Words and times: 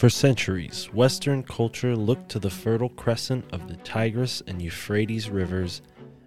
For 0.00 0.08
centuries, 0.08 0.86
Western 0.94 1.42
culture 1.42 1.94
looked 1.94 2.30
to 2.30 2.38
the 2.38 2.48
Fertile 2.48 2.88
Crescent 2.88 3.44
of 3.52 3.68
the 3.68 3.76
Tigris 3.76 4.42
and 4.46 4.62
Euphrates 4.62 5.28
rivers 5.28 5.82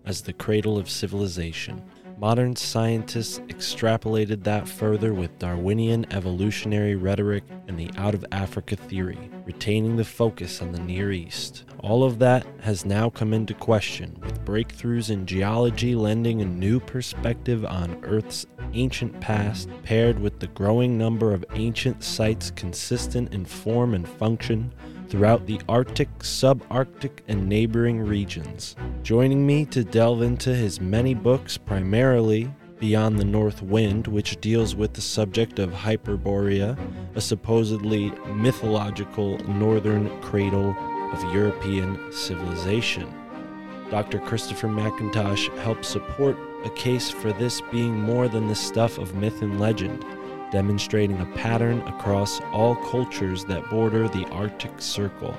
as 0.05 0.21
the 0.21 0.31
cradle 0.31 0.77
of 0.77 0.87
civilization. 0.87 1.81
Modern 2.23 2.55
scientists 2.55 3.39
extrapolated 3.49 4.45
that 4.45 4.65
further 4.65 5.13
with 5.13 5.39
Darwinian 5.39 6.05
evolutionary 6.13 6.95
rhetoric 6.95 7.43
and 7.67 7.77
the 7.77 7.91
out 7.97 8.15
of 8.15 8.23
Africa 8.31 8.77
theory, 8.77 9.29
retaining 9.45 9.97
the 9.97 10.05
focus 10.05 10.61
on 10.61 10.71
the 10.71 10.79
Near 10.79 11.11
East. 11.11 11.65
All 11.79 12.05
of 12.05 12.19
that 12.19 12.47
has 12.61 12.85
now 12.85 13.09
come 13.09 13.33
into 13.33 13.53
question, 13.53 14.17
with 14.21 14.45
breakthroughs 14.45 15.09
in 15.09 15.25
geology 15.25 15.95
lending 15.95 16.41
a 16.41 16.45
new 16.45 16.79
perspective 16.79 17.65
on 17.65 18.01
Earth's 18.05 18.45
ancient 18.71 19.19
past, 19.19 19.67
paired 19.83 20.17
with 20.17 20.39
the 20.39 20.47
growing 20.47 20.97
number 20.97 21.33
of 21.33 21.43
ancient 21.55 22.05
sites 22.05 22.51
consistent 22.51 23.33
in 23.33 23.43
form 23.43 23.93
and 23.93 24.07
function 24.07 24.73
throughout 25.13 25.45
the 25.45 25.61
Arctic, 25.69 26.09
subarctic, 26.21 27.19
and 27.27 27.47
neighboring 27.47 27.99
regions. 27.99 28.75
Joining 29.03 29.45
me 29.45 29.63
to 29.65 29.83
delve 29.83 30.23
into 30.23 30.55
his 30.55 30.81
many 30.81 31.13
books, 31.13 31.55
primarily 31.55 32.51
Beyond 32.79 33.19
the 33.19 33.23
North 33.23 33.61
Wind, 33.61 34.07
which 34.07 34.41
deals 34.41 34.75
with 34.75 34.93
the 34.93 35.01
subject 35.01 35.59
of 35.59 35.69
Hyperborea, 35.69 36.75
a 37.13 37.21
supposedly 37.21 38.09
mythological 38.33 39.37
northern 39.47 40.09
cradle 40.21 40.75
of 41.11 41.31
European 41.31 42.11
civilization. 42.11 43.13
Dr. 43.91 44.17
Christopher 44.17 44.67
McIntosh 44.67 45.55
helps 45.59 45.89
support 45.89 46.35
a 46.65 46.71
case 46.71 47.11
for 47.11 47.31
this 47.33 47.61
being 47.71 48.01
more 48.01 48.27
than 48.27 48.47
the 48.47 48.55
stuff 48.55 48.97
of 48.97 49.13
myth 49.13 49.43
and 49.43 49.59
legend, 49.59 50.03
demonstrating 50.53 51.19
a 51.19 51.25
pattern 51.35 51.81
across 51.87 52.39
all 52.51 52.75
cultures 52.75 53.43
that 53.43 53.67
border 53.71 54.07
the 54.07 54.27
Arctic 54.27 54.79
Circle, 54.79 55.35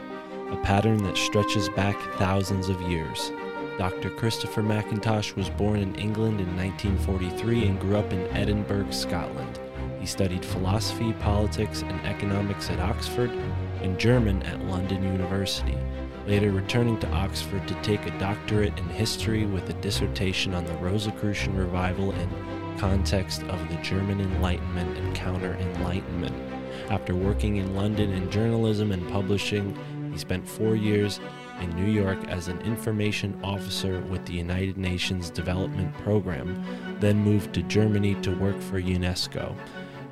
a 0.51 0.57
pattern 0.65 1.05
that 1.05 1.17
stretches 1.17 1.69
back 1.69 1.97
thousands 2.15 2.69
of 2.69 2.83
years. 2.83 3.31
Dr. 3.79 4.11
Christopher 4.11 4.65
McIntosh 4.65 5.37
was 5.37 5.49
born 5.51 5.79
in 5.79 5.95
England 5.95 6.41
in 6.41 6.57
1943 6.57 7.69
and 7.69 7.81
grew 7.81 7.97
up 7.97 8.13
in 8.13 8.27
Edinburgh, 8.37 8.91
Scotland. 8.91 9.61
He 10.01 10.07
studied 10.07 10.45
philosophy, 10.45 11.13
politics, 11.13 11.83
and 11.83 12.01
economics 12.05 12.69
at 12.69 12.81
Oxford 12.81 13.31
and 13.83 13.97
German 13.97 14.43
at 14.43 14.65
London 14.65 15.05
University, 15.05 15.79
later 16.27 16.51
returning 16.51 16.99
to 16.99 17.11
Oxford 17.11 17.69
to 17.69 17.75
take 17.83 18.05
a 18.05 18.19
doctorate 18.19 18.77
in 18.77 18.89
history 18.89 19.47
with 19.47 19.71
a 19.71 19.75
dissertation 19.75 20.55
on 20.55 20.65
the 20.65 20.77
Rosicrucian 20.79 21.57
revival 21.57 22.11
in 22.11 22.29
context 22.79 23.43
of 23.45 23.69
the 23.69 23.77
German 23.77 24.21
Enlightenment 24.21 24.97
and 24.97 25.15
Counter 25.15 25.55
Enlightenment. 25.55 26.35
After 26.91 27.15
working 27.15 27.57
in 27.57 27.75
London 27.75 28.11
in 28.13 28.31
journalism 28.31 28.93
and 28.93 29.09
publishing, 29.11 29.77
he 30.13 30.19
spent 30.19 30.47
four 30.47 30.77
years 30.77 31.21
in 31.61 31.71
New 31.77 31.91
York 31.91 32.19
as 32.29 32.49
an 32.49 32.61
information 32.63 33.39
officer 33.43 34.01
with 34.03 34.25
the 34.27 34.35
United 34.35 34.77
Nations 34.77 35.31
Development 35.31 35.93
Program, 35.99 36.63
then 37.01 37.19
moved 37.19 37.55
to 37.55 37.63
Germany 37.63 38.15
to 38.23 38.37
work 38.37 38.61
for 38.61 38.81
UNESCO. 38.81 39.57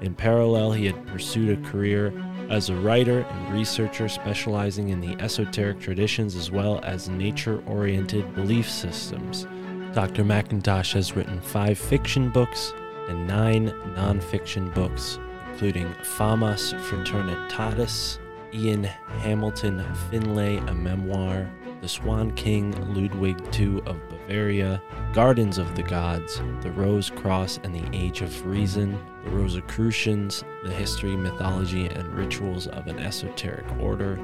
In 0.00 0.14
parallel, 0.14 0.72
he 0.72 0.86
had 0.86 1.06
pursued 1.06 1.58
a 1.58 1.70
career 1.70 2.12
as 2.50 2.68
a 2.68 2.76
writer 2.76 3.20
and 3.20 3.54
researcher 3.54 4.08
specializing 4.08 4.88
in 4.88 5.00
the 5.00 5.14
esoteric 5.22 5.80
traditions 5.80 6.34
as 6.34 6.50
well 6.50 6.80
as 6.82 7.08
nature 7.08 7.62
oriented 7.66 8.34
belief 8.34 8.68
systems. 8.68 9.46
Dr. 9.92 10.24
McIntosh 10.24 10.94
has 10.94 11.14
written 11.14 11.38
five 11.42 11.78
fiction 11.78 12.30
books 12.30 12.72
and 13.08 13.26
nine 13.26 13.68
nonfiction 13.94 14.72
books, 14.74 15.18
including 15.50 15.86
Famas 16.16 16.72
Fraternitatis, 16.84 18.18
Ian 18.54 18.84
Hamilton 18.84 19.84
Finlay, 20.10 20.56
a 20.56 20.74
memoir, 20.74 21.46
The 21.82 21.88
Swan 21.88 22.30
King 22.32 22.72
Ludwig 22.94 23.38
II 23.54 23.82
of 23.84 24.00
Bavaria, 24.08 24.80
Gardens 25.12 25.58
of 25.58 25.74
the 25.74 25.82
Gods, 25.82 26.40
The 26.62 26.72
Rose 26.72 27.10
Cross 27.10 27.60
and 27.62 27.74
the 27.74 27.86
Age 27.92 28.22
of 28.22 28.46
Reason, 28.46 28.98
The 29.24 29.30
Rosicrucians, 29.30 30.42
The 30.64 30.72
History, 30.72 31.16
Mythology, 31.16 31.86
and 31.86 32.14
Rituals 32.14 32.66
of 32.66 32.86
an 32.86 32.98
Esoteric 32.98 33.66
Order, 33.78 34.18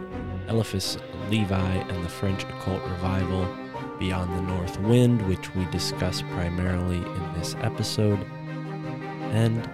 Eliphas 0.48 0.96
Levi 1.28 1.58
and 1.58 2.02
the 2.02 2.08
French 2.08 2.44
Occult 2.44 2.82
Revival, 2.84 3.46
Beyond 3.98 4.36
the 4.36 4.42
North 4.42 4.78
Wind, 4.81 5.22
which 5.28 5.54
we 5.54 5.64
discuss 5.66 6.22
primarily 6.22 6.98
in 6.98 7.32
this 7.34 7.56
episode, 7.60 8.25
and 9.32 9.69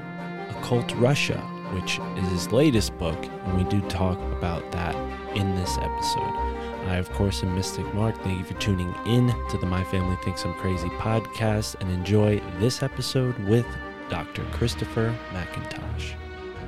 Occult 0.50 0.92
Russia, 0.94 1.38
which 1.72 1.98
is 2.16 2.28
his 2.30 2.52
latest 2.52 2.96
book, 2.98 3.22
and 3.24 3.56
we 3.56 3.64
do 3.64 3.80
talk 3.88 4.18
about 4.32 4.70
that 4.72 4.94
in 5.36 5.54
this 5.56 5.76
episode. 5.78 6.54
I, 6.86 6.96
of 6.96 7.10
course, 7.12 7.42
am 7.42 7.54
Mystic 7.54 7.92
Mark. 7.94 8.16
Thank 8.22 8.38
you 8.38 8.44
for 8.44 8.60
tuning 8.60 8.94
in 9.06 9.32
to 9.50 9.58
the 9.58 9.66
My 9.66 9.82
Family 9.84 10.16
Thinks 10.24 10.44
I'm 10.44 10.54
Crazy 10.54 10.88
podcast 10.90 11.76
and 11.80 11.90
enjoy 11.90 12.40
this 12.58 12.82
episode 12.82 13.38
with 13.48 13.66
Dr. 14.10 14.44
Christopher 14.52 15.16
McIntosh. 15.32 16.14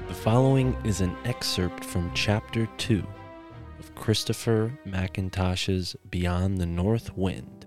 The 0.08 0.14
following 0.14 0.76
is 0.84 1.00
an 1.00 1.16
excerpt 1.24 1.84
from 1.84 2.10
Chapter 2.14 2.66
2 2.78 2.98
of 2.98 3.15
Christopher 3.96 4.78
McIntosh's 4.86 5.96
Beyond 6.10 6.58
the 6.58 6.66
North 6.66 7.16
Wind. 7.16 7.66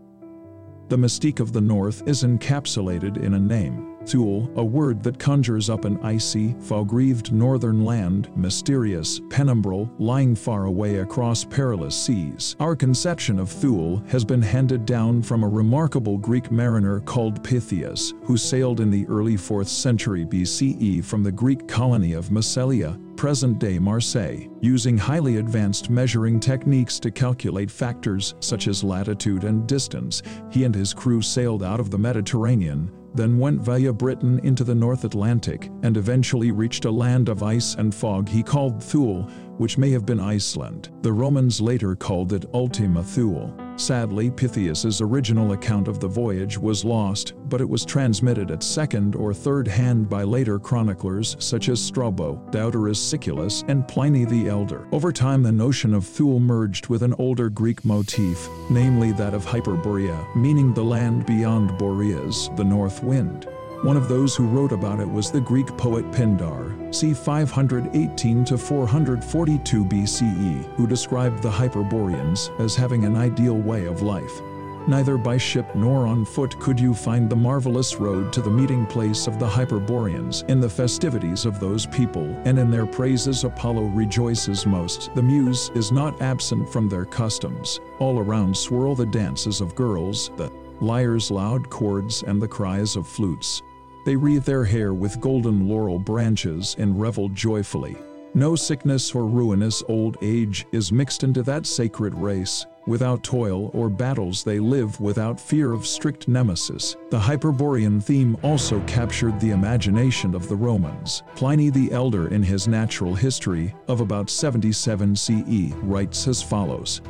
The 0.87 0.95
mystique 0.95 1.39
of 1.39 1.51
the 1.51 1.59
North 1.59 2.07
is 2.07 2.23
encapsulated 2.23 3.21
in 3.21 3.33
a 3.33 3.39
name, 3.39 3.88
Thule, 4.09 4.51
a 4.55 4.63
word 4.63 5.03
that 5.03 5.19
conjures 5.19 5.69
up 5.69 5.85
an 5.85 5.99
icy, 6.01 6.55
fog-wreathed 6.61 7.31
northern 7.31 7.85
land, 7.85 8.35
mysterious, 8.35 9.19
penumbral, 9.19 9.87
lying 9.99 10.33
far 10.33 10.65
away 10.65 10.97
across 10.97 11.45
perilous 11.45 11.95
seas. 11.95 12.55
Our 12.59 12.75
conception 12.75 13.37
of 13.37 13.51
Thule 13.51 14.03
has 14.07 14.25
been 14.25 14.41
handed 14.41 14.85
down 14.87 15.21
from 15.21 15.43
a 15.43 15.47
remarkable 15.47 16.17
Greek 16.17 16.49
mariner 16.49 17.01
called 17.01 17.43
Pytheas, 17.43 18.13
who 18.23 18.35
sailed 18.35 18.79
in 18.79 18.89
the 18.89 19.05
early 19.07 19.35
4th 19.35 19.67
century 19.67 20.25
BCE 20.25 21.05
from 21.05 21.21
the 21.21 21.31
Greek 21.31 21.67
colony 21.67 22.13
of 22.13 22.31
Massalia, 22.31 22.99
present-day 23.15 23.77
Marseille, 23.77 24.47
using 24.61 24.97
highly 24.97 25.37
advanced 25.37 25.89
measuring 25.89 26.39
techniques 26.39 26.99
to 26.99 27.11
calculate 27.11 27.69
factors 27.69 28.33
such 28.39 28.67
as 28.67 28.83
latitude 28.83 29.43
and 29.43 29.67
distance. 29.67 30.23
He 30.49 30.63
and 30.63 30.73
his 30.73 30.93
crew 30.93 31.21
sailed 31.21 31.61
out 31.61 31.79
of 31.79 31.91
the 31.91 31.97
Mediterranean, 31.97 32.89
then 33.13 33.37
went 33.37 33.61
via 33.61 33.91
Britain 33.93 34.39
into 34.43 34.63
the 34.63 34.75
North 34.75 35.03
Atlantic, 35.03 35.71
and 35.83 35.97
eventually 35.97 36.51
reached 36.51 36.85
a 36.85 36.91
land 36.91 37.29
of 37.29 37.43
ice 37.43 37.75
and 37.75 37.93
fog 37.93 38.27
he 38.27 38.43
called 38.43 38.83
Thule, 38.83 39.29
which 39.59 39.77
may 39.77 39.91
have 39.91 40.05
been 40.05 40.19
Iceland. 40.19 40.89
The 41.01 41.13
Romans 41.13 41.61
later 41.61 41.95
called 41.95 42.33
it 42.33 42.45
Ultima 42.53 43.03
Thule. 43.03 43.53
Sadly, 43.75 44.29
Pytheas's 44.29 44.99
original 44.99 45.53
account 45.53 45.87
of 45.87 45.99
the 45.99 46.07
voyage 46.07 46.57
was 46.57 46.83
lost, 46.83 47.33
but 47.47 47.61
it 47.61 47.69
was 47.69 47.85
transmitted 47.85 48.51
at 48.51 48.63
second 48.63 49.15
or 49.15 49.33
third 49.33 49.67
hand 49.67 50.09
by 50.09 50.23
later 50.23 50.59
chroniclers 50.59 51.37
such 51.39 51.69
as 51.69 51.81
Strabo, 51.81 52.35
Diodorus 52.51 52.99
Siculus, 52.99 53.63
and 53.67 53.87
Pliny 53.87 54.25
the 54.25 54.49
Elder. 54.49 54.87
Over 54.91 55.13
time, 55.13 55.43
the 55.43 55.51
notion 55.51 55.93
of 55.93 56.05
Thule 56.05 56.39
merged 56.39 56.87
with 56.87 57.03
an 57.03 57.13
older 57.19 57.49
Greek 57.49 57.85
motif, 57.85 58.49
namely 58.69 59.11
that 59.13 59.33
of 59.33 59.45
Hyperborea, 59.45 60.35
meaning 60.35 60.73
the 60.73 60.83
land 60.83 61.25
beyond 61.25 61.77
Boreas, 61.77 62.49
the 62.55 62.63
north 62.63 63.01
wind. 63.03 63.47
One 63.81 63.95
of 63.95 64.09
those 64.09 64.35
who 64.35 64.45
wrote 64.45 64.73
about 64.73 64.99
it 64.99 65.09
was 65.09 65.31
the 65.31 65.39
Greek 65.39 65.67
poet 65.77 66.03
Pindar, 66.11 66.93
c. 66.93 67.13
518 67.13 68.43
to 68.43 68.57
442 68.57 69.85
BCE, 69.85 70.75
who 70.75 70.85
described 70.85 71.41
the 71.41 71.49
Hyperboreans 71.49 72.51
as 72.59 72.75
having 72.75 73.05
an 73.05 73.15
ideal 73.15 73.55
way 73.55 73.85
of 73.85 74.01
life. 74.01 74.41
Neither 74.85 75.17
by 75.17 75.37
ship 75.37 75.73
nor 75.75 76.07
on 76.07 76.25
foot 76.25 76.59
could 76.59 76.77
you 76.77 76.93
find 76.93 77.29
the 77.29 77.37
marvelous 77.37 77.95
road 77.95 78.33
to 78.33 78.41
the 78.41 78.49
meeting 78.49 78.85
place 78.85 79.27
of 79.27 79.39
the 79.39 79.47
Hyperboreans. 79.47 80.43
In 80.49 80.59
the 80.59 80.69
festivities 80.69 81.45
of 81.45 81.61
those 81.61 81.85
people, 81.85 82.25
and 82.43 82.59
in 82.59 82.69
their 82.69 82.85
praises 82.85 83.45
Apollo 83.45 83.83
rejoices 83.83 84.65
most. 84.65 85.15
The 85.15 85.23
muse 85.23 85.71
is 85.73 85.89
not 85.89 86.21
absent 86.21 86.67
from 86.67 86.89
their 86.89 87.05
customs. 87.05 87.79
All 87.99 88.19
around 88.19 88.57
swirl 88.57 88.93
the 88.93 89.05
dances 89.05 89.61
of 89.61 89.73
girls, 89.73 90.31
the 90.35 90.51
lyres' 90.81 91.31
loud 91.31 91.69
chords, 91.69 92.23
and 92.23 92.41
the 92.41 92.47
cries 92.47 92.97
of 92.97 93.07
flutes. 93.07 93.61
They 94.09 94.15
wreathe 94.15 94.45
their 94.45 94.65
hair 94.65 94.95
with 94.95 95.21
golden 95.21 95.67
laurel 95.69 95.99
branches 95.99 96.75
and 96.79 96.99
revel 96.99 97.29
joyfully. 97.29 97.95
No 98.33 98.55
sickness 98.55 99.13
or 99.13 99.27
ruinous 99.27 99.83
old 99.87 100.17
age 100.23 100.65
is 100.71 100.91
mixed 100.91 101.23
into 101.23 101.43
that 101.43 101.67
sacred 101.67 102.15
race. 102.15 102.65
Without 102.87 103.23
toil 103.23 103.69
or 103.71 103.87
battles, 103.87 104.43
they 104.43 104.57
live 104.57 104.99
without 104.99 105.39
fear 105.39 105.73
of 105.73 105.85
strict 105.85 106.27
nemesis. 106.27 106.95
The 107.11 107.19
Hyperborean 107.19 108.01
theme 108.01 108.35
also 108.41 108.81
captured 108.87 109.39
the 109.39 109.51
imagination 109.51 110.33
of 110.33 110.49
the 110.49 110.55
Romans. 110.55 111.21
Pliny 111.35 111.69
the 111.69 111.91
Elder, 111.91 112.29
in 112.29 112.41
his 112.41 112.67
Natural 112.67 113.13
History 113.13 113.75
of 113.87 114.01
about 114.01 114.31
77 114.31 115.15
CE, 115.15 115.71
writes 115.83 116.27
as 116.27 116.41
follows 116.41 117.01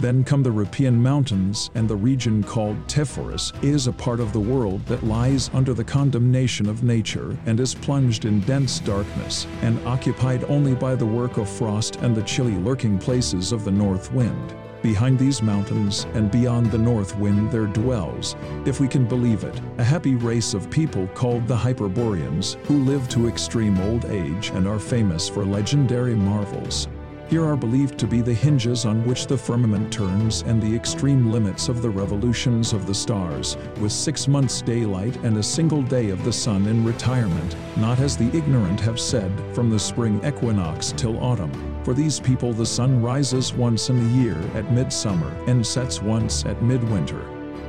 then 0.00 0.24
come 0.24 0.42
the 0.42 0.50
Riphean 0.50 0.94
Mountains, 0.94 1.70
and 1.74 1.88
the 1.88 1.96
region 1.96 2.42
called 2.42 2.76
Pterophorus 2.88 3.52
is 3.62 3.86
a 3.86 3.92
part 3.92 4.20
of 4.20 4.32
the 4.32 4.40
world 4.40 4.84
that 4.86 5.04
lies 5.04 5.50
under 5.52 5.74
the 5.74 5.84
condemnation 5.84 6.68
of 6.68 6.82
nature 6.82 7.36
and 7.46 7.58
is 7.58 7.74
plunged 7.74 8.24
in 8.24 8.40
dense 8.40 8.78
darkness, 8.80 9.46
and 9.62 9.78
occupied 9.86 10.44
only 10.44 10.74
by 10.74 10.94
the 10.94 11.06
work 11.06 11.36
of 11.36 11.48
frost 11.48 11.96
and 11.96 12.14
the 12.14 12.22
chilly 12.22 12.56
lurking 12.56 12.98
places 12.98 13.52
of 13.52 13.64
the 13.64 13.70
north 13.70 14.12
wind. 14.12 14.54
Behind 14.82 15.18
these 15.18 15.42
mountains 15.42 16.06
and 16.14 16.30
beyond 16.30 16.70
the 16.70 16.78
north 16.78 17.16
wind 17.18 17.50
there 17.50 17.66
dwells, 17.66 18.36
if 18.64 18.78
we 18.78 18.86
can 18.86 19.06
believe 19.06 19.42
it, 19.42 19.60
a 19.78 19.84
happy 19.84 20.14
race 20.14 20.54
of 20.54 20.70
people 20.70 21.08
called 21.08 21.48
the 21.48 21.56
Hyperboreans, 21.56 22.56
who 22.64 22.84
live 22.84 23.08
to 23.08 23.28
extreme 23.28 23.80
old 23.80 24.04
age 24.04 24.50
and 24.50 24.68
are 24.68 24.78
famous 24.78 25.28
for 25.28 25.44
legendary 25.44 26.14
marvels. 26.14 26.86
Here 27.28 27.44
are 27.44 27.58
believed 27.58 27.98
to 27.98 28.06
be 28.06 28.22
the 28.22 28.32
hinges 28.32 28.86
on 28.86 29.04
which 29.04 29.26
the 29.26 29.36
firmament 29.36 29.92
turns 29.92 30.40
and 30.46 30.62
the 30.62 30.74
extreme 30.74 31.30
limits 31.30 31.68
of 31.68 31.82
the 31.82 31.90
revolutions 31.90 32.72
of 32.72 32.86
the 32.86 32.94
stars, 32.94 33.58
with 33.80 33.92
six 33.92 34.26
months' 34.26 34.62
daylight 34.62 35.14
and 35.16 35.36
a 35.36 35.42
single 35.42 35.82
day 35.82 36.08
of 36.08 36.24
the 36.24 36.32
sun 36.32 36.66
in 36.66 36.86
retirement, 36.86 37.54
not 37.76 37.98
as 37.98 38.16
the 38.16 38.34
ignorant 38.34 38.80
have 38.80 38.98
said, 38.98 39.30
from 39.54 39.68
the 39.68 39.78
spring 39.78 40.24
equinox 40.24 40.92
till 40.96 41.22
autumn. 41.22 41.52
For 41.84 41.92
these 41.92 42.18
people, 42.18 42.54
the 42.54 42.64
sun 42.64 43.02
rises 43.02 43.52
once 43.52 43.90
in 43.90 43.98
the 44.02 44.22
year 44.22 44.38
at 44.54 44.72
midsummer 44.72 45.30
and 45.46 45.66
sets 45.66 46.00
once 46.00 46.46
at 46.46 46.62
midwinter. 46.62 47.22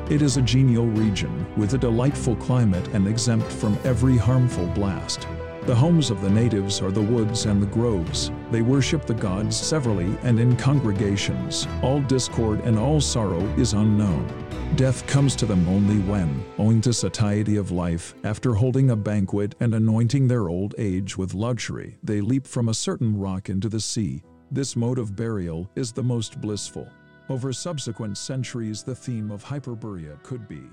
It 0.09 0.21
is 0.21 0.37
a 0.37 0.41
genial 0.41 0.87
region 0.87 1.45
with 1.57 1.73
a 1.73 1.77
delightful 1.77 2.37
climate 2.37 2.87
and 2.93 3.09
exempt 3.09 3.51
from 3.51 3.77
every 3.83 4.15
harmful 4.15 4.67
blast. 4.67 5.27
The 5.69 5.75
homes 5.75 6.09
of 6.09 6.19
the 6.21 6.29
natives 6.31 6.81
are 6.81 6.89
the 6.89 6.99
woods 6.99 7.45
and 7.45 7.61
the 7.61 7.67
groves. 7.67 8.31
They 8.49 8.63
worship 8.63 9.05
the 9.05 9.13
gods 9.13 9.55
severally 9.55 10.17
and 10.23 10.39
in 10.39 10.57
congregations. 10.57 11.67
All 11.83 12.01
discord 12.01 12.61
and 12.61 12.79
all 12.79 12.99
sorrow 12.99 13.41
is 13.55 13.73
unknown. 13.73 14.27
Death 14.75 15.05
comes 15.05 15.35
to 15.35 15.45
them 15.45 15.69
only 15.69 15.99
when, 16.09 16.43
owing 16.57 16.81
to 16.81 16.91
satiety 16.91 17.55
of 17.57 17.69
life, 17.69 18.15
after 18.23 18.55
holding 18.55 18.89
a 18.89 18.95
banquet 18.95 19.53
and 19.59 19.75
anointing 19.75 20.27
their 20.27 20.49
old 20.49 20.73
age 20.79 21.19
with 21.19 21.35
luxury, 21.35 21.99
they 22.01 22.19
leap 22.19 22.47
from 22.47 22.69
a 22.69 22.73
certain 22.73 23.15
rock 23.15 23.47
into 23.47 23.69
the 23.69 23.79
sea. 23.79 24.23
This 24.49 24.75
mode 24.75 24.97
of 24.97 25.15
burial 25.15 25.69
is 25.75 25.91
the 25.91 26.01
most 26.01 26.41
blissful. 26.41 26.89
Over 27.29 27.53
subsequent 27.53 28.17
centuries, 28.17 28.81
the 28.81 28.95
theme 28.95 29.29
of 29.29 29.45
Hyperborea 29.45 30.23
could 30.23 30.47
be 30.47 30.63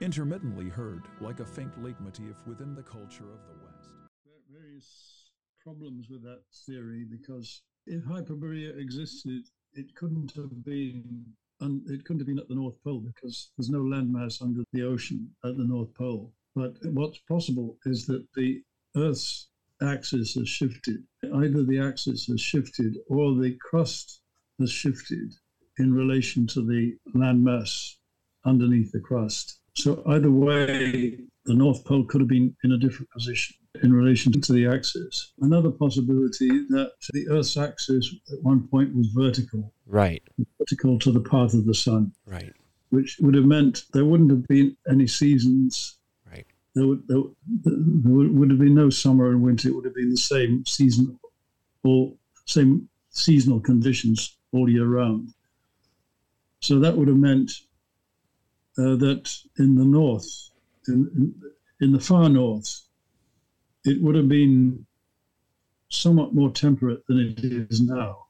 intermittently 0.00 0.68
heard 0.68 1.02
like 1.20 1.40
a 1.40 1.44
faint 1.44 1.82
leitmotif 1.82 2.36
within 2.46 2.74
the 2.74 2.82
culture 2.82 3.24
of 3.24 3.40
the 3.48 3.53
problems 5.64 6.08
with 6.10 6.22
that 6.22 6.42
theory 6.66 7.06
because 7.10 7.62
if 7.86 8.04
Hyperborea 8.04 8.78
existed, 8.78 9.44
it 9.72 9.94
couldn't 9.94 10.32
have 10.36 10.64
been 10.64 11.24
un, 11.60 11.82
it 11.88 12.04
couldn't 12.04 12.20
have 12.20 12.26
been 12.26 12.38
at 12.38 12.48
the 12.48 12.54
North 12.54 12.76
Pole 12.84 13.00
because 13.00 13.50
there's 13.56 13.70
no 13.70 13.80
landmass 13.80 14.42
under 14.42 14.62
the 14.72 14.82
ocean 14.82 15.30
at 15.44 15.56
the 15.56 15.64
North 15.64 15.94
Pole. 15.94 16.32
But 16.54 16.76
what's 16.92 17.18
possible 17.20 17.78
is 17.86 18.04
that 18.06 18.26
the 18.36 18.62
Earth's 18.96 19.48
axis 19.82 20.34
has 20.34 20.48
shifted. 20.48 21.02
Either 21.34 21.62
the 21.62 21.80
axis 21.80 22.26
has 22.26 22.40
shifted 22.40 22.98
or 23.08 23.34
the 23.34 23.56
crust 23.60 24.20
has 24.60 24.70
shifted 24.70 25.32
in 25.78 25.94
relation 25.94 26.46
to 26.48 26.60
the 26.60 26.94
landmass 27.16 27.94
underneath 28.44 28.92
the 28.92 29.00
crust. 29.00 29.60
So 29.76 30.02
either 30.06 30.30
way, 30.30 31.18
the 31.46 31.54
North 31.54 31.84
Pole 31.84 32.04
could 32.04 32.20
have 32.20 32.28
been 32.28 32.54
in 32.64 32.72
a 32.72 32.78
different 32.78 33.10
position 33.10 33.56
in 33.82 33.92
relation 33.92 34.32
to 34.40 34.52
the 34.52 34.66
axis. 34.66 35.32
Another 35.40 35.70
possibility 35.70 36.48
that 36.68 36.92
the 37.12 37.28
Earth's 37.28 37.56
axis 37.56 38.14
at 38.32 38.42
one 38.42 38.66
point 38.68 38.94
was 38.94 39.08
vertical, 39.08 39.72
Right, 39.86 40.22
vertical 40.58 40.98
to 41.00 41.10
the 41.12 41.20
path 41.20 41.54
of 41.54 41.66
the 41.66 41.74
sun, 41.74 42.12
right, 42.26 42.52
which 42.90 43.18
would 43.20 43.34
have 43.34 43.44
meant 43.44 43.84
there 43.92 44.04
wouldn't 44.04 44.30
have 44.30 44.46
been 44.46 44.76
any 44.88 45.06
seasons. 45.06 45.98
right. 46.30 46.46
There 46.74 46.86
would, 46.86 47.06
there, 47.08 47.22
there 47.64 47.74
would 47.76 48.50
have 48.50 48.58
been 48.60 48.74
no 48.74 48.90
summer 48.90 49.30
and 49.30 49.42
winter. 49.42 49.68
It 49.68 49.74
would 49.74 49.84
have 49.84 49.94
been 49.94 50.10
the 50.10 50.16
same 50.16 50.64
season, 50.66 51.18
or 51.82 52.12
same 52.46 52.88
seasonal 53.10 53.60
conditions 53.60 54.36
all 54.52 54.68
year 54.68 54.86
round. 54.86 55.30
So 56.60 56.78
that 56.80 56.96
would 56.96 57.08
have 57.08 57.16
meant 57.16 57.50
uh, 58.78 58.96
that 58.96 59.30
in 59.58 59.74
the 59.76 59.84
north, 59.84 60.26
in, 60.88 61.10
in, 61.16 61.34
in 61.80 61.92
the 61.92 62.00
far 62.00 62.28
north, 62.28 62.80
it 63.84 64.02
would 64.02 64.14
have 64.14 64.28
been 64.28 64.84
somewhat 65.88 66.34
more 66.34 66.50
temperate 66.50 67.06
than 67.06 67.18
it 67.18 67.44
is 67.44 67.80
now, 67.82 68.26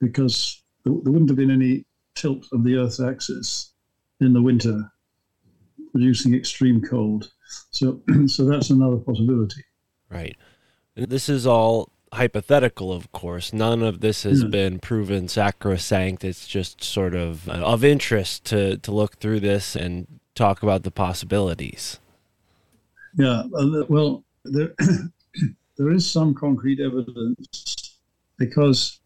because 0.00 0.62
there, 0.84 0.92
wouldn't 0.92 1.30
have 1.30 1.36
been 1.36 1.50
any 1.50 1.84
tilt 2.14 2.46
of 2.52 2.64
the 2.64 2.76
Earth's 2.76 3.00
axis 3.00 3.72
in 4.20 4.32
the 4.32 4.42
winter, 4.42 4.90
producing 5.92 6.34
extreme 6.34 6.82
cold. 6.82 7.30
So, 7.70 8.02
so 8.26 8.44
that's 8.44 8.70
another 8.70 8.96
possibility. 8.96 9.64
Right. 10.10 10.36
And 10.96 11.08
this 11.08 11.28
is 11.28 11.46
all 11.46 11.90
hypothetical, 12.12 12.92
of 12.92 13.12
course. 13.12 13.52
None 13.52 13.82
of 13.82 14.00
this 14.00 14.24
has 14.24 14.42
Yeah. 14.42 14.48
been 14.48 14.78
proven 14.80 15.28
sacrosanct. 15.28 16.24
It's 16.24 16.48
just 16.48 16.82
sort 16.82 17.14
of 17.14 17.48
uh, 17.48 17.52
of 17.52 17.84
interest 17.84 18.44
to, 18.46 18.78
to 18.78 18.92
look 18.92 19.16
through 19.18 19.40
this 19.40 19.76
and 19.76 20.06
talk 20.34 20.62
about 20.62 20.82
the 20.82 20.90
possibilities. 20.90 22.00
Yeah, 23.16 23.44
uh, 23.56 23.84
well, 23.88 24.24
there, 24.44 24.74
there 25.76 25.90
is 25.90 26.10
some 26.10 26.34
concrete 26.34 26.80
evidence 26.80 27.98
because, 28.38 29.00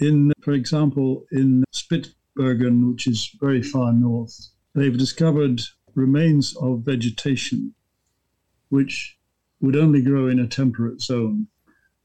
in, 0.00 0.32
for 0.42 0.52
example, 0.52 1.24
in 1.32 1.64
Spitsbergen, 1.74 2.92
which 2.92 3.06
is 3.06 3.30
very 3.40 3.62
far 3.62 3.92
north, 3.92 4.48
they've 4.74 4.96
discovered 4.96 5.62
remains 5.94 6.54
of 6.56 6.80
vegetation 6.80 7.74
which 8.68 9.16
would 9.60 9.76
only 9.76 10.02
grow 10.02 10.28
in 10.28 10.38
a 10.38 10.46
temperate 10.46 11.00
zone. 11.00 11.46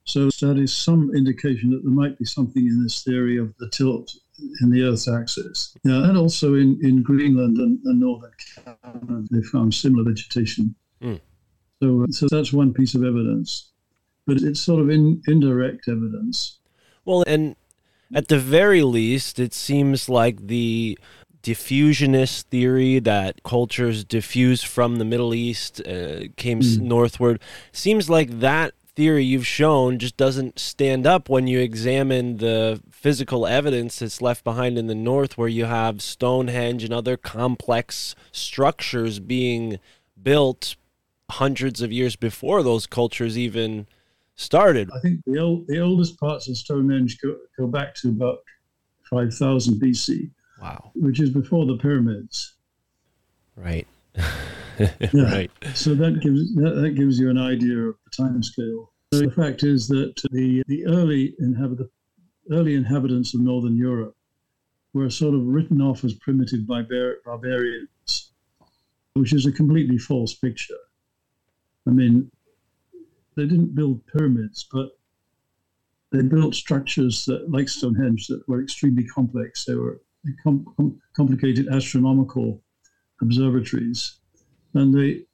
So 0.04 0.30
that 0.42 0.58
is 0.58 0.74
some 0.74 1.12
indication 1.16 1.70
that 1.72 1.84
there 1.84 1.94
might 1.94 2.18
be 2.18 2.26
something 2.26 2.66
in 2.66 2.84
this 2.84 3.04
theory 3.04 3.38
of 3.38 3.54
the 3.60 3.70
tilt 3.70 4.16
in 4.62 4.72
the 4.72 4.82
Earth's 4.82 5.08
axis. 5.08 5.76
Yeah, 5.84 6.10
and 6.10 6.18
also 6.18 6.56
in, 6.56 6.80
in 6.82 7.04
Greenland 7.04 7.58
and, 7.58 7.80
and 7.84 8.00
northern 8.00 8.32
Canada, 8.56 9.28
they 9.30 9.42
found 9.44 9.74
similar 9.74 10.04
vegetation. 10.04 10.76
Hmm. 11.02 11.16
So, 11.82 12.06
so 12.12 12.28
that's 12.30 12.54
one 12.54 12.74
piece 12.74 12.94
of 12.94 13.04
evidence, 13.04 13.72
but 14.28 14.38
it's 14.38 14.62
sort 14.62 14.82
of 14.82 14.90
in, 14.90 15.22
indirect 15.28 15.88
evidence. 15.88 16.60
Well, 17.06 17.24
and 17.26 17.56
at 18.14 18.28
the 18.28 18.38
very 18.38 18.84
least, 18.84 19.40
it 19.40 19.54
seems 19.54 20.08
like 20.08 20.48
the 20.48 20.98
diffusionist 21.42 22.44
theory 22.44 23.00
that 23.00 23.42
cultures 23.44 24.04
diffuse 24.04 24.62
from 24.62 24.98
the 24.98 25.06
Middle 25.06 25.34
East, 25.34 25.82
uh, 25.88 26.26
came 26.36 26.60
s 26.60 26.78
northward, 26.78 27.42
seems 27.72 28.12
like 28.12 28.40
that 28.42 28.74
theory 28.96 29.24
you've 29.24 29.48
shown 29.48 29.98
just 29.98 30.18
doesn't 30.18 30.60
stand 30.60 31.08
up 31.08 31.30
when 31.30 31.48
you 31.48 31.60
examine 31.60 32.38
the 32.38 32.80
physical 32.92 33.48
evidence 33.48 34.00
that's 34.00 34.22
left 34.22 34.44
behind 34.44 34.78
in 34.78 34.88
the 34.88 34.94
north 34.94 35.38
where 35.38 35.48
you 35.48 35.66
have 35.66 36.02
Stonehenge 36.02 36.84
and 36.84 36.94
other 36.94 37.18
complex 37.18 38.14
structures 38.32 39.20
being 39.20 39.80
built 40.22 40.76
hundreds 41.32 41.82
of 41.82 41.92
years 41.92 42.16
before 42.16 42.62
those 42.64 42.86
cultures 42.86 43.38
even 43.38 43.88
started. 44.36 44.90
I 44.96 45.00
think 45.00 45.22
the 45.26 45.40
old, 45.40 45.68
the 45.68 45.80
oldest 45.80 46.20
parts 46.20 46.48
of 46.50 46.58
Stonehenge 46.58 47.20
go, 47.22 47.36
go 47.58 47.68
back 47.68 47.96
to 47.96 48.10
about 48.10 48.40
5000 49.10 49.80
BC, 49.82 50.30
Wow. 50.62 50.92
which 50.94 51.20
is 51.20 51.30
before 51.30 51.66
the 51.66 51.78
pyramids. 51.78 52.54
Right. 53.56 53.88
Yeah. 54.80 55.22
right. 55.26 55.52
So 55.76 55.94
that 55.94 56.22
gives 56.22 56.56
that, 56.56 56.72
that 56.82 56.96
gives 56.96 57.20
you 57.20 57.30
an 57.30 57.38
idea 57.38 57.78
of 57.90 57.96
the 58.04 58.10
time 58.24 58.42
scale. 58.42 58.92
The 59.12 59.30
fact 59.30 59.62
is 59.64 59.88
that 59.90 60.14
the 60.32 60.64
the 60.68 60.88
early 60.88 61.36
inhabit 61.38 61.88
early 62.52 62.74
inhabitants 62.74 63.36
of 63.36 63.42
northern 63.42 63.76
Europe 63.78 64.16
were 64.94 65.10
sort 65.12 65.36
of 65.36 65.46
written 65.46 65.82
off 65.82 66.04
as 66.04 66.14
primitive 66.16 66.66
barbar- 66.66 67.18
barbarians, 67.24 68.32
which 69.14 69.34
is 69.34 69.46
a 69.46 69.52
completely 69.52 70.00
false 70.00 70.34
picture. 70.34 70.82
I 71.88 71.92
mean, 71.92 72.32
they 73.36 73.46
didn't 73.46 73.76
build 73.76 74.06
pyramids, 74.08 74.68
but 74.72 74.92
they 76.12 76.22
built 76.22 76.56
structures 76.56 77.26
that, 77.26 77.50
like 77.50 77.70
Stonehenge, 77.70 78.28
that 78.28 78.48
were 78.48 78.62
extremely 78.62 79.06
complex. 79.06 79.66
They 79.66 79.76
were 79.76 80.02
com- 80.44 80.66
com- 80.78 81.02
complicated 81.16 81.68
astronomical 81.70 82.62
observatories, 83.22 84.20
and 84.74 84.94
they 84.94 85.26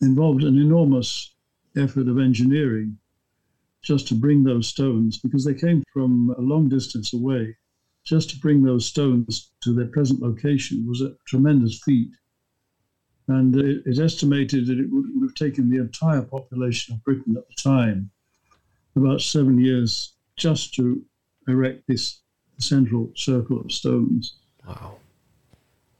involved 0.00 0.44
an 0.44 0.58
enormous 0.58 1.34
effort 1.76 2.08
of 2.08 2.18
engineering 2.18 2.98
just 3.82 4.08
to 4.08 4.14
bring 4.14 4.44
those 4.44 4.66
stones, 4.66 5.18
because 5.18 5.44
they 5.44 5.54
came 5.54 5.82
from 5.92 6.34
a 6.36 6.40
long 6.40 6.68
distance 6.68 7.12
away. 7.14 7.56
Just 8.04 8.30
to 8.30 8.38
bring 8.38 8.62
those 8.62 8.86
stones 8.86 9.50
to 9.62 9.72
their 9.72 9.86
present 9.86 10.20
location 10.20 10.86
was 10.86 11.00
a 11.00 11.14
tremendous 11.26 11.80
feat. 11.84 12.10
And 13.28 13.54
it 13.56 13.82
is 13.84 14.00
estimated 14.00 14.66
that 14.66 14.78
it 14.78 14.90
would, 14.90 15.04
would 15.14 15.28
have 15.28 15.34
taken 15.34 15.70
the 15.70 15.78
entire 15.78 16.22
population 16.22 16.94
of 16.94 17.04
Britain 17.04 17.36
at 17.36 17.46
the 17.46 17.62
time 17.62 18.10
about 18.96 19.20
seven 19.20 19.58
years 19.58 20.14
just 20.36 20.74
to 20.74 21.04
erect 21.46 21.86
this 21.86 22.20
central 22.58 23.10
circle 23.14 23.60
of 23.60 23.70
stones. 23.70 24.34
Wow. 24.66 24.96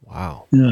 Wow. 0.03 0.45
Yeah, 0.51 0.71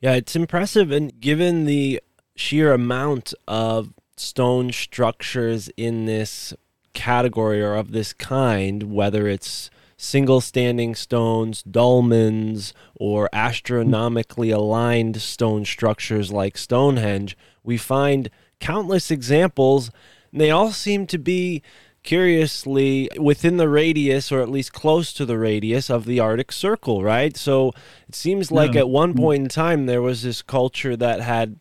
Yeah, 0.00 0.14
it's 0.14 0.36
impressive. 0.36 0.92
And 0.92 1.20
given 1.20 1.64
the 1.66 2.00
sheer 2.36 2.72
amount 2.72 3.34
of 3.48 3.92
stone 4.16 4.72
structures 4.72 5.68
in 5.76 6.06
this 6.06 6.54
category 6.94 7.62
or 7.62 7.74
of 7.74 7.92
this 7.92 8.12
kind, 8.12 8.84
whether 8.84 9.26
it's 9.26 9.70
single 9.96 10.40
standing 10.40 10.94
stones, 10.94 11.62
dolmens, 11.62 12.72
or 12.94 13.28
astronomically 13.32 14.50
aligned 14.50 15.20
stone 15.20 15.64
structures 15.64 16.32
like 16.32 16.56
Stonehenge, 16.58 17.36
we 17.62 17.76
find 17.76 18.30
countless 18.60 19.10
examples. 19.10 19.90
And 20.32 20.40
they 20.40 20.50
all 20.50 20.70
seem 20.72 21.06
to 21.08 21.18
be 21.18 21.62
curiously 22.02 23.08
within 23.18 23.56
the 23.56 23.68
radius 23.68 24.32
or 24.32 24.40
at 24.42 24.48
least 24.48 24.72
close 24.72 25.12
to 25.12 25.24
the 25.24 25.38
radius 25.38 25.88
of 25.88 26.04
the 26.04 26.20
Arctic 26.20 26.52
Circle, 26.52 27.02
right? 27.02 27.36
So 27.36 27.72
it 28.08 28.14
seems 28.14 28.50
like 28.50 28.74
Yeah. 28.74 28.80
at 28.80 28.88
one 28.88 29.14
point 29.14 29.42
in 29.42 29.48
time 29.48 29.86
there 29.86 30.02
was 30.02 30.22
this 30.22 30.42
culture 30.42 30.96
that 30.96 31.20
had 31.20 31.56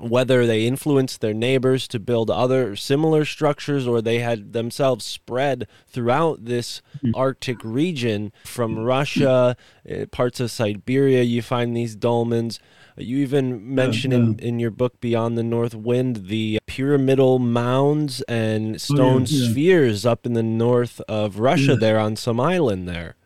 whether 0.00 0.46
they 0.46 0.66
influenced 0.66 1.20
their 1.20 1.34
neighbors 1.34 1.86
to 1.88 1.98
build 1.98 2.30
other 2.30 2.74
similar 2.76 3.24
structures 3.24 3.86
or 3.86 4.00
they 4.00 4.18
had 4.18 4.52
themselves 4.52 5.04
spread 5.04 5.66
throughout 5.86 6.44
this 6.44 6.82
Arctic 7.14 7.58
region 7.62 8.32
from 8.44 8.78
Russia, 8.78 9.56
uh, 9.90 10.06
parts 10.10 10.40
of 10.40 10.50
Siberia, 10.50 11.22
you 11.22 11.42
find 11.42 11.76
these 11.76 11.96
dolmens. 11.96 12.58
You 12.96 13.18
even 13.18 13.74
mention 13.74 14.12
in, 14.12 14.38
in 14.38 14.58
your 14.58 14.70
book 14.70 15.00
Beyond 15.00 15.38
the 15.38 15.42
North 15.42 15.74
Wind 15.74 16.26
the 16.26 16.58
pyramidal 16.66 17.38
mounds 17.38 18.20
and 18.22 18.80
stone 18.80 19.24
yeah. 19.26 19.50
spheres 19.50 20.04
up 20.04 20.26
in 20.26 20.34
the 20.34 20.42
north 20.42 21.00
of 21.08 21.38
Russia 21.38 21.72
Yeah. 21.72 21.78
there 21.80 21.98
on 21.98 22.16
some 22.16 22.40
island 22.40 22.88
there. 22.88 23.16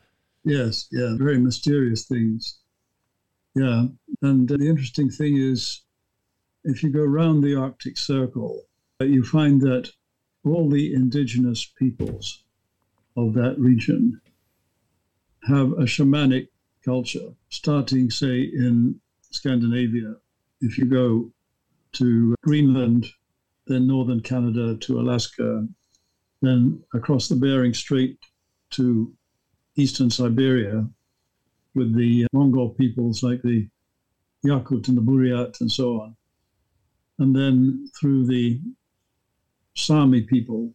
Yes, 0.44 0.88
yeah, 0.92 1.16
very 1.16 1.38
mysterious 1.38 2.04
things. 2.06 2.58
Yeah, 3.54 3.86
and 4.20 4.48
the 4.48 4.56
interesting 4.56 5.08
thing 5.10 5.36
is, 5.38 5.83
if 6.64 6.82
you 6.82 6.90
go 6.90 7.02
around 7.02 7.40
the 7.40 7.54
Arctic 7.54 7.98
Circle, 7.98 8.62
uh, 9.00 9.04
you 9.04 9.22
find 9.22 9.60
that 9.60 9.90
all 10.44 10.68
the 10.68 10.94
indigenous 10.94 11.64
peoples 11.64 12.42
of 13.16 13.34
that 13.34 13.58
region 13.58 14.20
have 15.46 15.72
a 15.72 15.84
shamanic 15.84 16.48
culture, 16.84 17.34
starting, 17.50 18.10
say, 18.10 18.40
in 18.40 18.98
Scandinavia. 19.30 20.16
If 20.60 20.78
you 20.78 20.86
go 20.86 21.30
to 21.92 22.34
Greenland, 22.42 23.06
then 23.66 23.86
northern 23.86 24.20
Canada 24.20 24.76
to 24.76 25.00
Alaska, 25.00 25.66
then 26.40 26.82
across 26.94 27.28
the 27.28 27.36
Bering 27.36 27.74
Strait 27.74 28.18
to 28.70 29.12
eastern 29.76 30.10
Siberia 30.10 30.88
with 31.74 31.94
the 31.94 32.26
Mongol 32.32 32.70
peoples 32.70 33.22
like 33.22 33.42
the 33.42 33.68
Yakut 34.44 34.88
and 34.88 34.96
the 34.96 35.02
Buryat 35.02 35.60
and 35.60 35.70
so 35.70 36.00
on. 36.00 36.16
And 37.18 37.34
then 37.34 37.88
through 37.98 38.26
the 38.26 38.60
Sami 39.74 40.22
people 40.22 40.74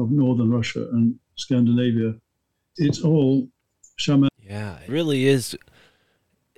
of 0.00 0.10
northern 0.10 0.50
Russia 0.50 0.88
and 0.92 1.18
Scandinavia, 1.36 2.14
it's 2.76 3.02
all 3.02 3.48
shaman. 3.96 4.28
Yeah, 4.42 4.78
it 4.78 4.88
really 4.88 5.26
is. 5.26 5.56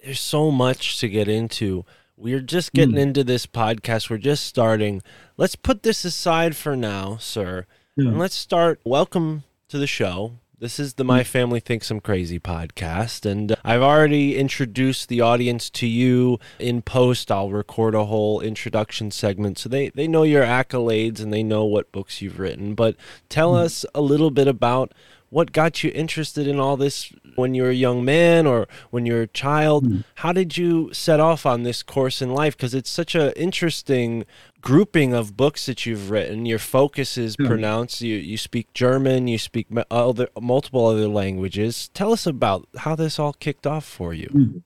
There's 0.04 0.20
so 0.20 0.50
much 0.50 0.98
to 1.00 1.08
get 1.08 1.28
into. 1.28 1.84
We're 2.16 2.40
just 2.40 2.72
getting 2.72 2.96
Mm. 2.96 3.00
into 3.00 3.24
this 3.24 3.46
podcast. 3.46 4.10
We're 4.10 4.18
just 4.18 4.44
starting. 4.44 5.02
Let's 5.36 5.56
put 5.56 5.82
this 5.82 6.04
aside 6.04 6.56
for 6.56 6.76
now, 6.76 7.16
sir. 7.18 7.66
Yeah. 7.96 8.08
And 8.08 8.18
let's 8.18 8.34
start. 8.34 8.80
Welcome 8.84 9.44
to 9.68 9.78
the 9.78 9.86
show. 9.86 10.38
This 10.60 10.80
is 10.80 10.94
the 10.94 11.04
My 11.04 11.22
Family 11.22 11.60
Thinks 11.60 11.88
I'm 11.88 12.00
Crazy 12.00 12.40
podcast. 12.40 13.24
And 13.24 13.52
uh, 13.52 13.56
I've 13.64 13.80
already 13.80 14.36
introduced 14.36 15.08
the 15.08 15.20
audience 15.20 15.70
to 15.70 15.86
you 15.86 16.40
in 16.58 16.82
post. 16.82 17.30
I'll 17.30 17.50
record 17.50 17.94
a 17.94 18.06
whole 18.06 18.40
introduction 18.40 19.12
segment 19.12 19.56
so 19.58 19.68
they, 19.68 19.90
they 19.90 20.08
know 20.08 20.24
your 20.24 20.42
accolades 20.42 21.20
and 21.20 21.32
they 21.32 21.44
know 21.44 21.64
what 21.64 21.92
books 21.92 22.20
you've 22.20 22.40
written. 22.40 22.74
But 22.74 22.96
tell 23.28 23.54
us 23.54 23.86
a 23.94 24.00
little 24.00 24.32
bit 24.32 24.48
about 24.48 24.92
what 25.30 25.52
got 25.52 25.84
you 25.84 25.92
interested 25.94 26.48
in 26.48 26.58
all 26.58 26.76
this 26.76 27.12
when 27.36 27.54
you 27.54 27.62
were 27.62 27.70
a 27.70 27.74
young 27.74 28.04
man 28.04 28.46
or 28.46 28.66
when 28.90 29.06
you 29.06 29.12
were 29.12 29.22
a 29.22 29.26
child? 29.28 30.04
How 30.16 30.32
did 30.32 30.56
you 30.56 30.92
set 30.92 31.20
off 31.20 31.46
on 31.46 31.62
this 31.62 31.82
course 31.82 32.20
in 32.22 32.34
life? 32.34 32.56
Because 32.56 32.74
it's 32.74 32.90
such 32.90 33.14
an 33.14 33.32
interesting 33.36 34.24
grouping 34.60 35.14
of 35.14 35.36
books 35.36 35.66
that 35.66 35.86
you've 35.86 36.10
written. 36.10 36.46
Your 36.46 36.58
focus 36.58 37.16
is 37.16 37.36
Yeah. 37.38 37.46
pronounced. 37.46 38.00
You 38.00 38.16
you 38.16 38.36
speak 38.36 38.72
German. 38.74 39.28
You 39.28 39.38
speak 39.38 39.66
other 39.90 40.28
multiple 40.40 40.86
other 40.86 41.08
languages. 41.08 41.88
Tell 41.94 42.12
us 42.12 42.26
about 42.26 42.68
how 42.78 42.94
this 42.96 43.18
all 43.18 43.32
kicked 43.32 43.66
off 43.66 43.84
for 43.84 44.12
you. 44.14 44.28
Hmm. 44.28 44.58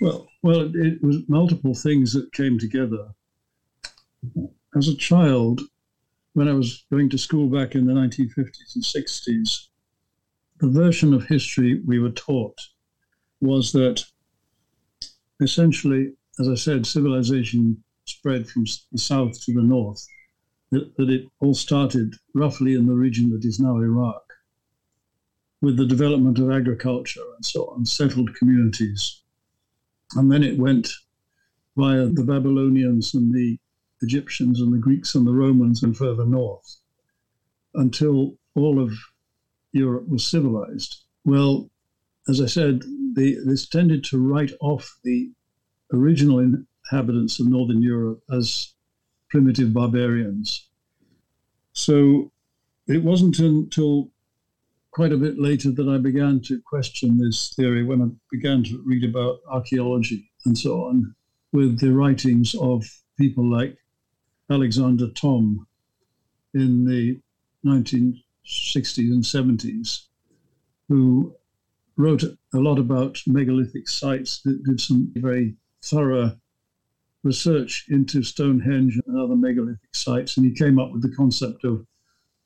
Well, 0.00 0.26
well, 0.42 0.60
it, 0.62 0.74
it 0.74 1.02
was 1.02 1.18
multiple 1.28 1.74
things 1.74 2.12
that 2.14 2.32
came 2.32 2.58
together. 2.58 3.14
As 4.76 4.88
a 4.88 4.96
child, 4.96 5.60
when 6.32 6.48
I 6.48 6.52
was 6.52 6.84
going 6.90 7.08
to 7.10 7.18
school 7.18 7.46
back 7.48 7.76
in 7.76 7.86
the 7.86 7.92
1950s 7.92 8.74
and 8.74 8.82
60s, 8.84 9.68
the 10.58 10.68
version 10.68 11.14
of 11.14 11.26
history 11.26 11.80
we 11.86 12.00
were 12.00 12.10
taught 12.10 12.58
was 13.40 13.70
that 13.72 14.04
essentially, 15.40 16.12
as 16.40 16.48
I 16.48 16.54
said, 16.54 16.86
civilization 16.86 17.83
spread 18.24 18.48
from 18.48 18.64
the 18.90 18.96
south 18.96 19.38
to 19.44 19.52
the 19.52 19.60
north, 19.60 20.06
that, 20.70 20.96
that 20.96 21.10
it 21.10 21.26
all 21.40 21.52
started 21.52 22.14
roughly 22.34 22.72
in 22.72 22.86
the 22.86 22.94
region 22.94 23.28
that 23.28 23.44
is 23.44 23.60
now 23.60 23.76
Iraq, 23.76 24.22
with 25.60 25.76
the 25.76 25.84
development 25.84 26.38
of 26.38 26.50
agriculture 26.50 27.20
and 27.36 27.44
so 27.44 27.66
on, 27.66 27.84
settled 27.84 28.34
communities. 28.34 29.20
And 30.16 30.32
then 30.32 30.42
it 30.42 30.58
went 30.58 30.88
via 31.76 32.06
the 32.06 32.24
Babylonians 32.24 33.12
and 33.12 33.30
the 33.30 33.58
Egyptians 34.00 34.58
and 34.58 34.72
the 34.72 34.78
Greeks 34.78 35.14
and 35.14 35.26
the 35.26 35.34
Romans 35.34 35.82
and 35.82 35.94
further 35.94 36.24
north 36.24 36.78
until 37.74 38.38
all 38.54 38.80
of 38.80 38.90
Europe 39.72 40.08
was 40.08 40.24
civilized. 40.24 41.02
Well, 41.26 41.68
as 42.26 42.40
I 42.40 42.46
said, 42.46 42.84
the, 43.16 43.36
this 43.44 43.68
tended 43.68 44.02
to 44.04 44.18
write 44.18 44.52
off 44.62 44.90
the 45.04 45.30
original 45.92 46.38
inhabitants 46.90 47.40
of 47.40 47.48
Northern 47.48 47.82
Europe 47.82 48.22
as 48.30 48.74
primitive 49.30 49.72
barbarians. 49.72 50.68
So 51.72 52.30
it 52.86 53.02
wasn't 53.02 53.38
until 53.38 54.10
quite 54.90 55.12
a 55.12 55.16
bit 55.16 55.38
later 55.38 55.70
that 55.72 55.88
I 55.88 55.98
began 55.98 56.40
to 56.42 56.60
question 56.62 57.18
this 57.18 57.52
theory 57.54 57.82
when 57.82 58.02
I 58.02 58.08
began 58.30 58.62
to 58.64 58.82
read 58.86 59.04
about 59.04 59.40
archaeology 59.48 60.30
and 60.44 60.56
so 60.56 60.84
on, 60.84 61.14
with 61.52 61.80
the 61.80 61.92
writings 61.92 62.54
of 62.54 62.84
people 63.18 63.50
like 63.50 63.76
Alexander 64.50 65.08
Thom 65.08 65.66
in 66.52 66.84
the 66.84 67.20
1960s 67.66 69.10
and 69.10 69.24
70s 69.24 70.04
who 70.88 71.34
wrote 71.96 72.22
a 72.22 72.58
lot 72.58 72.78
about 72.78 73.20
megalithic 73.26 73.88
sites, 73.88 74.42
did 74.42 74.80
some 74.80 75.10
very 75.16 75.56
thorough 75.82 76.36
research 77.24 77.86
into 77.88 78.22
Stonehenge 78.22 79.00
and 79.06 79.18
other 79.18 79.34
megalithic 79.34 79.94
sites, 79.94 80.36
and 80.36 80.46
he 80.46 80.52
came 80.52 80.78
up 80.78 80.92
with 80.92 81.02
the 81.02 81.16
concept 81.16 81.64
of 81.64 81.84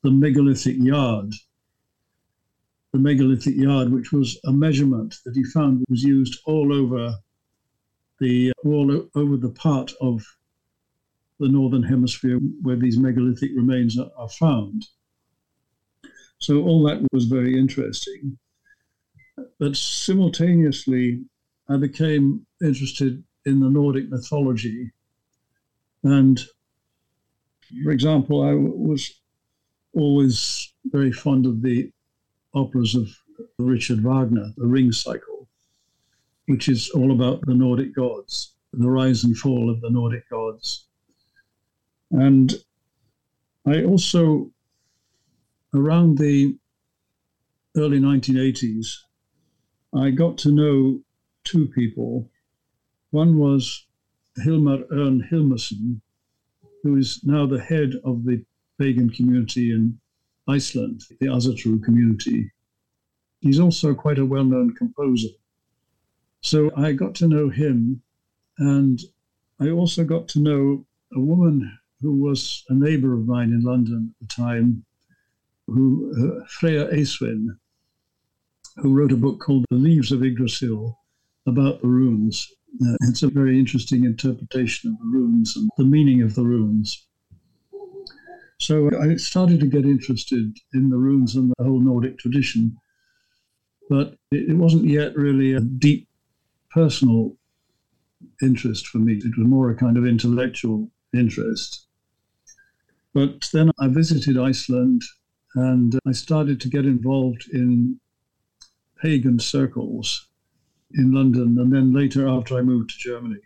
the 0.03 0.09
megalithic 0.09 0.77
yard. 0.77 1.33
The 2.93 2.99
megalithic 2.99 3.55
yard, 3.55 3.91
which 3.91 4.11
was 4.11 4.39
a 4.45 4.51
measurement 4.51 5.17
that 5.25 5.35
he 5.35 5.43
found 5.43 5.85
was 5.89 6.03
used 6.03 6.39
all 6.45 6.73
over 6.73 7.15
the 8.19 8.51
all 8.65 9.07
over 9.15 9.37
the 9.37 9.51
part 9.51 9.91
of 10.01 10.25
the 11.39 11.47
northern 11.47 11.83
hemisphere 11.83 12.39
where 12.61 12.75
these 12.75 12.97
megalithic 12.97 13.51
remains 13.55 13.97
are, 13.97 14.09
are 14.17 14.29
found. 14.29 14.87
So 16.39 16.63
all 16.63 16.83
that 16.83 17.05
was 17.11 17.25
very 17.25 17.57
interesting. 17.57 18.37
But 19.59 19.75
simultaneously, 19.75 21.23
I 21.69 21.77
became 21.77 22.45
interested 22.61 23.23
in 23.45 23.59
the 23.59 23.69
Nordic 23.69 24.09
mythology. 24.09 24.91
And 26.03 26.39
for 27.83 27.91
example, 27.91 28.41
I 28.41 28.53
was 28.53 29.11
always 29.93 30.73
very 30.85 31.11
fond 31.11 31.45
of 31.45 31.61
the 31.61 31.91
operas 32.53 32.95
of 32.95 33.09
Richard 33.57 34.03
Wagner, 34.03 34.51
the 34.57 34.67
Ring 34.67 34.91
Cycle, 34.91 35.47
which 36.47 36.67
is 36.67 36.89
all 36.89 37.11
about 37.11 37.41
the 37.45 37.53
Nordic 37.53 37.95
gods, 37.95 38.53
the 38.73 38.89
rise 38.89 39.23
and 39.23 39.37
fall 39.37 39.69
of 39.69 39.81
the 39.81 39.89
Nordic 39.89 40.29
gods. 40.29 40.87
And 42.11 42.53
I 43.65 43.83
also, 43.83 44.51
around 45.73 46.17
the 46.17 46.57
early 47.77 47.99
1980s, 47.99 48.87
I 49.93 50.09
got 50.11 50.37
to 50.39 50.51
know 50.51 51.01
two 51.43 51.67
people. 51.67 52.29
One 53.11 53.37
was 53.37 53.87
Hilmar 54.37 54.87
Örn 54.91 55.27
Hilmarsson, 55.29 56.01
who 56.83 56.95
is 56.95 57.23
now 57.23 57.45
the 57.45 57.61
head 57.61 57.95
of 58.03 58.23
the 58.23 58.45
pagan 58.77 59.09
community 59.09 59.71
in 59.71 59.99
Iceland, 60.47 61.03
the 61.19 61.27
Ásatrú 61.27 61.83
community. 61.83 62.51
He's 63.41 63.59
also 63.59 63.93
quite 63.93 64.19
a 64.19 64.25
well 64.25 64.43
known 64.43 64.75
composer. 64.75 65.29
So 66.41 66.71
I 66.75 66.93
got 66.93 67.15
to 67.15 67.27
know 67.27 67.49
him, 67.49 68.01
and 68.57 68.99
I 69.59 69.69
also 69.69 70.03
got 70.03 70.27
to 70.29 70.39
know 70.39 70.85
a 71.13 71.19
woman 71.19 71.77
who 72.01 72.15
was 72.15 72.63
a 72.69 72.73
neighbor 72.73 73.13
of 73.13 73.27
mine 73.27 73.51
in 73.51 73.61
London 73.61 74.13
at 74.21 74.27
the 74.27 74.33
time, 74.33 74.85
who 75.67 76.13
uh, 76.15 76.45
Freya 76.47 76.87
Aswynn, 76.93 77.57
who 78.77 78.93
wrote 78.93 79.11
a 79.11 79.17
book 79.17 79.39
called 79.39 79.65
The 79.69 79.75
Leaves 79.75 80.11
of 80.11 80.23
Yggdrasil 80.23 80.97
about 81.45 81.81
the 81.81 81.87
runes. 81.87 82.49
Uh, 82.75 82.95
it's 83.01 83.23
a 83.23 83.29
very 83.29 83.59
interesting 83.59 84.05
interpretation 84.05 84.91
of 84.91 84.99
the 84.99 85.05
runes 85.05 85.55
and 85.55 85.69
the 85.77 85.83
meaning 85.83 86.21
of 86.21 86.35
the 86.35 86.43
runes. 86.43 87.07
So 88.59 88.89
I 88.99 89.15
started 89.15 89.59
to 89.61 89.65
get 89.65 89.85
interested 89.85 90.57
in 90.73 90.89
the 90.89 90.97
runes 90.97 91.35
and 91.35 91.51
the 91.57 91.63
whole 91.63 91.79
Nordic 91.79 92.19
tradition, 92.19 92.77
but 93.89 94.15
it, 94.31 94.51
it 94.51 94.57
wasn't 94.57 94.85
yet 94.85 95.15
really 95.15 95.53
a 95.53 95.61
deep 95.61 96.07
personal 96.69 97.35
interest 98.41 98.87
for 98.87 98.99
me. 98.99 99.13
It 99.13 99.37
was 99.37 99.47
more 99.47 99.71
a 99.71 99.75
kind 99.75 99.97
of 99.97 100.05
intellectual 100.05 100.91
interest. 101.13 101.87
But 103.13 103.49
then 103.51 103.71
I 103.79 103.87
visited 103.87 104.37
Iceland 104.37 105.01
and 105.55 105.97
I 106.05 106.11
started 106.11 106.61
to 106.61 106.69
get 106.69 106.85
involved 106.85 107.49
in 107.51 107.99
pagan 109.01 109.39
circles 109.39 110.28
in 110.93 111.11
London, 111.11 111.57
and 111.59 111.71
then 111.71 111.93
later 111.93 112.27
after 112.27 112.57
I 112.57 112.61
moved 112.61 112.89
to 112.91 112.97
Germany. 112.97 113.39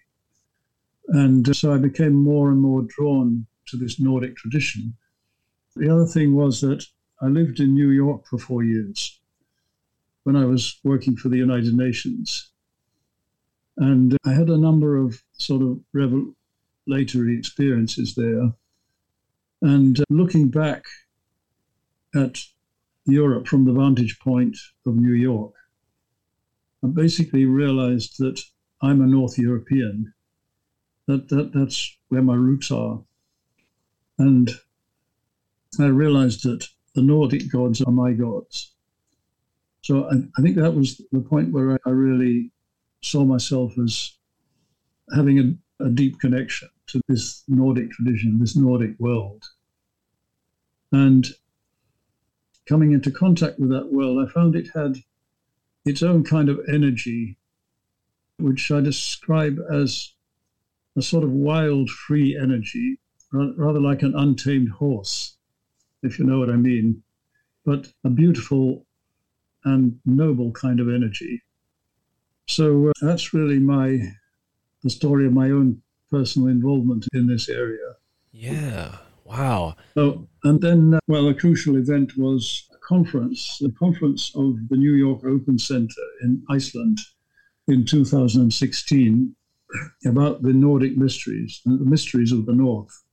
And 1.09 1.47
uh, 1.47 1.53
so 1.53 1.73
I 1.73 1.77
became 1.77 2.13
more 2.13 2.49
and 2.49 2.61
more 2.61 2.83
drawn 2.83 3.45
to 3.67 3.77
this 3.77 3.99
Nordic 3.99 4.37
tradition. 4.37 4.95
The 5.75 5.89
other 5.89 6.05
thing 6.05 6.33
was 6.33 6.61
that 6.61 6.85
I 7.21 7.27
lived 7.27 7.59
in 7.59 7.73
New 7.73 7.89
York 7.89 8.25
for 8.27 8.37
four 8.37 8.63
years 8.63 9.19
when 10.23 10.35
I 10.35 10.45
was 10.45 10.79
working 10.83 11.17
for 11.17 11.29
the 11.29 11.37
United 11.37 11.73
Nations. 11.73 12.51
And 13.77 14.17
I 14.25 14.33
had 14.33 14.49
a 14.49 14.57
number 14.57 14.97
of 14.97 15.21
sort 15.33 15.61
of 15.61 15.79
revelatory 15.93 17.37
experiences 17.37 18.15
there. 18.15 18.53
And 19.61 19.99
uh, 19.99 20.03
looking 20.09 20.49
back 20.49 20.85
at 22.15 22.39
Europe 23.05 23.47
from 23.47 23.65
the 23.65 23.73
vantage 23.73 24.19
point 24.19 24.57
of 24.85 24.95
New 24.95 25.13
York, 25.13 25.53
I 26.83 26.87
basically 26.87 27.45
realized 27.45 28.17
that 28.19 28.41
I'm 28.81 29.01
a 29.01 29.07
North 29.07 29.37
European. 29.37 30.13
That, 31.07 31.29
that 31.29 31.53
that's 31.53 31.97
where 32.09 32.21
my 32.21 32.35
roots 32.35 32.71
are. 32.71 32.99
And 34.19 34.51
I 35.79 35.85
realized 35.85 36.43
that 36.43 36.67
the 36.93 37.01
Nordic 37.01 37.51
gods 37.51 37.81
are 37.81 37.91
my 37.91 38.11
gods. 38.11 38.73
So 39.81 40.09
I, 40.09 40.15
I 40.37 40.41
think 40.41 40.55
that 40.57 40.75
was 40.75 41.01
the 41.11 41.21
point 41.21 41.51
where 41.51 41.73
I, 41.73 41.77
I 41.85 41.89
really 41.91 42.51
saw 43.01 43.23
myself 43.23 43.73
as 43.83 44.13
having 45.15 45.39
a, 45.39 45.85
a 45.85 45.89
deep 45.89 46.19
connection 46.19 46.69
to 46.87 47.01
this 47.07 47.43
Nordic 47.47 47.91
tradition, 47.91 48.39
this 48.39 48.55
Nordic 48.55 48.99
world. 48.99 49.43
And 50.91 51.27
coming 52.67 52.91
into 52.91 53.11
contact 53.11 53.59
with 53.59 53.69
that 53.69 53.91
world, 53.91 54.25
I 54.25 54.31
found 54.31 54.55
it 54.55 54.67
had 54.73 54.97
its 55.85 56.03
own 56.03 56.23
kind 56.23 56.49
of 56.49 56.59
energy, 56.67 57.37
which 58.39 58.71
I 58.71 58.81
describe 58.81 59.59
as 59.71 60.13
a 60.95 61.01
sort 61.01 61.23
of 61.23 61.31
wild, 61.31 61.89
free 61.89 62.37
energy, 62.37 62.99
rather 63.31 63.79
like 63.79 64.03
an 64.03 64.13
untamed 64.15 64.69
horse, 64.69 65.37
if 66.03 66.19
you 66.19 66.25
know 66.25 66.39
what 66.39 66.49
I 66.49 66.55
mean, 66.55 67.01
but 67.65 67.91
a 68.03 68.09
beautiful 68.09 68.85
and 69.65 69.99
noble 70.05 70.51
kind 70.51 70.79
of 70.79 70.89
energy. 70.89 71.41
So 72.47 72.89
uh, 72.89 72.91
that's 73.01 73.33
really 73.33 73.59
my 73.59 73.99
the 74.83 74.89
story 74.89 75.25
of 75.25 75.33
my 75.33 75.49
own 75.49 75.81
personal 76.11 76.49
involvement 76.49 77.07
in 77.13 77.25
this 77.25 77.47
area. 77.47 77.95
Yeah. 78.31 78.97
Wow. 79.23 79.75
So, 79.93 80.27
and 80.43 80.61
then, 80.61 80.95
uh, 80.95 80.99
well, 81.07 81.29
a 81.29 81.33
crucial 81.33 81.77
event 81.77 82.17
was 82.17 82.69
conference, 82.83 83.57
the 83.59 83.71
conference 83.71 84.31
of 84.35 84.57
the 84.69 84.77
New 84.77 84.93
York 84.93 85.23
Open 85.25 85.57
Center 85.57 86.01
in 86.21 86.43
Iceland 86.49 86.99
in 87.67 87.85
2016 87.85 89.35
about 90.05 90.43
the 90.43 90.53
Nordic 90.53 90.97
mysteries, 90.97 91.61
and 91.65 91.79
the 91.79 91.89
mysteries 91.89 92.31
of 92.31 92.45
the 92.45 92.53
North. 92.53 93.03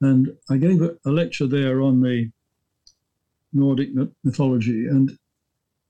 And 0.00 0.36
I 0.50 0.56
gave 0.56 0.82
a, 0.82 0.96
a 1.04 1.10
lecture 1.10 1.46
there 1.46 1.80
on 1.80 2.00
the 2.00 2.30
Nordic 3.52 3.90
mythology. 4.24 4.86
And 4.86 5.16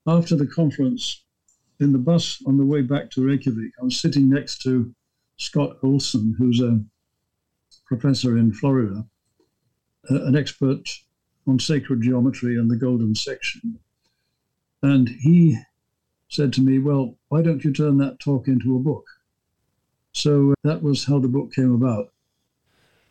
after 0.05 0.35
the 0.35 0.47
conference, 0.47 1.23
in 1.79 1.91
the 1.91 1.97
bus 1.97 2.41
on 2.45 2.57
the 2.57 2.65
way 2.65 2.81
back 2.81 3.09
to 3.11 3.25
Reykjavik, 3.25 3.71
I 3.81 3.85
was 3.85 3.99
sitting 3.99 4.29
next 4.29 4.61
to 4.63 4.93
Scott 5.37 5.77
Olsen, 5.81 6.35
who's 6.37 6.61
a 6.61 6.83
professor 7.87 8.37
in 8.37 8.53
Florida 8.53 9.05
an 10.09 10.35
expert 10.35 10.89
on 11.49 11.59
sacred 11.59 12.01
geometry 12.01 12.57
and 12.57 12.69
the 12.69 12.75
golden 12.75 13.15
section. 13.15 13.79
And 14.81 15.09
he 15.09 15.57
said 16.29 16.53
to 16.53 16.61
me, 16.61 16.79
Well, 16.79 17.15
why 17.27 17.41
don't 17.41 17.63
you 17.63 17.73
turn 17.73 17.97
that 17.97 18.19
talk 18.19 18.47
into 18.47 18.75
a 18.75 18.79
book? 18.79 19.05
So 20.13 20.51
uh, 20.51 20.55
that 20.63 20.81
was 20.81 21.05
how 21.05 21.19
the 21.19 21.27
book 21.27 21.53
came 21.53 21.73
about. 21.73 22.11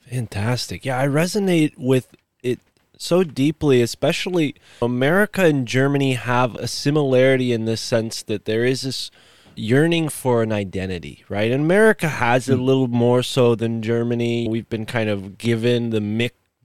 Fantastic. 0.08 0.84
Yeah, 0.84 0.98
I 0.98 1.06
resonate 1.06 1.76
with 1.76 2.08
it 2.42 2.60
so 2.96 3.22
deeply, 3.22 3.82
especially 3.82 4.54
America 4.80 5.44
and 5.44 5.68
Germany 5.68 6.14
have 6.14 6.54
a 6.56 6.66
similarity 6.66 7.52
in 7.52 7.66
the 7.66 7.76
sense 7.76 8.22
that 8.22 8.46
there 8.46 8.64
is 8.64 8.82
this 8.82 9.10
yearning 9.54 10.08
for 10.08 10.42
an 10.42 10.52
identity, 10.52 11.24
right? 11.28 11.50
And 11.50 11.62
America 11.62 12.08
has 12.08 12.48
it 12.48 12.58
a 12.58 12.62
little 12.62 12.88
more 12.88 13.22
so 13.22 13.54
than 13.54 13.82
Germany. 13.82 14.48
We've 14.48 14.68
been 14.68 14.86
kind 14.86 15.10
of 15.10 15.36
given 15.36 15.90
the 15.90 16.00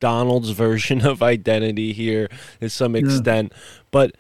McDonald's 0.04 0.50
version 0.66 1.06
of 1.06 1.24
identity 1.24 1.94
here 1.94 2.28
to 2.60 2.70
some 2.70 2.96
extent. 2.96 3.54
But, 3.92 4.16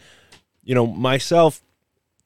you 0.63 0.73
know, 0.73 0.87
myself, 0.87 1.61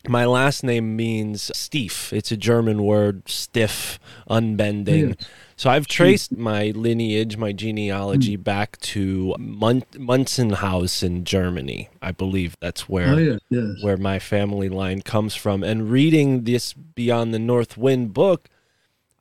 my 0.08 0.26
last 0.26 0.64
name 0.64 0.96
means 0.96 1.50
steif. 1.56 2.14
It's 2.14 2.32
a 2.32 2.38
German 2.38 2.84
word, 2.84 3.28
stiff, 3.28 4.00
unbending. 4.30 5.18
So 5.56 5.72
I've 5.72 5.88
traced 5.88 6.38
my 6.38 6.72
lineage, 6.76 7.36
my 7.36 7.52
genealogy 7.52 8.38
mm. 8.38 8.44
back 8.44 8.78
to 8.82 9.36
Mun- 9.40 9.84
Munzenhaus 9.94 11.02
in 11.02 11.26
Germany. 11.26 11.90
I 12.00 12.12
believe 12.12 12.56
that's 12.62 12.88
where 12.88 13.10
Oh, 13.10 13.18
yeah, 13.18 13.38
yes. 13.50 13.82
where 13.82 13.98
my 13.98 14.20
family 14.20 14.70
line 14.70 15.02
comes 15.02 15.34
from. 15.34 15.64
And 15.64 15.90
reading 15.90 16.44
this 16.44 16.74
Beyond 16.74 17.34
the 17.34 17.40
North 17.40 17.76
Wind 17.76 18.14
book, 18.14 18.50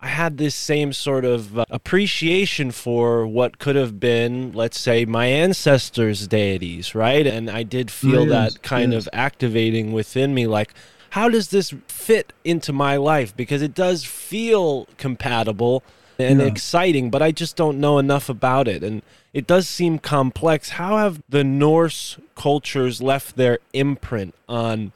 I 0.00 0.08
had 0.08 0.36
this 0.36 0.54
same 0.54 0.92
sort 0.92 1.24
of 1.24 1.58
uh, 1.58 1.64
appreciation 1.70 2.70
for 2.70 3.26
what 3.26 3.58
could 3.58 3.76
have 3.76 3.98
been, 3.98 4.52
let's 4.52 4.78
say, 4.78 5.04
my 5.04 5.26
ancestors' 5.26 6.28
deities, 6.28 6.94
right? 6.94 7.26
And 7.26 7.48
I 7.50 7.62
did 7.62 7.90
feel 7.90 8.26
yes, 8.26 8.52
that 8.54 8.62
kind 8.62 8.92
yes. 8.92 9.06
of 9.06 9.08
activating 9.12 9.92
within 9.92 10.34
me, 10.34 10.46
like, 10.46 10.74
how 11.10 11.30
does 11.30 11.48
this 11.48 11.72
fit 11.88 12.34
into 12.44 12.72
my 12.72 12.96
life? 12.96 13.34
Because 13.34 13.62
it 13.62 13.74
does 13.74 14.04
feel 14.04 14.86
compatible 14.98 15.82
and 16.18 16.40
Yeah. 16.40 16.46
exciting, 16.46 17.08
but 17.10 17.22
I 17.22 17.32
just 17.32 17.56
don't 17.56 17.78
know 17.80 17.98
enough 17.98 18.28
about 18.28 18.68
it. 18.68 18.82
And 18.82 19.02
it 19.32 19.46
does 19.46 19.66
seem 19.66 19.98
complex. 19.98 20.70
How 20.70 20.98
have 20.98 21.22
the 21.28 21.44
Norse 21.44 22.18
cultures 22.34 23.00
left 23.00 23.36
their 23.36 23.58
imprint 23.72 24.34
on 24.48 24.92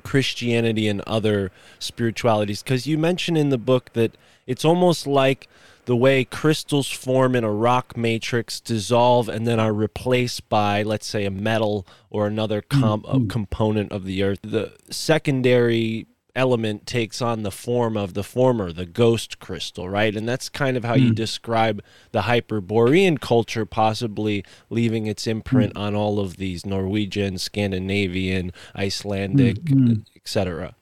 Christianity 0.00 0.88
and 0.88 1.00
other 1.02 1.50
spiritualities? 1.78 2.62
Because 2.62 2.86
you 2.86 2.98
mention 2.98 3.36
in 3.36 3.50
the 3.50 3.58
book 3.58 3.92
that 3.92 4.16
it's 4.46 4.64
almost 4.64 5.06
like 5.06 5.48
the 5.84 5.96
way 5.96 6.24
crystals 6.24 6.88
form 6.88 7.34
in 7.34 7.42
a 7.42 7.50
rock 7.50 7.96
matrix 7.96 8.60
dissolve 8.60 9.28
and 9.28 9.46
then 9.46 9.58
are 9.58 9.72
replaced 9.72 10.48
by, 10.48 10.82
let's 10.82 11.06
say, 11.06 11.24
a 11.24 11.30
metal 11.30 11.86
or 12.08 12.26
another 12.26 12.62
com- 12.62 13.04
uh, 13.06 13.18
component 13.28 13.90
of 13.90 14.04
the 14.04 14.22
earth. 14.22 14.38
The 14.42 14.74
secondary 14.90 16.06
element 16.34 16.86
takes 16.86 17.20
on 17.20 17.42
the 17.42 17.50
form 17.50 17.96
of 17.96 18.14
the 18.14 18.24
former, 18.24 18.72
the 18.72 18.86
ghost 18.86 19.38
crystal, 19.38 19.88
right? 19.88 20.16
And 20.16 20.28
that's 20.28 20.48
kind 20.48 20.76
of 20.76 20.84
how 20.84 20.94
you 20.94 21.08
hmm. 21.08 21.14
describe 21.14 21.82
the 22.12 22.22
Hyperborean 22.22 23.18
culture, 23.18 23.66
possibly 23.66 24.44
leaving 24.70 25.06
its 25.06 25.26
imprint 25.26 25.72
hmm. 25.72 25.82
on 25.82 25.94
all 25.94 26.18
of 26.18 26.36
these 26.36 26.64
Norwegian, 26.64 27.38
Scandinavian, 27.38 28.52
Icelandic, 28.74 29.68
hmm, 29.68 29.94
etc. 30.16 30.74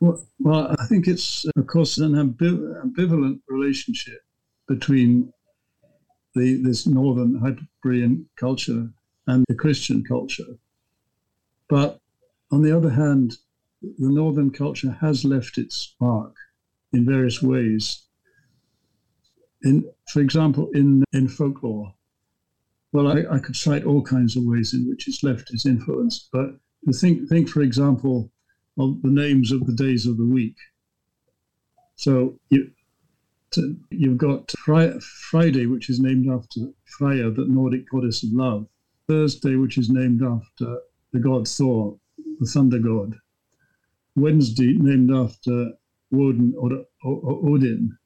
Well, 0.00 0.24
well, 0.38 0.74
I 0.78 0.86
think 0.86 1.06
it's, 1.06 1.44
of 1.56 1.66
course, 1.66 1.98
an 1.98 2.12
ambiv- 2.12 2.84
ambivalent 2.84 3.40
relationship 3.48 4.20
between 4.66 5.32
the 6.34 6.62
this 6.62 6.86
northern 6.86 7.38
Hyperborean 7.40 8.28
culture 8.36 8.88
and 9.26 9.44
the 9.48 9.54
Christian 9.54 10.04
culture. 10.04 10.56
But 11.68 12.00
on 12.50 12.62
the 12.62 12.76
other 12.76 12.90
hand, 12.90 13.36
the 13.82 14.08
northern 14.08 14.50
culture 14.50 14.96
has 15.00 15.24
left 15.24 15.58
its 15.58 15.94
mark 16.00 16.34
in 16.92 17.06
various 17.06 17.42
ways. 17.42 18.06
In, 19.62 19.84
for 20.08 20.20
example, 20.20 20.70
in 20.74 21.04
in 21.12 21.28
folklore, 21.28 21.94
well, 22.92 23.08
I, 23.08 23.36
I 23.36 23.38
could 23.38 23.56
cite 23.56 23.84
all 23.84 24.02
kinds 24.02 24.36
of 24.36 24.44
ways 24.44 24.74
in 24.74 24.88
which 24.88 25.06
it's 25.06 25.22
left 25.22 25.52
its 25.52 25.66
influence. 25.66 26.28
But 26.32 26.56
think, 26.94 27.28
think, 27.28 27.48
for 27.48 27.62
example, 27.62 28.32
of 28.78 29.00
the 29.02 29.10
names 29.10 29.52
of 29.52 29.66
the 29.66 29.74
days 29.74 30.06
of 30.06 30.16
the 30.16 30.26
week. 30.26 30.56
So 31.96 32.38
you, 32.48 32.70
to, 33.52 33.76
you've 33.90 34.18
got 34.18 34.50
Fri- 34.52 34.98
Friday, 35.30 35.66
which 35.66 35.90
is 35.90 36.00
named 36.00 36.28
after 36.30 36.60
Freya, 36.86 37.30
the 37.30 37.46
Nordic 37.46 37.88
goddess 37.90 38.22
of 38.22 38.30
love. 38.32 38.66
Thursday, 39.06 39.56
which 39.56 39.76
is 39.76 39.90
named 39.90 40.22
after 40.22 40.78
the 41.12 41.18
god 41.18 41.46
Thor, 41.46 41.98
the 42.38 42.46
thunder 42.46 42.78
god. 42.78 43.14
Wednesday, 44.20 44.74
named 44.78 45.10
after 45.10 45.72
Woden 46.10 46.54
or, 46.56 46.84
Odin, 47.04 47.96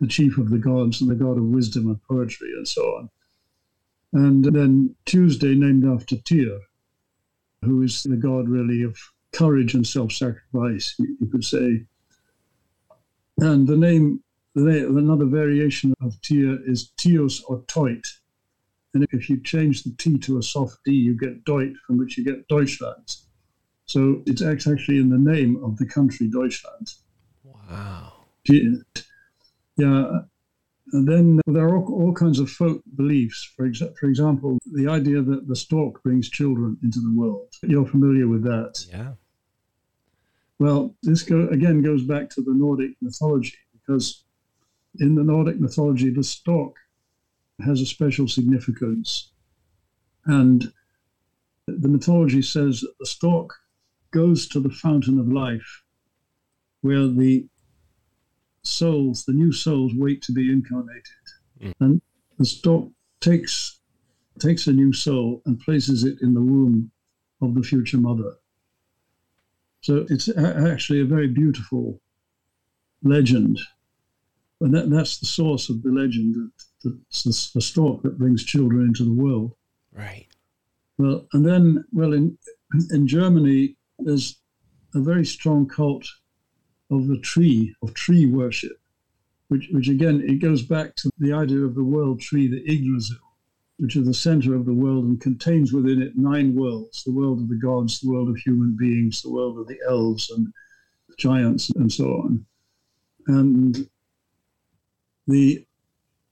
the 0.00 0.06
chief 0.06 0.38
of 0.38 0.50
the 0.50 0.58
gods 0.58 1.00
and 1.00 1.10
the 1.10 1.14
god 1.14 1.38
of 1.38 1.44
wisdom 1.44 1.88
and 1.88 2.02
poetry, 2.04 2.50
and 2.56 2.66
so 2.66 2.82
on. 2.82 3.10
And 4.12 4.44
then 4.44 4.94
Tuesday, 5.04 5.54
named 5.54 5.84
after 5.84 6.16
Tyr, 6.16 6.60
who 7.62 7.82
is 7.82 8.02
the 8.02 8.16
god 8.16 8.48
really 8.48 8.82
of 8.82 8.96
courage 9.32 9.74
and 9.74 9.86
self-sacrifice, 9.86 10.94
you, 10.98 11.28
could 11.30 11.44
say. 11.44 11.84
And 13.38 13.68
the 13.68 13.76
name, 13.76 14.22
the 14.54 14.62
name, 14.62 14.96
another 14.96 15.26
variation 15.26 15.92
of 16.00 16.20
Tyr 16.22 16.58
is 16.66 16.92
Tios 16.98 17.42
or 17.46 17.62
Toit. 17.62 18.06
And 18.94 19.06
if 19.12 19.28
you 19.28 19.42
change 19.42 19.82
the 19.82 19.94
T 19.98 20.16
to 20.18 20.38
a 20.38 20.42
soft 20.42 20.78
D, 20.84 20.92
you 20.92 21.16
get 21.16 21.44
Deut, 21.44 21.74
from 21.86 21.98
which 21.98 22.16
you 22.16 22.24
get 22.24 22.48
Deutschland. 22.48 23.16
So 23.88 24.22
it's 24.26 24.42
act- 24.42 24.66
actually 24.66 24.98
in 24.98 25.08
the 25.08 25.18
name 25.18 25.62
of 25.64 25.78
the 25.78 25.86
country 25.86 26.28
Deutschland. 26.28 26.92
Wow. 27.42 28.12
Yeah. 28.44 30.20
And 30.92 31.06
then 31.06 31.40
there 31.46 31.64
are 31.64 31.76
all, 31.76 31.92
all 31.92 32.14
kinds 32.14 32.38
of 32.38 32.50
folk 32.50 32.82
beliefs. 32.96 33.52
For, 33.56 33.68
exa- 33.68 33.96
for 33.98 34.08
example, 34.08 34.58
the 34.72 34.88
idea 34.88 35.22
that 35.22 35.48
the 35.48 35.56
stork 35.56 36.02
brings 36.02 36.28
children 36.30 36.78
into 36.82 37.00
the 37.00 37.12
world. 37.14 37.48
You're 37.62 37.86
familiar 37.86 38.28
with 38.28 38.42
that. 38.44 38.84
Yeah. 38.90 39.12
Well, 40.58 40.94
this 41.02 41.22
go, 41.22 41.48
again 41.48 41.82
goes 41.82 42.04
back 42.04 42.30
to 42.30 42.42
the 42.42 42.54
Nordic 42.54 42.92
mythology 43.00 43.56
because 43.72 44.24
in 44.98 45.14
the 45.14 45.22
Nordic 45.22 45.60
mythology, 45.60 46.10
the 46.10 46.24
stork 46.24 46.74
has 47.64 47.80
a 47.80 47.86
special 47.86 48.28
significance. 48.28 49.32
And 50.26 50.72
the 51.66 51.88
mythology 51.88 52.42
says 52.42 52.80
that 52.80 52.94
the 52.98 53.06
stork 53.06 53.50
goes 54.10 54.48
to 54.48 54.60
the 54.60 54.70
fountain 54.70 55.18
of 55.18 55.28
life 55.28 55.82
where 56.80 57.06
the 57.06 57.46
souls, 58.62 59.24
the 59.24 59.32
new 59.32 59.52
souls, 59.52 59.92
wait 59.94 60.22
to 60.22 60.32
be 60.32 60.50
incarnated. 60.50 61.02
Mm. 61.60 61.74
And 61.80 62.02
the 62.38 62.44
stork 62.44 62.88
takes 63.20 63.80
takes 64.38 64.68
a 64.68 64.72
new 64.72 64.92
soul 64.92 65.42
and 65.46 65.58
places 65.58 66.04
it 66.04 66.22
in 66.22 66.32
the 66.32 66.40
womb 66.40 66.90
of 67.42 67.54
the 67.54 67.62
future 67.62 67.98
mother. 67.98 68.36
So 69.80 70.06
it's 70.08 70.28
actually 70.36 71.00
a 71.00 71.04
very 71.04 71.26
beautiful 71.26 72.00
legend. 73.02 73.58
And 74.60 74.74
that, 74.74 74.90
that's 74.90 75.18
the 75.18 75.26
source 75.26 75.68
of 75.68 75.82
the 75.82 75.90
legend 75.90 76.34
that, 76.34 76.50
that 76.84 76.98
it's 77.08 77.24
the, 77.24 77.58
the 77.58 77.62
stork 77.62 78.02
that 78.02 78.18
brings 78.18 78.44
children 78.44 78.86
into 78.86 79.04
the 79.04 79.12
world. 79.12 79.54
Right. 79.92 80.26
Well, 80.98 81.26
and 81.32 81.46
then, 81.46 81.84
well, 81.92 82.12
in, 82.12 82.36
in 82.90 83.06
Germany, 83.06 83.76
there's 83.98 84.40
a 84.94 85.00
very 85.00 85.24
strong 85.24 85.66
cult 85.68 86.06
of 86.90 87.06
the 87.08 87.18
tree, 87.18 87.74
of 87.82 87.94
tree 87.94 88.26
worship, 88.26 88.78
which, 89.48 89.68
which 89.72 89.88
again, 89.88 90.22
it 90.26 90.40
goes 90.40 90.62
back 90.62 90.94
to 90.96 91.10
the 91.18 91.32
idea 91.32 91.60
of 91.60 91.74
the 91.74 91.84
world 91.84 92.20
tree, 92.20 92.48
the 92.48 92.64
Yggdrasil, 92.70 93.16
which 93.78 93.96
is 93.96 94.06
the 94.06 94.14
center 94.14 94.54
of 94.54 94.64
the 94.64 94.72
world 94.72 95.04
and 95.04 95.20
contains 95.20 95.72
within 95.72 96.02
it 96.02 96.16
nine 96.16 96.54
worlds 96.54 97.04
the 97.04 97.12
world 97.12 97.40
of 97.40 97.48
the 97.48 97.58
gods, 97.58 98.00
the 98.00 98.10
world 98.10 98.28
of 98.28 98.36
human 98.36 98.76
beings, 98.78 99.22
the 99.22 99.30
world 99.30 99.58
of 99.58 99.66
the 99.66 99.78
elves 99.88 100.30
and 100.30 100.52
giants, 101.16 101.70
and 101.70 101.92
so 101.92 102.04
on. 102.04 102.44
And 103.26 103.88
the 105.26 105.64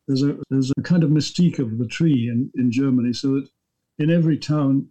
there's 0.06 0.22
a 0.22 0.38
there's 0.50 0.72
a 0.76 0.82
kind 0.82 1.02
of 1.04 1.10
mystique 1.10 1.58
of 1.58 1.78
the 1.78 1.86
tree 1.86 2.28
in, 2.28 2.50
in 2.54 2.70
Germany, 2.70 3.12
so 3.12 3.34
that 3.34 3.48
in 3.98 4.10
every 4.10 4.38
town, 4.38 4.90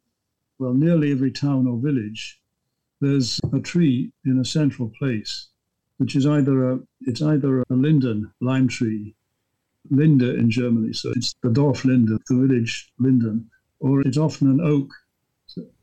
well, 0.60 0.74
nearly 0.74 1.12
every 1.12 1.32
town 1.32 1.68
or 1.68 1.78
village, 1.78 2.40
there's 3.06 3.40
a 3.54 3.60
tree 3.60 4.12
in 4.26 4.40
a 4.40 4.46
central 4.46 4.92
place, 4.98 5.50
which 5.98 6.16
is 6.16 6.26
either 6.26 6.72
a 6.72 6.80
it's 7.02 7.22
either 7.22 7.62
a 7.62 7.74
linden 7.74 8.32
lime 8.42 8.68
tree, 8.68 9.16
Linde 9.92 10.24
in 10.24 10.50
Germany, 10.50 10.94
so 10.94 11.12
it's 11.16 11.36
the 11.44 11.52
Dorf 11.52 11.84
Linde, 11.86 12.20
the 12.28 12.36
village 12.36 12.92
linden, 12.98 13.50
or 13.80 14.02
it's 14.02 14.18
often 14.18 14.50
an 14.50 14.62
oak, 14.62 14.90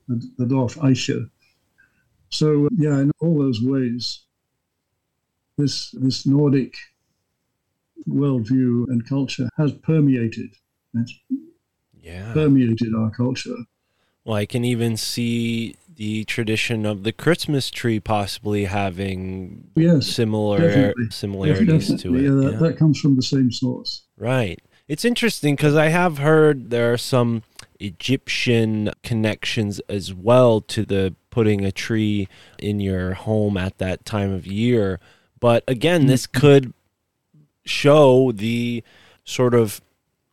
the, 0.09 0.47
Dorf 0.47 0.75
Eiche. 0.77 1.31
So 2.31 2.69
yeah, 2.77 2.99
in 2.99 3.13
all 3.21 3.39
those 3.39 3.63
ways, 3.63 4.25
this 5.57 5.93
this 5.93 6.27
Nordic 6.27 6.75
worldview 8.09 8.89
and 8.89 9.09
culture 9.09 9.49
has 9.57 9.73
permeated. 9.73 10.51
It's 10.95 11.15
Yeah. 12.03 12.33
permeated 12.33 12.93
our 12.97 13.11
culture. 13.13 13.59
Well, 14.25 14.37
I 14.37 14.47
can 14.47 14.65
even 14.65 14.97
see 14.97 15.77
the 15.95 16.25
tradition 16.25 16.87
of 16.87 17.03
the 17.03 17.13
Christmas 17.13 17.71
tree 17.71 18.01
possibly 18.01 18.65
having 18.65 19.71
Yes, 19.75 20.07
similar 20.07 20.59
definitely. 20.59 21.11
similarities 21.11 22.03
to 22.03 22.15
it. 22.15 22.23
Yeah, 22.23 22.31
that, 22.31 22.53
yeah. 22.53 22.59
that 22.59 22.77
comes 22.79 23.01
from 23.01 23.17
the 23.17 23.23
same 23.23 23.51
source. 23.51 24.03
Right. 24.17 24.61
It's 24.89 25.05
interesting 25.05 25.55
because 25.57 25.77
I 25.77 25.89
have 25.89 26.19
heard 26.19 26.71
there 26.71 26.93
are 26.93 26.99
some 26.99 27.43
Egyptian 27.81 28.91
connections 29.03 29.81
as 29.89 30.15
well 30.15 30.61
to 30.61 30.85
the 30.85 31.15
putting 31.31 31.65
a 31.65 31.73
tree 31.73 32.29
in 32.59 32.81
your 32.81 33.15
home 33.15 33.57
at 33.57 33.79
that 33.79 34.05
time 34.05 34.33
of 34.33 34.47
year. 34.47 35.01
But 35.41 35.65
again, 35.67 36.07
this 36.07 36.27
mm-hmm. 36.27 36.41
could 36.41 36.75
show 37.65 38.33
the 38.33 38.83
sort 39.25 39.55
of 39.55 39.81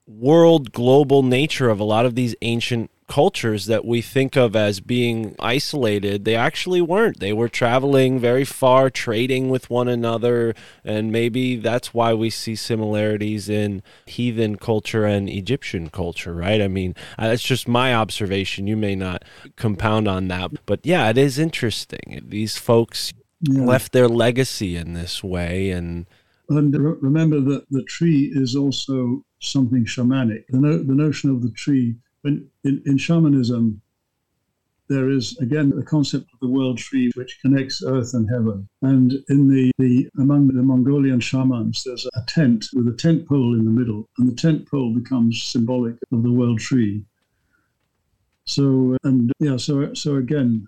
world 0.08 0.71
global 0.71 1.21
nature 1.21 1.69
of 1.69 1.80
a 1.80 1.84
lot 1.84 2.06
of 2.06 2.15
these 2.15 2.36
ancient 2.41 2.89
cultures 3.10 3.65
that 3.65 3.84
we 3.84 4.02
think 4.02 4.38
of 4.38 4.56
as 4.56 4.80
being 4.80 5.36
isolated 5.39 6.24
they 6.26 6.36
actually 6.36 6.80
weren't 6.82 7.19
they 7.19 7.34
were 7.34 7.50
traveling 7.50 8.19
very 8.19 8.45
far 8.45 8.89
trading 8.89 9.50
with 9.50 9.69
one 9.69 9.88
another 9.88 10.54
and 10.86 11.12
maybe 11.12 11.56
that's 11.56 11.93
why 11.93 12.13
we 12.13 12.30
see 12.30 12.56
similarities 12.56 13.50
in 13.50 13.82
heathen 14.06 14.56
culture 14.56 15.06
and 15.06 15.28
egyptian 15.30 15.89
culture 15.89 16.34
right 16.34 16.62
i 16.62 16.67
mean 16.67 16.93
uh, 17.17 17.28
that's 17.28 17.43
just 17.43 17.67
my 17.67 17.93
observation 17.93 18.67
you 18.67 18.78
may 18.78 18.95
not 18.95 19.26
compound 19.58 20.08
on 20.08 20.28
that 20.28 20.52
but 20.65 20.80
yeah 20.84 21.10
it 21.10 21.17
is 21.17 21.38
interesting 21.39 22.22
these 22.28 22.56
folks 22.58 23.12
Yeah. 23.41 23.63
left 23.63 23.93
their 23.93 24.10
legacy 24.10 24.76
in 24.76 24.93
this 24.93 25.24
way. 25.24 25.72
And 25.72 26.06
And 26.50 26.74
remember 27.02 27.39
that 27.52 27.63
the 27.72 27.84
tree 27.84 28.32
is 28.36 28.56
also 28.56 29.24
something 29.39 29.86
shamanic. 29.86 30.43
The, 30.50 30.60
no, 30.60 30.84
the 30.84 30.93
notion 31.06 31.30
of 31.30 31.41
the 31.41 31.52
tree, 31.52 31.95
when 32.21 32.49
in, 32.63 32.82
in 32.86 32.97
shamanism, 32.97 33.82
there 34.89 35.10
is 35.10 35.38
again 35.38 35.69
the 35.69 35.84
concept 35.84 36.25
of 36.34 36.39
the 36.39 36.47
world 36.47 36.77
tree, 36.77 37.12
which 37.15 37.39
connects 37.41 37.84
earth 37.86 38.13
and 38.13 38.27
heaven. 38.29 38.67
And 38.82 39.13
in 39.29 39.47
the, 39.47 39.71
the 39.77 40.10
among 40.17 40.47
the 40.47 40.63
Mongolian 40.63 41.19
shamans, 41.19 41.84
there's 41.86 42.08
a 42.15 42.23
tent 42.27 42.65
with 42.73 42.88
a 42.88 42.93
tent 42.93 43.27
pole 43.27 43.53
in 43.53 43.65
the 43.65 43.71
middle, 43.71 44.10
and 44.17 44.27
the 44.27 44.36
tent 44.36 44.67
pole 44.67 44.93
becomes 44.93 45.43
symbolic 45.43 45.95
of 46.12 46.23
the 46.23 46.32
world 46.32 46.60
tree. 46.60 47.05
So 48.45 48.95
uh, 48.95 49.08
and 49.08 49.32
yeah, 49.39 49.58
so 49.58 49.93
so 49.93 50.15
again, 50.15 50.67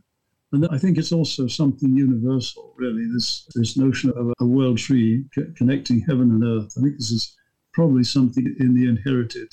and 0.51 0.67
I 0.69 0.77
think 0.77 0.99
it's 0.99 1.11
also 1.11 1.47
something 1.47 1.97
universal, 1.97 2.73
really. 2.77 3.07
This 3.11 3.47
this 3.55 3.75
notion 3.75 4.11
of 4.11 4.33
a 4.39 4.45
world 4.45 4.77
tree 4.77 5.25
co- 5.33 5.51
connecting 5.57 6.01
heaven 6.01 6.29
and 6.29 6.43
earth. 6.43 6.75
I 6.77 6.81
think 6.81 6.97
this 6.97 7.11
is 7.11 7.35
probably 7.73 8.03
something 8.03 8.55
in 8.59 8.75
the 8.75 8.87
inherited 8.87 9.49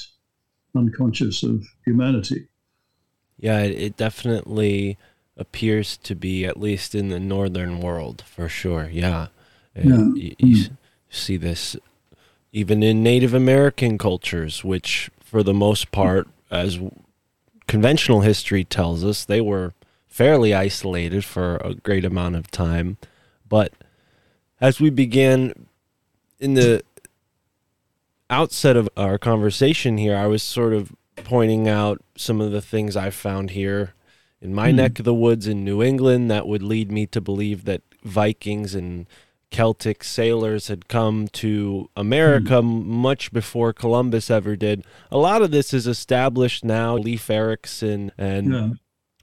unconscious 0.78 1.42
of 1.42 1.66
humanity. 1.84 2.46
yeah, 3.38 3.60
it, 3.60 3.72
it 3.80 3.96
definitely 3.96 4.96
appears 5.36 5.96
to 5.98 6.14
be, 6.14 6.44
at 6.44 6.58
least 6.58 6.94
in 6.94 7.08
the 7.08 7.20
northern 7.20 7.80
world, 7.80 8.22
for 8.26 8.48
sure. 8.48 8.88
Yeah. 8.90 9.28
Yeah. 9.76 9.96
y- 9.98 10.34
mm. 10.34 10.34
you 10.38 10.62
s- 10.64 10.70
see 11.10 11.36
this 11.36 11.76
even 12.52 12.82
in 12.82 13.02
Native 13.02 13.34
American 13.34 13.98
cultures, 13.98 14.64
which, 14.64 15.10
for 15.20 15.42
the 15.42 15.54
most 15.54 15.92
part, 15.92 16.26
as 16.50 16.78
conventional 17.66 18.22
history 18.22 18.64
tells 18.64 19.04
us, 19.04 19.24
they 19.24 19.40
were 19.40 19.74
fairly 20.08 20.54
isolated 20.54 21.24
for 21.24 21.56
a 21.58 21.74
great 21.74 22.04
amount 22.04 22.34
of 22.36 22.50
time. 22.50 22.96
But 23.48 23.72
as 24.60 24.80
we 24.80 24.90
began 24.90 25.66
in 26.40 26.54
the 26.54 26.82
outset 28.30 28.76
of 28.76 28.88
our 28.96 29.18
conversation 29.18 29.98
here, 29.98 30.16
I 30.16 30.26
was 30.26 30.42
sort 30.42 30.72
of 30.72 30.92
pointing 31.16 31.68
out 31.68 32.02
some 32.16 32.40
of 32.40 32.52
the 32.52 32.60
things 32.62 32.96
I 32.96 33.10
found 33.10 33.50
here 33.50 33.94
in 34.40 34.54
my 34.54 34.70
Hmm. 34.70 34.76
neck 34.76 34.98
of 34.98 35.04
the 35.04 35.14
woods 35.14 35.46
in 35.46 35.64
New 35.64 35.82
England 35.82 36.30
that 36.30 36.46
would 36.46 36.62
lead 36.62 36.92
me 36.92 37.06
to 37.06 37.20
believe 37.20 37.64
that 37.64 37.82
Vikings 38.04 38.74
and 38.74 39.06
Celtic 39.50 40.04
sailors 40.04 40.68
had 40.68 40.88
come 40.88 41.26
to 41.28 41.88
America 41.96 42.56
m 42.58 42.86
much 42.86 43.32
before 43.32 43.72
Columbus 43.72 44.30
ever 44.30 44.56
did. 44.56 44.84
A 45.10 45.16
lot 45.18 45.40
of 45.42 45.50
this 45.50 45.72
is 45.72 45.86
established 45.86 46.64
now, 46.64 46.96
Leif 46.96 47.30
Erikson 47.30 48.12
and 48.18 48.52
Yeah. 48.52 48.70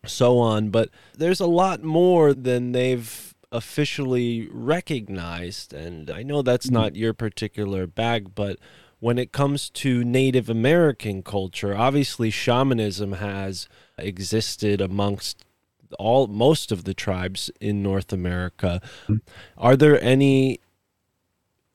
so 0.06 0.40
on, 0.40 0.70
but 0.70 0.90
there's 1.16 1.40
a 1.40 1.46
lot 1.48 1.84
more 1.84 2.34
than 2.34 2.72
they've 2.72 3.34
officially 3.52 4.50
recognized. 4.52 5.74
And 5.74 6.10
I 6.10 6.24
know 6.24 6.42
that's 6.42 6.70
not 6.72 6.96
your 6.96 7.14
particular 7.14 7.88
bag, 7.88 8.34
but 8.36 8.58
when 9.06 9.20
it 9.20 9.32
comes 9.32 9.70
to 9.70 10.04
Native 10.04 10.50
American 10.50 11.22
culture, 11.22 11.78
obviously 11.78 12.32
shamanism 12.32 13.12
has 13.12 13.70
existed 14.00 14.82
amongst 14.82 15.46
all 16.00 16.26
most 16.26 16.72
of 16.72 16.86
the 16.86 16.94
tribes 16.96 17.52
in 17.62 17.84
North 17.84 18.12
America. 18.12 18.82
Are 19.60 19.76
there 19.76 20.02
any 20.02 20.60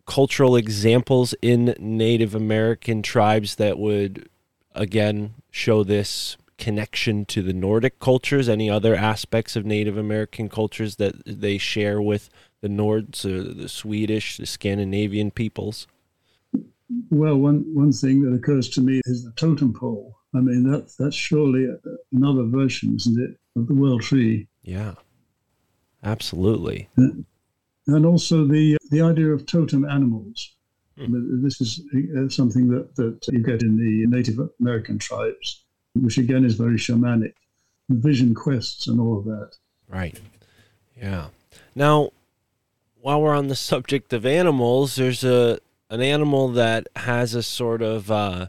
cultural 0.07 0.57
examples 0.57 1.33
in 1.41 1.77
Native 1.79 2.35
American 2.35 3.01
tribes 3.01 3.55
that 3.55 3.79
would 3.79 4.29
again 4.75 5.35
show 5.53 5.85
this 5.85 6.37
connection 6.59 7.25
to 7.27 7.43
the 7.43 7.53
Nordic 7.53 8.01
cultures? 8.01 8.49
Any 8.49 8.69
other 8.69 8.97
aspects 8.97 9.55
of 9.55 9.65
Native 9.65 9.97
American 9.97 10.49
cultures 10.49 10.97
that 10.97 11.15
they 11.25 11.59
share 11.59 12.03
with 12.03 12.29
the 12.61 12.67
Nords, 12.67 13.25
or 13.25 13.45
the 13.55 13.69
Swedish, 13.69 14.37
the 14.37 14.47
Scandinavian 14.47 15.31
peoples? 15.31 15.87
Well, 17.11 17.37
one, 17.37 17.65
one 17.75 17.93
thing 17.93 18.23
that 18.23 18.35
occurs 18.35 18.69
to 18.71 18.81
me 18.81 19.01
is 19.05 19.25
the 19.25 19.33
totem 19.33 19.73
pole. 19.73 20.17
I 20.35 20.39
mean, 20.41 20.71
that, 20.71 20.93
that's 20.99 21.17
surely 21.17 21.69
another 22.13 22.45
version, 22.45 22.95
isn't 22.97 23.21
it, 23.21 23.37
of 23.59 23.67
the 23.67 23.75
world 23.75 24.03
tree? 24.03 24.49
Yeah, 24.63 24.95
absolutely. 26.05 26.89
And 26.97 28.07
also 28.07 28.47
the 28.47 28.77
the 28.91 29.01
idea 29.03 29.29
of 29.29 29.47
totem 29.47 29.85
animals. 29.85 30.55
Mean, 30.97 31.43
This 31.43 31.61
is 31.61 31.81
uh, 32.17 32.29
something 32.29 32.69
that, 32.69 32.95
that 32.97 33.27
you 33.33 33.43
get 33.43 33.63
in 33.63 33.77
the 33.77 34.07
Native 34.07 34.39
American 34.61 34.99
tribes, 34.99 35.65
which 35.95 36.19
again 36.19 36.45
is 36.45 36.55
very 36.55 36.77
shamanic. 36.77 37.33
Vision 37.89 38.35
quests 38.35 38.87
and 38.87 39.01
all 39.01 39.19
of 39.19 39.25
that. 39.25 39.53
Right. 39.89 40.21
Yeah. 40.97 41.29
Now, 41.75 42.11
while 43.01 43.21
we're 43.21 43.35
on 43.35 43.49
the 43.49 43.57
subject 43.57 44.13
of 44.13 44.27
animals, 44.27 44.97
there's 44.97 45.25
a 45.25 45.59
an 45.91 46.01
animal 46.01 46.49
that 46.49 46.87
has 46.97 47.35
a 47.35 47.43
sort 47.43 47.83
of 47.83 48.11
uh, 48.11 48.47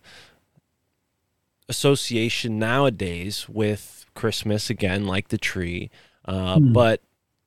association 1.68 2.60
nowadays 2.60 3.50
with 3.50 4.06
Christmas 4.14 4.70
again, 4.70 5.06
like 5.06 5.30
the 5.30 5.38
tree, 5.38 5.90
uh, 6.26 6.60
but 6.60 7.02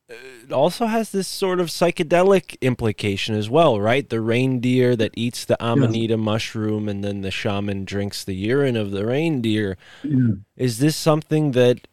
it 0.08 0.52
also 0.52 0.86
has 0.86 1.12
this 1.12 1.28
sort 1.28 1.60
of 1.60 1.68
psychedelic 1.68 2.60
implication 2.60 3.34
as 3.34 3.48
well, 3.48 3.80
right? 3.80 4.08
The 4.08 4.20
reindeer 4.20 4.96
that 4.96 5.12
eats 5.14 5.44
the 5.44 5.56
amanita 5.64 6.16
mushroom, 6.16 6.88
and 6.88 7.02
then 7.02 7.22
the 7.22 7.30
shaman 7.30 7.84
drinks 7.84 8.24
the 8.24 8.34
urine 8.34 8.76
of 8.76 8.90
the 8.90 9.06
reindeer. 9.06 9.76
Yeah. 10.02 10.34
Is 10.56 10.78
this 10.78 10.96
something 10.96 11.52
that 11.52 11.86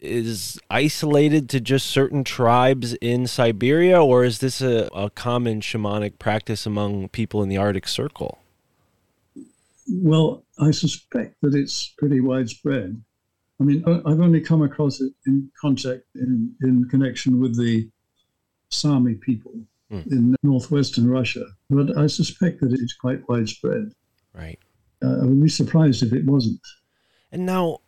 is 0.00 0.58
isolated 0.70 1.48
to 1.50 1.60
just 1.60 1.86
certain 1.86 2.24
tribes 2.24 2.94
in 2.94 3.26
Siberia, 3.26 4.02
or 4.02 4.24
is 4.24 4.38
this 4.38 4.60
a, 4.60 4.88
a 4.94 5.10
common 5.10 5.60
shamanic 5.60 6.18
practice 6.18 6.66
among 6.66 7.08
people 7.08 7.42
in 7.42 7.48
the 7.48 7.56
Arctic 7.56 7.86
Circle? 7.86 8.38
Well, 9.92 10.44
I 10.60 10.70
suspect 10.70 11.36
that 11.42 11.54
it's 11.54 11.92
pretty 11.98 12.20
widespread. 12.20 13.02
I 13.60 13.64
mean, 13.64 13.84
I've 13.86 14.20
only 14.20 14.40
come 14.40 14.62
across 14.62 15.00
it 15.00 15.12
in 15.26 15.50
contact 15.60 16.04
in, 16.14 16.54
in 16.62 16.88
connection 16.88 17.40
with 17.40 17.58
the 17.58 17.88
Sami 18.70 19.14
people 19.14 19.52
Hmm. 19.90 20.02
in 20.12 20.36
northwestern 20.44 21.08
Russia, 21.10 21.44
but 21.68 21.98
I 21.98 22.06
suspect 22.06 22.60
that 22.60 22.72
it's 22.72 22.94
quite 22.94 23.28
widespread. 23.28 23.90
Right. 24.32 24.56
Uh, 25.02 25.22
I 25.22 25.24
would 25.24 25.42
be 25.42 25.48
surprised 25.48 26.04
if 26.04 26.12
it 26.12 26.24
wasn't. 26.24 26.60
And 27.32 27.44
now, 27.44 27.78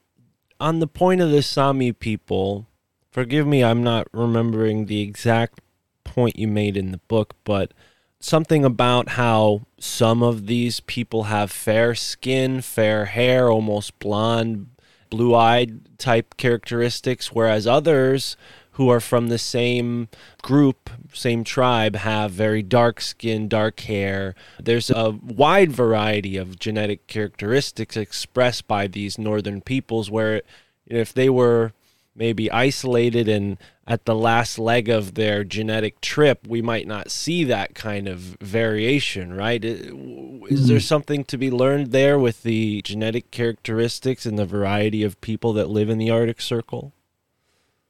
on 0.63 0.79
the 0.79 0.87
point 0.87 1.21
of 1.21 1.33
the 1.33 1.43
Sami 1.43 1.91
people, 1.91 2.69
forgive 3.11 3.49
me, 3.49 3.65
I'm 3.65 3.83
not 3.83 4.07
remembering 4.13 4.87
the 4.87 5.01
exact 5.01 5.61
point 6.05 6.39
you 6.39 6.47
made 6.47 6.77
in 6.77 6.93
the 6.93 7.01
book, 7.09 7.35
but 7.43 7.75
something 8.21 8.65
about 8.65 9.11
how 9.11 9.63
some 9.81 10.23
of 10.23 10.47
these 10.47 10.79
people 10.79 11.25
have 11.25 11.51
fair 11.51 11.97
skin, 11.97 12.61
fair 12.61 13.07
hair, 13.07 13.51
almost 13.51 13.99
blonde, 13.99 14.69
blue 15.11 15.35
eyed 15.35 15.99
type 15.99 16.37
characteristics, 16.37 17.33
whereas 17.33 17.67
others 17.67 18.37
who 18.73 18.89
are 18.89 19.01
from 19.01 19.29
the 19.29 19.39
same 19.39 20.09
group, 20.43 20.91
same 21.13 21.45
tribe, 21.45 21.97
have 21.97 22.31
very 22.31 22.63
dark 22.63 23.01
skin, 23.01 23.49
dark 23.49 23.81
hair. 23.81 24.35
There's 24.59 24.91
a 24.91 25.11
wide 25.11 25.73
variety 25.73 26.37
of 26.37 26.59
genetic 26.59 27.07
characteristics 27.07 27.97
expressed 27.97 28.67
by 28.67 28.87
these 28.87 29.19
northern 29.19 29.61
peoples 29.61 30.11
where 30.11 30.43
if 30.87 31.13
they 31.13 31.29
were 31.29 31.73
maybe 32.15 32.51
isolated 32.51 33.29
and 33.29 33.57
at 33.87 34.05
the 34.05 34.15
last 34.15 34.59
leg 34.59 34.89
of 34.89 35.15
their 35.15 35.45
genetic 35.45 36.01
trip, 36.01 36.47
we 36.47 36.63
might 36.63 36.87
not 36.87 37.11
see 37.11 37.45
that 37.45 37.75
kind 37.75 38.07
of 38.07 38.19
variation, 38.41 39.35
right? 39.35 39.65
Is 39.65 40.69
there 40.69 40.79
mm. 40.79 40.83
something 40.83 41.25
to 41.25 41.37
be 41.37 41.51
learned 41.51 41.91
there 41.91 42.19
with 42.19 42.43
the 42.43 42.81
genetic 42.83 43.31
characteristics 43.31 44.25
and 44.25 44.39
the 44.39 44.47
variety 44.47 45.03
of 45.03 45.21
people 45.21 45.53
that 45.55 45.69
live 45.69 45.91
in 45.91 45.99
the 45.99 46.11
Arctic 46.11 46.41
Circle? 46.41 46.93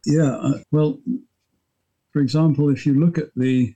Yeah, 0.05 0.33
uh, 0.33 0.59
well, 0.73 0.99
for 2.13 2.21
example, 2.21 2.69
if 2.71 2.85
you 2.87 2.99
look 2.99 3.19
at 3.19 3.35
the 3.37 3.75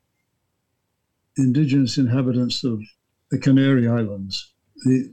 indigenous 1.36 1.98
inhabitants 1.98 2.64
of 2.64 2.82
the 3.30 3.38
Canary 3.38 3.86
Islands, 3.88 4.52
the, 4.84 5.12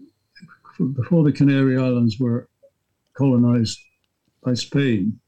before 0.93 1.23
the 1.23 1.31
Canary 1.31 1.77
Islands 1.77 2.19
were 2.19 2.49
colonized 3.13 3.79
by 4.43 4.55
Spain, 4.55 5.19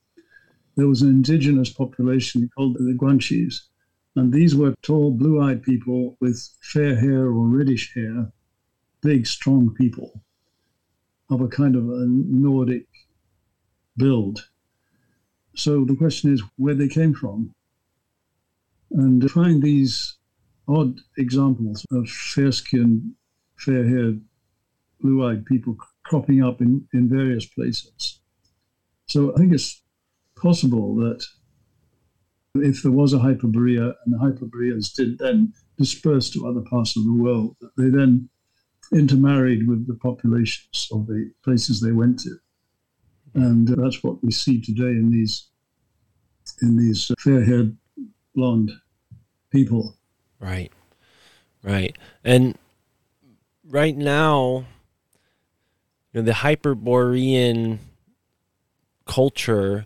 there 0.76 0.88
was 0.88 1.02
an 1.02 1.10
indigenous 1.10 1.70
population 1.70 2.50
called 2.56 2.76
the 2.76 2.98
Guanches. 3.00 3.62
And 4.16 4.34
these 4.34 4.56
were 4.56 4.74
tall, 4.82 5.12
blue 5.12 5.42
eyed 5.42 5.62
people 5.62 6.18
with 6.20 6.42
fair 6.62 6.96
hair 6.96 7.28
or 7.28 7.48
reddish 7.48 7.94
hair, 7.94 8.32
big, 9.02 9.28
strong 9.28 9.74
people 9.76 10.24
of 11.30 11.42
a 11.42 11.48
kind 11.48 11.76
of 11.76 11.84
a 11.90 12.06
Nordic 12.08 12.88
build. 13.98 14.48
So 15.56 15.86
the 15.86 15.96
question 15.96 16.34
is 16.34 16.44
where 16.58 16.76
they 16.76 16.88
came 16.88 17.14
from. 17.14 17.54
And 18.92 19.22
to 19.22 19.30
find 19.30 19.62
these 19.62 20.18
odd 20.68 21.00
examples 21.18 21.86
of 21.92 22.10
fair 22.10 22.52
skinned, 22.52 23.14
fair 23.58 23.88
haired, 23.88 24.22
blue 25.02 25.26
eyed 25.26 25.46
people 25.46 25.76
cropping 26.04 26.44
up 26.44 26.62
in, 26.62 26.88
in 26.94 27.10
various 27.10 27.46
places. 27.46 28.22
So 29.08 29.34
I 29.34 29.38
think 29.38 29.54
it's 29.54 29.82
possible 30.36 30.96
that 30.96 31.26
if 32.56 32.84
there 32.84 32.92
was 32.92 33.14
a 33.14 33.18
Hyperborea 33.18 33.94
and 34.06 34.14
the 34.14 34.20
Hyperboreans 34.20 34.94
did 34.94 35.18
then 35.20 35.54
disperse 35.78 36.30
to 36.32 36.48
other 36.48 36.62
parts 36.62 36.96
of 36.98 37.04
the 37.04 37.14
world, 37.14 37.56
they 37.78 37.90
then 37.90 38.30
intermarried 38.94 39.68
with 39.68 39.88
the 39.88 39.96
populations 39.96 40.88
of 40.92 41.08
the 41.08 41.32
places 41.44 41.82
they 41.82 41.92
went 41.92 42.20
to. 42.20 42.38
And 43.36 43.68
that's 43.68 44.02
what 44.02 44.24
we 44.24 44.32
see 44.32 44.62
today 44.62 44.84
in 44.84 45.12
these 45.12 45.48
in 46.62 46.78
these 46.78 47.12
uh, 47.12 47.16
fair-haired 47.20 47.76
blonde 48.34 48.72
people. 49.52 49.96
Right. 50.40 50.72
Right. 51.64 51.98
And 52.24 52.58
right 53.68 53.96
now, 53.96 54.66
you 56.14 56.22
know, 56.22 56.26
the 56.26 56.34
Hyperborean 56.36 57.80
culture 59.06 59.86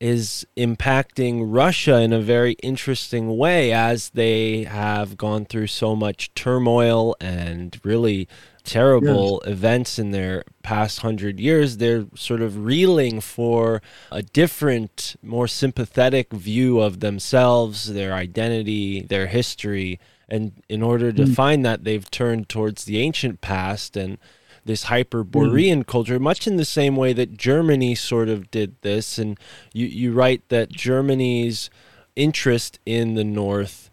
is 0.00 0.46
impacting 0.56 1.42
Russia 1.46 2.00
in 2.00 2.12
a 2.12 2.20
very 2.20 2.52
interesting 2.62 3.36
way 3.36 3.70
as 3.70 4.10
they 4.10 4.64
have 4.64 5.18
gone 5.18 5.44
through 5.44 5.66
so 5.66 5.94
much 5.94 6.32
turmoil 6.34 7.14
and 7.20 7.78
really 7.84 8.26
terrible 8.70 9.40
events 9.40 9.98
in 9.98 10.12
their 10.12 10.44
past 10.62 11.00
hundred 11.00 11.40
years. 11.40 11.78
They're 11.78 12.06
sort 12.14 12.40
of 12.40 12.64
reeling 12.64 13.20
for 13.20 13.82
a 14.12 14.22
different, 14.22 15.16
more 15.22 15.48
sympathetic 15.48 16.32
view 16.32 16.78
of 16.78 17.00
themselves, 17.00 17.92
their 17.92 18.12
identity, 18.12 19.02
their 19.02 19.26
history. 19.26 19.98
And 20.28 20.52
in 20.68 20.82
order 20.82 21.10
to 21.10 21.24
mm. 21.24 21.34
find 21.34 21.64
that, 21.64 21.82
they've 21.82 22.08
turned 22.12 22.48
towards 22.48 22.84
the 22.84 22.98
ancient 22.98 23.40
past 23.40 23.96
and 23.96 24.18
this 24.64 24.84
Hyperborean 24.84 25.82
mm. 25.82 25.86
culture, 25.88 26.20
much 26.20 26.46
in 26.46 26.56
the 26.56 26.64
same 26.64 26.94
way 26.94 27.12
that 27.12 27.36
Germany 27.36 27.96
sort 27.96 28.28
of 28.28 28.52
did 28.52 28.76
this. 28.82 29.18
And 29.18 29.36
you, 29.72 29.86
you 29.86 30.12
write 30.12 30.48
that 30.48 30.70
Germany's 30.70 31.70
interest 32.14 32.78
in 32.86 33.14
the 33.14 33.24
North, 33.24 33.90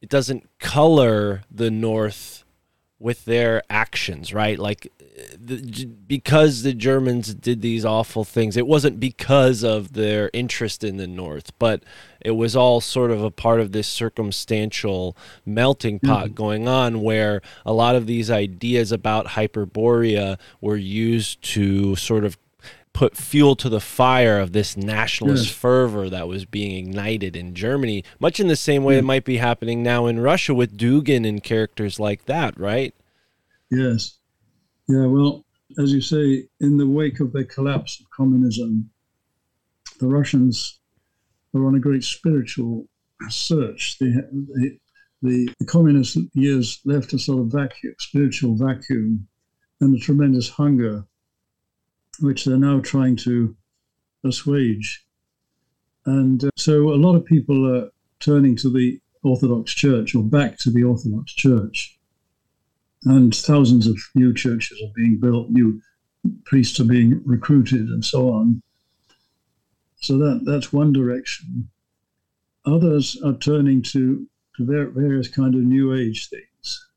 it 0.00 0.08
doesn't 0.08 0.48
color 0.60 1.42
the 1.50 1.72
North 1.72 2.44
with 3.00 3.24
their 3.24 3.62
actions, 3.70 4.34
right? 4.34 4.58
Like, 4.58 4.92
the, 5.38 5.86
because 5.86 6.62
the 6.62 6.74
Germans 6.74 7.34
did 7.34 7.62
these 7.62 7.84
awful 7.84 8.24
things, 8.24 8.56
it 8.56 8.66
wasn't 8.66 8.98
because 8.98 9.62
of 9.62 9.92
their 9.92 10.30
interest 10.32 10.82
in 10.82 10.96
the 10.96 11.06
North, 11.06 11.56
but 11.58 11.82
it 12.20 12.32
was 12.32 12.56
all 12.56 12.80
sort 12.80 13.10
of 13.10 13.22
a 13.22 13.30
part 13.30 13.60
of 13.60 13.72
this 13.72 13.86
circumstantial 13.86 15.16
melting 15.46 15.98
mm-hmm. 15.98 16.12
pot 16.12 16.34
going 16.34 16.66
on 16.66 17.02
where 17.02 17.40
a 17.64 17.72
lot 17.72 17.94
of 17.94 18.06
these 18.06 18.30
ideas 18.30 18.90
about 18.90 19.28
Hyperborea 19.28 20.38
were 20.60 20.76
used 20.76 21.42
to 21.42 21.94
sort 21.96 22.24
of 22.24 22.36
put 22.98 23.16
fuel 23.16 23.54
to 23.54 23.68
the 23.68 23.78
fire 23.78 24.40
of 24.40 24.50
this 24.50 24.76
nationalist 24.76 25.46
Yes. 25.46 25.54
fervor 25.54 26.10
that 26.10 26.26
was 26.26 26.44
being 26.44 26.74
ignited 26.74 27.36
in 27.36 27.54
Germany, 27.54 28.02
much 28.18 28.40
in 28.40 28.48
the 28.48 28.56
same 28.56 28.82
way 28.82 28.98
it 28.98 29.04
might 29.04 29.24
be 29.24 29.36
happening 29.36 29.84
now 29.84 30.06
in 30.06 30.18
Russia 30.18 30.52
with 30.52 30.76
Dugin 30.76 31.24
and 31.24 31.40
characters 31.40 32.00
like 32.00 32.24
that, 32.24 32.58
right? 32.58 32.92
Yes. 33.70 34.18
Yeah, 34.88 35.06
well, 35.06 35.44
as 35.78 35.92
you 35.92 36.00
say, 36.00 36.48
in 36.58 36.76
the 36.76 36.88
wake 36.88 37.20
of 37.20 37.32
the 37.32 37.44
collapse 37.44 38.00
of 38.00 38.10
communism, 38.10 38.90
the 40.00 40.08
Russians 40.08 40.80
were 41.52 41.68
on 41.68 41.76
a 41.76 41.80
great 41.80 42.02
spiritual 42.02 42.88
search. 43.28 43.96
They, 44.00 44.10
they, 44.10 44.80
the, 45.22 45.54
the 45.60 45.66
communist 45.66 46.18
years 46.34 46.80
left 46.84 47.12
a 47.12 47.18
sort 47.20 47.42
of 47.42 47.52
vacuum, 47.52 47.94
spiritual 48.00 48.56
vacuum, 48.56 49.28
and 49.80 49.94
a 49.94 50.00
tremendous 50.00 50.48
hunger, 50.48 51.04
which 52.20 52.44
they're 52.44 52.56
now 52.56 52.80
trying 52.80 53.16
to 53.16 53.56
assuage. 54.24 55.04
And 56.06 56.44
uh, 56.44 56.50
so 56.56 56.90
a 56.90 56.96
lot 56.96 57.14
of 57.14 57.24
people 57.24 57.76
are 57.76 57.90
turning 58.20 58.56
to 58.56 58.70
the 58.70 59.00
Orthodox 59.22 59.72
Church 59.72 60.14
or 60.14 60.22
back 60.22 60.58
to 60.58 60.70
the 60.70 60.84
Orthodox 60.84 61.32
Church 61.32 61.98
and 63.04 63.34
thousands 63.34 63.86
of 63.86 63.96
new 64.14 64.34
churches 64.34 64.80
are 64.82 64.92
being 64.94 65.18
built, 65.20 65.50
new 65.50 65.80
priests 66.44 66.80
are 66.80 66.84
being 66.84 67.20
recruited, 67.24 67.88
and 67.88 68.04
so 68.04 68.30
on. 68.30 68.62
So 70.00 70.18
that 70.18 70.42
that's 70.44 70.72
one 70.72 70.92
direction. 70.92 71.68
Others 72.66 73.20
are 73.24 73.34
turning 73.34 73.82
to 73.82 74.26
to 74.56 74.64
various 74.66 75.28
kind 75.28 75.54
of 75.54 75.62
new 75.62 75.94
age 75.94 76.28
things. 76.28 76.88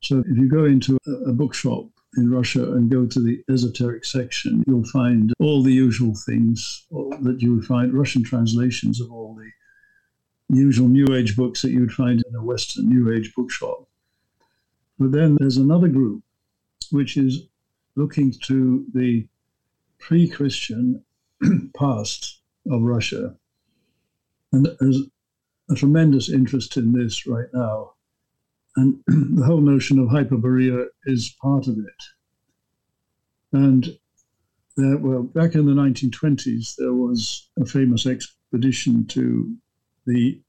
So 0.00 0.18
if 0.18 0.36
you 0.36 0.48
go 0.48 0.64
into 0.64 0.98
a, 1.06 1.30
a 1.30 1.32
bookshop 1.32 1.86
in 2.16 2.30
Russia 2.30 2.72
and 2.72 2.90
go 2.90 3.06
to 3.06 3.20
the 3.20 3.42
esoteric 3.50 4.04
section, 4.04 4.64
you'll 4.66 4.84
find 4.84 5.32
all 5.38 5.62
the 5.62 5.72
usual 5.72 6.14
things 6.14 6.86
that 6.90 7.38
you 7.40 7.54
would 7.54 7.64
find 7.64 7.92
Russian 7.92 8.24
translations 8.24 9.00
of 9.00 9.12
all 9.12 9.34
the 9.34 9.50
usual 10.48 10.88
new 10.88 11.14
age 11.14 11.36
books 11.36 11.62
that 11.62 11.70
you 11.70 11.80
would 11.80 11.92
find 11.92 12.22
in 12.26 12.34
a 12.34 12.42
Western 12.42 12.88
new 12.88 13.12
age 13.12 13.34
bookshop. 13.34 13.86
But 14.98 15.12
then 15.12 15.36
there's 15.38 15.58
another 15.58 15.88
group 15.88 16.22
which 16.90 17.16
is 17.16 17.46
looking 17.94 18.32
to 18.46 18.86
the 18.94 19.26
pre 19.98 20.28
Christian 20.28 21.04
past 21.76 22.40
of 22.70 22.82
Russia. 22.82 23.36
And 24.52 24.68
there's 24.80 25.02
a 25.70 25.74
tremendous 25.74 26.30
interest 26.30 26.76
in 26.76 26.92
this 26.92 27.26
right 27.26 27.48
now. 27.52 27.92
And 28.78 29.00
the 29.36 29.44
whole 29.44 29.60
notion 29.60 29.98
of 29.98 30.08
Hyperborea 30.08 30.86
is 31.06 31.34
part 31.42 31.66
of 31.66 31.78
it. 31.78 32.02
And 33.52 33.98
there, 34.76 34.96
well, 34.98 35.24
back 35.24 35.56
in 35.56 35.66
the 35.66 35.72
1920s, 35.72 36.76
there 36.76 36.94
was 36.94 37.50
a 37.60 37.66
famous 37.66 38.06
expedition 38.06 39.04
to 39.08 39.52
the 40.06 40.40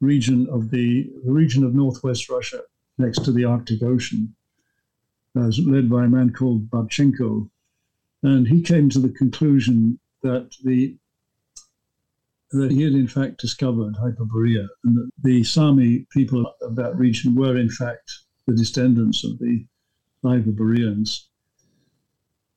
region 0.00 0.46
of 0.48 0.70
the, 0.70 1.10
the 1.24 1.32
region 1.32 1.64
of 1.64 1.74
northwest 1.74 2.30
Russia 2.30 2.60
next 2.98 3.24
to 3.24 3.32
the 3.32 3.44
Arctic 3.44 3.82
Ocean, 3.82 4.36
was 5.34 5.58
led 5.58 5.90
by 5.90 6.04
a 6.04 6.08
man 6.08 6.32
called 6.32 6.70
Barchenko. 6.70 7.50
And 8.22 8.46
he 8.46 8.62
came 8.62 8.90
to 8.90 9.00
the 9.00 9.08
conclusion 9.08 9.98
that 10.22 10.54
the 10.62 10.96
that 12.52 12.70
he 12.70 12.82
had 12.82 12.92
in 12.94 13.06
fact 13.06 13.40
discovered 13.40 13.94
Hyperborea, 13.94 14.66
and 14.84 14.96
that 14.96 15.10
the 15.22 15.44
Sami 15.44 16.06
people 16.10 16.52
of 16.62 16.74
that 16.76 16.96
region 16.96 17.34
were 17.34 17.56
in 17.56 17.70
fact 17.70 18.10
the 18.46 18.54
descendants 18.54 19.24
of 19.24 19.38
the 19.38 19.64
Hyperboreans. 20.24 21.28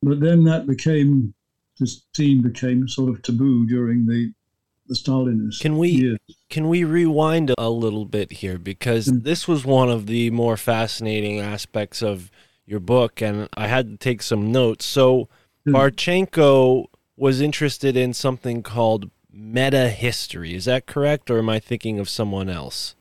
But 0.01 0.19
then 0.19 0.43
that 0.45 0.67
became 0.67 1.34
this 1.79 2.03
scene 2.15 2.41
became 2.41 2.88
sort 2.88 3.10
of 3.10 3.21
taboo 3.21 3.65
during 3.67 4.06
the 4.06 4.32
the 4.88 4.95
Stalinist 4.95 5.62
Can 5.62 5.77
we- 5.77 5.89
years. 5.91 6.19
Can 6.49 6.67
we 6.67 6.84
rewind 6.84 7.53
a 7.58 7.69
little 7.69 8.03
bit 8.03 8.34
here 8.34 8.58
because 8.60 9.08
Mm. 9.08 9.23
this 9.23 9.47
was 9.47 9.63
one 9.65 9.89
of 9.89 10.08
the 10.08 10.29
more 10.32 10.58
fascinating 10.58 11.39
aspects 11.39 12.03
of 12.03 12.29
your 12.65 12.82
book, 12.82 13.21
and 13.21 13.47
I 13.56 13.67
had 13.69 13.88
to 13.91 13.97
take 13.97 14.21
some 14.21 14.51
notes. 14.51 14.86
So 14.86 15.29
Mm. 15.65 15.71
Barchenko 15.73 16.88
was 17.15 17.39
interested 17.39 17.95
in 17.95 18.13
something 18.13 18.62
called 18.62 19.10
meta 19.34 19.89
history. 19.89 20.54
Is 20.54 20.65
that 20.65 20.86
correct, 20.86 21.32
or 21.32 21.39
am 21.39 21.50
I 21.50 21.60
thinking 21.60 22.00
of 22.00 22.08
someone 22.08 22.50
else? 22.50 22.96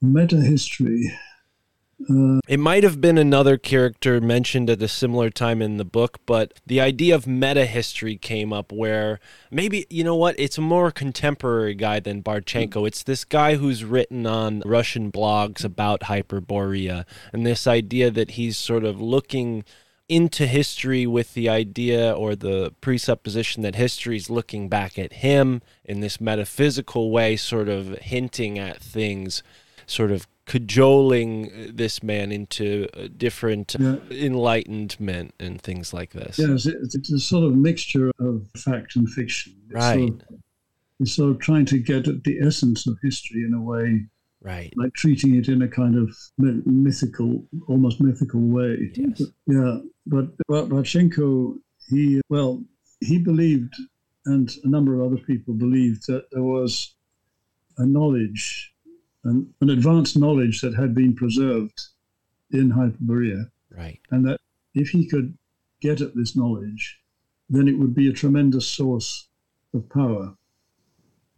Meta 0.00 0.36
history. 0.36 1.12
Uh, 2.08 2.38
It 2.46 2.60
might 2.60 2.84
have 2.84 3.00
been 3.00 3.18
another 3.18 3.58
character 3.58 4.20
mentioned 4.20 4.70
at 4.70 4.80
a 4.80 4.86
similar 4.86 5.30
time 5.30 5.60
in 5.60 5.78
the 5.78 5.84
book, 5.84 6.20
but 6.26 6.54
the 6.64 6.80
idea 6.80 7.12
of 7.12 7.26
meta 7.26 7.66
history 7.66 8.16
came 8.16 8.52
up 8.52 8.70
where 8.70 9.18
maybe, 9.50 9.84
you 9.90 10.04
know 10.04 10.14
what, 10.14 10.38
it's 10.38 10.58
a 10.58 10.60
more 10.62 10.92
contemporary 10.92 11.74
guy 11.74 11.98
than 11.98 12.22
Barchenko. 12.22 12.86
It's 12.86 13.02
this 13.02 13.24
guy 13.24 13.56
who's 13.56 13.82
written 13.84 14.26
on 14.26 14.62
Russian 14.64 15.10
blogs 15.10 15.64
about 15.64 16.02
Hyperborea 16.02 17.04
and 17.32 17.44
this 17.44 17.66
idea 17.66 18.12
that 18.12 18.32
he's 18.32 18.56
sort 18.56 18.84
of 18.84 19.00
looking 19.00 19.64
into 20.08 20.46
history 20.46 21.06
with 21.06 21.34
the 21.34 21.48
idea 21.48 22.12
or 22.12 22.34
the 22.34 22.72
presupposition 22.80 23.62
that 23.62 23.74
history 23.74 24.16
is 24.16 24.30
looking 24.30 24.68
back 24.68 24.98
at 24.98 25.12
him 25.14 25.60
in 25.84 26.00
this 26.00 26.20
metaphysical 26.20 27.10
way, 27.10 27.36
sort 27.36 27.68
of 27.68 27.88
hinting 27.98 28.58
at 28.58 28.80
things, 28.80 29.42
sort 29.86 30.10
of 30.10 30.26
cajoling 30.46 31.72
this 31.74 32.02
man 32.02 32.32
into 32.32 32.88
uh, 32.94 33.08
different 33.14 33.76
Yeah. 33.78 33.96
enlightenment 34.10 35.34
and 35.38 35.60
things 35.60 35.92
like 35.92 36.12
this. 36.12 36.38
Yes, 36.38 36.64
it, 36.64 36.76
it's 36.94 37.12
a 37.12 37.18
sort 37.18 37.44
of 37.44 37.54
mixture 37.54 38.10
of 38.18 38.46
fact 38.56 38.96
and 38.96 39.08
fiction. 39.10 39.52
It's 39.66 39.74
Right. 39.74 40.08
Sort 40.08 40.22
of, 40.30 40.38
it's 41.00 41.12
sort 41.12 41.30
of 41.32 41.38
trying 41.38 41.66
to 41.66 41.78
get 41.78 42.08
at 42.08 42.24
the 42.24 42.38
essence 42.40 42.86
of 42.86 42.96
history 43.02 43.44
in 43.44 43.52
a 43.52 43.60
way, 43.60 44.06
Right. 44.40 44.72
like 44.76 44.94
treating 44.94 45.34
it 45.34 45.48
in 45.48 45.60
a 45.62 45.68
kind 45.68 45.96
of 45.96 46.16
mythical, 46.66 47.44
almost 47.66 48.00
mythical 48.00 48.40
way. 48.40 48.90
Yes. 48.94 49.22
Yeah, 49.46 49.78
but 50.08 50.28
but 50.48 50.68
he 51.88 52.20
well, 52.28 52.62
he 53.00 53.18
believed, 53.18 53.74
and 54.26 54.50
a 54.64 54.68
number 54.68 54.94
of 54.94 55.12
other 55.12 55.22
people 55.22 55.54
believed 55.54 56.06
that 56.06 56.26
there 56.32 56.42
was 56.42 56.94
a 57.78 57.86
knowledge, 57.86 58.74
an, 59.24 59.52
an 59.60 59.70
advanced 59.70 60.16
knowledge 60.16 60.60
that 60.60 60.74
had 60.74 60.94
been 60.94 61.14
preserved 61.14 61.80
in 62.50 62.70
Hyperborea 62.70 63.50
Right. 63.70 64.00
and 64.10 64.26
that 64.26 64.40
if 64.74 64.88
he 64.88 65.06
could 65.06 65.36
get 65.80 66.00
at 66.00 66.16
this 66.16 66.34
knowledge, 66.34 67.00
then 67.48 67.68
it 67.68 67.78
would 67.78 67.94
be 67.94 68.08
a 68.08 68.12
tremendous 68.12 68.66
source 68.66 69.28
of 69.74 69.88
power. 69.90 70.34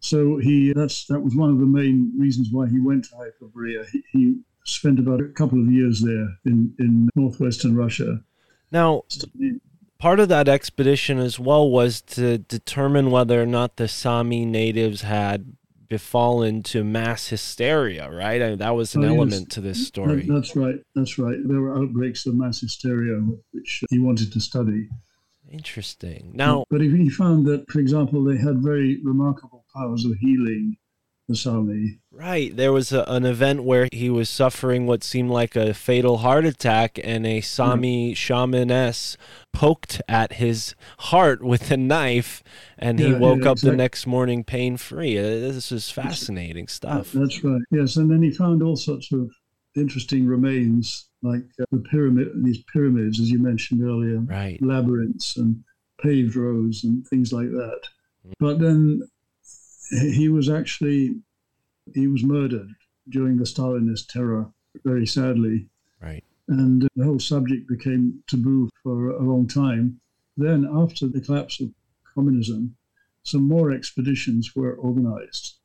So 0.00 0.38
he 0.38 0.72
that's 0.72 1.06
that 1.06 1.20
was 1.20 1.36
one 1.36 1.50
of 1.50 1.58
the 1.58 1.66
main 1.66 2.12
reasons 2.18 2.48
why 2.50 2.68
he 2.68 2.80
went 2.80 3.04
to 3.06 3.16
Hyperborea. 3.16 3.86
He, 3.90 4.02
he 4.12 4.40
spent 4.64 4.98
about 4.98 5.20
a 5.20 5.28
couple 5.28 5.60
of 5.60 5.70
years 5.70 6.00
there 6.00 6.28
in, 6.46 6.74
in 6.78 7.08
northwestern 7.14 7.76
Russia. 7.76 8.22
Now, 8.72 9.02
part 9.98 10.20
of 10.20 10.28
that 10.28 10.48
expedition 10.48 11.18
as 11.18 11.38
well 11.38 11.68
was 11.70 12.00
to 12.02 12.38
determine 12.38 13.10
whether 13.10 13.40
or 13.42 13.46
not 13.46 13.76
the 13.76 13.88
Sami 13.88 14.44
natives 14.44 15.02
had 15.02 15.54
befallen 15.88 16.62
to 16.62 16.84
mass 16.84 17.28
hysteria, 17.28 18.08
right? 18.08 18.40
I 18.40 18.50
mean, 18.50 18.58
that 18.58 18.76
was 18.76 18.94
an 18.94 19.02
Oh, 19.04 19.08
yes. 19.08 19.16
element 19.16 19.50
to 19.50 19.60
this 19.60 19.86
story. 19.88 20.22
That- 20.26 20.32
that's 20.34 20.54
right. 20.54 20.76
That's 20.94 21.18
right. 21.18 21.36
There 21.44 21.60
were 21.60 21.76
outbreaks 21.76 22.26
of 22.26 22.36
mass 22.36 22.60
hysteria, 22.60 23.16
which 23.52 23.82
he 23.90 23.98
wanted 23.98 24.32
to 24.32 24.40
study. 24.40 24.88
Interesting. 25.50 26.30
Now, 26.32 26.64
but 26.70 26.80
he 26.80 27.08
found 27.10 27.44
that, 27.46 27.68
for 27.70 27.80
example, 27.80 28.22
they 28.22 28.36
had 28.36 28.62
very 28.62 29.00
remarkable 29.02 29.64
powers 29.74 30.04
of 30.04 30.12
healing. 30.20 30.76
Right, 32.12 32.54
there 32.54 32.72
was 32.72 32.92
a, 32.92 33.04
an 33.08 33.24
event 33.24 33.64
where 33.64 33.88
he 33.92 34.10
was 34.10 34.28
suffering 34.28 34.86
what 34.86 35.02
seemed 35.02 35.30
like 35.30 35.56
a 35.56 35.72
fatal 35.72 36.18
heart 36.18 36.44
attack, 36.44 36.98
and 37.02 37.26
a 37.26 37.40
Sami 37.40 38.14
shamaness 38.14 39.16
poked 39.52 40.02
at 40.08 40.34
his 40.34 40.74
heart 40.98 41.42
with 41.42 41.70
a 41.70 41.76
knife, 41.76 42.42
and 42.78 42.98
he 42.98 43.12
woke 43.12 43.44
yeah, 43.44 43.52
up 43.52 43.58
the 43.58 43.74
next 43.74 44.06
morning 44.06 44.44
pain 44.44 44.76
free. 44.76 45.16
This 45.16 45.72
is 45.72 45.90
fascinating 45.90 46.68
stuff. 46.68 47.12
That's 47.12 47.42
right. 47.42 47.62
Yes, 47.70 47.96
and 47.96 48.10
then 48.10 48.22
he 48.22 48.30
found 48.30 48.62
all 48.62 48.76
sorts 48.76 49.12
of 49.12 49.30
interesting 49.76 50.26
remains, 50.26 51.08
like 51.22 51.44
uh, 51.60 51.64
the 51.70 51.78
pyramid, 51.90 52.28
these 52.42 52.62
pyramids, 52.72 53.20
as 53.20 53.30
you 53.30 53.38
mentioned 53.38 53.82
earlier, 53.82 54.18
Right. 54.18 54.60
labyrinths 54.60 55.36
and 55.36 55.62
paved 56.02 56.36
roads 56.36 56.84
and 56.84 57.06
things 57.06 57.32
like 57.32 57.50
that. 57.50 57.80
But 58.38 58.58
then 58.58 59.02
he 59.90 60.28
was 60.28 60.48
actually 60.48 61.16
he 61.94 62.06
was 62.06 62.22
murdered 62.22 62.70
during 63.08 63.36
the 63.36 63.44
Stalinist 63.44 64.08
terror, 64.08 64.52
very 64.84 65.06
sadly, 65.06 65.68
Right. 66.00 66.22
and 66.48 66.88
the 66.94 67.04
whole 67.04 67.18
subject 67.18 67.68
became 67.68 68.22
taboo 68.28 68.70
for 68.82 69.10
a 69.10 69.22
long 69.22 69.48
time. 69.48 70.00
Then, 70.36 70.64
after 70.72 71.08
the 71.08 71.20
collapse 71.20 71.60
of 71.60 71.74
communism, 72.14 72.76
some 73.24 73.42
more 73.42 73.72
expeditions 73.72 74.54
were 74.54 74.74
organized, 74.74 75.56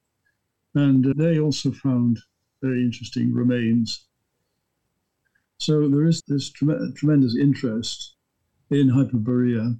and 0.73 1.05
they 1.15 1.39
also 1.39 1.71
found 1.71 2.19
very 2.61 2.83
interesting 2.83 3.33
remains. 3.33 4.07
So 5.59 5.87
there 5.87 6.05
is 6.05 6.21
this 6.27 6.49
trem- 6.49 6.93
tremendous 6.93 7.35
interest 7.37 8.15
in 8.71 8.89
Hyperborea 8.89 9.79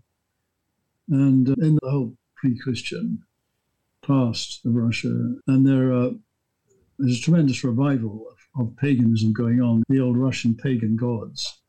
and 1.09 1.49
uh, 1.49 1.55
in 1.59 1.75
the 1.81 1.89
whole 1.89 2.15
pre-Christian 2.35 3.23
past 4.05 4.65
of 4.65 4.75
Russia, 4.75 5.35
and 5.47 5.65
there 5.65 5.91
are 5.93 6.11
there's 6.97 7.19
a 7.19 7.21
tremendous 7.21 7.63
revival 7.63 8.27
of, 8.31 8.67
of 8.67 8.77
paganism 8.77 9.33
going 9.33 9.61
on. 9.61 9.83
The 9.89 9.99
old 9.99 10.17
Russian 10.17 10.55
pagan 10.55 10.95
gods. 10.95 11.61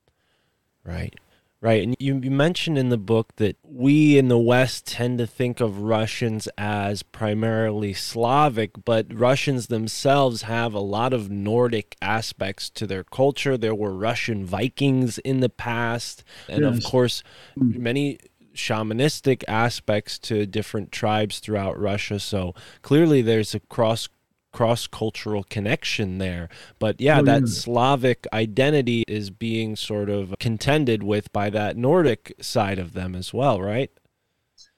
Right. 0.84 1.14
Right. 1.62 1.82
And 1.82 1.96
you, 1.98 2.20
you 2.22 2.30
mentioned 2.30 2.76
in 2.76 2.90
the 2.90 2.98
book 2.98 3.34
that 3.36 3.56
we 3.64 4.18
in 4.18 4.28
the 4.28 4.38
West 4.38 4.86
tend 4.86 5.18
to 5.18 5.26
think 5.26 5.58
of 5.58 5.80
Russians 5.80 6.48
as 6.58 7.02
primarily 7.02 7.94
Slavic, 7.94 8.84
but 8.84 9.06
Russians 9.12 9.68
themselves 9.68 10.42
have 10.42 10.74
a 10.74 10.80
lot 10.80 11.14
of 11.14 11.30
Nordic 11.30 11.96
aspects 12.02 12.68
to 12.70 12.86
their 12.86 13.02
culture. 13.02 13.56
There 13.56 13.74
were 13.74 13.92
Russian 13.92 14.44
Vikings 14.44 15.16
in 15.18 15.40
the 15.40 15.48
past, 15.48 16.22
and 16.46 16.62
of 16.62 16.84
course, 16.84 17.24
hmm. 17.56 17.82
many 17.82 18.18
shamanistic 18.56 19.44
aspects 19.48 20.18
to 20.20 20.46
different 20.46 20.92
tribes 20.92 21.38
throughout 21.38 21.78
Russia. 21.78 22.18
So 22.18 22.54
clearly 22.82 23.22
there's 23.22 23.54
a 23.54 23.60
cross 23.60 24.08
cross 24.52 24.86
cultural 24.86 25.44
connection 25.44 26.16
there. 26.16 26.48
But 26.78 26.98
yeah, 26.98 27.20
Oh, 27.20 27.24
that 27.24 27.42
yeah. 27.42 27.46
Slavic 27.46 28.26
identity 28.32 29.04
is 29.06 29.28
being 29.28 29.76
sort 29.76 30.08
of 30.08 30.34
contended 30.40 31.02
with 31.02 31.30
by 31.30 31.50
that 31.50 31.76
Nordic 31.76 32.34
side 32.40 32.78
of 32.78 32.94
them 32.94 33.14
as 33.14 33.34
well, 33.34 33.60
right? 33.60 33.90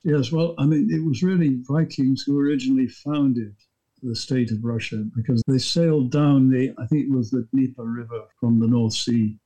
Yes, 0.02 0.32
well, 0.32 0.54
I 0.58 0.66
mean, 0.66 0.88
it 0.90 1.04
was 1.04 1.22
really 1.22 1.60
Vikings 1.68 2.24
who 2.26 2.40
originally 2.40 2.88
founded 2.88 3.54
the 4.02 4.16
state 4.16 4.50
of 4.50 4.64
Russia 4.64 5.04
because 5.14 5.42
they 5.46 5.58
sailed 5.58 6.10
down 6.10 6.50
the, 6.50 6.72
I 6.78 6.86
think 6.86 7.06
it 7.06 7.12
was 7.12 7.30
the 7.30 7.46
Dnieper 7.52 7.84
River 7.84 8.24
from 8.40 8.58
the 8.58 8.66
North 8.66 8.94
Sea 8.94 9.36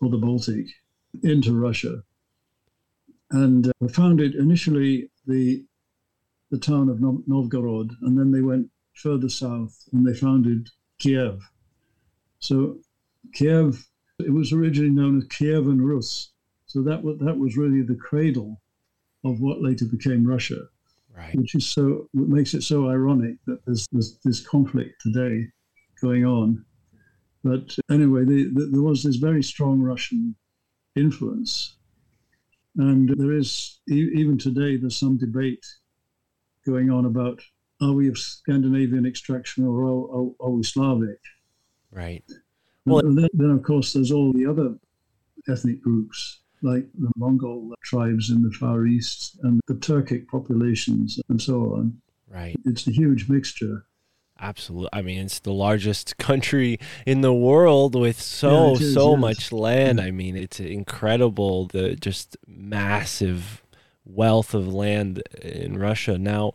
or 0.00 0.10
the 0.10 0.16
Baltic 0.16 0.66
into 1.24 1.54
Russia, 1.58 2.02
and 3.32 3.68
uh, 3.68 3.88
founded 3.88 4.34
initially 4.34 5.10
the 5.26 5.64
the 6.50 6.58
town 6.58 6.90
of 6.90 7.00
Novgorod, 7.00 7.90
and 8.02 8.18
then 8.18 8.30
they 8.30 8.42
went 8.42 8.68
further 8.94 9.30
south 9.30 9.88
and 9.92 10.06
they 10.06 10.12
founded 10.14 10.68
Kiev. 10.98 11.40
So 12.40 12.76
Kiev, 13.32 13.86
it 14.18 14.30
was 14.30 14.52
originally 14.52 14.90
known 14.90 15.16
as 15.16 15.24
Kievan 15.28 15.80
Rus. 15.80 16.30
So 16.66 16.82
that 16.82 17.02
was, 17.02 17.18
that 17.20 17.38
was 17.38 17.56
really 17.56 17.80
the 17.82 17.94
cradle 17.94 18.60
of 19.24 19.40
what 19.40 19.62
later 19.62 19.86
became 19.86 20.26
Russia, 20.26 20.68
Right. 21.16 21.34
which 21.34 21.54
is 21.54 21.66
so 21.66 22.08
what 22.12 22.28
makes 22.28 22.52
it 22.52 22.62
so 22.62 22.88
ironic 22.90 23.36
that 23.46 23.64
there's, 23.64 23.86
there's 23.92 24.18
this 24.24 24.46
conflict 24.46 25.00
today 25.00 25.46
going 26.02 26.26
on. 26.26 26.64
But 27.44 27.76
anyway, 27.90 28.24
the, 28.24 28.50
the, 28.52 28.66
there 28.72 28.82
was 28.82 29.02
this 29.02 29.16
very 29.16 29.42
strong 29.42 29.80
Russian 29.80 30.34
influence, 30.96 31.76
and 32.76 33.08
there 33.16 33.32
is 33.32 33.80
even 33.88 34.38
today 34.38 34.76
there's 34.76 34.96
some 34.96 35.18
debate 35.18 35.64
going 36.66 36.90
on 36.90 37.06
about 37.06 37.40
are 37.80 37.92
we 37.92 38.08
of 38.08 38.16
Scandinavian 38.16 39.04
extraction 39.04 39.66
or 39.66 39.82
are, 39.82 40.16
are, 40.16 40.30
are 40.40 40.50
we 40.50 40.62
Slavic? 40.62 41.18
Right. 41.90 42.24
Well, 42.86 42.96
Well- 42.96 43.06
and 43.06 43.18
then, 43.18 43.28
then, 43.34 43.50
of 43.50 43.62
course, 43.64 43.92
there's 43.92 44.12
all 44.12 44.32
the 44.32 44.46
other 44.46 44.76
ethnic 45.48 45.82
groups, 45.82 46.40
like 46.62 46.86
the 46.96 47.10
Mongol 47.16 47.74
tribes 47.82 48.30
in 48.30 48.42
the 48.42 48.52
Far 48.52 48.86
East 48.86 49.38
and 49.42 49.60
the 49.66 49.74
Turkic 49.74 50.28
populations 50.28 51.18
and 51.28 51.42
so 51.42 51.74
on. 51.74 52.00
Right. 52.28 52.56
It's 52.64 52.86
a 52.86 52.92
huge 52.92 53.28
mixture. 53.28 53.84
Absolutely. 54.42 54.88
I 54.92 55.02
mean, 55.02 55.24
it's 55.24 55.38
the 55.38 55.52
largest 55.52 56.16
country 56.28 56.78
in 57.06 57.20
the 57.20 57.32
world 57.32 57.94
with 57.94 58.20
so 58.20 58.74
Yeah, 58.74 58.80
is, 58.80 58.94
so 58.94 59.12
yes. 59.12 59.20
much 59.20 59.52
land. 59.52 60.00
I 60.00 60.10
mean, 60.10 60.36
it's 60.36 60.58
incredible 60.60 61.66
the 61.66 61.94
just 61.94 62.36
massive 62.46 63.62
wealth 64.04 64.52
of 64.52 64.66
land 64.66 65.22
in 65.40 65.78
Russia. 65.78 66.18
Now, 66.18 66.54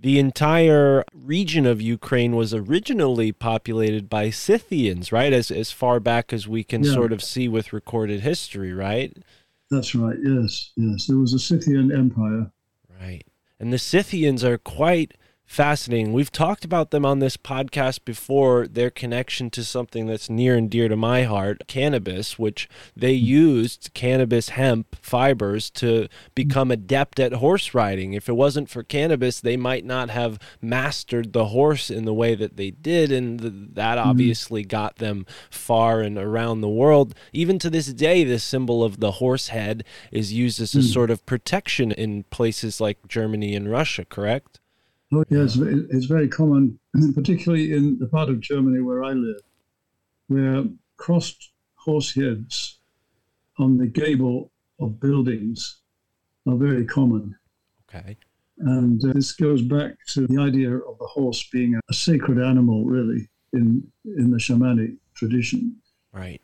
the 0.00 0.20
entire 0.20 1.04
region 1.12 1.66
of 1.66 1.82
Ukraine 1.82 2.36
was 2.36 2.54
originally 2.54 3.32
populated 3.32 4.08
by 4.08 4.30
Scythians, 4.30 5.10
right? 5.10 5.32
As 5.32 5.50
as 5.50 5.72
far 5.72 5.98
back 5.98 6.32
as 6.32 6.46
we 6.46 6.62
can 6.62 6.84
Yeah. 6.84 6.92
sort 6.92 7.12
of 7.12 7.20
see 7.20 7.48
with 7.48 7.72
recorded 7.72 8.20
history, 8.20 8.72
right? 8.72 9.12
That's 9.72 9.96
right. 9.96 10.16
Yes, 10.22 10.70
yes. 10.76 11.06
There 11.08 11.18
was 11.18 11.34
a 11.34 11.38
Scythian 11.40 11.90
empire. 11.90 12.52
Right. 13.00 13.24
And 13.58 13.72
the 13.72 13.78
Scythians 13.78 14.44
are 14.44 14.56
quite 14.56 15.14
fascinating. 15.48 16.12
We've 16.12 16.30
talked 16.30 16.62
about 16.62 16.90
them 16.90 17.06
on 17.06 17.20
this 17.20 17.38
podcast 17.38 18.04
before, 18.04 18.68
their 18.68 18.90
connection 18.90 19.48
to 19.50 19.64
something 19.64 20.06
that's 20.06 20.28
near 20.28 20.54
and 20.54 20.70
dear 20.70 20.88
to 20.88 20.96
my 20.96 21.24
heart, 21.24 21.66
cannabis, 21.66 22.38
which 22.38 22.68
they 22.94 23.16
mm-hmm. 23.16 23.26
used 23.26 23.90
cannabis 23.94 24.50
hemp 24.50 24.94
fibers 25.00 25.70
to 25.70 25.86
mm-hmm. 25.86 26.14
become 26.34 26.70
adept 26.70 27.18
at 27.18 27.32
horse 27.32 27.72
riding. 27.72 28.12
If 28.12 28.28
it 28.28 28.34
wasn't 28.34 28.68
for 28.68 28.82
cannabis, 28.82 29.40
they 29.40 29.56
might 29.56 29.86
not 29.86 30.10
have 30.10 30.38
mastered 30.60 31.32
the 31.32 31.46
horse 31.46 31.90
in 31.90 32.04
the 32.04 32.14
way 32.14 32.34
that 32.34 32.58
they 32.58 32.70
did 32.70 33.10
and 33.10 33.40
th- 33.40 33.52
that 33.72 33.96
mm-hmm. 33.96 34.08
obviously 34.08 34.64
got 34.64 34.96
them 34.96 35.24
far 35.50 36.02
and 36.02 36.18
around 36.18 36.60
the 36.60 36.68
world. 36.68 37.14
Even 37.32 37.58
to 37.58 37.70
this 37.70 37.86
day, 37.86 38.22
the 38.22 38.38
symbol 38.38 38.84
of 38.84 39.00
the 39.00 39.12
horse 39.12 39.48
head 39.48 39.82
is 40.12 40.30
used 40.30 40.60
as 40.60 40.74
a 40.74 40.80
mm. 40.80 40.92
sort 40.92 41.10
of 41.10 41.24
protection 41.24 41.90
in 41.90 42.24
places 42.24 42.82
like 42.82 43.08
Germany 43.08 43.56
and 43.56 43.70
Russia, 43.70 44.04
correct? 44.04 44.60
Oh, 45.12 45.24
yes, 45.30 45.56
it- 45.56 45.86
it's 45.90 46.06
very 46.06 46.28
common, 46.28 46.78
particularly 47.14 47.72
in 47.72 47.98
the 47.98 48.06
part 48.06 48.28
of 48.28 48.40
Germany 48.40 48.80
where 48.80 49.02
I 49.04 49.12
live, 49.12 49.40
where 50.26 50.64
crossed 50.96 51.52
horse 51.76 52.14
heads 52.14 52.78
on 53.58 53.78
the 53.78 53.86
gable 53.86 54.50
of 54.80 55.00
buildings 55.00 55.78
are 56.46 56.56
very 56.56 56.84
common. 56.84 57.34
Okay. 57.88 58.16
And 58.58 59.02
uh, 59.04 59.12
this 59.14 59.32
goes 59.32 59.62
back 59.62 59.94
to 60.08 60.26
the 60.26 60.40
idea 60.40 60.74
of 60.76 60.98
the 60.98 61.06
horse 61.06 61.48
being 61.50 61.74
a, 61.76 61.80
a 61.90 61.94
sacred 61.94 62.38
animal, 62.44 62.84
really, 62.84 63.28
in, 63.52 63.86
in 64.04 64.30
the 64.30 64.36
shamanic 64.38 64.96
tradition. 65.14 65.76
Right. 66.12 66.40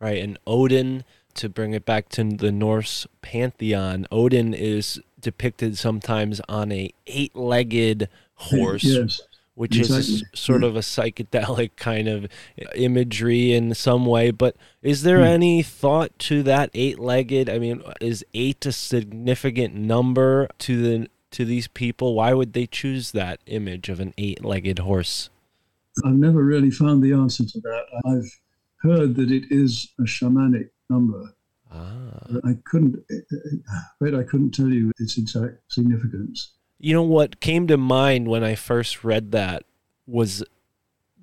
Right. 0.00 0.18
And 0.22 0.38
Odin, 0.46 1.04
to 1.34 1.48
bring 1.48 1.74
it 1.74 1.84
back 1.84 2.08
to 2.10 2.24
the 2.24 2.50
Norse 2.50 3.06
pantheon, 3.22 4.06
Odin 4.10 4.54
is 4.54 5.00
depicted 5.20 5.76
sometimes 5.78 6.40
on 6.48 6.72
a 6.72 6.90
eight-legged 7.06 8.08
horse, 8.34 8.84
Yes. 8.84 9.20
which 9.54 9.76
is 9.76 9.90
exactly. 9.90 10.26
s- 10.32 10.40
sort 10.40 10.64
of 10.64 10.76
a 10.76 10.80
psychedelic 10.80 11.70
kind 11.76 12.08
of 12.08 12.26
imagery 12.74 13.52
in 13.52 13.74
some 13.74 14.06
way. 14.06 14.30
But 14.30 14.56
is 14.82 15.02
there 15.02 15.18
Hmm. 15.18 15.24
any 15.24 15.62
thought 15.62 16.18
to 16.20 16.42
that 16.44 16.70
eight-legged? 16.74 17.48
I 17.50 17.58
mean, 17.58 17.82
is 18.00 18.24
eight 18.34 18.64
a 18.66 18.72
significant 18.72 19.74
number 19.74 20.48
to 20.60 20.82
the 20.82 21.08
to 21.32 21.44
these 21.44 21.68
people? 21.68 22.14
Why 22.14 22.32
would 22.34 22.54
they 22.54 22.66
choose 22.66 23.12
that 23.12 23.38
image 23.46 23.88
of 23.88 24.00
an 24.00 24.12
eight 24.18 24.44
legged 24.44 24.80
horse? 24.80 25.30
I've 26.04 26.14
never 26.16 26.42
really 26.42 26.70
found 26.70 27.02
the 27.04 27.12
answer 27.12 27.44
to 27.44 27.60
that. 27.60 27.84
I've 28.06 28.40
heard 28.78 29.14
that 29.16 29.30
it 29.30 29.44
is 29.50 29.88
a 29.98 30.02
shamanic 30.04 30.70
number. 30.88 31.34
Ah. 31.72 32.26
I 32.44 32.56
couldn't, 32.64 32.96
afraid 33.94 34.14
I 34.14 34.24
couldn't 34.24 34.52
tell 34.52 34.68
you 34.68 34.92
its 34.98 35.16
exact 35.18 35.72
significance. 35.72 36.52
You 36.78 36.94
know 36.94 37.02
what 37.02 37.40
came 37.40 37.66
to 37.68 37.76
mind 37.76 38.28
when 38.28 38.42
I 38.42 38.54
first 38.54 39.04
read 39.04 39.32
that 39.32 39.64
was 40.06 40.42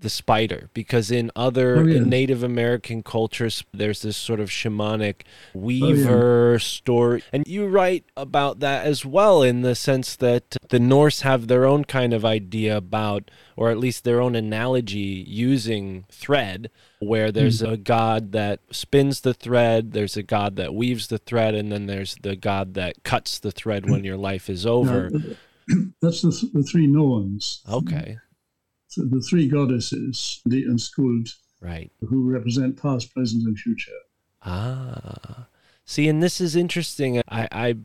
the 0.02 0.10
spider 0.10 0.70
because 0.74 1.12
in 1.12 1.32
other 1.36 1.78
Oh, 1.78 1.84
yeah. 1.84 2.00
Native 2.00 2.44
American 2.44 3.04
cultures 3.04 3.64
there's 3.74 4.02
this 4.02 4.18
sort 4.18 4.40
of 4.40 4.50
shamanic 4.50 5.22
oh, 5.56 5.60
weaver 5.60 6.60
story. 6.60 7.24
And 7.34 7.48
you 7.48 7.68
write 7.68 8.06
about 8.16 8.60
that 8.60 8.86
as 8.86 9.06
well 9.06 9.44
in 9.44 9.62
the 9.62 9.76
sense 9.76 10.16
that 10.18 10.58
the 10.70 10.80
Norse 10.80 11.22
have 11.22 11.48
their 11.48 11.66
own 11.66 11.84
kind 11.86 12.14
of 12.14 12.24
idea 12.24 12.78
about 12.78 13.30
or 13.56 13.72
at 13.72 13.78
least 13.78 14.04
their 14.04 14.22
own 14.22 14.36
analogy 14.36 15.26
using 15.28 16.06
thread 16.10 16.70
where 17.00 17.32
there's 17.32 17.62
hmm. 17.62 17.68
a 17.68 17.78
god 17.78 18.32
that 18.32 18.60
spins 18.72 19.22
the 19.22 19.34
thread 19.34 19.92
there's 19.94 20.18
a 20.18 20.24
god 20.24 20.56
that 20.56 20.74
weaves 20.74 21.08
the 21.08 21.18
thread 21.18 21.56
and 21.56 21.72
then 21.72 21.86
there's 21.86 22.16
the 22.22 22.36
god 22.36 22.74
that 22.76 23.04
cuts 23.04 23.40
the 23.40 23.52
thread 23.52 23.90
when 23.90 24.04
your 24.04 24.18
life 24.18 24.50
is 24.50 24.66
over. 24.66 25.10
Now, 25.10 25.32
uh, 25.32 25.34
that's 26.02 26.22
the, 26.22 26.32
th- 26.32 26.54
the 26.54 26.64
three 26.64 26.88
Norns. 26.88 27.62
okay 27.70 28.18
the 28.98 29.22
three 29.22 29.48
goddesses, 29.48 30.42
the 30.46 30.64
unschooled, 30.64 31.30
right 31.62 31.92
who 32.02 32.30
represent 32.30 32.82
past, 32.82 33.14
present, 33.14 33.44
and 33.44 33.58
future. 33.58 33.92
Ah, 34.44 35.48
see, 35.86 36.08
and 36.08 36.22
this 36.22 36.40
is 36.42 36.56
interesting. 36.56 37.22
I, 37.30 37.48
I, 37.52 37.76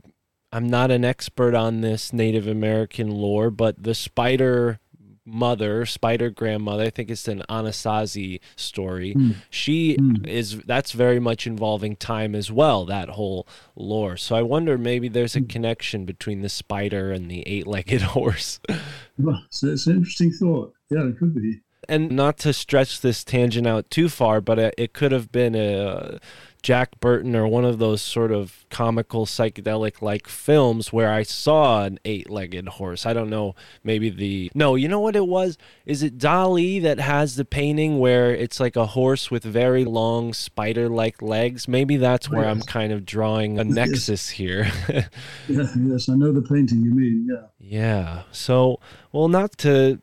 I'm 0.53 0.69
not 0.69 0.91
an 0.91 1.05
expert 1.05 1.55
on 1.55 1.81
this 1.81 2.13
Native 2.13 2.47
American 2.47 3.11
lore, 3.11 3.51
but 3.51 3.83
the 3.83 3.95
spider 3.95 4.79
mother, 5.25 5.87
spider 5.87 6.31
grandmother, 6.31 6.85
I 6.85 6.91
think 6.91 7.11
it's 7.11 7.29
an 7.29 7.43
Anasazi 7.49 8.41
story. 8.57 9.13
Hmm. 9.13 9.31
She 9.51 9.95
Hmm. 9.95 10.25
is 10.27 10.59
that's 10.67 10.93
very 10.93 11.21
much 11.21 11.47
involving 11.47 11.97
time 11.97 12.35
as 12.35 12.51
well. 12.51 12.85
That 12.85 13.11
whole 13.11 13.47
lore. 13.77 14.17
So 14.17 14.35
I 14.35 14.43
wonder 14.43 14.77
maybe 14.77 15.09
there's 15.09 15.37
a 15.37 15.41
Hmm. 15.41 15.47
connection 15.47 16.05
between 16.05 16.41
the 16.43 16.49
spider 16.49 17.13
and 17.13 17.31
the 17.31 17.43
eight-legged 17.47 18.03
horse. 18.17 18.61
Well, 19.19 19.45
so 19.51 19.69
it's 19.69 19.87
an 19.87 19.97
interesting 19.97 20.33
thought. 20.33 20.75
Yeah, 20.91 21.07
it 21.07 21.19
could 21.19 21.35
be. 21.35 21.61
and 21.89 22.13
not 22.13 22.39
to 22.39 22.53
stretch 22.53 23.01
this 23.01 23.25
tangent 23.25 23.67
out 23.67 23.91
too 23.91 24.09
far, 24.09 24.41
but 24.41 24.57
it, 24.59 24.75
it 24.79 24.93
could 24.93 25.11
have 25.11 25.33
been 25.33 25.55
a 25.57 26.21
Jack 26.63 27.01
Burton 27.01 27.35
or 27.35 27.47
one 27.49 27.65
of 27.65 27.79
those 27.79 28.01
sort 28.01 28.31
of 28.31 28.65
comical 28.71 29.27
psychedelic 29.27 30.01
like 30.01 30.29
films 30.29 30.93
where 30.93 31.13
I 31.13 31.25
saw 31.25 31.83
an 31.83 31.99
eight-legged 32.05 32.69
horse. 32.69 33.05
I 33.05 33.13
don't 33.13 33.31
know, 33.31 33.55
maybe 33.83 34.11
the 34.11 34.51
No, 34.55 34.77
you 34.77 34.89
know 34.89 35.01
what 35.01 35.17
it 35.17 35.27
was? 35.27 35.59
Is 35.87 36.03
it 36.03 36.19
Dali 36.19 36.81
that 36.83 37.01
has 37.01 37.35
the 37.35 37.45
painting 37.45 37.99
where 37.99 38.35
it's 38.35 38.61
like 38.61 38.77
a 38.77 38.87
horse 38.87 39.31
with 39.31 39.43
very 39.43 39.85
long 39.85 40.33
spider-like 40.33 41.21
legs? 41.21 41.67
Maybe 41.67 41.97
that's 41.97 42.31
where 42.31 42.47
I'm 42.47 42.61
kind 42.63 42.93
of 42.93 43.05
drawing 43.05 43.59
a 43.59 43.65
nexus 43.65 44.31
here. 44.31 44.71
Yeah, 45.49 45.67
yes, 45.77 46.09
I 46.09 46.15
know 46.15 46.33
the 46.33 46.43
painting 46.43 46.83
you 46.83 46.95
mean. 46.95 47.29
Yeah. 47.29 47.47
Yeah. 47.59 48.23
So, 48.31 48.81
well, 49.11 49.29
not 49.29 49.59
to 49.59 50.01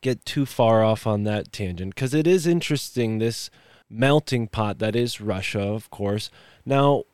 get 0.00 0.24
too 0.24 0.46
far 0.46 0.82
off 0.82 1.06
on 1.06 1.24
that 1.24 1.52
tangent, 1.52 1.94
because 1.94 2.14
it 2.14 2.26
is 2.26 2.46
interesting 2.46 3.18
this 3.18 3.50
melting 3.90 4.48
pot 4.48 4.78
that 4.78 4.96
is 4.96 5.20
Russia, 5.20 5.60
of 5.60 5.90
course. 5.90 6.30
Now, 6.64 7.04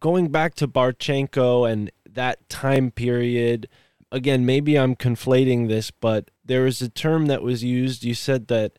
going 0.00 0.28
back 0.28 0.54
to 0.56 0.68
Barchenko 0.68 1.70
and 1.70 1.90
that 2.08 2.48
time 2.48 2.90
period, 2.90 3.68
again, 4.10 4.46
maybe 4.46 4.78
I'm 4.78 4.96
conflating 4.96 5.68
this, 5.68 5.90
but 5.90 6.30
there 6.44 6.62
was 6.62 6.80
a 6.80 6.88
term 6.88 7.26
that 7.26 7.42
was 7.42 7.64
used. 7.64 8.04
You 8.04 8.14
said 8.14 8.48
that 8.48 8.72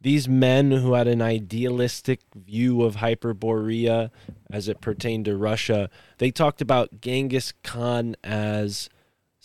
these 0.00 0.28
men 0.28 0.70
who 0.70 0.92
had 0.92 1.08
an 1.08 1.22
idealistic 1.22 2.20
view 2.34 2.82
of 2.82 2.96
Hyperborea 2.96 4.10
as 4.50 4.68
it 4.68 4.80
pertained 4.80 5.24
to 5.24 5.36
Russia, 5.36 5.88
they 6.18 6.30
talked 6.30 6.60
about 6.60 7.00
Genghis 7.00 7.52
Khan 7.62 8.14
as 8.22 8.90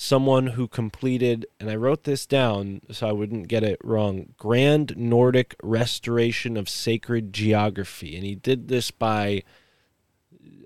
someone 0.02 0.48
who 0.48 0.66
completed, 0.66 1.46
and 1.60 1.70
I 1.70 1.76
wrote 1.76 2.06
this 2.06 2.26
down 2.26 2.80
so 2.90 3.10
I 3.10 3.12
wouldn't 3.12 3.50
get 3.50 3.64
it 3.64 3.78
wrong 3.84 4.34
Grand 4.38 4.96
Nordic 4.96 5.58
Restoration 5.62 6.56
of 6.56 6.70
Sacred 6.70 7.34
Geography. 7.34 8.16
And 8.16 8.24
he 8.24 8.34
did 8.34 8.70
this 8.70 8.92
by 8.92 9.44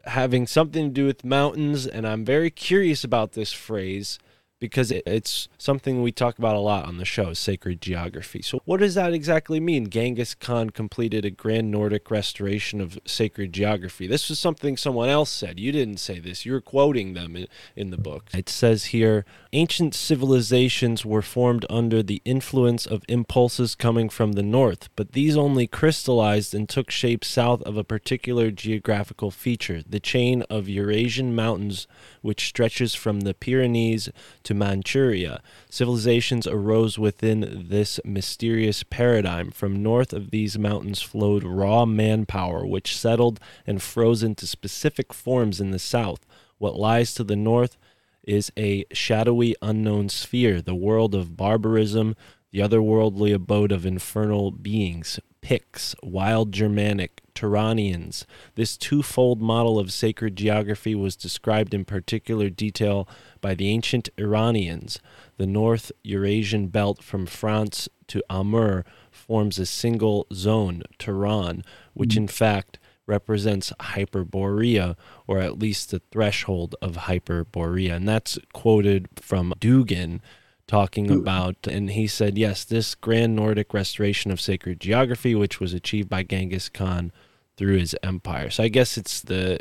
having 0.06 0.46
something 0.46 0.90
to 0.90 0.94
do 0.94 1.08
with 1.08 1.26
mountains. 1.26 1.88
And 1.88 2.08
I'm 2.08 2.24
very 2.24 2.52
curious 2.52 3.04
about 3.04 3.32
this 3.32 3.52
phrase 3.52 4.20
because 4.64 4.92
it's 4.92 5.50
something 5.58 6.02
we 6.02 6.10
talk 6.10 6.40
about 6.40 6.56
a 6.56 6.60
lot 6.60 6.86
on 6.86 6.96
the 6.96 7.04
show 7.04 7.34
sacred 7.34 7.82
geography. 7.82 8.42
So, 8.42 8.62
what 8.64 8.80
does 8.80 8.96
that 8.96 9.14
exactly 9.14 9.60
mean? 9.60 9.90
Genghis 9.90 10.34
Khan 10.34 10.70
completed 10.70 11.26
a 11.26 11.30
grand 11.30 11.70
Nordic 11.70 12.10
restoration 12.10 12.80
of 12.80 12.98
sacred 13.04 13.52
geography. 13.52 14.08
This 14.08 14.30
was 14.30 14.40
something 14.40 14.78
someone 14.78 15.10
else 15.10 15.30
said. 15.30 15.60
You 15.60 15.74
didn't 15.74 15.98
say 15.98 16.18
this. 16.18 16.46
You're 16.46 16.62
quoting 16.62 17.14
them 17.14 17.36
in, 17.36 17.48
in 17.76 17.90
the 17.90 17.98
book. 17.98 18.30
It 18.34 18.48
says 18.48 18.86
here 18.86 19.26
ancient 19.52 19.96
civilizations 19.96 21.06
were 21.06 21.22
formed 21.22 21.66
under 21.70 22.02
the 22.02 22.22
influence 22.24 22.86
of 22.86 23.04
impulses 23.10 23.76
coming 23.76 24.08
from 24.08 24.32
the 24.32 24.44
north, 24.44 24.88
but 24.96 25.12
these 25.12 25.36
only 25.36 25.68
crystallized 25.68 26.56
and 26.56 26.70
took 26.70 26.90
shape 26.90 27.26
south 27.26 27.62
of 27.64 27.76
a 27.76 27.84
particular 27.84 28.50
geographical 28.50 29.30
feature, 29.30 29.84
the 29.86 30.00
chain 30.00 30.42
of 30.44 30.70
Eurasian 30.70 31.36
mountains 31.36 31.86
which 32.24 32.48
stretches 32.48 32.96
from 32.96 33.20
the 33.20 33.36
Pyrenees 33.36 34.10
to 34.42 34.56
Manchuria. 34.56 35.42
Civilizations 35.70 36.48
arose 36.48 36.98
within 36.98 37.66
this 37.70 38.00
mysterious 38.04 38.82
paradigm. 38.82 39.52
From 39.52 39.84
north 39.84 40.14
of 40.14 40.32
these 40.32 40.58
mountains 40.58 41.02
flowed 41.02 41.44
raw 41.44 41.86
manpower, 41.86 42.66
which 42.66 42.98
settled 42.98 43.40
and 43.68 43.82
froze 43.82 44.24
into 44.24 44.48
specific 44.48 45.14
forms 45.14 45.62
in 45.62 45.70
the 45.70 45.80
south. 45.80 46.26
What 46.58 46.80
lies 46.80 47.14
to 47.16 47.24
the 47.24 47.36
north 47.36 47.78
is 48.24 48.52
a 48.58 48.86
shadowy 48.94 49.56
unknown 49.62 50.10
sphere, 50.10 50.62
the 50.62 50.74
world 50.74 51.14
of 51.14 51.36
barbarism, 51.38 52.16
the 52.52 52.60
otherworldly 52.60 53.34
abode 53.34 53.72
of 53.72 53.86
infernal 53.86 54.52
beings, 54.52 55.20
Picts, 55.42 55.94
wild 56.02 56.54
Germanic, 56.54 57.23
Turanians. 57.36 58.26
This 58.56 58.78
twofold 58.78 59.42
model 59.42 59.80
of 59.80 59.92
sacred 59.92 60.36
geography 60.36 60.96
was 60.96 61.16
described 61.16 61.74
in 61.74 61.86
particular 61.86 62.50
detail 62.50 63.08
by 63.42 63.54
the 63.56 63.70
ancient 63.70 64.10
Iranians. 64.18 65.00
The 65.38 65.48
North 65.48 65.92
Eurasian 66.04 66.68
belt 66.68 67.04
from 67.04 67.26
France 67.26 67.90
to 68.08 68.24
Amur 68.30 68.86
forms 69.12 69.60
a 69.60 69.66
single 69.66 70.28
zone, 70.34 70.84
Turan, 71.00 71.64
which 71.94 72.18
in 72.18 72.28
fact 72.28 72.80
represents 73.06 73.74
Hyperborea, 73.80 74.96
or 75.28 75.40
at 75.40 75.60
least 75.60 75.92
the 75.92 76.02
threshold 76.12 76.76
of 76.82 76.96
Hyperborea. 76.96 77.96
And 77.96 78.08
that's 78.08 78.40
quoted 78.54 79.10
from 79.16 79.54
Dugin 79.60 80.22
talking 80.68 81.12
about, 81.12 81.68
and 81.68 81.92
he 81.92 82.08
said, 82.08 82.38
yes, 82.38 82.64
this 82.64 82.96
grand 82.96 83.36
Nordic 83.36 83.74
restoration 83.74 84.32
of 84.32 84.40
sacred 84.40 84.80
geography, 84.80 85.36
which 85.36 85.60
was 85.60 85.74
achieved 85.74 86.08
by 86.08 86.24
Genghis 86.24 86.70
Khan 86.70 87.12
through 87.58 87.78
his 87.78 87.96
empire. 88.04 88.50
So 88.50 88.64
I 88.64 88.68
guess 88.68 88.98
it's 88.98 89.22
the 89.22 89.60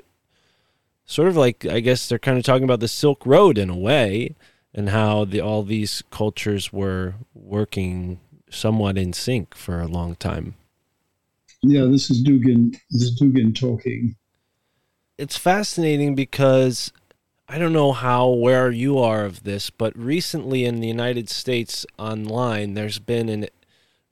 sort 1.04 1.28
of 1.28 1.36
like, 1.36 1.66
I 1.66 1.80
guess 1.80 2.08
they're 2.08 2.18
kind 2.18 2.38
of 2.38 2.44
talking 2.44 2.64
about 2.64 2.80
the 2.80 2.88
Silk 2.88 3.24
Road 3.26 3.58
in 3.58 3.70
a 3.70 3.76
way, 3.76 4.34
and 4.74 4.88
how 4.90 5.24
the 5.24 5.40
all 5.40 5.62
these 5.62 6.02
cultures 6.10 6.72
were 6.72 7.14
working 7.34 8.20
somewhat 8.50 8.96
in 8.98 9.12
sync 9.12 9.54
for 9.54 9.80
a 9.80 9.86
long 9.86 10.14
time. 10.16 10.54
Yeah, 11.62 11.84
this 11.84 12.10
is 12.10 12.24
Dugin. 12.24 12.74
This 12.90 13.02
is 13.02 13.20
Dugin 13.20 13.54
talking. 13.58 14.16
it's 15.18 15.36
fascinating 15.36 16.14
because 16.14 16.92
I 17.48 17.58
don't 17.58 17.72
know 17.72 17.92
how 17.92 18.28
where 18.28 18.70
you 18.70 18.98
are 18.98 19.24
of 19.24 19.44
this, 19.44 19.70
but 19.70 19.96
recently 19.96 20.64
in 20.64 20.80
the 20.80 20.88
United 20.88 21.28
States 21.28 21.84
online, 21.98 22.74
there's 22.74 22.98
been 22.98 23.28
an 23.28 23.46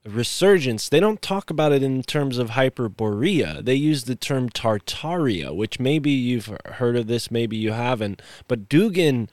resurgence. 0.05 0.89
They 0.89 1.01
don't 1.01 1.21
talk 1.23 1.51
about 1.51 1.73
it 1.73 1.83
in 1.83 2.03
terms 2.03 2.39
of 2.39 2.51
hyperborea. 2.51 3.65
They 3.65 3.75
use 3.75 4.05
the 4.05 4.17
term 4.17 4.49
Tartaria, 4.49 5.55
which 5.55 5.79
maybe 5.79 6.11
you've 6.11 6.57
heard 6.67 6.97
of 6.97 7.07
this, 7.07 7.31
maybe 7.31 7.57
you 7.57 7.73
haven't. 7.73 8.23
But 8.49 8.69
Dugin 8.69 9.29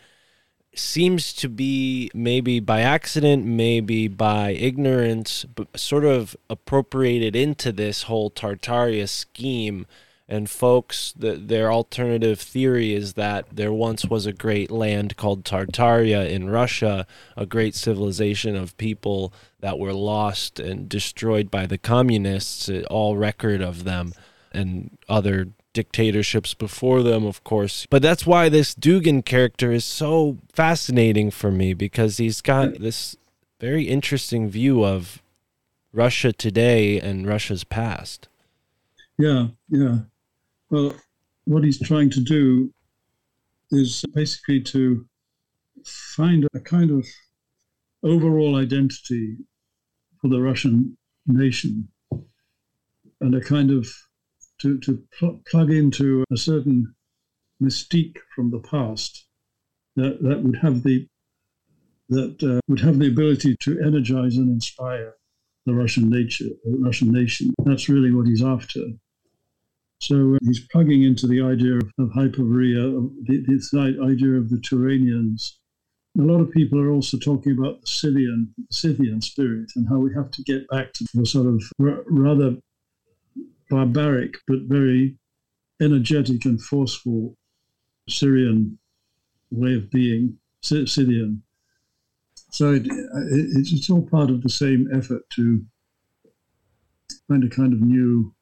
seems 0.75 1.33
to 1.33 1.49
be 1.49 2.11
maybe 2.13 2.59
by 2.59 2.81
accident, 2.81 3.45
maybe 3.45 4.07
by 4.07 4.51
ignorance, 4.51 5.45
but 5.45 5.79
sort 5.79 6.05
of 6.05 6.35
appropriated 6.49 7.35
into 7.35 7.71
this 7.71 8.03
whole 8.03 8.29
Tartaria 8.29 9.07
scheme. 9.09 9.87
And 10.29 10.49
folks, 10.49 11.13
the, 11.15 11.35
their 11.35 11.71
alternative 11.71 12.39
theory 12.39 12.93
is 12.93 13.13
that 13.13 13.45
there 13.49 13.71
once 13.71 14.05
was 14.05 14.25
a 14.25 14.33
great 14.33 14.69
land 14.69 15.15
called 15.15 15.45
Tartaria 15.45 16.29
in 16.29 16.49
Russia, 16.49 17.07
a 17.37 17.45
great 17.45 17.75
civilization 17.75 18.55
of 18.55 18.77
people 18.77 19.31
that 19.61 19.79
were 19.79 19.93
lost 19.93 20.59
and 20.59 20.89
destroyed 20.89 21.49
by 21.49 21.65
the 21.65 21.77
communists, 21.77 22.69
all 22.89 23.15
record 23.15 23.61
of 23.61 23.85
them 23.85 24.13
and 24.51 24.97
other 25.07 25.47
dictatorships 25.71 26.53
before 26.53 27.03
them, 27.03 27.25
of 27.25 27.43
course. 27.43 27.85
But 27.89 28.01
that's 28.01 28.25
why 28.25 28.49
this 28.49 28.75
Dugin 28.75 29.23
character 29.23 29.71
is 29.71 29.85
so 29.85 30.39
fascinating 30.51 31.31
for 31.31 31.51
me 31.51 31.73
because 31.73 32.17
he's 32.17 32.41
got 32.41 32.79
this 32.79 33.15
very 33.61 33.83
interesting 33.83 34.49
view 34.49 34.83
of 34.83 35.21
Russia 35.93 36.33
today 36.33 36.99
and 36.99 37.27
Russia's 37.27 37.63
past. 37.63 38.27
Yeah, 39.17 39.47
yeah. 39.69 39.99
Well, 40.69 40.93
what 41.45 41.63
he's 41.63 41.79
trying 41.79 42.09
to 42.11 42.21
do 42.21 42.73
is 43.71 44.03
basically 44.13 44.61
to 44.61 45.05
find 45.85 46.47
a 46.53 46.59
kind 46.59 46.91
of 46.91 47.05
overall 48.03 48.57
identity 48.57 49.37
for 50.21 50.27
the 50.29 50.41
Russian 50.41 50.97
nation 51.25 51.87
and 53.21 53.35
a 53.35 53.41
kind 53.41 53.71
of 53.71 53.87
to, 54.59 54.77
to 54.79 55.03
pl- 55.17 55.41
plug 55.49 55.71
into 55.71 56.23
a 56.31 56.37
certain 56.37 56.93
mystique 57.61 58.17
from 58.35 58.51
the 58.51 58.59
past 58.59 59.25
that, 59.95 60.21
that 60.21 60.43
would 60.43 60.57
have 60.57 60.83
the 60.83 61.07
that 62.09 62.41
uh, 62.41 62.61
would 62.69 62.79
have 62.79 62.99
the 62.99 63.07
ability 63.07 63.57
to 63.59 63.81
energize 63.81 64.37
and 64.37 64.49
inspire 64.49 65.15
the 65.65 65.73
Russian 65.73 66.09
nature, 66.09 66.45
the 66.63 66.77
Russian 66.79 67.11
nation. 67.11 67.53
That's 67.65 67.89
really 67.89 68.13
what 68.13 68.27
he's 68.27 68.43
after. 68.43 68.79
So 69.99 70.35
uh, 70.35 70.37
he's 70.43 70.67
plugging 70.71 71.03
into 71.03 71.27
the 71.27 71.41
idea 71.41 71.75
of, 71.75 71.91
of 71.99 72.09
Hyperborea, 72.09 73.09
the, 73.25 73.43
this 73.47 73.73
idea 73.73 74.33
of 74.33 74.49
the 74.49 74.57
Turanians. 74.57 75.53
A 76.17 76.21
lot 76.21 76.41
of 76.41 76.51
people 76.51 76.79
are 76.79 76.91
also 76.91 77.17
talking 77.17 77.57
about 77.57 77.81
the 77.81 77.87
Scythian, 77.87 78.53
Scythian 78.71 79.21
spirit 79.21 79.71
and 79.75 79.87
how 79.87 79.97
we 79.97 80.13
have 80.15 80.31
to 80.31 80.43
get 80.43 80.67
back 80.69 80.93
to 80.93 81.05
the 81.13 81.25
sort 81.25 81.47
of 81.47 81.61
r- 81.79 82.03
rather 82.07 82.55
barbaric 83.69 84.35
but 84.47 84.59
very 84.63 85.17
energetic 85.81 86.45
and 86.45 86.61
forceful 86.61 87.35
Syrian 88.09 88.79
way 89.51 89.75
of 89.75 89.89
being, 89.91 90.37
Scythian. 90.61 91.43
So 92.51 92.73
it, 92.73 92.87
it, 92.87 93.67
it's 93.71 93.89
all 93.89 94.07
part 94.07 94.29
of 94.29 94.41
the 94.41 94.49
same 94.49 94.87
effort 94.93 95.29
to 95.35 95.63
find 97.27 97.43
a 97.43 97.49
kind 97.49 97.73
of 97.73 97.81
new 97.81 98.33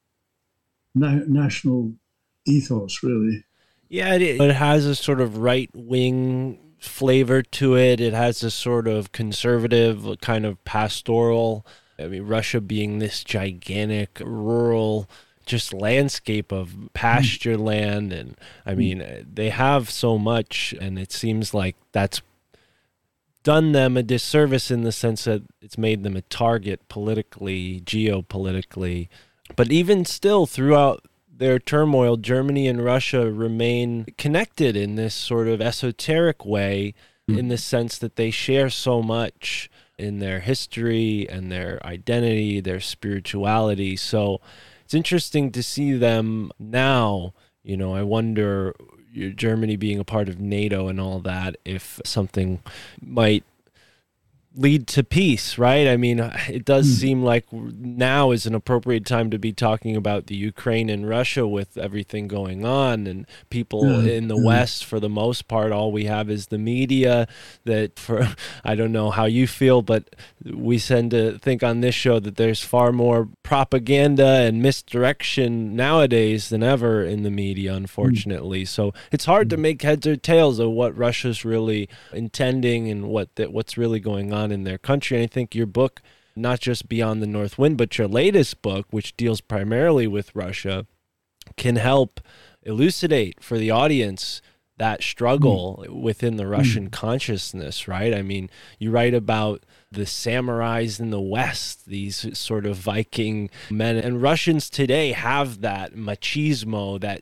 na- 0.95 1.21
national 1.27 1.93
ethos, 2.45 3.03
really. 3.03 3.43
Yeah, 3.89 4.15
it, 4.15 4.21
it 4.21 4.55
has 4.55 4.85
a 4.85 4.95
sort 4.95 5.21
of 5.21 5.37
right 5.37 5.69
wing 5.73 6.59
flavor 6.79 7.41
to 7.41 7.77
it. 7.77 7.99
It 7.99 8.13
has 8.13 8.41
a 8.43 8.51
sort 8.51 8.87
of 8.87 9.11
conservative, 9.11 10.07
uh, 10.07 10.15
kind 10.21 10.45
of 10.45 10.63
pastoral. 10.63 11.65
I 11.99 12.07
mean, 12.07 12.23
Russia 12.23 12.61
being 12.61 12.99
this 12.99 13.23
gigantic 13.23 14.21
rural 14.23 15.09
just 15.45 15.73
landscape 15.73 16.51
of 16.51 16.75
pasture 16.93 17.55
land 17.57 18.11
and 18.11 18.35
i 18.65 18.73
mm. 18.73 18.77
mean 18.77 19.27
they 19.31 19.49
have 19.51 19.91
so 19.91 20.17
much 20.17 20.73
and 20.81 20.97
it 20.97 21.11
seems 21.11 21.53
like 21.53 21.75
that's 21.91 22.21
done 23.43 23.71
them 23.71 23.95
a 23.95 24.01
disservice 24.01 24.71
in 24.71 24.81
the 24.81 24.91
sense 24.91 25.25
that 25.25 25.43
it's 25.61 25.77
made 25.77 26.01
them 26.01 26.17
a 26.17 26.21
target 26.23 26.87
politically 26.89 27.79
geopolitically 27.81 29.07
but 29.55 29.71
even 29.71 30.05
still 30.05 30.45
throughout 30.45 31.05
their 31.37 31.59
turmoil 31.59 32.17
germany 32.17 32.67
and 32.67 32.83
russia 32.83 33.31
remain 33.31 34.05
connected 34.17 34.75
in 34.75 34.95
this 34.95 35.13
sort 35.13 35.47
of 35.47 35.61
esoteric 35.61 36.45
way 36.45 36.93
hmm. 37.27 37.37
in 37.37 37.47
the 37.47 37.57
sense 37.57 37.97
that 37.97 38.15
they 38.15 38.31
share 38.31 38.69
so 38.69 39.01
much 39.01 39.69
in 39.97 40.19
their 40.19 40.41
history 40.41 41.27
and 41.29 41.51
their 41.51 41.79
identity 41.85 42.59
their 42.59 42.79
spirituality 42.79 43.95
so 43.95 44.39
it's 44.85 44.93
interesting 44.93 45.51
to 45.51 45.63
see 45.63 45.93
them 45.93 46.51
now. 46.59 47.33
You 47.63 47.75
know, 47.75 47.95
I 47.95 48.03
wonder, 48.03 48.75
Germany 49.35 49.75
being 49.75 49.99
a 49.99 50.03
part 50.03 50.29
of 50.29 50.39
NATO 50.39 50.87
and 50.87 51.01
all 51.01 51.19
that, 51.21 51.57
if 51.65 51.99
something 52.05 52.61
might 53.01 53.43
lead 54.57 54.87
to 54.87 55.03
peace, 55.03 55.57
right? 55.57 55.87
I 55.87 55.97
mean, 55.97 56.19
it 56.47 56.65
does 56.65 56.87
mm. 56.87 56.99
seem 56.99 57.23
like 57.23 57.51
now 57.51 58.31
is 58.31 58.45
an 58.45 58.55
appropriate 58.55 59.05
time 59.05 59.29
to 59.31 59.37
be 59.37 59.51
talking 59.51 59.95
about 59.95 60.27
the 60.27 60.35
Ukraine 60.35 60.89
and 60.89 61.07
Russia 61.07 61.45
with 61.47 61.77
everything 61.77 62.27
going 62.27 62.65
on 62.65 63.07
and 63.07 63.27
people 63.49 64.03
yeah, 64.03 64.13
in 64.13 64.27
the 64.27 64.37
yeah. 64.37 64.45
West 64.45 64.85
for 64.85 64.99
the 64.99 65.09
most 65.09 65.47
part 65.47 65.71
all 65.71 65.91
we 65.91 66.05
have 66.05 66.29
is 66.29 66.47
the 66.47 66.57
media 66.57 67.27
that 67.65 67.99
for 67.99 68.35
I 68.63 68.75
don't 68.75 68.91
know 68.91 69.11
how 69.11 69.25
you 69.25 69.47
feel, 69.47 69.81
but 69.81 70.15
we 70.45 70.79
tend 70.79 71.11
to 71.11 71.39
think 71.39 71.63
on 71.63 71.81
this 71.81 71.95
show 71.95 72.19
that 72.19 72.35
there's 72.35 72.61
far 72.63 72.91
more 72.91 73.27
propaganda 73.41 74.25
and 74.25 74.61
misdirection 74.61 75.75
nowadays 75.75 76.49
than 76.49 76.61
ever 76.61 77.03
in 77.03 77.23
the 77.23 77.31
media, 77.31 77.73
unfortunately. 77.73 78.63
Mm. 78.63 78.67
So 78.67 78.93
it's 79.11 79.25
hard 79.25 79.49
to 79.49 79.57
make 79.57 79.81
heads 79.81 80.05
or 80.05 80.15
tails 80.15 80.59
of 80.59 80.69
what 80.69 80.95
Russia's 80.95 81.43
really 81.43 81.89
intending 82.13 82.89
and 82.89 83.09
what 83.09 83.35
that 83.35 83.51
what's 83.51 83.77
really 83.77 83.99
going 83.99 84.33
on 84.33 84.51
in 84.51 84.65
their 84.65 84.77
country. 84.77 85.17
And 85.17 85.23
I 85.23 85.27
think 85.27 85.55
your 85.55 85.65
book, 85.65 86.01
not 86.35 86.59
just 86.59 86.87
Beyond 86.87 87.23
the 87.23 87.27
North 87.27 87.57
Wind, 87.57 87.77
but 87.77 87.97
your 87.97 88.07
latest 88.07 88.61
book, 88.61 88.85
which 88.91 89.17
deals 89.17 89.41
primarily 89.41 90.05
with 90.05 90.35
Russia, 90.35 90.85
can 91.57 91.77
help 91.77 92.19
elucidate 92.61 93.41
for 93.41 93.57
the 93.57 93.71
audience 93.71 94.41
that 94.77 95.01
struggle 95.01 95.83
mm. 95.87 96.01
within 96.01 96.35
the 96.35 96.47
Russian 96.47 96.89
mm. 96.89 96.91
consciousness, 96.91 97.87
right? 97.87 98.13
I 98.13 98.21
mean, 98.21 98.49
you 98.77 98.91
write 98.91 99.13
about 99.15 99.65
the 99.95 100.05
samurais 100.05 100.99
in 100.99 101.09
the 101.09 101.19
West, 101.19 101.85
these 101.85 102.37
sort 102.37 102.65
of 102.65 102.77
Viking 102.77 103.49
men. 103.69 103.97
And 103.97 104.21
Russians 104.21 104.69
today 104.69 105.13
have 105.13 105.61
that 105.61 105.95
machismo 105.95 106.99
that 107.01 107.21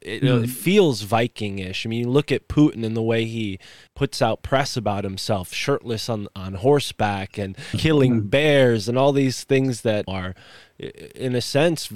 it, 0.00 0.22
mm. 0.22 0.44
it 0.44 0.50
feels 0.50 1.04
Vikingish. 1.04 1.84
I 1.84 1.88
mean, 1.88 2.00
you 2.00 2.10
look 2.10 2.32
at 2.32 2.48
Putin 2.48 2.84
and 2.84 2.96
the 2.96 3.02
way 3.02 3.24
he 3.24 3.58
puts 3.94 4.22
out 4.22 4.42
press 4.42 4.76
about 4.76 5.04
himself, 5.04 5.52
shirtless 5.52 6.08
on, 6.08 6.28
on 6.34 6.54
horseback 6.54 7.36
and 7.36 7.56
killing 7.72 8.22
mm. 8.22 8.30
bears 8.30 8.88
and 8.88 8.96
all 8.96 9.12
these 9.12 9.44
things 9.44 9.82
that 9.82 10.04
are, 10.08 10.34
in 10.78 11.34
a 11.34 11.40
sense, 11.40 11.90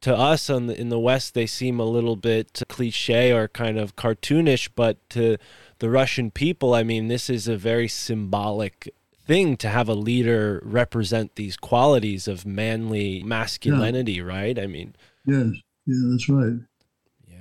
to 0.00 0.16
us 0.16 0.48
the, 0.48 0.74
in 0.78 0.88
the 0.88 0.98
West, 0.98 1.34
they 1.34 1.46
seem 1.46 1.78
a 1.78 1.84
little 1.84 2.16
bit 2.16 2.62
cliche 2.68 3.32
or 3.32 3.48
kind 3.48 3.78
of 3.78 3.96
cartoonish, 3.96 4.68
but 4.74 4.98
to 5.10 5.36
the 5.78 5.90
Russian 5.90 6.30
people, 6.30 6.74
I 6.74 6.82
mean, 6.82 7.08
this 7.08 7.30
is 7.30 7.48
a 7.48 7.56
very 7.56 7.88
symbolic 7.88 8.92
thing 9.32 9.56
to 9.56 9.68
have 9.70 9.88
a 9.88 9.94
leader 9.94 10.60
represent 10.62 11.36
these 11.36 11.56
qualities 11.56 12.28
of 12.28 12.44
manly 12.44 13.22
masculinity, 13.22 14.14
yeah. 14.14 14.24
right? 14.24 14.58
I 14.58 14.66
mean, 14.66 14.94
yes, 15.26 15.46
yeah, 15.86 16.08
that's 16.10 16.28
right. 16.28 16.58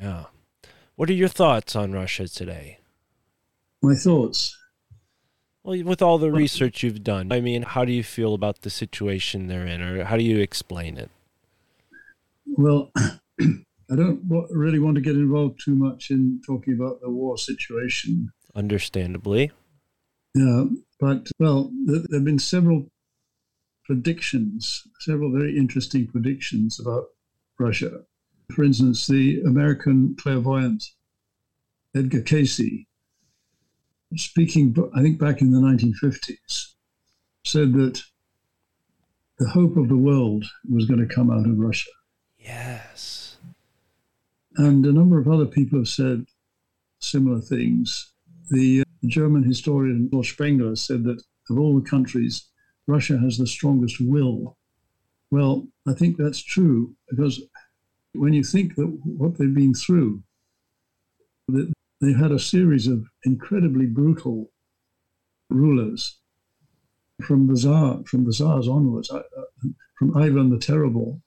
Yeah. 0.01 0.25
What 0.95 1.09
are 1.09 1.13
your 1.13 1.27
thoughts 1.27 1.75
on 1.75 1.91
Russia 1.91 2.29
today? 2.29 2.79
My 3.81 3.95
thoughts. 3.95 4.57
Well, 5.63 5.83
with 5.83 6.01
all 6.01 6.17
the 6.17 6.31
research 6.31 6.81
you've 6.81 7.03
done, 7.03 7.29
I 7.33 7.41
mean, 7.41 7.63
how 7.63 7.83
do 7.83 7.91
you 7.91 8.03
feel 8.03 8.33
about 8.33 8.61
the 8.61 8.69
situation 8.69 9.47
they're 9.47 9.67
in, 9.67 9.81
or 9.81 10.05
how 10.05 10.15
do 10.15 10.23
you 10.23 10.39
explain 10.39 10.97
it? 10.97 11.11
Well, 12.45 12.89
I 12.97 13.95
don't 13.97 14.21
really 14.49 14.79
want 14.79 14.95
to 14.95 15.01
get 15.01 15.15
involved 15.15 15.59
too 15.65 15.75
much 15.75 16.09
in 16.09 16.39
talking 16.47 16.73
about 16.73 17.01
the 17.01 17.09
war 17.09 17.37
situation. 17.37 18.31
Understandably. 18.55 19.51
Yeah, 20.33 20.65
but, 21.01 21.27
well, 21.39 21.71
there 21.85 22.03
have 22.13 22.23
been 22.23 22.37
several 22.39 22.85
predictions, 23.83 24.83
several 24.99 25.31
very 25.31 25.57
interesting 25.57 26.05
predictions 26.05 26.79
about 26.79 27.05
Russia. 27.59 28.01
For 28.55 28.63
instance, 28.63 29.07
the 29.07 29.41
American 29.41 30.15
clairvoyant 30.15 30.83
Edgar 31.95 32.21
Cayce, 32.21 32.85
speaking, 34.15 34.75
I 34.95 35.01
think 35.01 35.19
back 35.19 35.41
in 35.41 35.51
the 35.51 35.59
1950s, 35.59 36.73
said 37.45 37.73
that 37.73 38.03
the 39.39 39.49
hope 39.49 39.77
of 39.77 39.89
the 39.89 39.97
world 39.97 40.45
was 40.69 40.85
going 40.85 40.99
to 40.99 41.13
come 41.13 41.31
out 41.31 41.47
of 41.47 41.57
Russia. 41.57 41.89
Yes. 42.37 43.37
And 44.55 44.85
a 44.85 44.93
number 44.93 45.17
of 45.17 45.27
other 45.27 45.47
people 45.47 45.79
have 45.79 45.87
said 45.87 46.27
similar 46.99 47.41
things. 47.41 48.11
The 48.51 48.81
uh, 48.81 48.90
the 49.01 49.07
German 49.07 49.43
historian 49.43 50.09
Paul 50.09 50.23
Spengler 50.23 50.75
said 50.75 51.03
that 51.03 51.21
of 51.49 51.59
all 51.59 51.79
the 51.79 51.89
countries, 51.89 52.47
Russia 52.87 53.17
has 53.17 53.37
the 53.37 53.47
strongest 53.47 53.99
will. 53.99 54.57
Well, 55.31 55.67
I 55.87 55.93
think 55.93 56.17
that's 56.17 56.43
true 56.43 56.95
because 57.09 57.41
when 58.13 58.33
you 58.33 58.43
think 58.43 58.75
that 58.75 58.87
what 59.03 59.37
they've 59.37 59.53
been 59.53 59.73
through, 59.73 60.23
that 61.47 61.71
they've 61.99 62.17
had 62.17 62.31
a 62.31 62.39
series 62.39 62.87
of 62.87 63.05
incredibly 63.23 63.85
brutal 63.85 64.51
rulers 65.49 66.17
from 67.21 67.47
the 67.47 67.55
Tsar, 67.55 68.01
from 68.05 68.25
the 68.25 68.33
Tsars 68.33 68.67
onwards, 68.67 69.09
uh, 69.11 69.17
uh, 69.37 69.69
from 69.97 70.17
Ivan 70.17 70.49
the 70.49 70.59
Terrible 70.59 71.21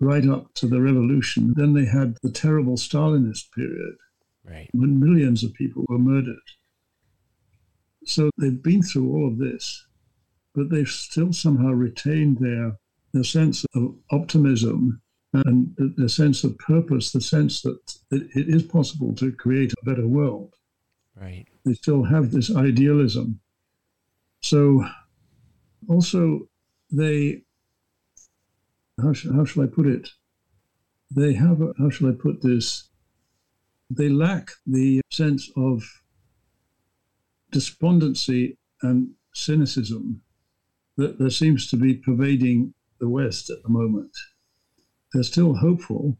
right 0.00 0.26
up 0.28 0.52
to 0.54 0.66
the 0.66 0.80
revolution. 0.80 1.54
Then 1.56 1.72
they 1.72 1.84
had 1.84 2.16
the 2.22 2.30
terrible 2.30 2.76
Stalinist 2.76 3.52
period, 3.52 3.94
right. 4.44 4.68
when 4.72 5.00
millions 5.00 5.44
of 5.44 5.54
people 5.54 5.84
were 5.88 5.98
murdered. 5.98 6.36
So 8.06 8.30
they've 8.38 8.62
been 8.62 8.82
through 8.82 9.12
all 9.12 9.28
of 9.28 9.38
this, 9.38 9.86
but 10.54 10.70
they've 10.70 10.88
still 10.88 11.32
somehow 11.32 11.70
retained 11.70 12.38
their, 12.38 12.78
their 13.12 13.24
sense 13.24 13.64
of 13.74 13.94
optimism 14.10 15.00
and 15.32 15.74
the, 15.76 15.92
the 15.96 16.08
sense 16.08 16.44
of 16.44 16.56
purpose, 16.58 17.10
the 17.10 17.20
sense 17.20 17.62
that 17.62 17.78
it, 18.10 18.28
it 18.36 18.48
is 18.48 18.62
possible 18.62 19.14
to 19.16 19.32
create 19.32 19.72
a 19.72 19.84
better 19.84 20.06
world. 20.06 20.54
Right. 21.20 21.46
They 21.64 21.74
still 21.74 22.04
have 22.04 22.30
this 22.30 22.54
idealism. 22.54 23.40
So, 24.42 24.84
also, 25.88 26.48
they, 26.90 27.42
how, 29.00 29.12
sh- 29.12 29.28
how 29.34 29.44
shall 29.44 29.64
I 29.64 29.66
put 29.66 29.86
it? 29.86 30.08
They 31.10 31.32
have, 31.32 31.60
a, 31.62 31.72
how 31.78 31.90
shall 31.90 32.08
I 32.08 32.12
put 32.12 32.42
this? 32.42 32.88
They 33.90 34.08
lack 34.08 34.50
the 34.66 35.00
sense 35.10 35.50
of 35.56 35.82
despondency 37.54 38.58
and 38.82 39.10
cynicism 39.32 40.20
that 40.96 41.20
there 41.20 41.30
seems 41.30 41.68
to 41.70 41.76
be 41.76 41.94
pervading 41.94 42.74
the 42.98 43.08
West 43.08 43.48
at 43.48 43.62
the 43.62 43.68
moment. 43.68 44.10
They're 45.12 45.22
still 45.22 45.54
hopeful, 45.54 46.18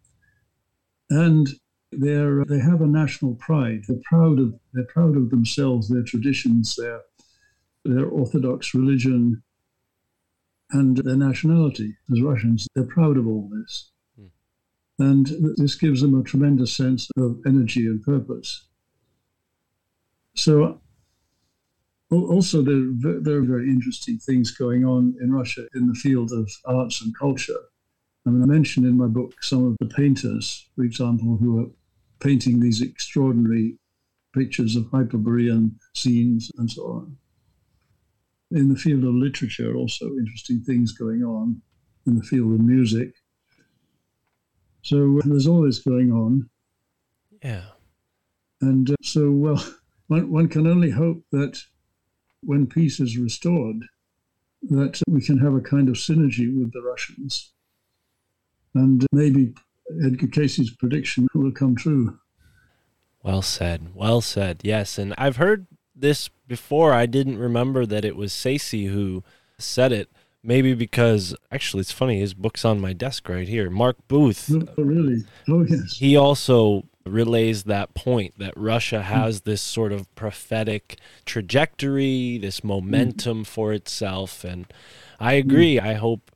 and 1.10 1.48
they're 1.90 2.44
they 2.44 2.60
have 2.60 2.82
a 2.82 2.86
national 2.86 3.34
pride. 3.34 3.82
They're 3.88 4.08
proud 4.08 4.38
of 4.38 4.54
they're 4.72 4.86
proud 4.86 5.16
of 5.16 5.30
themselves, 5.30 5.88
their 5.88 6.04
traditions, 6.04 6.76
their 6.76 7.00
their 7.84 8.06
Orthodox 8.06 8.74
religion, 8.74 9.42
and 10.70 10.96
their 10.98 11.16
nationality 11.16 11.96
as 12.12 12.22
Russians. 12.22 12.68
They're 12.74 12.94
proud 12.98 13.16
of 13.16 13.26
all 13.26 13.50
this, 13.52 13.90
hmm. 14.16 14.26
and 15.00 15.26
this 15.56 15.74
gives 15.74 16.00
them 16.00 16.14
a 16.18 16.22
tremendous 16.22 16.72
sense 16.72 17.08
of 17.16 17.40
energy 17.44 17.86
and 17.86 18.00
purpose. 18.04 18.68
So 20.36 20.80
Also, 22.22 22.62
there 22.62 22.76
are 22.76 22.92
ve- 22.92 23.20
there 23.20 23.38
are 23.38 23.42
very 23.42 23.68
interesting 23.68 24.18
things 24.18 24.50
going 24.50 24.84
on 24.84 25.14
in 25.20 25.32
Russia 25.32 25.66
in 25.74 25.88
the 25.88 25.94
field 25.94 26.32
of 26.32 26.50
arts 26.64 27.02
and 27.02 27.16
culture. 27.16 27.60
I 28.26 28.30
mean, 28.30 28.42
I 28.42 28.46
mentioned 28.46 28.86
in 28.86 28.96
my 28.96 29.06
book 29.06 29.42
some 29.42 29.66
of 29.66 29.76
the 29.80 29.94
painters, 29.94 30.68
for 30.74 30.84
example, 30.84 31.36
who 31.36 31.60
are 31.60 31.70
painting 32.20 32.58
these 32.58 32.80
extraordinary 32.80 33.78
pictures 34.34 34.76
of 34.76 34.86
Hyperborean 34.90 35.78
scenes 35.94 36.50
and 36.58 36.70
so 36.70 36.82
on. 36.86 37.16
In 38.50 38.68
the 38.68 38.78
field 38.78 39.04
of 39.04 39.14
literature, 39.14 39.74
also 39.74 40.06
interesting 40.16 40.60
things 40.60 40.92
going 40.92 41.22
on 41.22 41.60
in 42.06 42.16
the 42.16 42.22
field 42.22 42.52
of 42.52 42.60
music. 42.60 43.14
So 44.82 45.20
there's 45.24 45.46
all 45.46 45.62
this 45.62 45.78
going 45.80 46.12
on. 46.12 46.48
Yeah. 47.42 47.64
And 48.60 48.90
uh, 48.90 48.96
so, 49.02 49.30
well, 49.30 49.64
one, 50.08 50.30
one 50.30 50.48
can 50.48 50.66
only 50.66 50.90
hope 50.90 51.22
that 51.32 51.60
when 52.46 52.66
peace 52.66 53.00
is 53.00 53.16
restored, 53.18 53.84
that 54.70 55.00
we 55.08 55.20
can 55.20 55.38
have 55.38 55.54
a 55.54 55.60
kind 55.60 55.88
of 55.88 55.94
synergy 55.96 56.56
with 56.58 56.72
the 56.72 56.80
Russians. 56.82 57.52
And 58.74 59.06
maybe 59.12 59.54
Edgar 60.04 60.26
Cayce's 60.28 60.70
prediction 60.70 61.28
will 61.34 61.52
come 61.52 61.76
true. 61.76 62.18
Well 63.22 63.42
said. 63.42 63.94
Well 63.94 64.20
said. 64.20 64.60
Yes. 64.64 64.98
And 64.98 65.14
I've 65.16 65.36
heard 65.36 65.66
this 65.94 66.28
before. 66.46 66.92
I 66.92 67.06
didn't 67.06 67.38
remember 67.38 67.86
that 67.86 68.04
it 68.04 68.16
was 68.16 68.32
Cayce 68.42 68.70
who 68.72 69.22
said 69.58 69.92
it. 69.92 70.10
Maybe 70.42 70.74
because 70.74 71.34
actually 71.50 71.80
it's 71.80 71.92
funny, 71.92 72.18
his 72.20 72.34
book's 72.34 72.66
on 72.66 72.78
my 72.80 72.92
desk 72.92 73.28
right 73.30 73.48
here. 73.48 73.70
Mark 73.70 73.96
Booth, 74.08 74.50
Oh, 74.52 74.82
really? 74.82 75.24
Oh, 75.48 75.64
yes. 75.66 75.96
he 75.96 76.16
also 76.18 76.84
relays 77.06 77.64
that 77.64 77.94
point 77.94 78.38
that 78.38 78.54
Russia 78.56 79.02
hmm. 79.02 79.12
has 79.12 79.42
this 79.42 79.60
sort 79.60 79.92
of 79.92 80.12
prophetic 80.14 80.98
trajectory, 81.24 82.38
this 82.38 82.60
hmm. 82.60 82.68
momentum 82.68 83.44
for 83.44 83.72
itself. 83.72 84.44
And 84.44 84.66
I 85.20 85.34
hmm. 85.40 85.48
agree. 85.48 85.80
I 85.80 85.94
hope 85.94 86.30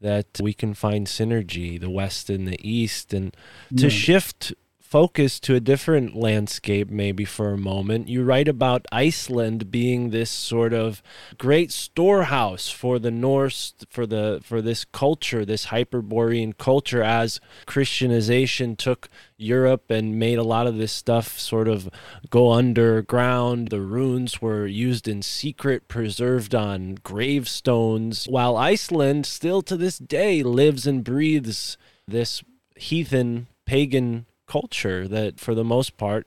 that 0.00 0.40
we 0.40 0.52
can 0.52 0.74
find 0.74 1.06
synergy, 1.06 1.80
the 1.80 1.90
West 1.90 2.28
and 2.28 2.46
the 2.46 2.58
East, 2.68 3.14
and 3.14 3.34
to 3.76 3.84
Yeah. 3.84 3.88
shift 3.88 4.52
focus 4.94 5.40
to 5.40 5.56
a 5.56 5.60
different 5.60 6.14
landscape 6.14 6.88
maybe 6.88 7.24
for 7.24 7.50
a 7.50 7.58
moment. 7.58 8.08
You 8.08 8.22
write 8.22 8.46
about 8.46 8.86
Iceland 8.92 9.68
being 9.68 10.10
this 10.10 10.30
sort 10.30 10.72
of 10.72 11.02
great 11.36 11.72
storehouse 11.72 12.70
for 12.70 13.00
the 13.00 13.10
Norse 13.10 13.74
for 13.90 14.06
the 14.06 14.40
for 14.44 14.62
this 14.62 14.84
culture, 14.84 15.44
this 15.44 15.64
Hyperborean 15.64 16.52
culture 16.52 17.02
as 17.02 17.40
Christianization 17.66 18.76
took 18.76 19.08
Europe 19.36 19.90
and 19.90 20.16
made 20.16 20.38
a 20.38 20.44
lot 20.44 20.68
of 20.68 20.76
this 20.76 20.92
stuff 20.92 21.40
sort 21.40 21.66
of 21.66 21.90
go 22.30 22.52
underground. 22.52 23.70
The 23.70 23.80
runes 23.80 24.40
were 24.40 24.64
used 24.64 25.08
in 25.08 25.22
secret, 25.22 25.88
preserved 25.88 26.54
on 26.54 26.98
gravestones, 27.02 28.26
while 28.26 28.56
Iceland 28.56 29.26
still 29.26 29.60
to 29.62 29.76
this 29.76 29.98
day 29.98 30.44
lives 30.44 30.86
and 30.86 31.02
breathes 31.02 31.76
this 32.06 32.44
heathen 32.76 33.48
pagan 33.66 34.26
culture 34.46 35.08
that 35.08 35.40
for 35.40 35.54
the 35.54 35.64
most 35.64 35.96
part 35.96 36.26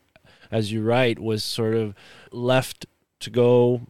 as 0.51 0.72
you 0.72 0.82
write 0.82 1.20
was 1.20 1.43
sort 1.43 1.76
of 1.76 1.93
left 2.32 2.86
to 3.20 3.30
go 3.30 3.82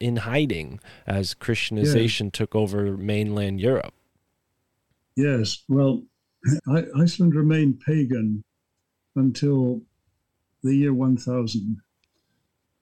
in 0.00 0.16
hiding 0.16 0.80
as 1.06 1.34
christianization 1.34 2.30
took 2.30 2.54
over 2.54 2.96
mainland 2.96 3.60
europe 3.60 3.94
Yes. 5.16 5.64
Well, 5.68 6.02
I, 6.68 6.84
Iceland 6.96 7.34
remained 7.34 7.80
pagan 7.80 8.44
until 9.16 9.82
the 10.62 10.74
year 10.74 10.94
1000, 10.94 11.80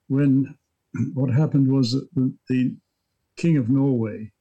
when 0.08 0.54
what 1.14 1.30
happened 1.30 1.70
was 1.70 1.92
that 1.92 2.08
the, 2.14 2.34
the 2.48 2.76
king 3.36 3.56
of 3.56 3.68
Norway 3.68 4.32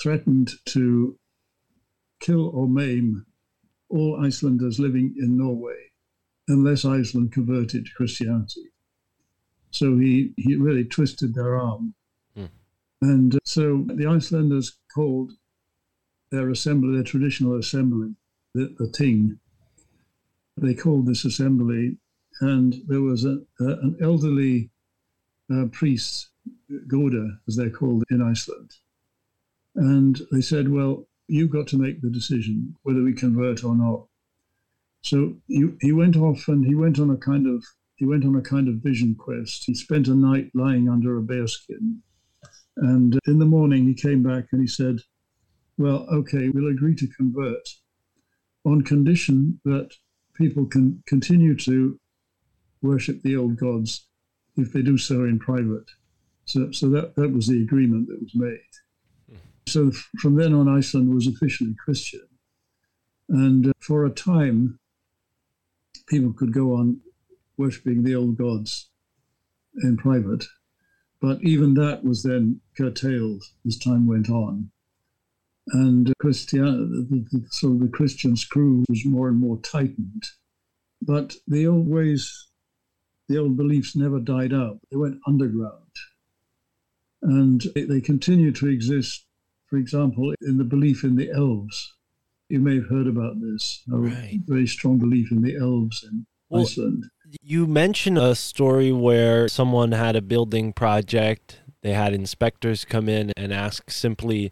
threatened 0.00 0.52
to 0.66 1.18
kill 2.20 2.48
or 2.48 2.68
maim 2.68 3.25
all 3.88 4.24
Icelanders 4.24 4.78
living 4.78 5.14
in 5.18 5.36
Norway 5.36 5.90
unless 6.48 6.84
Iceland 6.84 7.32
converted 7.32 7.86
to 7.86 7.92
Christianity. 7.92 8.70
So 9.70 9.96
he, 9.96 10.32
he 10.36 10.56
really 10.56 10.84
twisted 10.84 11.34
their 11.34 11.56
arm. 11.56 11.94
Hmm. 12.34 12.46
And 13.02 13.34
uh, 13.34 13.38
so 13.44 13.84
the 13.86 14.06
Icelanders 14.06 14.78
called 14.94 15.32
their 16.30 16.50
assembly, 16.50 16.94
their 16.94 17.04
traditional 17.04 17.58
assembly, 17.58 18.14
the, 18.54 18.74
the 18.78 18.88
Ting. 18.88 19.38
They 20.56 20.74
called 20.74 21.06
this 21.06 21.24
assembly, 21.24 21.98
and 22.40 22.76
there 22.88 23.02
was 23.02 23.24
a, 23.24 23.38
a, 23.60 23.64
an 23.64 23.98
elderly 24.00 24.70
uh, 25.52 25.66
priest, 25.72 26.28
Goda, 26.88 27.38
as 27.46 27.56
they're 27.56 27.70
called 27.70 28.04
in 28.10 28.22
Iceland. 28.22 28.76
And 29.74 30.20
they 30.32 30.40
said, 30.40 30.70
Well, 30.70 31.06
you've 31.28 31.50
got 31.50 31.66
to 31.68 31.78
make 31.78 32.00
the 32.00 32.10
decision 32.10 32.74
whether 32.82 33.02
we 33.02 33.12
convert 33.12 33.64
or 33.64 33.74
not. 33.74 34.06
So 35.02 35.36
he, 35.48 35.68
he 35.80 35.92
went 35.92 36.16
off 36.16 36.48
and 36.48 36.64
he 36.64 36.74
went 36.74 36.98
on 36.98 37.10
a 37.10 37.16
kind 37.16 37.46
of 37.46 37.64
he 37.96 38.04
went 38.04 38.24
on 38.24 38.36
a 38.36 38.42
kind 38.42 38.68
of 38.68 38.74
vision 38.76 39.14
quest. 39.14 39.64
He 39.64 39.74
spent 39.74 40.08
a 40.08 40.14
night 40.14 40.50
lying 40.54 40.88
under 40.88 41.16
a 41.16 41.22
bearskin. 41.22 42.02
And 42.76 43.18
in 43.26 43.38
the 43.38 43.46
morning 43.46 43.86
he 43.86 43.94
came 43.94 44.22
back 44.22 44.46
and 44.52 44.60
he 44.60 44.66
said, 44.66 44.98
well, 45.78 46.06
okay, 46.12 46.50
we'll 46.50 46.70
agree 46.70 46.94
to 46.96 47.06
convert 47.08 47.66
on 48.66 48.82
condition 48.82 49.58
that 49.64 49.90
people 50.34 50.66
can 50.66 51.02
continue 51.06 51.56
to 51.56 51.98
worship 52.82 53.22
the 53.22 53.36
old 53.36 53.56
gods 53.56 54.08
if 54.56 54.72
they 54.72 54.82
do 54.82 54.98
so 54.98 55.24
in 55.24 55.38
private. 55.38 55.88
So, 56.44 56.70
so 56.72 56.88
that, 56.90 57.16
that 57.16 57.32
was 57.32 57.46
the 57.46 57.62
agreement 57.62 58.08
that 58.08 58.20
was 58.20 58.34
made. 58.34 58.60
So 59.68 59.90
from 60.20 60.36
then 60.36 60.54
on, 60.54 60.68
Iceland 60.68 61.14
was 61.14 61.26
officially 61.26 61.74
Christian. 61.74 62.26
And 63.28 63.68
uh, 63.68 63.72
for 63.80 64.04
a 64.04 64.10
time, 64.10 64.78
people 66.08 66.32
could 66.32 66.52
go 66.52 66.74
on 66.74 67.00
worshipping 67.56 68.02
the 68.02 68.14
old 68.14 68.36
gods 68.36 68.90
in 69.82 69.96
private. 69.96 70.44
But 71.20 71.42
even 71.42 71.74
that 71.74 72.04
was 72.04 72.22
then 72.22 72.60
curtailed 72.76 73.42
as 73.66 73.78
time 73.78 74.06
went 74.06 74.30
on 74.30 74.70
and 75.68 76.12
Christian, 76.20 77.08
the, 77.10 77.38
the, 77.38 77.46
so 77.50 77.74
the 77.74 77.88
Christian 77.88 78.36
screw 78.36 78.84
was 78.88 79.04
more 79.04 79.28
and 79.28 79.38
more 79.38 79.58
tightened. 79.58 80.24
But 81.02 81.34
the 81.46 81.66
old 81.66 81.88
ways, 81.88 82.46
the 83.28 83.38
old 83.38 83.56
beliefs 83.56 83.96
never 83.96 84.20
died 84.20 84.52
out. 84.52 84.78
They 84.90 84.96
went 84.96 85.20
underground. 85.26 85.82
And 87.22 87.62
they, 87.74 87.82
they 87.82 88.00
continue 88.00 88.52
to 88.52 88.68
exist, 88.68 89.25
for 89.76 89.80
example, 89.80 90.32
in 90.40 90.56
the 90.56 90.64
belief 90.64 91.04
in 91.04 91.16
the 91.16 91.30
elves. 91.30 91.92
You 92.48 92.60
may 92.60 92.76
have 92.76 92.88
heard 92.88 93.06
about 93.06 93.40
this, 93.42 93.82
a 93.92 93.96
Right. 93.98 94.40
very 94.46 94.66
strong 94.66 94.98
belief 94.98 95.30
in 95.30 95.42
the 95.42 95.54
elves 95.56 96.02
in 96.02 96.24
Well, 96.48 96.62
Iceland. 96.62 97.04
You 97.42 97.66
mentioned 97.66 98.16
a 98.18 98.34
story 98.36 98.90
where 98.92 99.48
someone 99.48 99.92
had 99.92 100.16
a 100.16 100.22
building 100.22 100.72
project. 100.72 101.60
They 101.82 101.92
had 101.92 102.14
inspectors 102.14 102.84
come 102.86 103.08
in 103.08 103.32
and 103.36 103.52
ask 103.52 103.90
simply, 103.90 104.50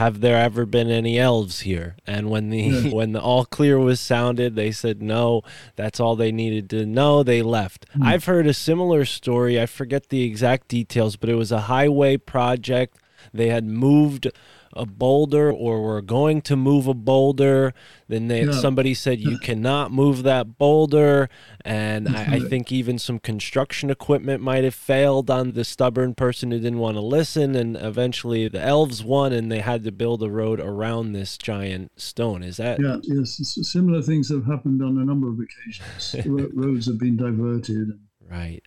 "Have 0.00 0.20
there 0.20 0.36
ever 0.36 0.66
been 0.66 0.90
any 0.90 1.18
elves 1.18 1.60
here?" 1.60 1.94
And 2.06 2.28
when 2.30 2.50
the 2.50 2.90
when 2.98 3.12
the 3.12 3.20
all 3.22 3.44
clear 3.46 3.78
was 3.78 4.00
sounded, 4.00 4.56
they 4.56 4.72
said 4.72 5.00
no. 5.00 5.40
That's 5.76 6.00
all 6.00 6.16
they 6.16 6.32
needed 6.32 6.68
to 6.70 6.84
know. 6.84 7.22
They 7.22 7.42
left. 7.42 7.86
Hmm. 7.94 8.02
I've 8.02 8.24
heard 8.26 8.46
a 8.48 8.52
similar 8.54 9.04
story. 9.04 9.58
I 9.60 9.66
forget 9.66 10.08
the 10.08 10.22
exact 10.24 10.68
details, 10.68 11.16
but 11.16 11.30
it 11.30 11.36
was 11.36 11.52
a 11.52 11.62
highway 11.72 12.16
project. 12.18 12.98
They 13.32 13.48
had 13.48 13.64
moved 13.64 14.28
a 14.76 14.84
boulder 14.84 15.52
or 15.52 15.80
were 15.82 16.02
going 16.02 16.42
to 16.42 16.56
move 16.56 16.88
a 16.88 16.94
boulder. 16.94 17.72
Then 18.08 18.26
they, 18.26 18.42
Yeah. 18.44 18.50
somebody 18.50 18.92
said 18.92 19.20
you 19.20 19.38
cannot 19.38 19.92
move 19.92 20.24
that 20.24 20.58
boulder. 20.58 21.28
And 21.64 22.08
I, 22.08 22.22
I 22.34 22.40
think 22.50 22.72
even 22.72 22.98
some 22.98 23.20
construction 23.20 23.88
equipment 23.88 24.42
might 24.42 24.64
have 24.64 24.74
failed 24.74 25.30
on 25.30 25.52
the 25.52 25.64
stubborn 25.64 26.14
person 26.14 26.50
who 26.50 26.58
didn't 26.58 26.80
want 26.80 26.96
to 26.96 27.00
listen. 27.02 27.54
And 27.54 27.76
eventually 27.76 28.48
the 28.48 28.60
elves 28.60 29.04
won 29.04 29.32
and 29.32 29.50
they 29.50 29.60
had 29.60 29.84
to 29.84 29.92
build 29.92 30.24
a 30.24 30.30
road 30.30 30.58
around 30.58 31.12
this 31.12 31.38
giant 31.38 31.92
stone. 31.96 32.42
Is 32.42 32.56
that? 32.56 32.80
Yeah, 32.80 32.96
yes. 33.04 33.38
Similar 33.62 34.02
things 34.02 34.28
have 34.30 34.44
happened 34.44 34.82
on 34.82 34.98
a 34.98 35.04
number 35.04 35.28
of 35.28 35.38
occasions. 35.38 36.16
Roads 36.52 36.86
have 36.86 36.98
been 36.98 37.16
diverted. 37.16 37.90
Right. 38.28 38.62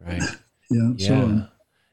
Right. 0.00 0.22
Yeah, 0.70 0.90
so 0.98 1.12
Yeah. 1.14 1.22
on. 1.22 1.48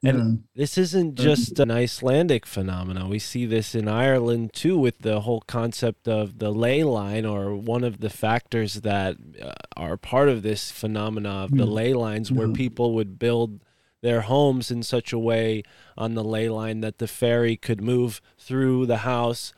And 0.07 0.17
yeah. 0.17 0.41
This 0.55 0.77
isn't 0.77 1.15
just 1.15 1.59
an 1.59 1.71
Icelandic 1.71 2.45
phenomenon. 2.45 3.09
We 3.09 3.19
see 3.19 3.45
this 3.45 3.75
in 3.75 3.87
Ireland 3.87 4.53
too, 4.53 4.77
with 4.77 4.99
the 4.99 5.21
whole 5.21 5.41
concept 5.41 6.07
of 6.07 6.39
the 6.39 6.51
ley 6.51 6.83
line, 6.83 7.25
or 7.25 7.55
one 7.55 7.83
of 7.83 7.99
the 7.99 8.09
factors 8.09 8.75
that 8.81 9.17
uh, 9.41 9.51
are 9.75 9.97
part 9.97 10.29
of 10.29 10.43
this 10.43 10.71
phenomena 10.71 11.29
of 11.29 11.51
the 11.51 11.65
Yeah. 11.65 11.71
ley 11.79 11.93
lines, 11.93 12.31
where 12.31 12.49
people 12.49 12.93
would 12.93 13.17
build 13.19 13.61
their 14.01 14.21
homes 14.21 14.69
in 14.69 14.83
such 14.83 15.11
a 15.11 15.17
way 15.19 15.63
on 15.97 16.13
the 16.13 16.23
ley 16.23 16.47
line 16.47 16.81
that 16.81 16.99
the 16.99 17.07
fairy 17.07 17.55
could 17.57 17.81
move 17.81 18.21
through 18.37 18.85
the 18.85 18.97
house 18.97 19.53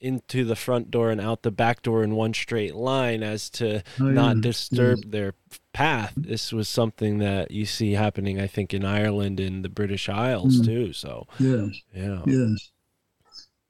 into 0.00 0.44
the 0.44 0.56
front 0.56 0.90
door 0.90 1.10
and 1.10 1.20
out 1.20 1.42
the 1.42 1.50
back 1.50 1.82
door 1.82 2.02
in 2.02 2.14
one 2.14 2.32
straight 2.32 2.74
line 2.74 3.22
as 3.22 3.50
to 3.50 3.82
Oh, 4.00 4.10
not 4.10 4.36
yeah, 4.36 4.42
disturb 4.42 5.10
their 5.10 5.34
path. 5.72 6.14
This 6.16 6.52
was 6.52 6.68
something 6.68 7.18
that 7.18 7.50
you 7.50 7.66
see 7.66 7.92
happening, 7.92 8.40
I 8.40 8.46
think, 8.46 8.72
in 8.72 8.84
Ireland 8.84 9.38
and 9.40 9.62
the 9.64 9.68
British 9.68 10.08
Isles 10.08 10.60
Mm. 10.60 10.64
too. 10.64 10.92
So, 10.94 11.26
Yes. 11.38 11.70
yeah, 11.94 12.22
Yes. 12.26 12.70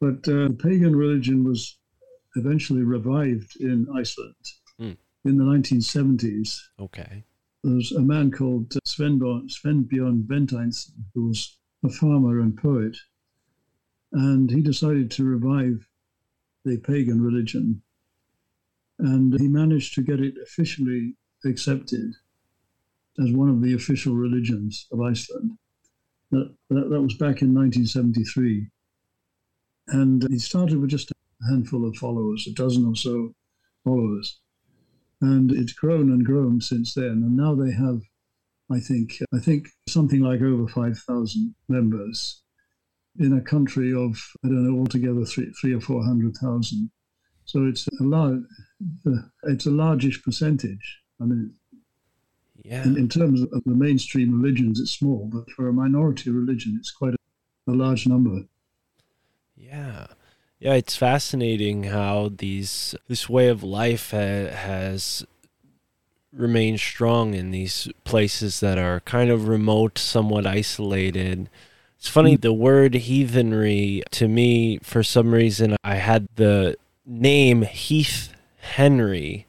But 0.01 0.27
uh, 0.29 0.51
pagan 0.59 0.95
religion 0.97 1.45
was 1.45 1.77
eventually 2.37 2.83
revived 2.83 3.57
in 3.61 3.87
Iceland 3.95 4.35
Hmm. 4.79 4.93
in 5.25 5.37
the 5.37 5.45
1970s. 5.45 6.61
okay, 6.79 7.25
There 7.65 7.75
was 7.75 7.93
a 7.93 8.01
man 8.01 8.31
called 8.31 8.73
uh, 8.77 8.79
Svenborn, 8.87 9.51
Sveinbjörn 9.51 10.27
Beinteinsson, 10.27 10.93
who 11.15 11.27
was 11.27 11.59
a 11.85 11.91
farmer 11.91 12.41
and 12.41 12.57
poet. 12.57 12.97
And 14.13 14.51
he 14.51 14.63
decided 14.63 15.11
to 15.13 15.25
revive 15.25 15.87
the 16.65 16.79
pagan 16.79 17.23
religion. 17.23 17.83
And 18.99 19.39
he 19.41 19.49
managed 19.49 19.95
to 19.95 20.03
get 20.03 20.21
it 20.21 20.35
officially 20.43 21.17
accepted 21.45 22.13
as 23.19 23.33
one 23.33 23.49
of 23.49 23.63
the 23.63 23.75
official 23.75 24.15
religions 24.15 24.87
of 24.93 25.01
Iceland. 25.01 25.53
That, 26.31 26.55
that, 26.69 26.91
that 26.91 27.01
was 27.01 27.15
back 27.15 27.43
in 27.43 27.55
1973. 27.55 28.69
And 29.89 30.27
he 30.31 30.39
started 30.39 30.81
with 30.81 30.91
just 30.91 31.11
a 31.11 31.15
handful 31.51 31.89
of 31.89 31.97
followers, 31.97 32.47
a 32.47 32.53
dozen 32.53 32.87
or 32.87 32.95
so 32.95 33.35
followers. 33.85 34.39
And 35.21 35.51
it's 35.51 35.73
grown 35.73 36.11
and 36.11 36.25
grown 36.25 36.61
since 36.61 36.95
then. 36.95 37.25
And 37.25 37.37
now 37.37 37.55
they 37.55 37.73
have, 37.73 38.03
I 38.71 38.81
think, 38.81 39.19
I 39.35 39.39
think 39.39 39.69
something 39.89 40.21
like 40.21 40.41
over 40.41 40.69
5,000 40.69 41.55
members 41.69 42.43
in 43.21 43.35
a 43.35 43.41
country 43.41 43.95
of, 43.95 44.17
I 44.45 44.49
don't 44.49 44.65
know, 44.65 44.81
altogether 44.81 45.25
three, 45.25 45.53
three 45.61 45.75
or 45.75 45.81
400,000. 45.81 46.91
So 47.45 47.67
it's 47.67 47.87
a 48.01 48.03
large, 48.03 48.41
uh, 49.07 49.11
it's 49.45 49.67
a 49.67 49.71
largish 49.71 50.23
percentage. 50.23 51.01
I 51.21 51.25
mean, 51.25 51.55
yeah, 52.63 52.85
in, 52.85 52.97
in 52.97 53.09
terms 53.09 53.43
of 53.43 53.63
the 53.65 53.75
mainstream 53.75 54.41
religions, 54.41 54.81
it's 54.81 54.93
small, 54.93 55.29
but 55.33 55.51
for 55.51 55.69
a 55.69 55.73
minority 55.73 56.31
religion, 56.31 56.77
it's 56.79 56.91
quite 56.91 57.15
a, 57.15 57.71
a 57.71 57.73
large 57.73 58.07
number. 58.07 58.43
yeah, 59.57 60.07
yeah. 60.59 60.75
It's 60.75 60.97
fascinating 60.97 61.85
how 61.85 62.31
these 62.35 62.95
this 63.09 63.29
way 63.29 63.49
of 63.49 63.63
life 63.63 64.13
ha- 64.13 64.51
has 64.55 65.27
remained 66.33 66.81
strong 66.81 67.35
in 67.35 67.51
these 67.51 67.89
places 68.05 68.61
that 68.61 68.79
are 68.79 69.01
kind 69.01 69.31
of 69.31 69.49
remote, 69.49 69.99
somewhat 69.99 70.47
isolated. 70.47 71.49
It's 72.01 72.09
funny, 72.09 72.39
mm. 72.39 72.41
the 72.41 72.55
word 72.55 72.95
heathenry 72.95 74.03
to 74.13 74.27
me, 74.27 74.79
for 74.79 75.03
some 75.03 75.35
reason, 75.35 75.77
I 75.85 75.97
had 75.97 76.29
the 76.37 76.79
name 77.05 77.61
Heath 77.61 78.33
Henry 78.57 79.47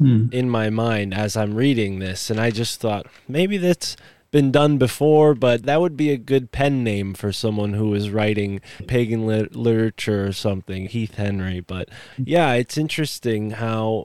mm. 0.00 0.32
in 0.32 0.48
my 0.48 0.70
mind 0.70 1.12
as 1.12 1.36
I'm 1.36 1.56
reading 1.56 1.98
this, 1.98 2.30
and 2.30 2.38
I 2.40 2.52
just 2.52 2.80
thought 2.80 3.06
maybe 3.26 3.56
that's 3.56 3.96
been 4.30 4.52
done 4.52 4.78
before, 4.78 5.34
but 5.34 5.64
that 5.64 5.80
would 5.80 5.96
be 5.96 6.10
a 6.10 6.16
good 6.16 6.52
pen 6.52 6.84
name 6.84 7.14
for 7.14 7.32
someone 7.32 7.72
who 7.72 7.92
is 7.94 8.10
writing 8.10 8.60
pagan 8.86 9.26
lit- 9.26 9.56
literature 9.56 10.24
or 10.24 10.32
something, 10.32 10.86
Heath 10.86 11.16
Henry. 11.16 11.58
But 11.58 11.88
yeah, 12.16 12.52
it's 12.52 12.78
interesting 12.78 13.50
how 13.50 14.04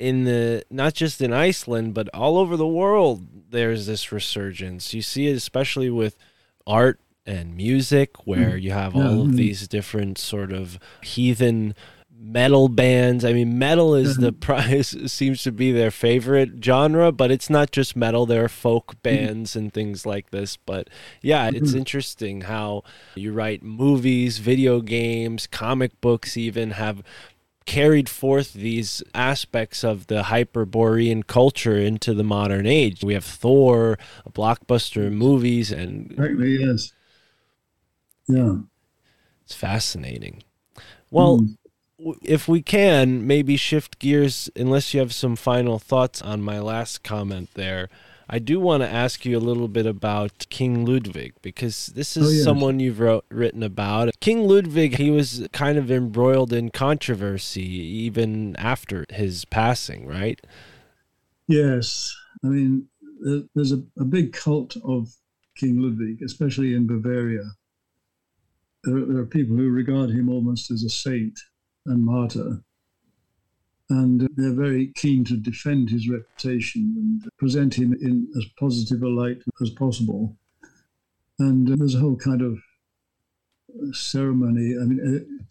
in 0.00 0.24
the 0.24 0.64
not 0.68 0.94
just 0.94 1.22
in 1.22 1.32
Iceland, 1.32 1.94
but 1.94 2.08
all 2.12 2.38
over 2.38 2.56
the 2.56 2.66
world, 2.66 3.24
there's 3.50 3.86
this 3.86 4.10
resurgence. 4.10 4.92
You 4.92 5.02
see 5.02 5.28
it 5.28 5.36
especially 5.36 5.90
with 5.90 6.16
art 6.70 7.00
and 7.26 7.56
music, 7.56 8.26
where 8.26 8.50
mm-hmm. 8.50 8.58
you 8.58 8.70
have 8.70 8.94
all 8.94 9.22
of 9.22 9.28
mm. 9.28 9.36
these 9.36 9.68
different 9.68 10.18
sort 10.18 10.52
of 10.52 10.78
heathen 11.02 11.74
metal 12.20 12.68
bands. 12.68 13.24
I 13.24 13.32
mean, 13.32 13.58
metal 13.58 13.94
is 13.94 14.18
the 14.18 14.30
mm-hmm. 14.30 14.38
prize 14.40 14.94
seems 15.10 15.42
to 15.44 15.52
be 15.52 15.72
their 15.72 15.90
favorite 15.90 16.62
genre, 16.62 17.10
but 17.10 17.30
it's 17.30 17.48
not 17.48 17.72
just 17.72 17.96
metal. 17.96 18.26
There 18.26 18.44
are 18.44 18.48
folk 18.48 18.88
mm-hmm. 18.88 19.00
bands 19.02 19.56
and 19.56 19.72
things 19.72 20.04
like 20.04 20.30
this. 20.30 20.56
But 20.56 20.88
yeah, 21.22 21.50
it's 21.52 21.72
interesting 21.72 22.42
how 22.42 22.84
you 23.14 23.32
write 23.32 23.62
movies, 23.62 24.38
video 24.38 24.80
games, 24.80 25.46
comic 25.46 25.98
books, 26.00 26.36
even 26.36 26.72
have 26.72 27.02
carried 27.70 28.08
forth 28.08 28.52
these 28.52 29.00
aspects 29.14 29.84
of 29.84 30.08
the 30.08 30.24
hyperborean 30.24 31.22
culture 31.22 31.76
into 31.76 32.12
the 32.14 32.24
modern 32.24 32.66
age. 32.66 33.04
We 33.04 33.14
have 33.14 33.24
Thor, 33.24 33.96
blockbuster 34.28 35.08
movies, 35.12 35.70
and 35.70 36.10
Exactly, 36.10 36.56
yes. 36.58 36.92
Yeah. 38.28 38.56
it's 39.44 39.54
fascinating. 39.54 40.42
Well, 41.12 41.38
Mm. 41.38 41.56
if 42.24 42.48
we 42.48 42.60
can 42.60 43.24
maybe 43.24 43.56
shift 43.56 44.00
gears 44.00 44.50
unless 44.56 44.92
you 44.92 44.98
have 44.98 45.12
some 45.14 45.36
final 45.36 45.78
thoughts 45.78 46.20
on 46.22 46.42
my 46.42 46.58
last 46.58 47.04
comment 47.04 47.50
there 47.54 47.88
i 48.30 48.38
do 48.38 48.58
want 48.58 48.82
to 48.82 48.88
ask 48.88 49.26
you 49.26 49.36
a 49.36 49.38
little 49.38 49.68
bit 49.68 49.84
about 49.84 50.46
king 50.48 50.86
ludwig 50.86 51.34
because 51.42 51.88
this 51.88 52.16
is 52.16 52.40
Oh, 52.40 52.44
someone 52.44 52.80
you've 52.80 53.00
wrote, 53.00 53.26
written 53.28 53.62
about 53.62 54.18
king 54.20 54.48
ludwig 54.48 54.96
he 54.96 55.10
was 55.10 55.46
kind 55.52 55.76
of 55.76 55.90
embroiled 55.90 56.52
in 56.52 56.70
controversy 56.70 57.62
even 57.62 58.56
after 58.56 59.04
his 59.10 59.44
passing 59.44 60.06
right 60.06 60.40
Yes. 61.50 62.16
I 62.44 62.46
mean, 62.46 62.86
there's 63.56 63.72
a, 63.72 63.82
a 63.98 64.04
big 64.04 64.32
cult 64.32 64.76
of 64.84 65.12
King 65.56 65.82
Ludwig, 65.82 66.22
especially 66.22 66.74
in 66.74 66.86
Bavaria. 66.86 67.42
There, 68.84 69.04
there 69.04 69.18
are 69.18 69.26
people 69.26 69.56
who 69.56 69.68
regard 69.68 70.10
him 70.10 70.28
almost 70.28 70.70
as 70.70 70.84
a 70.84 70.88
saint 70.88 71.36
and 71.86 72.04
martyr. 72.06 72.62
And 73.90 74.28
they're 74.36 74.54
very 74.54 74.92
keen 74.94 75.24
to 75.24 75.36
defend 75.36 75.90
his 75.90 76.08
reputation 76.08 76.94
and 76.96 77.28
present 77.38 77.74
him 77.74 77.92
in 77.92 78.28
as 78.36 78.46
positive 78.58 79.02
a 79.02 79.08
light 79.08 79.42
as 79.60 79.70
possible. 79.70 80.36
And 81.40 81.70
uh, 81.70 81.74
there's 81.76 81.96
a 81.96 81.98
whole 81.98 82.16
kind 82.16 82.40
of 82.40 82.58
ceremony. 83.92 84.76
I 84.80 84.84
mean, 84.84 85.48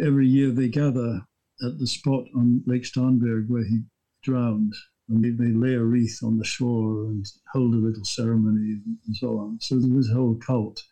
every 0.00 0.26
year 0.26 0.50
they 0.50 0.68
gather 0.68 1.22
at 1.64 1.78
the 1.78 1.86
spot 1.86 2.24
on 2.36 2.62
Lake 2.66 2.82
Starnberg 2.82 3.48
where 3.48 3.64
he 3.64 3.80
drowned 4.22 4.74
and 5.08 5.24
they, 5.24 5.30
they 5.30 5.52
lay 5.52 5.74
a 5.74 5.82
wreath 5.82 6.20
on 6.22 6.38
the 6.38 6.44
shore 6.44 7.04
and 7.06 7.26
hold 7.52 7.74
a 7.74 7.78
little 7.78 8.04
ceremony 8.04 8.80
and 9.06 9.16
so 9.16 9.38
on. 9.38 9.58
So 9.60 9.78
there 9.78 9.96
was 9.96 10.10
a 10.10 10.14
whole 10.14 10.36
cult. 10.36 10.82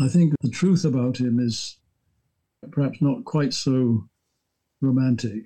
I 0.00 0.08
think 0.08 0.34
the 0.40 0.50
truth 0.50 0.84
about 0.84 1.18
him 1.18 1.38
is 1.38 1.76
perhaps 2.70 3.02
not 3.02 3.24
quite 3.24 3.52
so 3.52 4.08
romantic. 4.80 5.44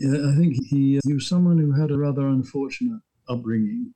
I 0.00 0.34
think 0.36 0.56
he, 0.66 1.00
he 1.04 1.14
was 1.14 1.28
someone 1.28 1.58
who 1.58 1.72
had 1.72 1.90
a 1.90 1.96
rather 1.96 2.26
unfortunate 2.26 3.00
upbringing, 3.28 3.94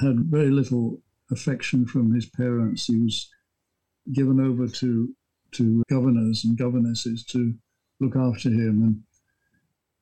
had 0.00 0.20
very 0.20 0.50
little 0.50 1.02
affection 1.30 1.86
from 1.86 2.14
his 2.14 2.26
parents. 2.26 2.86
He 2.86 2.98
was 2.98 3.28
given 4.12 4.40
over 4.40 4.68
to 4.68 5.14
to 5.52 5.82
governors 5.88 6.44
and 6.44 6.58
governesses 6.58 7.24
to 7.24 7.54
look 8.00 8.16
after 8.16 8.48
him 8.48 8.82
and 8.82 9.02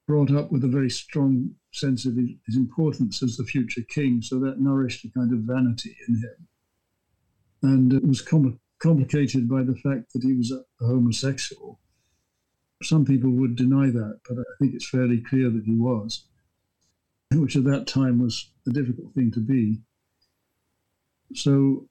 brought 0.07 0.31
up 0.31 0.51
with 0.51 0.65
a 0.65 0.69
very 0.69 0.91
strong 0.91 1.51
sense 1.73 2.07
of 2.07 2.17
his, 2.17 2.57
importance 2.57 3.23
as 3.23 3.37
the 3.37 3.45
future 3.45 3.83
king. 3.89 4.23
So 4.23 4.39
that 4.41 4.61
nourished 4.61 5.05
a 5.05 5.11
kind 5.11 5.33
of 5.33 5.41
vanity 5.41 5.95
in 6.09 6.15
him. 6.17 6.49
And 7.63 7.93
it 7.93 8.07
was 8.07 8.23
com- 8.23 8.59
complicated 8.83 9.49
by 9.49 9.63
the 9.63 9.77
fact 9.77 10.13
that 10.13 10.23
he 10.23 10.33
was 10.33 10.51
a 10.51 10.85
homosexual. 10.85 11.81
Some 12.83 13.05
people 13.05 13.31
would 13.31 13.57
deny 13.57 13.91
that, 13.91 14.21
but 14.29 14.39
I 14.39 14.43
think 14.59 14.75
it's 14.75 14.89
fairly 14.89 15.21
clear 15.21 15.51
that 15.51 15.65
he 15.65 15.75
was, 15.75 16.25
which 17.33 17.57
at 17.57 17.65
that 17.65 17.87
time 17.87 18.21
was 18.21 18.51
a 18.69 18.71
difficult 18.71 19.15
thing 19.15 19.31
to 19.33 19.41
be. 19.41 19.81
So 21.35 21.89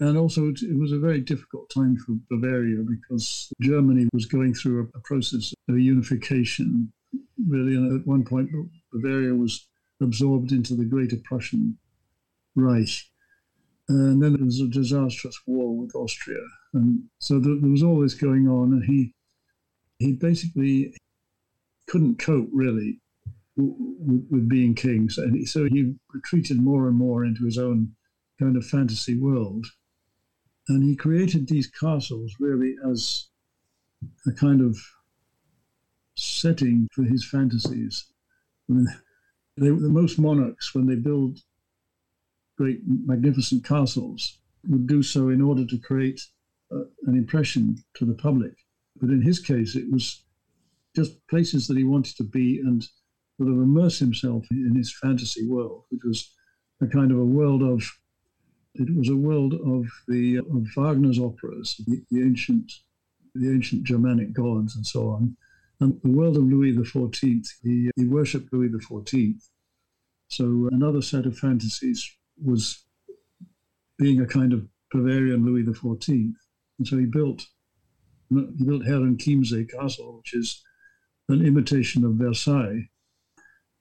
And 0.00 0.18
also, 0.18 0.48
it, 0.48 0.62
it 0.62 0.76
was 0.76 0.92
a 0.92 0.98
very 0.98 1.20
difficult 1.20 1.70
time 1.70 1.96
for 1.96 2.16
Bavaria 2.30 2.82
because 2.82 3.52
Germany 3.60 4.08
was 4.12 4.26
going 4.26 4.52
through 4.54 4.80
a, 4.82 4.98
a 4.98 5.00
process 5.02 5.54
of 5.68 5.78
unification. 5.78 6.92
Really, 7.48 7.76
and 7.76 8.00
at 8.00 8.06
one 8.06 8.24
point, 8.24 8.50
Bavaria 8.92 9.34
was 9.34 9.68
absorbed 10.00 10.50
into 10.50 10.74
the 10.74 10.84
Greater 10.84 11.16
Prussian 11.22 11.78
Reich. 12.56 13.04
And 13.88 14.20
then 14.20 14.32
there 14.32 14.44
was 14.44 14.60
a 14.60 14.66
disastrous 14.66 15.38
war 15.46 15.76
with 15.76 15.94
Austria. 15.94 16.40
And 16.72 17.04
so 17.20 17.38
there, 17.38 17.54
there 17.60 17.70
was 17.70 17.82
all 17.82 18.00
this 18.00 18.14
going 18.14 18.48
on, 18.48 18.72
and 18.72 18.84
he 18.84 19.14
he 20.04 20.12
basically 20.12 20.94
couldn't 21.88 22.18
cope 22.18 22.48
really 22.52 23.00
with, 23.56 24.26
with 24.30 24.48
being 24.48 24.74
king. 24.74 25.08
So 25.08 25.28
he, 25.30 25.46
so 25.46 25.64
he 25.64 25.94
retreated 26.12 26.60
more 26.60 26.88
and 26.88 26.96
more 26.96 27.24
into 27.24 27.44
his 27.44 27.58
own 27.58 27.92
kind 28.38 28.56
of 28.56 28.66
fantasy 28.66 29.18
world. 29.18 29.66
And 30.68 30.82
he 30.82 30.96
created 30.96 31.46
these 31.46 31.68
castles 31.68 32.34
really 32.40 32.74
as 32.90 33.28
a 34.26 34.32
kind 34.32 34.60
of 34.60 34.76
setting 36.16 36.88
for 36.92 37.02
his 37.02 37.24
fantasies. 37.24 38.06
I 38.68 38.72
mean, 38.72 38.86
they, 39.56 39.68
the 39.68 39.88
most 39.88 40.18
monarchs, 40.18 40.74
when 40.74 40.86
they 40.86 40.96
build 40.96 41.38
great, 42.56 42.80
magnificent 42.86 43.64
castles, 43.64 44.38
would 44.68 44.86
do 44.86 45.02
so 45.02 45.28
in 45.28 45.42
order 45.42 45.66
to 45.66 45.78
create 45.78 46.20
uh, 46.72 46.84
an 47.06 47.14
impression 47.14 47.76
to 47.94 48.04
the 48.04 48.14
public. 48.14 48.54
But 49.00 49.10
in 49.10 49.22
his 49.22 49.38
case, 49.38 49.76
it 49.76 49.90
was 49.90 50.22
just 50.94 51.26
places 51.28 51.66
that 51.66 51.76
he 51.76 51.84
wanted 51.84 52.16
to 52.16 52.24
be 52.24 52.60
and 52.60 52.82
sort 53.36 53.50
of 53.50 53.56
immerse 53.56 53.98
himself 53.98 54.46
in 54.50 54.74
his 54.74 54.96
fantasy 54.96 55.46
world, 55.46 55.84
which 55.90 56.02
was 56.04 56.30
a 56.80 56.86
kind 56.86 57.10
of 57.10 57.18
a 57.18 57.24
world 57.24 57.62
of 57.62 57.82
it 58.74 58.94
was 58.96 59.08
a 59.08 59.16
world 59.16 59.54
of 59.54 59.86
the 60.08 60.38
of 60.38 60.66
Wagner's 60.76 61.18
operas, 61.18 61.80
the, 61.86 62.02
the 62.10 62.22
ancient 62.22 62.72
the 63.34 63.50
ancient 63.50 63.84
Germanic 63.84 64.32
gods 64.32 64.76
and 64.76 64.86
so 64.86 65.10
on, 65.10 65.36
and 65.80 66.00
the 66.02 66.10
world 66.10 66.36
of 66.36 66.44
Louis 66.44 66.72
XIV. 66.72 67.46
He, 67.62 67.90
he 67.96 68.06
worshipped 68.06 68.52
Louis 68.52 68.68
XIV. 68.68 69.34
So 70.28 70.68
another 70.72 71.02
set 71.02 71.26
of 71.26 71.36
fantasies 71.36 72.08
was 72.42 72.84
being 73.98 74.20
a 74.20 74.26
kind 74.26 74.52
of 74.52 74.66
Bavarian 74.92 75.44
Louis 75.44 75.64
XIV. 75.64 76.32
And 76.78 76.86
so 76.86 76.98
he 76.98 77.06
built 77.06 77.46
built 78.34 78.84
Herrenchiemsee 78.84 79.70
Castle, 79.70 80.18
which 80.18 80.34
is 80.34 80.62
an 81.28 81.44
imitation 81.44 82.04
of 82.04 82.14
Versailles. 82.14 82.88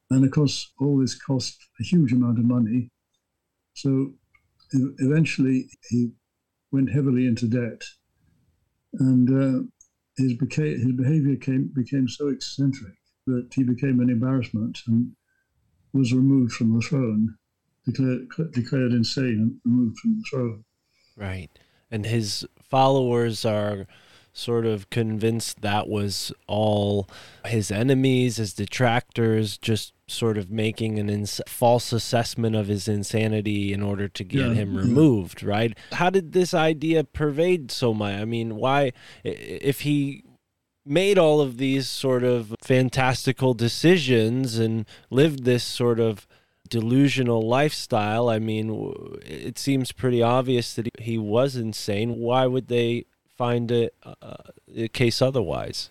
And 0.10 0.24
of 0.24 0.32
course, 0.32 0.72
all 0.80 1.00
this 1.00 1.16
cost 1.16 1.58
a 1.80 1.84
huge 1.84 2.12
amount 2.12 2.40
of 2.40 2.46
money. 2.46 2.92
So 3.74 4.14
eventually, 4.72 5.70
he 5.90 6.12
went 6.72 6.92
heavily 6.92 7.26
into 7.26 7.48
debt. 7.48 7.82
And 9.00 9.30
uh, 9.30 9.64
his, 10.18 10.34
beca- 10.34 10.78
his 10.78 10.92
behavior 10.92 11.36
came, 11.36 11.72
became 11.74 12.08
so 12.08 12.28
eccentric 12.28 12.94
that 13.26 13.50
he 13.54 13.64
became 13.64 14.00
an 14.00 14.10
embarrassment 14.10 14.80
and 14.88 15.12
was 15.94 16.14
removed 16.14 16.54
from 16.54 16.74
the 16.74 16.82
throne, 16.82 17.36
declared, 17.86 18.28
declared 18.52 18.92
insane 18.92 19.40
and 19.40 19.60
removed 19.66 19.98
from 20.00 20.18
the 20.18 20.24
throne. 20.30 20.64
Right. 21.16 21.50
And 21.90 22.06
his 22.06 22.46
followers 22.70 23.46
are 23.46 23.88
sort 24.34 24.66
of 24.66 24.90
convinced 24.90 25.62
that 25.62 25.88
was 25.88 26.34
all 26.48 27.08
his 27.46 27.70
enemies, 27.70 28.38
his 28.38 28.54
detractors, 28.54 29.58
just 29.60 29.94
sort 30.08 30.38
of 30.38 30.50
making 30.50 30.98
an 31.00 31.10
ins- 31.10 31.42
false 31.48 31.94
assessment 31.94 32.56
of 32.56 32.68
his 32.68 32.88
insanity 32.88 33.72
in 33.72 33.82
order 33.82 34.08
to 34.08 34.24
get 34.24 34.42
Yeah, 34.42 34.54
him 34.54 34.70
mm-hmm. 34.70 34.78
removed, 34.78 35.44
right? 35.44 35.78
How 35.94 36.10
did 36.10 36.34
this 36.34 36.54
idea 36.54 37.04
pervade 37.04 37.72
so 37.72 37.94
much? 37.94 38.20
I 38.20 38.26
mean, 38.26 38.56
why, 38.56 38.92
if 39.24 39.82
he 39.82 40.24
made 40.86 41.18
all 41.18 41.40
of 41.40 41.58
these 41.58 41.88
sort 41.88 42.24
of 42.24 42.56
fantastical 42.62 43.54
decisions 43.54 44.58
and 44.58 44.86
lived 45.10 45.46
this 45.46 45.64
sort 45.64 46.00
of 46.00 46.28
delusional 46.70 47.48
lifestyle, 47.48 48.30
I 48.30 48.40
mean, 48.40 48.94
it 49.26 49.60
seems 49.60 49.92
pretty 49.92 50.22
obvious 50.24 50.74
that 50.74 50.90
he 51.00 51.18
was 51.18 51.56
insane. 51.56 52.16
Why 52.18 52.48
would 52.48 52.68
they 52.68 53.06
find 53.38 53.72
it 53.72 53.94
uh, 54.04 54.36
a 54.76 54.88
case 54.88 55.22
otherwise? 55.22 55.90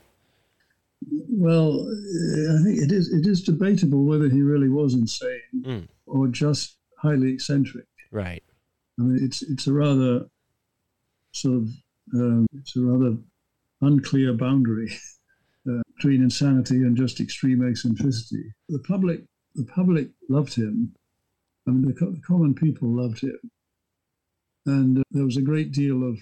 Well, 1.28 1.80
uh, 1.80 2.58
I 2.60 2.62
think 2.62 2.78
it 2.80 2.92
is 2.92 3.12
it 3.12 3.26
is 3.26 3.42
debatable 3.42 4.04
whether 4.04 4.28
he 4.28 4.42
really 4.42 4.68
was 4.68 4.94
insane 4.94 5.40
Mm. 5.56 5.88
or 6.06 6.28
just 6.28 6.76
highly 6.98 7.32
eccentric. 7.32 7.86
Right. 8.10 8.42
I 8.98 9.02
mean, 9.02 9.24
it's 9.24 9.42
it's 9.42 9.66
a 9.66 9.72
rather 9.72 10.26
sort 11.32 11.56
of 11.56 11.68
um, 12.14 12.46
it's 12.54 12.76
a 12.76 12.80
rather 12.80 13.16
unclear 13.80 14.32
boundary 14.34 14.92
uh, 15.68 15.82
between 15.96 16.22
insanity 16.22 16.76
and 16.76 16.96
just 16.96 17.18
extreme 17.20 17.66
eccentricity. 17.68 18.52
The 18.68 18.78
public 18.80 19.22
the 19.56 19.64
public 19.64 20.08
loved 20.28 20.54
him. 20.54 20.94
I 21.66 21.70
mean, 21.70 21.86
the, 21.86 21.94
co- 21.94 22.10
the 22.12 22.20
common 22.20 22.54
people 22.54 22.88
loved 22.88 23.20
him, 23.22 23.38
and 24.66 24.98
uh, 24.98 25.02
there 25.10 25.24
was 25.24 25.36
a 25.36 25.42
great 25.42 25.72
deal 25.72 26.08
of 26.08 26.18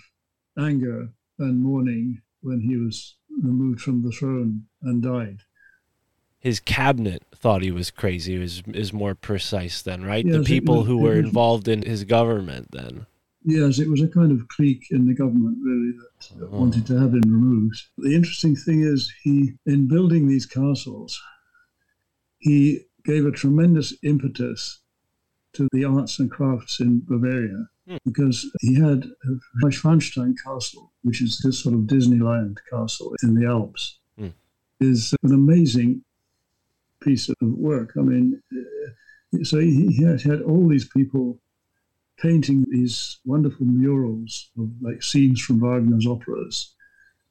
anger 0.61 1.09
and 1.39 1.63
mourning 1.63 2.21
when 2.43 2.61
he 2.61 2.77
was 2.77 3.17
removed 3.43 3.81
from 3.81 4.03
the 4.03 4.11
throne 4.13 4.67
and 4.83 5.03
died. 5.03 5.39
His 6.39 6.61
cabinet 6.61 7.23
thought 7.35 7.63
he 7.63 7.71
was 7.71 7.91
crazy. 7.91 8.35
Is 8.35 8.63
is 8.69 8.93
more 8.93 9.15
precise 9.15 9.83
then, 9.83 10.05
right? 10.05 10.25
the 10.25 10.39
Yes, 10.39 10.41
it 10.41 10.47
people 10.47 10.79
was- 10.79 10.87
who 10.87 10.99
were 10.99 11.17
was- 11.17 11.27
involved 11.27 11.69
in 11.69 11.83
his 11.83 12.05
government 12.05 12.69
then. 12.73 13.07
Yes, 13.43 13.79
it 13.79 13.89
was 13.89 14.03
a 14.03 14.09
kind 14.09 14.33
of 14.33 14.47
clique 14.49 14.85
in 14.91 15.07
the 15.07 15.15
government, 15.15 15.57
really, 15.63 15.93
that 15.93 16.39
that 16.41 16.51
wanted 16.51 16.85
to 16.89 16.99
have 16.99 17.15
him 17.15 17.23
removed. 17.23 17.81
The 17.97 18.15
interesting 18.15 18.55
thing 18.55 18.83
is, 18.83 19.11
he, 19.23 19.55
in 19.65 19.89
building 19.89 20.29
these 20.29 20.45
castles, 20.45 21.19
he 22.39 22.81
gave 23.07 23.25
a 23.25 23.31
tremendous 23.31 23.95
impetus 24.03 24.81
to 25.55 25.69
the 25.73 25.85
arts 25.87 26.19
and 26.19 26.31
crafts 26.31 26.81
in 26.81 27.01
Bavaria 27.01 27.70
Because 28.05 28.49
he 28.61 28.74
had 28.74 29.05
Neuschwanstein 29.62 30.34
Castle, 30.45 30.93
which 31.03 31.20
is 31.22 31.38
this 31.38 31.59
sort 31.59 31.74
of 31.74 31.82
Disneyland 31.82 32.59
castle 32.70 33.14
in 33.22 33.34
the 33.34 33.47
Alps, 33.47 33.99
Hmm. 34.18 34.28
is 34.80 35.14
an 35.22 35.32
amazing 35.32 36.05
piece 37.01 37.28
of 37.28 37.36
work. 37.41 37.93
I 37.97 38.03
mean, 38.03 38.41
uh, 38.53 39.43
so 39.45 39.59
he, 39.59 40.03
had, 40.03 40.20
had 40.22 40.43
all 40.43 40.68
these 40.68 40.88
people 40.88 41.41
painting 42.18 42.66
these 42.70 43.18
wonderful 43.24 43.64
murals 43.66 44.51
of 44.59 44.70
like 44.80 45.03
scenes 45.03 45.41
from 45.41 45.59
Wagner's 45.61 46.07
operas 46.07 46.74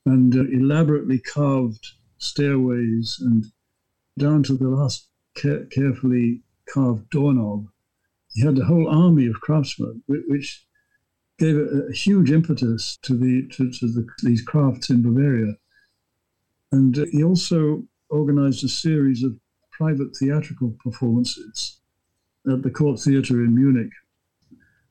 and 0.05 0.36
uh, 0.36 0.45
elaborately 0.45 1.20
carved 1.20 1.86
stairways 2.18 3.20
and 3.22 3.45
down 4.18 4.41
to 4.43 4.57
the 4.57 4.68
last 4.68 5.07
ca- 5.36 5.66
carefully 5.70 6.41
carved 6.74 7.10
doorknob. 7.12 7.68
He 8.40 8.46
had 8.46 8.58
a 8.58 8.64
whole 8.64 8.88
army 8.88 9.28
of 9.28 9.42
craftsmen, 9.42 10.02
which 10.08 10.66
gave 11.40 11.58
a, 11.58 11.88
a 11.90 11.92
huge 11.92 12.32
impetus 12.32 12.98
to 13.02 13.14
the 13.14 13.46
to, 13.50 13.70
to 13.70 13.88
the, 13.92 14.08
these 14.24 14.42
crafts 14.42 14.90
in 14.90 15.02
Bavaria. 15.02 15.56
And 16.72 16.98
uh, 16.98 17.06
he 17.12 17.22
also 17.22 17.84
organized 18.10 18.64
a 18.64 18.70
series 18.70 19.24
of 19.24 19.38
private 19.74 20.16
theatrical 20.16 20.74
performances 20.82 21.82
at 22.50 22.64
the 22.64 22.72
Court 22.72 23.02
Theatre 23.02 23.44
in 23.44 23.56
Munich 23.56 23.92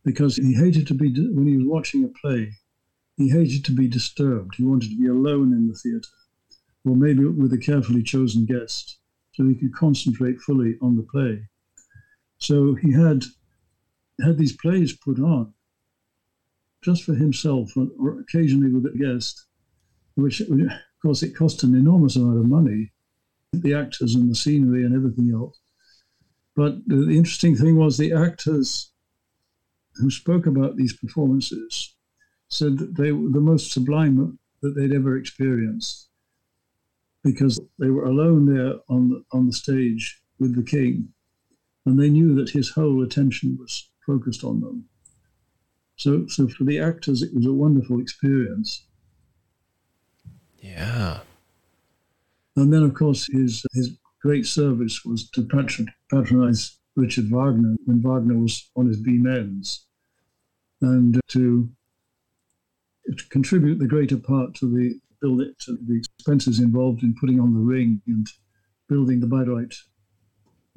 because 0.04 0.36
he 0.36 0.52
hated 0.52 0.86
to 0.88 0.94
be, 0.94 1.08
when 1.32 1.46
he 1.46 1.56
was 1.56 1.66
watching 1.66 2.04
a 2.04 2.08
play, 2.08 2.52
he 3.16 3.30
hated 3.30 3.64
to 3.64 3.72
be 3.72 3.88
disturbed. 3.88 4.56
He 4.56 4.64
wanted 4.64 4.90
to 4.90 4.98
be 4.98 5.08
alone 5.08 5.54
in 5.54 5.68
the 5.68 5.74
theatre, 5.74 6.18
or 6.84 6.96
maybe 6.96 7.24
with 7.24 7.54
a 7.54 7.58
carefully 7.58 8.02
chosen 8.02 8.44
guest, 8.44 8.98
so 9.32 9.46
he 9.46 9.54
could 9.54 9.74
concentrate 9.74 10.38
fully 10.38 10.76
on 10.82 10.96
the 10.96 11.02
play. 11.02 11.48
So 12.36 12.74
he 12.74 12.92
had 12.92 13.24
had 14.22 14.38
these 14.38 14.56
plays 14.56 14.92
put 14.92 15.18
on 15.18 15.52
just 16.82 17.04
for 17.04 17.14
himself, 17.14 17.76
or- 17.76 18.20
occasionally 18.20 18.72
with 18.72 18.86
a 18.86 18.96
guest, 18.96 19.46
which, 20.14 20.40
of 20.40 20.70
course, 21.02 21.22
it 21.22 21.36
cost 21.36 21.62
an 21.62 21.74
enormous 21.74 22.16
amount 22.16 22.38
of 22.38 22.46
money, 22.46 22.92
the 23.52 23.74
actors 23.74 24.14
and 24.14 24.30
the 24.30 24.34
scenery 24.34 24.84
and 24.84 24.94
everything 24.94 25.32
else. 25.32 25.58
But 26.54 26.86
the 26.86 27.10
interesting 27.10 27.56
thing 27.56 27.76
was 27.76 27.96
the 27.96 28.12
actors 28.12 28.90
who 29.94 30.10
spoke 30.10 30.46
about 30.46 30.76
these 30.76 30.92
performances 30.92 31.94
said 32.48 32.78
that 32.78 32.96
they 32.96 33.12
were 33.12 33.30
the 33.30 33.40
most 33.40 33.72
sublime 33.72 34.38
that 34.62 34.74
they'd 34.74 34.92
ever 34.92 35.16
experienced 35.16 36.08
because 37.22 37.60
they 37.78 37.90
were 37.90 38.06
alone 38.06 38.46
there 38.46 38.74
on 38.88 39.10
the, 39.10 39.24
on 39.32 39.46
the 39.46 39.52
stage 39.52 40.20
with 40.38 40.54
the 40.56 40.62
king 40.62 41.08
and 41.84 41.98
they 41.98 42.10
knew 42.10 42.34
that 42.34 42.50
his 42.50 42.70
whole 42.70 43.02
attention 43.02 43.56
was 43.58 43.90
focused 44.08 44.42
on 44.42 44.60
them. 44.60 44.84
So, 45.96 46.26
so 46.28 46.48
for 46.48 46.64
the 46.64 46.78
actors, 46.80 47.22
it 47.22 47.34
was 47.34 47.46
a 47.46 47.52
wonderful 47.52 48.00
experience. 48.00 48.86
Yeah. 50.60 51.20
And 52.56 52.72
then, 52.72 52.82
of 52.82 52.94
course, 52.94 53.26
his 53.26 53.64
his 53.72 53.98
great 54.22 54.46
service 54.46 55.04
was 55.04 55.30
to 55.30 55.42
patron, 55.42 55.86
patronize 56.10 56.78
Richard 56.96 57.26
Wagner 57.30 57.76
when 57.84 58.02
Wagner 58.02 58.38
was 58.38 58.70
on 58.76 58.86
his 58.86 59.00
beam 59.00 59.26
ends. 59.26 59.86
and 60.80 61.20
to, 61.28 61.68
to 63.16 63.28
contribute 63.30 63.78
the 63.78 63.86
greater 63.86 64.16
part 64.16 64.54
to 64.56 64.66
the 64.66 64.98
build 65.20 65.40
it 65.40 65.58
to 65.58 65.76
the 65.88 65.96
expenses 65.96 66.60
involved 66.60 67.02
in 67.02 67.14
putting 67.20 67.40
on 67.40 67.52
the 67.52 67.60
ring 67.60 68.00
and 68.06 68.26
building 68.88 69.20
the 69.20 69.26
Bayreuth 69.26 69.76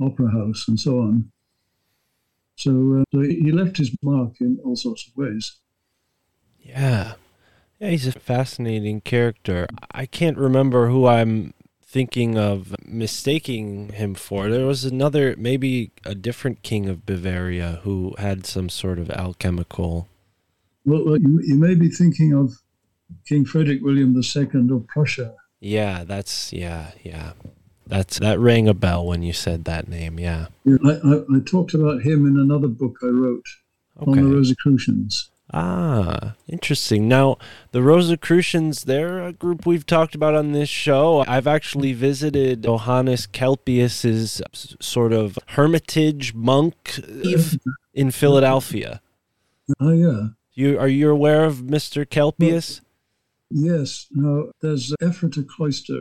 Opera 0.01 0.32
House 0.32 0.67
and 0.67 0.79
so 0.79 0.99
on. 0.99 1.32
So, 2.55 2.99
uh, 2.99 3.03
so 3.13 3.21
he 3.21 3.51
left 3.51 3.77
his 3.77 3.95
mark 4.01 4.39
in 4.39 4.59
all 4.63 4.75
sorts 4.75 5.07
of 5.07 5.17
ways. 5.17 5.57
Yeah. 6.59 7.13
Yeah, 7.79 7.89
he's 7.89 8.07
a 8.07 8.11
fascinating 8.11 9.01
character. 9.01 9.67
I 9.91 10.05
can't 10.05 10.37
remember 10.37 10.89
who 10.89 11.07
I'm 11.07 11.53
thinking 11.83 12.37
of 12.37 12.75
mistaking 12.85 13.89
him 13.89 14.13
for. 14.13 14.49
There 14.49 14.67
was 14.67 14.85
another, 14.85 15.35
maybe 15.37 15.91
a 16.05 16.13
different 16.13 16.61
king 16.61 16.87
of 16.87 17.05
Bavaria 17.05 17.79
who 17.83 18.15
had 18.17 18.45
some 18.45 18.69
sort 18.69 18.99
of 18.99 19.09
alchemical. 19.09 20.07
Well, 20.85 21.03
well 21.05 21.17
you, 21.17 21.41
you 21.43 21.55
may 21.55 21.75
be 21.75 21.89
thinking 21.89 22.33
of 22.33 22.53
King 23.27 23.45
Frederick 23.45 23.81
William 23.81 24.15
II 24.15 24.75
of 24.75 24.87
Prussia. 24.87 25.33
Yeah, 25.59 26.03
that's, 26.03 26.53
yeah, 26.53 26.91
yeah. 27.03 27.33
That's 27.91 28.19
that 28.19 28.39
rang 28.39 28.69
a 28.69 28.73
bell 28.73 29.05
when 29.05 29.21
you 29.21 29.33
said 29.33 29.65
that 29.65 29.89
name. 29.89 30.17
Yeah. 30.17 30.47
Yeah, 30.63 30.77
I, 30.85 30.91
I, 30.91 31.15
I 31.35 31.39
talked 31.45 31.73
about 31.73 32.03
him 32.03 32.25
in 32.25 32.39
another 32.39 32.69
book 32.69 32.99
I 33.03 33.07
wrote 33.07 33.45
on 33.97 34.15
the 34.15 34.23
Rosicrucians. 34.23 35.29
Ah, 35.53 36.35
interesting. 36.47 37.09
Now, 37.09 37.37
the 37.73 37.81
Rosicrucians, 37.81 38.85
they're 38.85 39.21
a 39.21 39.33
group 39.33 39.65
we've 39.65 39.85
talked 39.85 40.15
about 40.15 40.35
on 40.35 40.53
this 40.53 40.69
show. 40.69 41.25
I've 41.27 41.47
actually 41.47 41.91
visited 41.91 42.63
Johannes 42.63 43.27
Kelpius's 43.27 44.41
sort 44.79 45.11
of 45.11 45.37
hermitage 45.49 46.33
monk 46.33 46.97
in 47.93 48.11
Philadelphia. 48.11 49.01
Oh, 49.81 49.91
yeah. 49.91 50.27
You 50.53 50.79
are 50.79 50.87
you 50.87 51.09
aware 51.09 51.43
of 51.43 51.57
Mr. 51.57 52.05
Kelpius? 52.05 52.79
Yes. 53.53 54.07
Now, 54.11 54.45
there's 54.61 54.93
Ephrata 55.01 55.43
Cloister. 55.43 55.97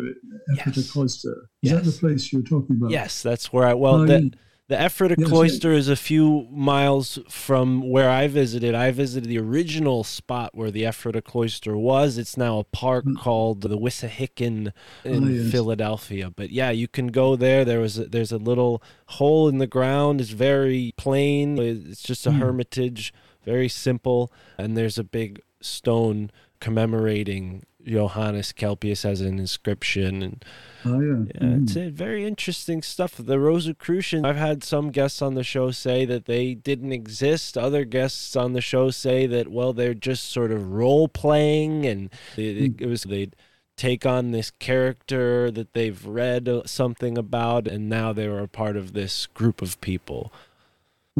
Ephrata 0.53 0.81
Yes. 0.81 0.91
Cloister. 0.91 1.49
Is 1.63 1.71
that 1.73 1.85
the 1.85 1.93
place 1.93 2.33
you're 2.33 2.43
talking 2.43 2.77
about? 2.77 2.91
Yes, 2.91 3.23
that's 3.23 3.53
where 3.53 3.67
I 3.67 3.75
well 3.75 3.95
Oh, 4.03 4.07
the 4.07 4.23
yeah. 4.23 4.29
the 4.69 4.81
Ephrata 4.85 5.17
Yes, 5.19 5.29
Cloister 5.29 5.73
is 5.73 5.89
a 5.89 5.97
few 5.97 6.47
miles 6.51 7.19
from 7.29 7.89
where 7.91 8.09
I 8.09 8.29
visited. 8.29 8.73
I 8.75 8.93
visited 8.93 9.29
the 9.29 9.39
original 9.39 10.05
spot 10.05 10.51
where 10.55 10.71
the 10.71 10.85
Ephrata 10.87 11.21
Cloister 11.21 11.77
was. 11.77 12.17
It's 12.19 12.37
now 12.37 12.61
a 12.61 12.65
park 12.65 13.05
called 13.19 13.63
the 13.63 13.77
Wissahickon 13.77 14.73
in 15.05 15.23
Mm. 15.23 15.25
Oh, 15.25 15.29
yes. 15.29 15.51
Philadelphia. 15.51 16.31
But 16.31 16.51
yeah, 16.51 16.71
you 16.71 16.87
can 16.87 17.09
go 17.09 17.35
there. 17.37 17.65
There 17.65 17.81
was 17.81 17.99
a, 17.99 18.05
there's 18.07 18.31
a 18.33 18.39
little 18.39 18.81
hole 19.07 19.49
in 19.49 19.59
the 19.59 19.67
ground. 19.67 20.21
It's 20.21 20.31
very 20.31 20.95
plain. 20.97 21.59
It's 21.59 22.03
just 22.03 22.27
a 22.27 22.31
Hmm. 22.33 22.39
hermitage, 22.39 23.13
very 23.45 23.69
simple, 23.69 24.33
and 24.57 24.77
there's 24.77 24.99
a 24.99 25.05
big 25.05 25.41
stone 25.61 26.31
commemorating 26.61 27.65
Johannes 27.85 28.53
Kelpius 28.53 29.05
as 29.05 29.21
an 29.21 29.39
inscription 29.39 30.23
and 30.23 30.45
Oh, 30.85 31.01
yeah. 31.01 31.25
yeah, 31.35 31.57
it's 31.63 31.77
a 31.77 31.91
very 31.91 32.25
interesting 32.25 32.81
stuff. 32.81 33.17
The 33.19 33.39
Rosicrucians, 33.39 34.25
I've 34.25 34.37
had 34.37 34.65
some 34.65 34.91
guests 34.91 35.21
on 35.21 35.35
the 35.35 35.45
show 35.45 35.71
say 35.73 36.07
that 36.07 36.25
they 36.25 36.55
didn't 36.55 36.93
exist. 36.93 37.59
Other 37.59 37.85
guests 37.85 38.35
on 38.35 38.55
the 38.55 38.63
show 38.63 38.91
say 38.91 39.27
that, 39.27 39.49
well, 39.49 39.75
they're 39.75 39.93
just 39.93 40.31
sort 40.31 40.51
of 40.53 40.73
role 40.73 41.07
playing 41.09 41.85
and 41.85 42.09
they, 42.37 42.73
it 42.79 42.87
was 42.87 43.03
they'd 43.03 43.37
take 43.77 44.07
on 44.07 44.31
this 44.31 44.51
character 44.51 45.51
that 45.51 45.73
they've 45.75 46.05
read 46.07 46.49
uh, 46.49 46.63
something 46.67 47.17
about 47.19 47.67
and 47.67 47.89
now 47.89 48.13
they 48.13 48.29
were 48.29 48.41
a 48.41 48.49
part 48.49 48.77
of 48.77 48.93
this 48.95 49.27
group 49.27 49.61
of 49.63 49.81
people. 49.81 50.33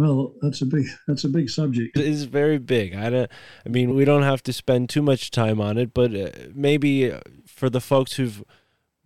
Well, 0.01 0.33
that's 0.41 0.63
a 0.63 0.67
big 0.67 0.87
that's 1.07 1.25
a 1.25 1.29
big 1.29 1.51
subject. 1.51 1.95
It 1.95 2.07
is 2.07 2.25
very 2.25 2.57
big. 2.57 2.95
I 2.95 3.11
don't, 3.11 3.31
I 3.67 3.69
mean, 3.69 3.95
we 3.95 4.07
don't 4.07 4.23
have 4.23 4.43
to 4.45 4.53
spend 4.53 4.89
too 4.89 5.03
much 5.03 5.31
time 5.31 5.61
on 5.61 5.77
it, 5.77 5.93
but 5.93 6.15
uh, 6.15 6.31
maybe 6.55 7.13
uh, 7.13 7.21
for 7.47 7.69
the 7.69 7.83
folks 7.83 8.15
who've 8.15 8.43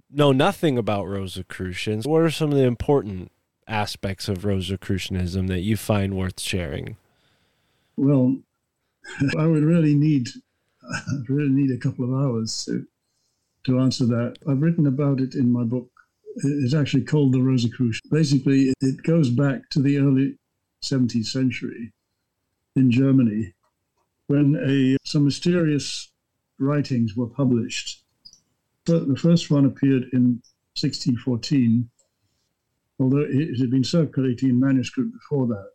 know 0.09 0.30
nothing 0.30 0.78
about 0.78 1.09
Rosicrucians, 1.09 2.07
what 2.07 2.22
are 2.22 2.30
some 2.30 2.53
of 2.53 2.59
the 2.59 2.62
important 2.62 3.32
aspects 3.66 4.28
of 4.28 4.45
Rosicrucianism 4.45 5.49
that 5.49 5.62
you 5.62 5.76
find 5.76 6.16
worth 6.16 6.40
sharing? 6.40 6.97
Well, 7.97 8.36
I 9.36 9.47
would 9.47 9.64
really 9.64 9.97
need 9.97 10.28
I'd 11.12 11.28
really 11.28 11.51
need 11.51 11.72
a 11.72 11.78
couple 11.78 12.05
of 12.05 12.12
hours 12.12 12.66
to 12.66 12.86
to 13.64 13.80
answer 13.80 14.07
that. 14.07 14.36
I've 14.49 14.62
written 14.62 14.86
about 14.86 15.20
it 15.20 15.34
in 15.34 15.51
my 15.51 15.64
book. 15.64 15.90
It's 16.36 16.74
actually 16.74 17.03
called 17.03 17.32
the 17.32 17.42
Rosicrucian. 17.42 18.09
Basically, 18.12 18.72
it 18.80 19.03
goes 19.03 19.30
back 19.30 19.68
to 19.70 19.82
the 19.82 19.99
early 19.99 20.38
17th 20.85 21.26
century 21.26 21.93
in 22.76 22.91
Germany 22.91 23.55
when 24.26 24.57
a 24.66 24.97
some 25.07 25.24
mysterious 25.24 26.11
writings 26.59 27.16
were 27.16 27.26
published. 27.26 28.05
The 28.87 29.16
first 29.18 29.51
one 29.51 29.64
appeared 29.64 30.05
in 30.12 30.43
1614, 30.76 31.89
although 32.99 33.26
it 33.26 33.59
had 33.59 33.70
been 33.70 33.85
circulating 33.85 34.51
in 34.51 34.61
manuscript 34.61 35.12
before 35.12 35.47
that. 35.47 35.70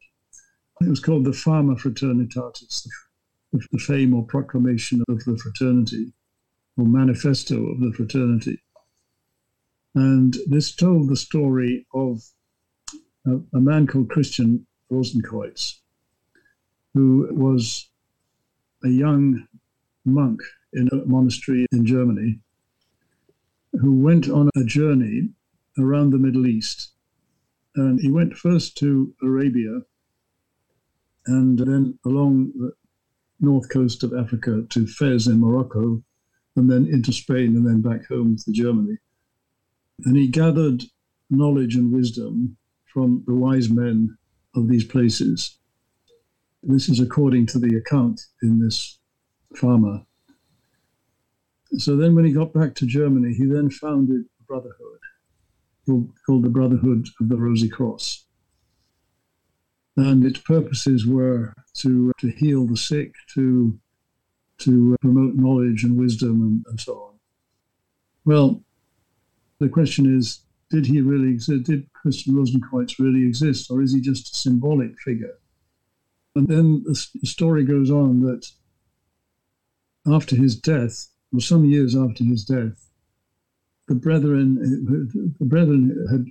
It 0.81 0.89
was 0.89 0.99
called 0.99 1.25
the 1.25 1.33
Fama 1.33 1.75
Fraternitatis, 1.75 2.87
the, 3.51 3.79
fame 3.79 4.13
or 4.13 4.23
proclamation 4.25 5.03
of 5.09 5.23
the 5.25 5.37
fraternity, 5.37 6.13
or 6.77 6.85
manifesto 6.85 7.65
of 7.65 7.79
the 7.79 7.91
fraternity. 7.91 8.61
And 9.95 10.37
this 10.47 10.73
told 10.73 11.09
the 11.09 11.17
story 11.17 11.85
of 11.93 12.21
a 13.25 13.59
man 13.59 13.87
called 13.87 14.09
Christian 14.09 14.65
Rosenkreutz, 14.91 15.79
who 16.93 17.27
was 17.31 17.89
a 18.83 18.89
young 18.89 19.47
monk 20.05 20.41
in 20.73 20.89
a 20.91 21.05
monastery 21.05 21.65
in 21.71 21.85
Germany, 21.85 22.39
who 23.73 23.99
went 23.99 24.29
on 24.29 24.49
a 24.55 24.63
journey 24.63 25.29
around 25.77 26.11
the 26.11 26.17
Middle 26.17 26.47
East. 26.47 26.91
And 27.75 27.99
he 27.99 28.09
went 28.09 28.35
first 28.35 28.77
to 28.77 29.13
Arabia 29.21 29.81
and 31.27 31.59
then 31.59 31.97
along 32.05 32.51
the 32.55 32.73
north 33.39 33.69
coast 33.69 34.03
of 34.03 34.13
Africa 34.13 34.63
to 34.69 34.87
Fez 34.87 35.27
in 35.27 35.39
Morocco, 35.39 36.03
and 36.55 36.69
then 36.69 36.87
into 36.87 37.13
Spain, 37.13 37.55
and 37.55 37.65
then 37.65 37.81
back 37.81 38.07
home 38.07 38.35
to 38.35 38.51
Germany. 38.51 38.97
And 40.05 40.17
he 40.17 40.27
gathered 40.27 40.83
knowledge 41.29 41.75
and 41.75 41.91
wisdom 41.91 42.57
from 42.85 43.23
the 43.27 43.35
wise 43.35 43.69
men 43.69 44.17
of 44.55 44.67
these 44.67 44.83
places. 44.83 45.57
This 46.63 46.89
is 46.89 46.99
according 46.99 47.45
to 47.47 47.59
the 47.59 47.75
account 47.75 48.21
in 48.41 48.59
this 48.59 48.99
Fama. 49.55 50.05
So 51.77 51.95
then, 51.95 52.15
when 52.15 52.25
he 52.25 52.31
got 52.31 52.53
back 52.53 52.75
to 52.75 52.85
Germany, 52.85 53.33
he 53.33 53.45
then 53.45 53.69
founded 53.69 54.25
a 54.39 54.43
brotherhood 54.43 54.99
called, 56.25 56.43
the 56.43 56.49
Brotherhood 56.49 57.07
of 57.19 57.29
the 57.29 57.37
Rosy 57.37 57.69
Cross 57.69 58.25
and 59.99 60.25
its 60.25 60.39
purposes 60.39 61.05
were 61.05 61.53
to 61.73 62.11
to 62.19 62.29
heal 62.29 62.65
the 62.65 62.77
sick, 62.77 63.13
to 63.33 63.77
to 64.59 64.95
promote 65.01 65.35
knowledge 65.35 65.83
and 65.83 65.97
wisdom, 65.97 66.41
and, 66.41 66.65
and 66.69 66.79
so 66.79 66.93
on. 66.93 67.13
Well, 68.25 68.63
the 69.59 69.69
question 69.69 70.17
is, 70.17 70.41
did 70.69 70.85
he 70.85 71.01
really 71.01 71.29
exist? 71.29 71.65
Did 71.65 71.91
Christian 71.93 72.35
Rosenkreutz 72.35 72.99
really 72.99 73.25
exist, 73.25 73.71
or 73.71 73.81
is 73.81 73.93
he 73.93 74.01
just 74.01 74.33
a 74.33 74.37
symbolic 74.37 74.99
figure? 74.99 75.37
And 76.35 76.47
then 76.47 76.83
the, 76.85 76.95
story 77.25 77.63
goes 77.63 77.89
on 77.89 78.21
that 78.21 78.47
after 80.07 80.35
his 80.35 80.55
death, 80.55 81.07
or 81.33 81.39
some 81.39 81.65
years 81.65 81.95
after 81.95 82.23
his 82.23 82.43
death, 82.43 82.89
the 83.87 83.95
brethren 83.95 84.57
eh, 84.61 85.19
the 85.39 85.45
brethren 85.45 86.07
had 86.11 86.25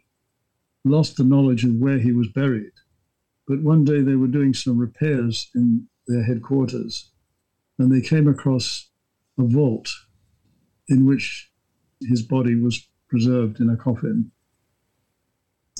lost 0.84 1.16
the 1.16 1.24
knowledge 1.24 1.64
of 1.64 1.74
where 1.74 1.98
he 1.98 2.12
was 2.12 2.28
buried. 2.28 2.72
But 3.46 3.62
one 3.62 3.84
day 3.84 4.00
they 4.00 4.14
were 4.14 4.28
doing 4.28 4.54
some 4.54 4.78
repairs 4.78 5.50
in 5.54 5.88
their 6.06 6.22
headquarters 6.22 7.10
and 7.78 7.92
they 7.92 8.00
came 8.00 8.28
across 8.28 8.88
a 9.38 9.42
vault 9.42 9.90
in 10.88 11.06
which 11.06 11.50
his 12.00 12.22
body 12.22 12.54
was 12.54 12.88
preserved 13.08 13.60
in 13.60 13.70
a 13.70 13.76
coffin. 13.76 14.30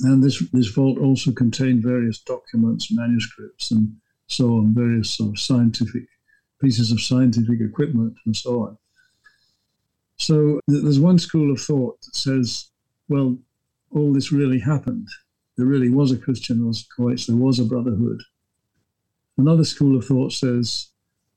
And 0.01 0.23
this, 0.23 0.39
this 0.51 0.67
vault 0.67 0.97
also 0.97 1.31
contained 1.31 1.83
various 1.83 2.19
documents, 2.19 2.91
manuscripts, 2.91 3.71
and 3.71 3.95
so 4.27 4.53
on, 4.53 4.73
various 4.73 5.11
sort 5.11 5.31
of 5.31 5.39
scientific 5.39 6.03
pieces 6.61 6.91
of 6.91 7.01
scientific 7.01 7.59
equipment, 7.61 8.15
and 8.25 8.35
so 8.35 8.63
on. 8.63 8.77
So 10.17 10.59
th- 10.69 10.83
there's 10.83 10.99
one 10.99 11.19
school 11.19 11.51
of 11.51 11.59
thought 11.59 12.01
that 12.01 12.15
says, 12.15 12.69
well, 13.07 13.37
all 13.91 14.13
this 14.13 14.31
really 14.31 14.59
happened 14.59 15.07
there 15.59 15.67
really 15.67 15.89
was 15.89 16.13
a 16.13 16.17
Christian 16.17 16.59
Rosenkreutz, 16.59 17.27
there 17.27 17.35
was 17.35 17.59
a 17.59 17.65
brotherhood. 17.65 18.23
Another 19.37 19.65
school 19.65 19.97
of 19.97 20.05
thought 20.05 20.31
says, 20.31 20.87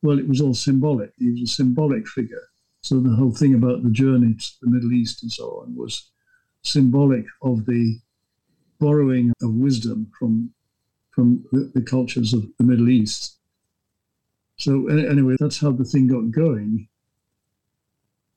well, 0.01 0.16
it 0.16 0.28
was 0.28 0.40
all 0.40 0.55
symbolic. 0.55 1.10
He 1.18 1.32
was 1.32 1.43
a 1.43 1.47
symbolic 1.55 2.06
figure. 2.06 2.44
So 2.82 3.01
the 3.01 3.16
whole 3.16 3.32
thing 3.32 3.55
about 3.55 3.82
the 3.82 3.90
journey 3.90 4.34
to 4.34 4.51
the 4.60 4.70
Middle 4.70 4.93
East 4.93 5.24
and 5.24 5.32
so 5.32 5.64
on 5.64 5.74
was 5.74 6.09
symbolic 6.62 7.24
of 7.43 7.66
the 7.66 7.98
borrowing 8.82 9.32
of 9.40 9.54
wisdom 9.54 10.10
from 10.18 10.52
from 11.12 11.44
the, 11.52 11.70
the 11.74 11.82
cultures 11.82 12.32
of 12.32 12.42
the 12.59 12.64
Middle 12.64 12.88
East. 12.88 13.36
So 14.56 14.88
anyway, 14.88 15.36
that's 15.38 15.60
how 15.60 15.70
the 15.70 15.84
thing 15.84 16.09
got 16.09 16.30
going. 16.30 16.88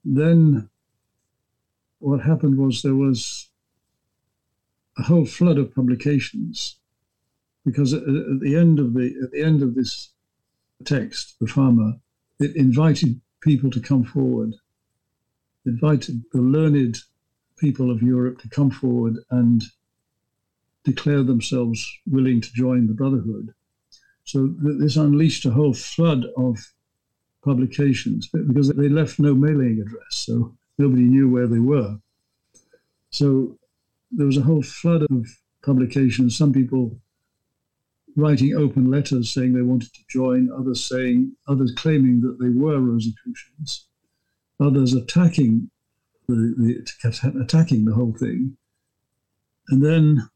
Then 0.03 0.69
what 1.99 2.21
happened 2.21 2.57
was 2.57 2.81
there 2.81 2.95
was 3.07 3.49
a 4.97 5.03
whole 5.03 5.25
flood 5.25 5.57
of 5.57 5.73
publications 5.73 6.77
because 7.65 7.93
at, 7.93 8.03
at 8.03 8.39
the 8.41 8.55
end 8.55 8.79
of 8.79 8.93
the 8.93 9.15
at 9.23 9.31
the 9.31 9.41
end 9.41 9.63
of 9.63 9.73
this 9.73 10.11
text, 10.83 11.35
the 11.39 11.47
Fama, 11.47 11.99
it 12.39 12.55
invited 12.55 13.19
people 13.41 13.71
to 13.71 13.79
come 13.79 14.03
forward, 14.03 14.53
invited 15.65 16.23
the 16.33 16.41
learned 16.41 16.97
people 17.57 17.89
of 17.89 18.03
Europe 18.03 18.39
to 18.41 18.49
come 18.49 18.69
forward 18.69 19.15
and 19.31 19.63
declare 20.85 21.23
themselves 21.23 21.85
willing 22.05 22.39
to 22.41 22.53
join 22.53 22.87
the 22.87 22.93
Brotherhood. 22.93 23.53
So 24.23 24.47
th- 24.63 24.79
this 24.79 24.95
unleashed 24.95 25.45
a 25.45 25.51
whole 25.51 25.73
flood 25.73 26.25
of 26.37 26.57
publications 27.43 28.27
because 28.27 28.69
they 28.69 28.89
left 28.89 29.19
no 29.19 29.35
mailing 29.35 29.81
address, 29.81 30.11
so 30.11 30.55
nobody 30.77 31.03
knew 31.03 31.29
where 31.29 31.47
they 31.47 31.59
were. 31.59 31.97
So 33.09 33.57
there 34.11 34.25
was 34.25 34.37
a 34.37 34.41
whole 34.41 34.63
flood 34.63 35.03
of 35.11 35.27
publications. 35.63 36.37
Some 36.37 36.53
people 36.53 36.97
writing 38.15 38.55
open 38.55 38.89
letters 38.89 39.33
saying 39.33 39.53
they 39.53 39.61
wanted 39.61 39.93
to 39.93 40.01
join, 40.07 40.49
others 40.51 40.83
saying, 40.83 41.35
others 41.47 41.73
claiming 41.75 42.21
that 42.21 42.39
they 42.39 42.49
were 42.49 42.79
Rosicrucians, 42.79 43.87
others 44.59 44.93
attacking 44.93 45.69
the, 46.27 46.55
the 46.57 47.41
attacking 47.41 47.85
the 47.85 47.93
whole 47.93 48.13
thing, 48.13 48.57
and 49.69 49.83
then, 49.83 50.29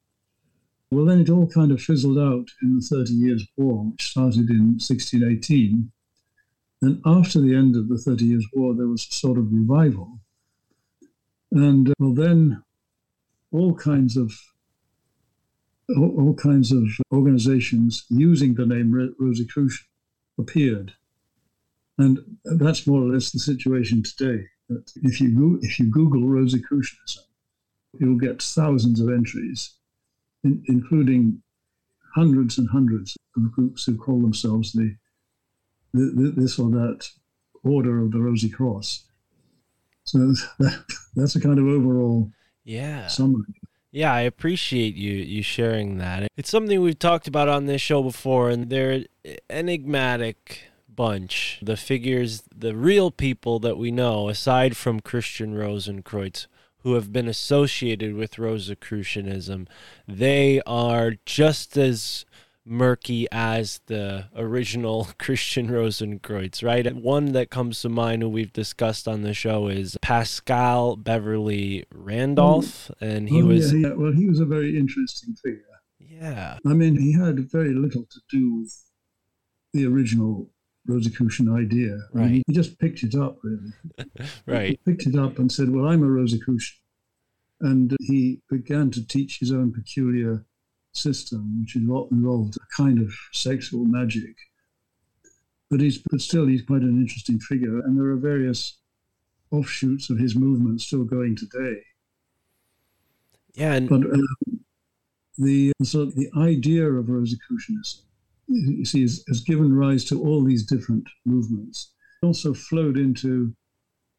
well, 0.91 1.05
then 1.05 1.21
it 1.21 1.29
all 1.29 1.47
kind 1.47 1.71
of 1.71 1.81
fizzled 1.81 2.17
out 2.17 2.47
in 2.61 2.75
the 2.75 2.81
Thirty 2.81 3.13
Years' 3.13 3.45
War, 3.57 3.85
which 3.85 4.09
started 4.11 4.49
in 4.49 4.77
1618. 4.79 5.91
And 6.81 7.01
after 7.05 7.39
the 7.39 7.55
end 7.55 7.75
of 7.75 7.89
the 7.89 7.97
Thirty 7.97 8.25
Years' 8.25 8.47
War, 8.53 8.73
there 8.73 8.87
was 8.87 9.07
a 9.09 9.13
sort 9.13 9.37
of 9.37 9.51
revival, 9.53 10.19
and 11.51 11.89
uh, 11.89 11.93
well, 11.99 12.13
then 12.13 12.63
all 13.51 13.73
kinds 13.73 14.17
of 14.17 14.33
all, 15.97 16.15
all 16.19 16.33
kinds 16.33 16.71
of 16.71 16.83
organizations 17.11 18.05
using 18.09 18.55
the 18.55 18.65
name 18.65 19.13
Rosicrucian 19.19 19.85
appeared. 20.37 20.93
And 21.97 22.19
that's 22.45 22.87
more 22.87 23.01
or 23.01 23.09
less 23.09 23.31
the 23.31 23.39
situation 23.39 24.03
today. 24.03 24.45
If 25.03 25.19
you 25.19 25.37
go, 25.37 25.59
if 25.61 25.79
you 25.79 25.89
Google 25.89 26.27
Rosicrucianism, 26.27 27.23
you'll 27.99 28.19
get 28.19 28.41
thousands 28.41 29.01
of 29.01 29.09
entries, 29.09 29.71
in, 30.43 30.63
including 30.67 31.41
hundreds 32.15 32.57
and 32.57 32.69
hundreds 32.69 33.15
of 33.35 33.51
groups 33.51 33.85
who 33.85 33.97
call 33.97 34.21
themselves 34.21 34.71
the, 34.73 34.95
the, 35.93 36.11
the 36.15 36.33
this 36.41 36.57
or 36.59 36.69
that 36.71 37.07
order 37.63 38.01
of 38.01 38.11
the 38.11 38.19
Rosy 38.19 38.49
Cross. 38.49 39.05
So 40.05 40.17
that, 40.59 40.83
that's 41.15 41.35
a 41.35 41.41
kind 41.41 41.59
of 41.59 41.65
overall 41.65 42.31
Yeah. 42.63 43.07
summary. 43.07 43.43
Yeah, 43.91 44.13
I 44.13 44.21
appreciate 44.21 44.95
you 44.95 45.13
you 45.13 45.41
sharing 45.41 45.97
that. 45.97 46.27
It's 46.37 46.49
something 46.51 46.79
we've 46.79 46.99
talked 46.99 47.27
about 47.27 47.49
on 47.49 47.65
this 47.65 47.81
show 47.81 48.03
before, 48.03 48.51
and 48.51 48.69
they're 48.69 49.05
enigmatic 49.49 50.63
bunch. 50.87 51.59
The 51.61 51.75
figures, 51.77 52.43
the 52.55 52.75
real 52.75 53.09
people 53.09 53.57
that 53.59 53.77
we 53.77 53.89
know, 53.89 54.29
aside 54.29 54.77
from 54.77 54.99
Christian 54.99 55.55
Rosenkreutz, 55.55 56.45
who 56.83 56.93
have 56.93 57.11
been 57.11 57.27
associated 57.27 58.13
with 58.15 58.37
Rosicrucianism, 58.39 59.67
they 60.07 60.61
are 60.65 61.13
just 61.25 61.77
as 61.77 62.25
murky 62.65 63.27
as 63.31 63.81
the 63.87 64.25
original 64.35 65.09
Christian 65.19 65.69
Rosenkreutz, 65.69 66.63
right? 66.63 66.95
One 66.95 67.31
that 67.31 67.49
comes 67.49 67.81
to 67.81 67.89
mind 67.89 68.21
who 68.21 68.29
we've 68.29 68.53
discussed 68.53 69.07
on 69.07 69.23
the 69.23 69.33
show 69.33 69.67
is 69.67 69.97
Pascal 70.01 70.95
Beverly 70.95 71.85
Randolph, 71.93 72.91
mm. 73.01 73.07
and 73.07 73.29
he 73.29 73.41
Oh, 73.41 73.45
was 73.45 73.73
yeah, 73.73 73.87
yeah, 73.89 73.93
well, 73.95 74.11
he 74.11 74.27
was 74.27 74.39
a 74.39 74.45
very 74.45 74.77
interesting 74.77 75.35
figure. 75.35 75.63
yeah. 75.99 76.57
I 76.65 76.73
mean, 76.73 76.97
he 76.97 77.13
had 77.13 77.39
very 77.51 77.73
little 77.73 78.05
to 78.05 78.19
do 78.29 78.59
with 78.61 78.75
the 79.73 79.85
original 79.85 80.49
Rosicrucian 80.89 81.47
idea. 81.53 81.93
I 82.13 82.17
mean, 82.17 82.25
Right. 82.33 82.43
he 82.47 82.53
just 82.53 82.77
picked 82.79 83.03
it 83.03 83.15
up, 83.15 83.39
really. 83.43 83.71
Right. 84.45 84.69
He 84.71 84.91
picked 84.91 85.05
it 85.07 85.15
up 85.15 85.37
and 85.39 85.51
said, 85.51 85.69
Well, 85.69 85.87
I'm 85.87 86.03
a 86.03 86.07
Rosicrucian. 86.09 86.77
And 87.61 87.95
he 88.01 88.41
began 88.49 88.89
to 88.91 89.05
teach 89.05 89.39
his 89.39 89.51
own 89.51 89.71
peculiar 89.73 90.45
system, 90.93 91.61
which 91.61 91.75
invo- 91.75 92.09
involved 92.11 92.55
a 92.57 92.65
kind 92.81 92.99
of 92.99 93.11
sexual 93.33 93.83
magic. 93.85 94.35
But, 95.69 95.81
he's, 95.81 95.99
but 96.09 96.21
still, 96.21 96.47
he's 96.47 96.63
quite 96.63 96.81
an 96.81 96.97
interesting 96.99 97.39
figure. 97.39 97.79
And 97.81 97.97
there 97.97 98.07
are 98.07 98.15
various 98.15 98.77
offshoots 99.51 100.09
of 100.09 100.17
his 100.17 100.35
movement 100.35 100.81
still 100.81 101.03
going 101.03 101.35
today. 101.35 101.81
Yeah, 103.55 103.73
and 103.73 103.89
But 103.89 104.05
uh, 104.05 104.17
the 105.37 105.71
so 105.83 106.05
the 106.05 106.29
idea 106.37 106.85
of 106.89 107.09
Rosicrucianism, 107.09 108.03
you 108.49 108.85
see, 108.85 109.01
has, 109.01 109.23
has 109.27 109.41
given 109.41 109.75
rise 109.75 110.03
to 110.05 110.21
all 110.21 110.43
these 110.43 110.65
different 110.65 111.07
movements. 111.25 111.93
It 112.21 112.25
also 112.25 112.53
flowed 112.53 112.97
into 112.97 113.53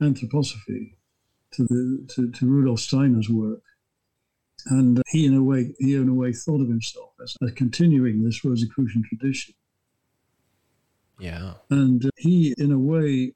anthroposophy, 0.01 0.94
to 1.52 1.65
the 1.65 2.07
to, 2.15 2.31
to 2.31 2.47
Rudolf 2.47 2.81
Steiner's 2.81 3.28
work, 3.28 3.62
and 4.66 5.02
he 5.09 5.27
in 5.27 5.35
a 5.35 5.43
way 5.43 5.74
he 5.78 5.97
in 5.97 6.09
a 6.09 6.15
way 6.15 6.32
thought 6.32 6.62
of 6.62 6.69
himself 6.69 7.11
as, 7.23 7.35
as 7.43 7.52
continuing 7.52 8.23
this 8.23 8.44
Rosicrucian 8.44 9.02
tradition, 9.02 9.55
yeah. 11.19 11.55
and 11.70 12.09
he 12.16 12.55
in 12.57 12.70
a 12.70 12.78
way 12.78 13.35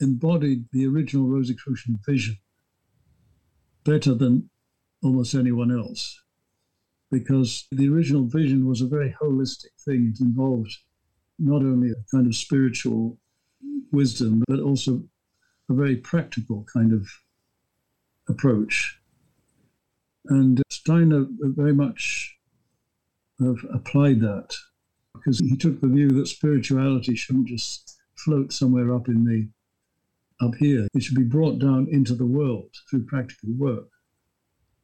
embodied 0.00 0.64
the 0.72 0.86
original 0.86 1.26
Rosicrucian 1.26 1.98
vision 2.04 2.36
better 3.84 4.12
than 4.12 4.50
almost 5.02 5.34
anyone 5.34 5.70
else 5.70 6.20
because 7.10 7.66
the 7.70 7.88
original 7.88 8.26
vision 8.26 8.66
was 8.66 8.80
a 8.80 8.86
very 8.86 9.14
holistic 9.20 9.72
thing. 9.84 10.12
It 10.12 10.20
involved 10.20 10.76
not 11.38 11.62
only 11.62 11.90
a 11.90 12.04
kind 12.10 12.26
of 12.26 12.34
spiritual 12.34 13.18
wisdom, 13.92 14.42
but 14.48 14.60
also 14.60 15.02
a 15.68 15.74
very 15.74 15.96
practical 15.96 16.66
kind 16.72 16.92
of 16.92 17.08
approach. 18.28 18.98
And 20.28 20.60
uh, 20.60 20.62
Steiner 20.70 21.26
very 21.30 21.74
much 21.74 22.36
applied 23.72 24.20
that 24.20 24.54
because 25.12 25.38
he 25.38 25.56
took 25.56 25.80
the 25.80 25.88
view 25.88 26.08
that 26.08 26.26
spirituality 26.26 27.14
shouldn't 27.14 27.48
just 27.48 27.98
float 28.16 28.52
somewhere 28.52 28.94
up 28.94 29.08
in 29.08 29.24
the 29.24 29.48
up 30.44 30.54
here. 30.56 30.86
It 30.94 31.02
should 31.02 31.16
be 31.16 31.24
brought 31.24 31.58
down 31.58 31.88
into 31.90 32.14
the 32.14 32.26
world 32.26 32.70
through 32.90 33.06
practical 33.06 33.50
work. 33.56 33.88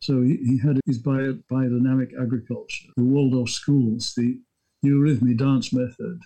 So 0.02 0.20
he, 0.20 0.36
he 0.38 0.58
had 0.58 0.80
his 0.84 0.98
bio, 0.98 1.38
biodynamic 1.48 2.10
agriculture, 2.20 2.88
the 2.96 3.04
Waldorf 3.04 3.50
schools, 3.50 4.12
the 4.16 4.36
eurythmy 4.84 5.38
dance 5.38 5.72
method, 5.72 6.20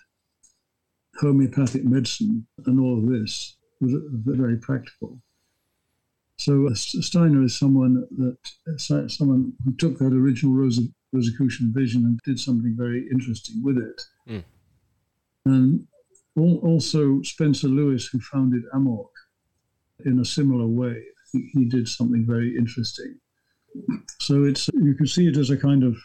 homeopathic 1.20 1.84
medicine, 1.84 2.46
and 2.64 2.80
all 2.80 2.98
of 2.98 3.06
this 3.06 3.58
was 3.82 3.92
very 4.10 4.56
practical. 4.56 5.20
So 6.38 6.68
uh, 6.68 6.74
Steiner 6.74 7.42
is 7.42 7.58
someone 7.58 8.06
that 8.16 8.38
uh, 8.66 9.08
someone 9.08 9.52
who 9.62 9.74
took 9.74 9.98
that 9.98 10.14
original 10.14 10.54
Rose, 10.54 10.80
Rosicrucian 11.12 11.70
vision 11.74 12.04
and 12.04 12.18
did 12.24 12.40
something 12.40 12.74
very 12.78 13.06
interesting 13.10 13.62
with 13.62 13.76
it. 13.76 14.00
Mm. 14.26 14.44
And 15.44 15.86
also 16.62 17.20
Spencer 17.20 17.68
Lewis, 17.68 18.06
who 18.06 18.20
founded 18.20 18.62
AMORC, 18.72 19.10
in 20.06 20.18
a 20.18 20.24
similar 20.24 20.66
way, 20.66 21.02
he, 21.32 21.50
he 21.52 21.64
did 21.66 21.86
something 21.86 22.24
very 22.26 22.56
interesting. 22.56 23.18
So 24.20 24.44
it's 24.44 24.68
you 24.74 24.94
can 24.94 25.06
see 25.06 25.26
it 25.26 25.36
as 25.36 25.50
a 25.50 25.56
kind 25.56 25.82
of 25.82 25.96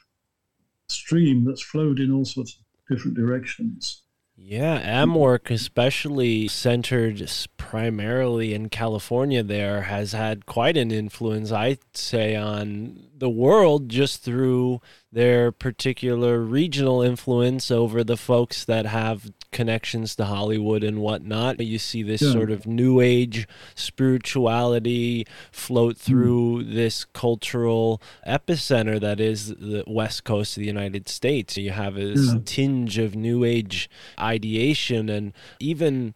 stream 0.89 1.45
that's 1.45 1.61
flowed 1.61 1.99
in 1.99 2.11
all 2.11 2.25
sorts 2.25 2.57
of 2.57 2.95
different 2.95 3.17
directions. 3.17 4.03
Yeah, 4.35 5.03
AMORC, 5.03 5.51
especially 5.51 6.47
centered 6.47 7.29
primarily 7.57 8.55
in 8.55 8.69
California, 8.69 9.43
there 9.43 9.83
has 9.83 10.13
had 10.13 10.47
quite 10.47 10.77
an 10.77 10.89
influence, 10.89 11.51
I'd 11.51 11.79
say, 11.93 12.35
on 12.35 13.07
the 13.15 13.29
world 13.29 13.87
just 13.87 14.23
through 14.23 14.81
their 15.11 15.51
particular 15.51 16.39
regional 16.39 17.01
influence 17.01 17.69
over 17.69 18.03
the 18.03 18.15
folks 18.15 18.63
that 18.63 18.85
have 18.85 19.29
connections 19.51 20.15
to 20.15 20.23
Hollywood 20.23 20.83
and 20.83 20.99
whatnot. 20.99 21.59
You 21.59 21.79
see 21.79 22.01
this 22.01 22.21
Yeah. 22.21 22.31
sort 22.31 22.49
of 22.49 22.65
new 22.65 23.01
age 23.01 23.45
spirituality 23.75 25.27
float 25.51 25.97
hmm. 25.97 26.01
through 26.01 26.63
this 26.63 27.03
cultural 27.03 28.01
epicenter 28.25 28.99
that 29.01 29.19
is 29.19 29.49
the 29.49 29.83
west 29.85 30.23
coast 30.23 30.55
of 30.55 30.61
the 30.61 30.67
United 30.67 31.09
States. 31.09 31.57
You 31.57 31.71
have 31.71 31.95
this 31.95 32.31
Yeah. 32.31 32.39
tinge 32.45 32.97
of 32.97 33.13
new 33.15 33.43
age 33.43 33.89
ideation 34.17 35.09
and 35.09 35.33
even 35.59 36.13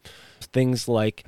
things 0.53 0.87
like 0.87 1.25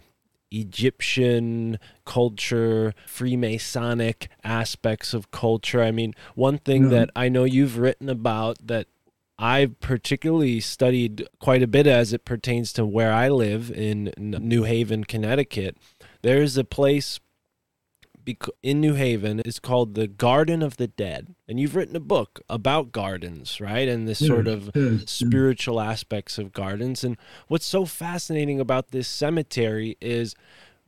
Egyptian 0.51 1.79
culture, 2.05 2.93
Freemasonic 3.07 4.27
aspects 4.43 5.13
of 5.13 5.31
culture. 5.31 5.81
I 5.81 5.91
mean, 5.91 6.13
one 6.35 6.57
thing 6.57 6.89
that 6.89 7.09
I 7.15 7.29
know 7.29 7.43
you've 7.43 7.77
written 7.77 8.09
about 8.09 8.67
that 8.67 8.87
I've 9.39 9.79
particularly 9.79 10.59
studied 10.59 11.27
quite 11.39 11.61
a 11.61 11.67
bit 11.67 11.85
as 11.85 12.11
it 12.11 12.25
pertains 12.25 12.73
to 12.73 12.85
where 12.85 13.13
I 13.13 13.29
live 13.29 13.69
in 13.71 14.11
New 14.17 14.63
Haven, 14.63 15.03
Connecticut. 15.03 15.77
There's 16.23 16.57
a 16.57 16.63
place 16.63 17.19
in 18.63 18.81
New 18.81 18.95
Haven. 18.95 19.41
It's 19.45 19.59
called 19.59 19.95
the 19.95 20.07
Garden 20.07 20.61
of 20.61 20.77
the 20.77 20.87
Dead, 20.87 21.35
and 21.47 21.59
you've 21.59 21.75
written 21.75 21.95
a 21.95 22.01
book 22.01 22.41
about 22.49 22.91
gardens, 22.91 23.61
right? 23.61 23.87
And 23.87 24.07
this 24.07 24.25
sort 24.25 24.47
of 24.47 24.71
yes, 24.73 24.99
yes. 24.99 25.11
spiritual 25.11 25.79
aspects 25.79 26.37
of 26.37 26.51
gardens. 26.51 27.03
And 27.03 27.17
what's 27.47 27.65
so 27.65 27.85
fascinating 27.85 28.59
about 28.59 28.91
this 28.91 29.07
cemetery 29.07 29.97
is 30.01 30.35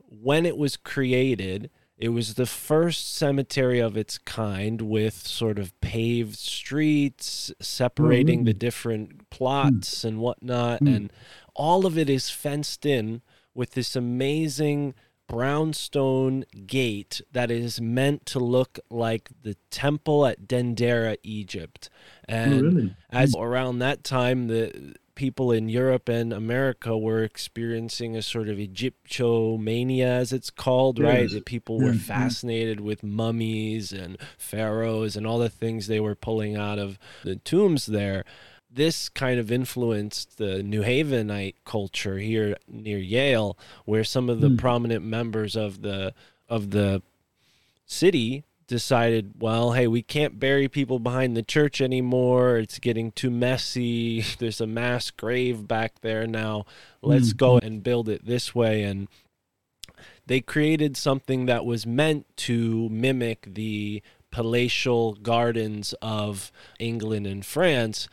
when 0.08 0.44
it 0.44 0.56
was 0.56 0.76
created, 0.76 1.70
it 1.96 2.08
was 2.08 2.34
the 2.34 2.46
first 2.46 3.14
cemetery 3.14 3.78
of 3.78 3.96
its 3.96 4.18
kind 4.18 4.80
with 4.82 5.14
sort 5.14 5.58
of 5.58 5.78
paved 5.80 6.36
streets 6.36 7.52
separating 7.60 8.44
the 8.44 8.54
mm. 8.54 8.58
different 8.58 9.18
mm. 9.18 9.30
plots 9.30 10.02
and 10.02 10.18
whatnot. 10.18 10.80
Mm. 10.80 10.96
And 10.96 11.12
all 11.54 11.86
of 11.86 11.98
it 11.98 12.08
is 12.08 12.30
fenced 12.30 12.86
in 12.86 13.22
with 13.54 13.72
this 13.72 13.94
amazing 13.94 14.94
brownstone 15.30 16.44
gate 16.66 17.20
that 17.32 17.50
is 17.50 17.80
meant 17.80 18.26
to 18.26 18.40
look 18.40 18.80
like 18.90 19.30
the 19.42 19.56
temple 19.70 20.26
at 20.26 20.48
Dendera, 20.48 21.16
Egypt. 21.22 21.88
Oh, 22.28 22.34
and 22.34 22.62
really? 22.62 22.96
as 23.10 23.34
hmm. 23.34 23.40
around 23.40 23.78
that 23.78 24.02
time 24.02 24.48
the 24.48 24.94
people 25.14 25.52
in 25.52 25.68
Europe 25.68 26.08
and 26.08 26.32
America 26.32 26.96
were 26.96 27.22
experiencing 27.22 28.16
a 28.16 28.22
sort 28.22 28.48
of 28.48 28.56
Egyptomania 28.56 30.04
as 30.04 30.32
it's 30.32 30.50
called 30.50 30.98
right 30.98 31.22
Yes. 31.22 31.32
that 31.32 31.44
people 31.44 31.78
were 31.78 31.86
yeah. 31.86 31.92
Hmm. 31.92 31.98
fascinated 31.98 32.80
with 32.80 33.02
mummies 33.02 33.92
and 33.92 34.16
pharaohs 34.38 35.16
and 35.16 35.26
all 35.26 35.38
the 35.38 35.50
things 35.50 35.86
they 35.86 36.00
were 36.00 36.14
pulling 36.14 36.56
out 36.56 36.78
of 36.78 36.98
the 37.22 37.36
tombs 37.36 37.86
there 37.86 38.24
this 38.72 39.08
kind 39.08 39.40
of 39.40 39.50
influenced 39.50 40.38
the 40.38 40.62
New 40.62 40.82
Havenite 40.82 41.56
culture 41.64 42.18
here 42.18 42.56
near 42.68 42.98
Yale 42.98 43.58
where 43.84 44.04
some 44.04 44.30
of 44.30 44.40
the 44.40 44.48
Hmm. 44.50 44.56
prominent 44.56 45.04
members 45.04 45.56
of 45.56 45.82
the 45.82 46.14
of 46.48 46.70
the 46.70 47.02
city 47.86 48.44
decided, 48.66 49.32
well, 49.40 49.72
hey, 49.72 49.86
we 49.88 50.02
can't 50.02 50.38
bury 50.38 50.68
people 50.68 51.00
behind 51.00 51.36
the 51.36 51.42
church 51.42 51.80
anymore. 51.80 52.56
It's 52.58 52.78
getting 52.78 53.10
too 53.12 53.30
messy. 53.30 54.24
There's 54.38 54.60
a 54.60 54.66
mass 54.66 55.10
grave 55.10 55.66
back 55.66 56.00
there 56.00 56.26
now. 56.26 56.66
Let's 57.02 57.32
go 57.32 57.58
and 57.58 57.82
build 57.82 58.08
it 58.08 58.24
this 58.26 58.54
way. 58.54 58.82
And 58.84 59.08
they 60.26 60.40
created 60.40 60.96
something 60.96 61.46
that 61.46 61.64
was 61.64 61.86
meant 61.86 62.26
to 62.38 62.88
mimic 62.90 63.54
the 63.54 64.02
palatial 64.30 65.14
gardens 65.14 65.92
of 66.00 66.52
England 66.78 67.26
and 67.26 67.44
France, 67.44 68.08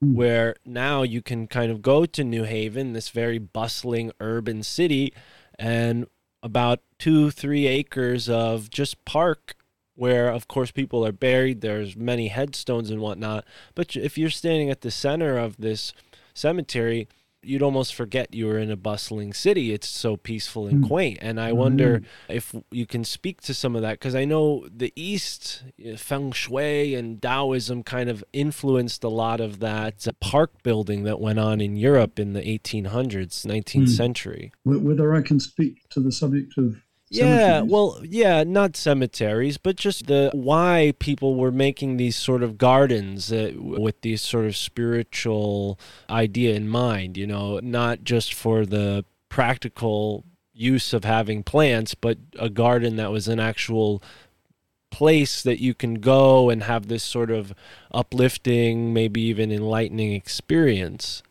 Hmm. 0.00 0.14
where 0.14 0.54
now 0.64 1.02
you 1.02 1.22
can 1.22 1.48
kind 1.48 1.72
of 1.72 1.82
go 1.82 2.06
to 2.06 2.22
New 2.22 2.44
Haven, 2.44 2.92
this 2.92 3.08
very 3.08 3.38
bustling 3.38 4.12
urban 4.20 4.62
city, 4.62 5.12
and 5.58 6.06
about 6.40 6.80
two, 6.98 7.32
three 7.32 7.66
acres 7.66 8.28
of 8.28 8.70
just 8.70 9.04
park 9.04 9.56
where 9.96 10.30
of 10.30 10.46
course 10.46 10.70
people 10.70 11.04
are 11.04 11.10
buried. 11.10 11.60
There's 11.60 11.96
many 11.96 12.28
headstones 12.28 12.90
and 12.90 13.00
whatnot. 13.00 13.44
But 13.74 13.96
if 13.96 14.16
you're 14.16 14.30
standing 14.30 14.70
at 14.70 14.82
the 14.82 14.92
center 14.92 15.36
of 15.36 15.56
this 15.56 15.92
cemetery 16.32 17.08
you'd 17.42 17.62
almost 17.62 17.94
forget 17.94 18.34
you 18.34 18.46
were 18.46 18.58
in 18.58 18.70
a 18.70 18.76
bustling 18.76 19.32
city. 19.32 19.72
It's 19.72 19.88
so 19.88 20.16
peaceful 20.16 20.66
and 20.66 20.86
quaint. 20.86 21.18
And 21.20 21.40
i 21.40 21.52
wonder 21.52 22.02
if 22.28 22.54
you 22.70 22.86
can 22.86 23.04
speak 23.04 23.40
to 23.42 23.54
some 23.54 23.76
of 23.76 23.82
that 23.82 23.92
because 23.92 24.14
i 24.14 24.24
know 24.24 24.66
the 24.74 24.92
east 24.96 25.64
uh, 25.86 25.96
feng 25.96 26.32
shui 26.32 26.94
and 26.94 27.20
taoism 27.20 27.82
kind 27.82 28.08
of 28.08 28.24
influenced 28.32 29.04
a 29.04 29.08
lot 29.08 29.40
of 29.40 29.60
that 29.60 30.06
uh, 30.06 30.12
park 30.20 30.62
building 30.62 31.04
that 31.04 31.20
went 31.20 31.38
on 31.38 31.60
in 31.60 31.76
europe 31.76 32.18
in 32.18 32.32
the 32.32 32.42
1800s 32.42 33.46
19th 33.46 33.88
century. 33.88 34.52
Whether 34.64 35.14
I 35.14 35.22
can 35.22 35.40
speak 35.40 35.88
to 35.90 36.00
the 36.00 36.12
subject 36.12 36.58
of 36.58 36.82
yeah, 37.10 37.24
cemeteries? 37.24 37.72
well, 37.72 38.00
yeah, 38.04 38.44
not 38.44 38.76
cemeteries, 38.76 39.58
but 39.58 39.76
just 39.76 40.06
the 40.06 40.30
why 40.34 40.92
people 40.98 41.36
were 41.36 41.52
making 41.52 41.96
these 41.96 42.16
sort 42.16 42.42
of 42.42 42.58
gardens 42.58 43.32
uh, 43.32 43.52
with 43.56 44.00
these 44.02 44.22
sort 44.22 44.44
of 44.46 44.56
spiritual 44.56 45.78
idea 46.10 46.54
in 46.54 46.68
mind, 46.68 47.16
you 47.16 47.26
know, 47.26 47.60
not 47.60 48.04
just 48.04 48.34
for 48.34 48.66
the 48.66 49.04
practical 49.28 50.24
use 50.52 50.92
of 50.92 51.04
having 51.04 51.42
plants, 51.42 51.94
but 51.94 52.18
a 52.38 52.50
garden 52.50 52.96
that 52.96 53.12
was 53.12 53.28
an 53.28 53.40
actual 53.40 54.02
place 54.90 55.42
that 55.42 55.60
you 55.60 55.74
can 55.74 55.94
go 55.94 56.50
and 56.50 56.64
have 56.64 56.88
this 56.88 57.04
sort 57.04 57.30
of 57.30 57.54
uplifting, 57.92 58.92
maybe 58.92 59.20
even 59.20 59.52
enlightening 59.52 60.12
experience. 60.12 61.22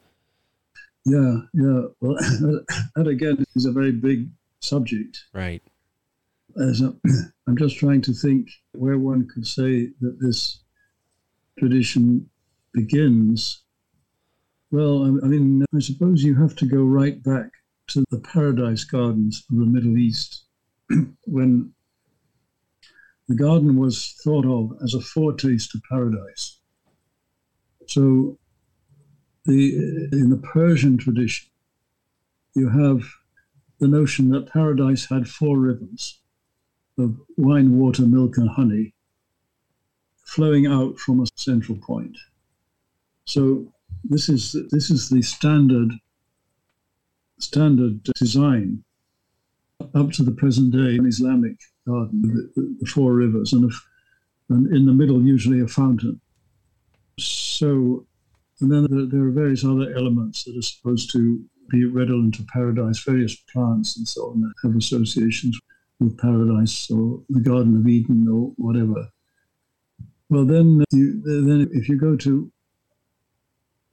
Yeah, 1.06 1.38
yeah. 1.54 1.82
Well, 2.02 2.16
that 2.96 3.08
again 3.08 3.46
is 3.56 3.66
a 3.66 3.72
very 3.72 3.92
big 3.92 4.30
subject. 4.60 5.26
Right. 5.34 5.62
As 6.62 6.82
a, 6.82 6.96
I'm 7.48 7.58
just 7.58 7.78
trying 7.78 8.02
to 8.04 8.14
think 8.14 8.50
where 8.74 8.98
one 8.98 9.28
could 9.34 9.46
say 9.46 9.90
that 10.02 10.18
this 10.20 10.62
tradition 11.58 12.30
begins. 12.74 13.64
Well, 14.72 15.04
I, 15.04 15.26
I 15.26 15.30
mean, 15.30 15.66
I 15.76 15.80
suppose 15.80 16.24
you 16.24 16.36
have 16.36 16.56
to 16.58 16.66
go 16.66 16.84
right 16.84 17.22
back 17.24 17.52
to 17.88 18.04
the 18.10 18.20
paradise 18.20 18.84
gardens 18.84 19.46
of 19.50 19.58
the 19.58 19.66
Middle 19.66 19.98
East 19.98 20.46
when 21.26 21.74
the 23.28 23.36
garden 23.36 23.78
was 23.78 24.16
thought 24.24 24.46
of 24.46 24.78
as 24.84 24.94
a 24.94 25.02
foretaste 25.02 25.76
of 25.76 25.82
paradise. 25.90 26.60
So, 27.88 28.38
the 29.46 30.10
in 30.12 30.30
the 30.30 30.38
Persian 30.38 30.98
tradition, 30.98 31.50
you 32.56 32.70
have 32.70 33.02
the 33.80 33.88
notion 33.88 34.30
that 34.30 34.52
paradise 34.52 35.06
had 35.06 35.28
four 35.28 35.58
rivers 35.58 36.20
of 36.98 37.18
wine, 37.38 37.78
water, 37.78 38.04
milk, 38.04 38.38
and 38.38 38.50
honey 38.50 38.94
flowing 40.26 40.68
out 40.68 40.98
from 40.98 41.22
a 41.22 41.28
central 41.36 41.78
point. 41.78 42.18
So 43.26 43.72
this 44.04 44.30
is 44.30 44.56
this 44.72 44.90
is 44.90 45.10
the 45.10 45.22
standard 45.22 45.92
standard 47.40 48.04
design 48.16 48.84
up 49.94 50.12
to 50.12 50.24
the 50.24 50.32
present 50.32 50.72
day 50.72 50.96
in 50.96 51.06
Islamic 51.06 51.58
garden, 51.86 52.22
the, 52.56 52.76
the, 52.80 52.86
four 52.88 53.14
rivers, 53.14 53.54
and, 53.54 53.70
if, 53.70 53.88
and 54.50 54.68
in 54.76 54.86
the 54.86 54.92
middle 54.92 55.22
usually 55.22 55.62
a 55.62 55.68
fountain. 55.68 56.20
So, 57.20 58.06
and 58.60 58.72
then 58.72 58.88
there, 58.90 59.06
there 59.06 59.28
are 59.28 59.32
various 59.32 59.64
other 59.64 59.94
elements 59.96 60.44
that 60.44 60.58
are 60.58 60.64
supposed 60.64 61.12
to 61.14 61.44
be 61.70 61.86
redolent 61.86 62.40
of 62.40 62.48
paradise, 62.48 63.00
various 63.04 63.36
plants 63.36 63.98
and 63.98 64.08
so 64.08 64.30
on 64.32 64.54
have 64.64 64.76
associations 64.76 65.60
with 66.00 66.18
paradise 66.18 66.90
or 66.92 67.22
the 67.30 67.40
Garden 67.40 67.78
of 67.78 67.88
Eden 67.88 68.28
or 68.28 68.52
whatever. 68.58 69.08
Well, 70.30 70.46
then, 70.46 70.82
uh, 70.82 70.96
you, 70.96 71.22
uh, 71.26 71.48
then 71.48 71.70
if 71.74 71.88
you 71.88 71.98
go 71.98 72.16
to 72.18 72.52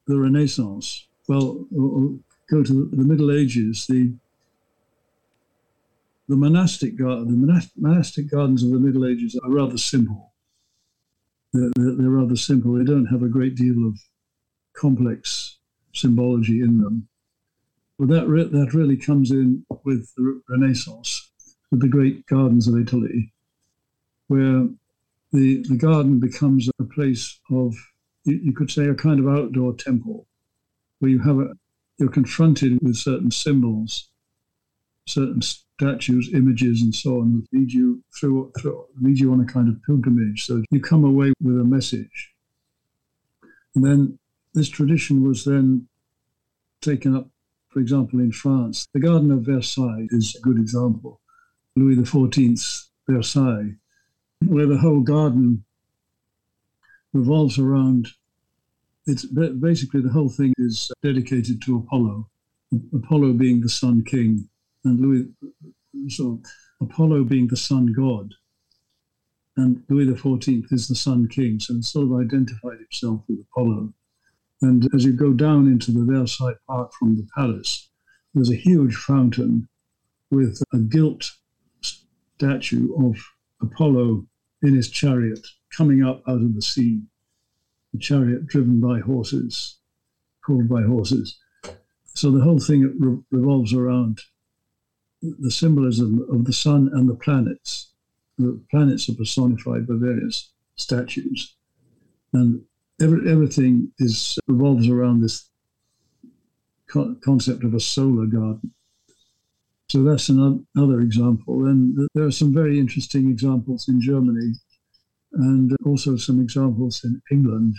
the 0.06 0.18
Renaissance, 0.18 1.06
well, 1.28 1.64
go 2.50 2.62
to 2.62 2.88
the 2.90 3.04
Middle 3.04 3.32
Ages, 3.32 3.86
the 3.86 4.12
the 6.26 6.36
monastic 6.36 6.96
garden, 6.96 7.46
the 7.46 7.68
monastic 7.76 8.30
gardens 8.30 8.62
of 8.62 8.70
the 8.70 8.78
Middle 8.78 9.06
Ages 9.06 9.38
are 9.44 9.50
rather 9.50 9.76
simple. 9.76 10.32
They're, 11.52 11.70
they're 11.76 12.08
rather 12.08 12.36
simple. 12.36 12.72
They 12.72 12.84
don't 12.84 13.06
have 13.06 13.22
a 13.22 13.28
great 13.28 13.54
deal 13.56 13.86
of 13.86 13.98
complex 14.74 15.58
symbology 15.92 16.62
in 16.62 16.78
them. 16.78 17.08
Well, 17.98 18.08
that 18.08 18.26
re- 18.26 18.48
that 18.48 18.74
really 18.74 18.96
comes 18.96 19.30
in 19.30 19.64
with 19.84 20.12
the 20.16 20.40
Renaissance, 20.48 21.30
with 21.70 21.80
the 21.80 21.88
great 21.88 22.26
gardens 22.26 22.66
of 22.66 22.76
Italy, 22.76 23.32
where 24.26 24.68
the 25.32 25.62
the 25.68 25.76
garden 25.76 26.18
becomes 26.18 26.68
a 26.78 26.84
place 26.84 27.38
of 27.50 27.74
you, 28.24 28.40
you 28.42 28.52
could 28.52 28.70
say 28.70 28.86
a 28.88 28.94
kind 28.94 29.20
of 29.20 29.28
outdoor 29.28 29.74
temple, 29.74 30.26
where 30.98 31.10
you 31.10 31.20
have 31.20 31.38
a 31.38 31.54
you're 31.98 32.08
confronted 32.08 32.80
with 32.82 32.96
certain 32.96 33.30
symbols, 33.30 34.08
certain 35.06 35.40
statues, 35.40 36.30
images, 36.34 36.82
and 36.82 36.94
so 36.94 37.20
on 37.20 37.36
that 37.36 37.46
lead 37.52 37.72
you 37.72 38.02
through, 38.18 38.52
through 38.58 38.84
lead 39.00 39.20
you 39.20 39.32
on 39.32 39.40
a 39.40 39.44
kind 39.44 39.68
of 39.68 39.80
pilgrimage. 39.84 40.44
So 40.44 40.64
you 40.70 40.80
come 40.80 41.04
away 41.04 41.32
with 41.40 41.60
a 41.60 41.64
message, 41.64 42.32
and 43.76 43.84
then 43.84 44.18
this 44.54 44.68
tradition 44.68 45.26
was 45.26 45.44
then 45.44 45.88
taken 46.80 47.16
up 47.16 47.28
for 47.74 47.80
example, 47.80 48.20
in 48.20 48.30
France, 48.30 48.86
the 48.94 49.00
Garden 49.00 49.32
of 49.32 49.40
Versailles 49.40 50.06
is 50.10 50.36
a 50.36 50.40
good 50.40 50.58
example. 50.58 51.20
Louis 51.74 51.96
XIV's 51.96 52.88
Versailles, 53.08 53.74
where 54.46 54.66
the 54.66 54.78
whole 54.78 55.00
garden 55.00 55.64
revolves 57.12 57.58
around. 57.58 58.06
It's 59.06 59.24
basically 59.24 60.02
the 60.02 60.12
whole 60.12 60.28
thing 60.28 60.54
is 60.56 60.88
dedicated 61.02 61.60
to 61.62 61.78
Apollo, 61.78 62.28
Apollo 62.94 63.32
being 63.32 63.60
the 63.60 63.68
sun 63.68 64.04
king, 64.04 64.48
and 64.84 65.00
Louis, 65.00 65.26
so 66.08 66.40
Apollo 66.80 67.24
being 67.24 67.48
the 67.48 67.56
sun 67.56 67.92
god, 67.92 68.34
and 69.56 69.82
Louis 69.88 70.06
XIV 70.06 70.72
is 70.72 70.86
the 70.86 70.94
sun 70.94 71.26
king. 71.26 71.58
So 71.58 71.74
it 71.74 71.84
sort 71.84 72.06
of 72.06 72.20
identified 72.20 72.80
itself 72.82 73.22
with 73.28 73.40
Apollo. 73.50 73.92
And 74.62 74.88
as 74.94 75.04
you 75.04 75.12
go 75.12 75.32
down 75.32 75.66
into 75.66 75.92
the 75.92 76.04
Versailles 76.04 76.54
Park 76.66 76.92
from 76.98 77.16
the 77.16 77.26
palace, 77.34 77.90
there's 78.34 78.50
a 78.50 78.56
huge 78.56 78.94
fountain 78.94 79.68
with 80.30 80.62
a 80.72 80.78
gilt 80.78 81.30
statue 81.82 82.94
of 82.96 83.16
Apollo 83.60 84.26
in 84.62 84.74
his 84.74 84.90
chariot 84.90 85.46
coming 85.76 86.02
up 86.02 86.22
out 86.26 86.40
of 86.40 86.54
the 86.54 86.62
sea. 86.62 87.02
The 87.92 87.98
chariot 87.98 88.46
driven 88.46 88.80
by 88.80 89.00
horses, 89.00 89.78
pulled 90.44 90.68
by 90.68 90.82
horses. 90.82 91.38
So 92.14 92.30
the 92.30 92.40
whole 92.40 92.58
thing 92.58 92.82
re- 92.98 93.18
revolves 93.30 93.72
around 93.72 94.20
the 95.22 95.50
symbolism 95.50 96.26
of 96.30 96.44
the 96.44 96.52
sun 96.52 96.90
and 96.92 97.08
the 97.08 97.14
planets. 97.14 97.92
The 98.38 98.60
planets 98.70 99.08
are 99.08 99.14
personified 99.14 99.86
by 99.86 99.94
various 99.96 100.52
statues, 100.76 101.56
and 102.32 102.62
every, 103.00 103.30
everything 103.30 103.92
is 103.98 104.38
revolves 104.46 104.88
around 104.88 105.20
this 105.20 105.50
co- 106.90 107.16
concept 107.24 107.64
of 107.64 107.74
a 107.74 107.80
solar 107.80 108.26
garden. 108.26 108.72
So 109.90 110.02
that's 110.02 110.28
another, 110.28 111.00
example. 111.00 111.66
And 111.66 112.08
there 112.14 112.24
are 112.24 112.32
some 112.32 112.52
very 112.52 112.78
interesting 112.78 113.30
examples 113.30 113.88
in 113.88 114.00
Germany, 114.00 114.54
and 115.32 115.76
also 115.84 116.16
some 116.16 116.40
examples 116.40 117.04
in 117.04 117.20
England, 117.30 117.74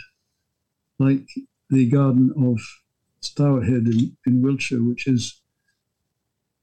like 0.99 1.27
the 1.69 1.89
Garden 1.89 2.31
of 2.37 2.59
Stourhead 3.21 3.87
in, 3.91 4.15
in 4.25 4.41
Wiltshire, 4.41 4.83
which 4.83 5.07
is 5.07 5.41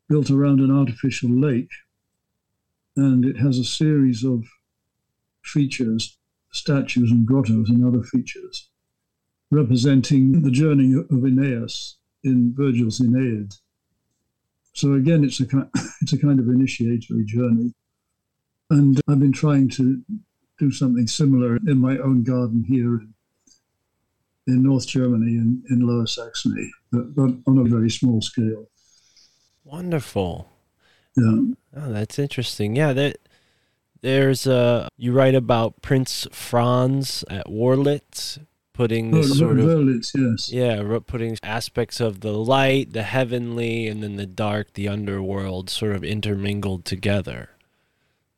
built 0.08 0.30
around 0.30 0.60
an 0.60 0.70
artificial 0.70 1.30
lake, 1.30 1.70
and 2.96 3.24
it 3.24 3.36
has 3.36 3.58
a 3.58 3.64
series 3.64 4.24
of 4.24 4.44
features, 5.42 6.18
statues 6.52 7.10
and 7.10 7.26
grottos 7.26 7.70
and 7.70 7.84
other 7.84 8.02
features, 8.02 8.68
representing 9.50 10.42
the 10.42 10.50
journey 10.50 10.94
of 10.94 11.24
Aeneas 11.24 11.96
in 12.24 12.54
Virgil's 12.54 13.00
Aeneid. 13.00 13.54
So 14.74 14.94
again, 14.94 15.24
it's 15.24 15.40
a 15.40 15.46
ki- 15.46 15.70
it's 16.02 16.12
a 16.12 16.18
kind 16.18 16.38
of 16.38 16.48
initiatory 16.48 17.24
journey, 17.24 17.72
and 18.70 19.00
I've 19.08 19.20
been 19.20 19.32
trying 19.32 19.68
to 19.70 20.02
do 20.58 20.70
something 20.70 21.06
similar 21.06 21.56
in 21.66 21.78
my 21.78 21.98
own 21.98 22.22
garden 22.22 22.64
here 22.66 23.00
in, 23.00 23.14
in 24.46 24.62
North 24.62 24.86
Germany 24.86 25.32
in, 25.32 25.62
in 25.70 25.80
Lower 25.80 26.06
Saxony, 26.06 26.70
but, 26.90 27.14
but 27.14 27.34
on 27.46 27.58
a 27.58 27.64
very 27.64 27.90
small 27.90 28.20
scale. 28.20 28.68
Wonderful. 29.64 30.48
Yeah. 31.16 31.40
Oh, 31.76 31.92
that's 31.92 32.18
interesting. 32.18 32.76
Yeah, 32.76 32.92
that 32.92 33.18
there's 34.02 34.46
a 34.46 34.88
you 34.96 35.12
write 35.12 35.34
about 35.34 35.80
Prince 35.82 36.26
Franz 36.32 37.24
at 37.30 37.46
Wörlitz 37.46 38.38
putting 38.72 39.14
Oh, 39.14 39.18
this 39.22 39.38
sort 39.38 39.58
of 39.58 39.90
yes. 40.14 40.50
yeah, 40.52 40.98
putting 41.06 41.36
aspects 41.42 42.00
of 42.00 42.20
the 42.20 42.32
light, 42.32 42.92
the 42.92 43.02
heavenly, 43.02 43.86
and 43.86 44.02
then 44.02 44.16
the 44.16 44.26
dark, 44.26 44.74
the 44.74 44.88
underworld, 44.88 45.70
sort 45.70 45.94
of 45.94 46.02
intermingled 46.02 46.84
together. 46.84 47.50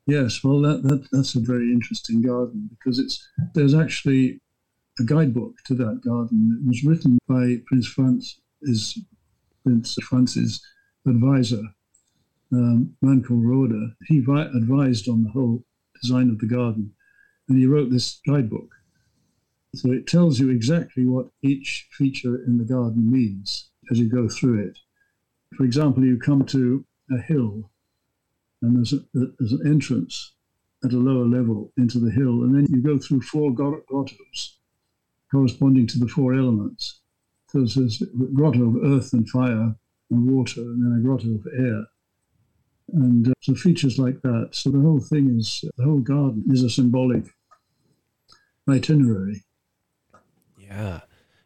Yes, 0.07 0.45
well, 0.45 0.61
that, 0.61 0.83
that 0.83 1.09
that's 1.13 1.35
a 1.35 1.41
very 1.41 1.73
interesting 1.73 2.21
garden 2.21 2.69
because 2.71 2.99
it's 2.99 3.27
there's 3.55 3.75
actually 3.75 4.41
a 4.99 5.05
guidebook 5.05 5.55
to 5.67 5.75
that 5.75 6.01
garden. 6.05 6.61
It 6.61 6.69
was 6.69 6.85
written 6.85 7.19
by 7.29 7.57
Prince 7.67 7.87
Franz, 7.87 8.41
is 8.63 8.99
Prince 9.63 9.95
Franz's 10.03 10.63
advisor, 11.07 11.63
um, 12.57 12.97
man 13.03 13.23
called 13.23 13.45
Roder. 13.45 13.95
He 14.07 14.21
vi- 14.21 14.51
advised 14.55 15.09
on 15.09 15.25
the 15.25 15.31
whole 15.31 15.65
design 16.01 16.31
of 16.31 16.39
the 16.39 16.47
garden, 16.47 16.93
and 17.49 17.59
he 17.59 17.67
wrote 17.67 17.91
this 17.91 18.21
guidebook. 18.27 18.75
So 19.75 19.93
it 19.93 20.07
tells 20.07 20.39
you 20.39 20.51
exactly 20.51 21.05
what 21.05 21.31
each 21.43 21.89
feature 21.91 22.43
in 22.45 22.59
the 22.59 22.65
garden 22.65 23.11
means 23.11 23.71
as 23.91 23.99
you 23.99 24.09
go 24.09 24.29
through 24.29 24.67
it. 24.69 24.79
For 25.57 25.65
example, 25.65 26.05
you 26.05 26.17
come 26.19 26.45
to 26.47 26.85
a 27.11 27.19
hill 27.19 27.71
and 28.63 28.77
there's, 28.77 28.93
a, 28.93 29.01
there's 29.13 29.53
an 29.53 29.67
entrance 29.67 30.33
at 30.85 30.93
a 30.93 30.97
lower 30.97 31.25
level 31.25 31.73
into 31.77 31.99
the 31.99 32.11
hill, 32.11 32.45
and 32.45 32.55
then 32.55 32.67
you 32.71 32.83
go 32.83 32.99
through 32.99 33.21
four 33.23 33.53
grot- 33.53 33.87
grottos 33.87 34.59
corresponding 35.31 35.87
to 35.89 35.99
the 35.99 36.09
four 36.09 36.35
elements. 36.35 37.01
So 37.51 37.59
there's 37.59 38.03
a 38.03 38.07
grotto 38.35 38.69
of 38.69 38.85
earth 38.85 39.13
and 39.13 39.29
fire 39.29 39.75
and 40.11 40.31
water, 40.31 40.61
and 40.61 40.85
then 40.85 40.99
a 40.99 41.03
grotto 41.03 41.35
of 41.35 41.47
air. 41.59 41.85
And 42.93 43.29
uh, 43.29 43.33
so 43.41 43.55
features 43.55 43.99
like 43.99 44.21
that. 44.23 44.51
So 44.53 44.71
the 44.71 44.81
whole 44.81 45.01
thing 45.01 45.39
is, 45.39 45.65
the 45.77 45.85
whole 45.85 46.01
garden 46.01 46.45
is 46.51 46.63
a 46.63 46.71
symbolic 46.71 47.25
itinerary. 48.69 49.43
Yeah. 50.59 51.01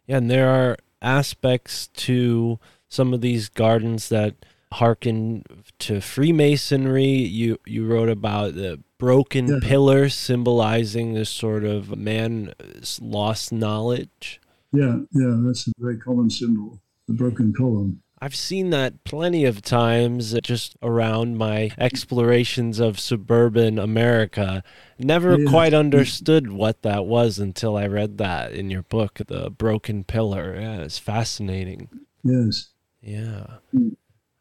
Yeah, 0.06 0.16
and 0.16 0.31
there 0.31 0.48
are 0.48 0.77
aspects 1.02 1.89
to 1.89 2.59
some 2.89 3.12
of 3.12 3.20
these 3.20 3.48
gardens 3.48 4.09
that 4.09 4.35
hearken 4.73 5.44
to 5.81 6.01
Freemasonry. 6.01 7.06
You 7.06 7.59
you 7.66 7.86
wrote 7.86 8.09
about 8.09 8.55
the 8.55 8.81
broken 8.98 9.47
Yeah. 9.48 9.59
pillar 9.62 10.09
symbolizing 10.09 11.12
this 11.15 11.31
sort 11.31 11.65
of 11.65 11.97
man's 11.97 12.98
lost 13.01 13.52
knowledge. 13.52 14.40
Yeah, 14.73 15.01
yeah, 15.12 15.40
that's 15.44 15.69
a 15.69 15.73
very 15.78 15.98
common 15.98 16.31
symbol, 16.31 16.81
the 17.06 17.15
broken 17.15 17.52
column. 17.52 18.02
I've 18.20 18.34
seen 18.34 18.70
that 18.70 19.04
plenty 19.04 19.44
of 19.44 19.62
times 19.62 20.34
just 20.42 20.76
around 20.82 21.36
my 21.36 21.70
explorations 21.78 22.80
of 22.80 22.98
suburban 22.98 23.78
America. 23.78 24.62
Never 24.98 25.38
Yeah. 25.38 25.48
quite 25.48 25.72
understood 25.72 26.50
what 26.50 26.82
that 26.82 27.06
was 27.06 27.38
until 27.38 27.76
I 27.76 27.86
read 27.86 28.18
that 28.18 28.52
in 28.52 28.70
your 28.70 28.82
book, 28.82 29.20
The 29.28 29.50
Broken 29.50 30.02
Pillar. 30.04 30.56
Yeah, 30.60 30.78
it's 30.80 30.98
fascinating. 30.98 31.88
Yes. 32.24 32.70
Yeah. 33.00 33.58
Mm. 33.74 33.96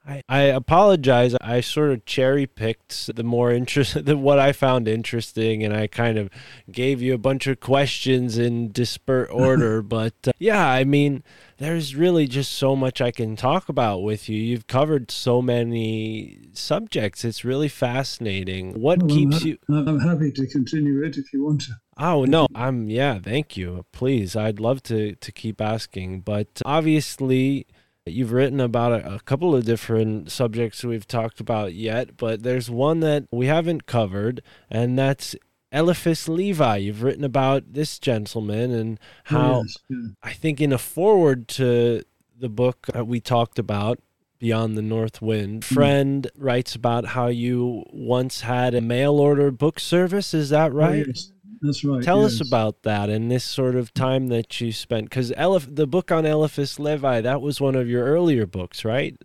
I, 0.07 0.21
I 0.29 0.41
apologize. 0.43 1.35
I 1.41 1.59
sort 1.59 1.91
of 1.91 2.05
cherry 2.05 2.47
picked 2.47 3.13
the 3.13 3.23
more 3.23 3.51
interest, 3.51 4.05
the, 4.05 4.17
what 4.17 4.39
I 4.39 4.53
found 4.53 4.87
interesting, 4.87 5.63
and 5.63 5.75
I 5.75 5.87
kind 5.87 6.17
of 6.17 6.29
gave 6.71 7.01
you 7.01 7.13
a 7.13 7.17
bunch 7.17 7.45
of 7.47 7.59
questions 7.59 8.37
in 8.37 8.71
disparate 8.71 9.29
order. 9.33 9.81
but 9.81 10.13
uh, 10.27 10.31
yeah, 10.39 10.65
I 10.65 10.85
mean, 10.85 11.23
there's 11.57 11.95
really 11.95 12.27
just 12.27 12.53
so 12.53 12.75
much 12.75 13.01
I 13.01 13.11
can 13.11 13.35
talk 13.35 13.67
about 13.67 14.01
with 14.01 14.29
you. 14.29 14.41
You've 14.41 14.67
covered 14.67 15.11
so 15.11 15.41
many 15.41 16.39
subjects. 16.53 17.25
It's 17.25 17.43
really 17.43 17.67
fascinating. 17.69 18.79
What 18.79 18.99
Well, 18.99 19.09
keeps 19.09 19.41
I'm, 19.41 19.47
you? 19.47 19.57
I'm 19.69 19.99
happy 19.99 20.31
to 20.31 20.47
continue 20.47 21.03
it 21.03 21.17
if 21.17 21.33
you 21.33 21.43
want 21.43 21.61
to. 21.61 21.73
Oh 21.99 22.25
no, 22.25 22.45
I'm 22.53 22.89
yeah, 22.91 23.17
thank 23.17 23.57
you. 23.57 23.83
Please, 23.91 24.35
I'd 24.35 24.59
love 24.59 24.83
to 24.83 25.15
to 25.15 25.31
keep 25.31 25.59
asking, 25.59 26.21
but 26.21 26.61
obviously 26.63 27.65
you've 28.11 28.31
written 28.31 28.59
about 28.59 28.91
a, 28.91 29.15
a 29.15 29.19
couple 29.21 29.55
of 29.55 29.65
different 29.65 30.31
subjects 30.31 30.83
we've 30.83 31.07
talked 31.07 31.39
about 31.39 31.73
yet, 31.73 32.17
but 32.17 32.43
there's 32.43 32.69
one 32.69 32.99
that 33.01 33.25
we 33.31 33.47
haven't 33.47 33.85
covered, 33.85 34.41
and 34.69 34.97
that's 34.97 35.35
Eliphas 35.71 36.27
Levi. 36.27 36.77
You've 36.77 37.03
written 37.03 37.23
about 37.23 37.73
this 37.73 37.99
gentleman 37.99 38.71
and 38.71 38.99
how 39.25 39.63
Yes, 39.63 39.77
yeah. 39.89 40.07
I 40.23 40.33
think 40.33 40.61
in 40.61 40.71
a 40.71 40.77
foreword 40.77 41.47
to 41.49 42.03
the 42.37 42.49
book 42.49 42.87
that 42.93 43.07
we 43.07 43.19
talked 43.19 43.59
about, 43.59 43.99
Beyond 44.39 44.77
the 44.77 44.83
North 44.83 45.19
Wind, 45.19 45.63
mm. 45.63 45.73
friend 45.73 46.29
writes 46.37 46.75
about 46.75 47.07
how 47.07 47.25
you 47.27 47.83
once 47.91 48.41
had 48.41 48.75
a 48.75 48.81
mail 48.81 49.19
order 49.19 49.49
book 49.49 49.79
service. 49.79 50.31
Is 50.31 50.49
that 50.49 50.71
Oh, 50.71 50.75
right? 50.75 51.07
yes, 51.07 51.31
that's 51.61 51.83
right. 51.83 52.03
Tell 52.03 52.23
us 52.23 52.39
about 52.45 52.83
that 52.83 53.09
and 53.09 53.29
this 53.31 53.43
sort 53.43 53.75
of 53.75 53.93
time 53.93 54.27
that 54.27 54.59
you 54.61 54.71
spent. 54.71 55.05
Because 55.05 55.31
Elif- 55.31 55.75
the 55.75 55.87
book 55.87 56.11
on 56.11 56.25
Eliphas 56.25 56.79
Levi, 56.79 57.21
that 57.21 57.41
was 57.41 57.59
one 57.61 57.75
of 57.75 57.87
your 57.89 58.05
earlier 58.05 58.45
books, 58.45 58.83
right? 58.85 59.15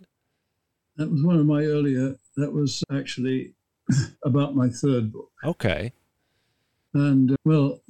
That 0.97 1.09
was 1.11 1.23
one 1.23 1.39
of 1.39 1.45
my 1.45 1.63
earlier. 1.63 2.15
That 2.37 2.51
was 2.53 2.83
actually 2.91 3.53
about 4.25 4.55
my 4.55 4.69
third 4.69 5.11
book, 5.11 5.31
Okay. 5.43 5.91
and 6.93 7.31
uh, 7.31 7.35
well, 7.45 7.81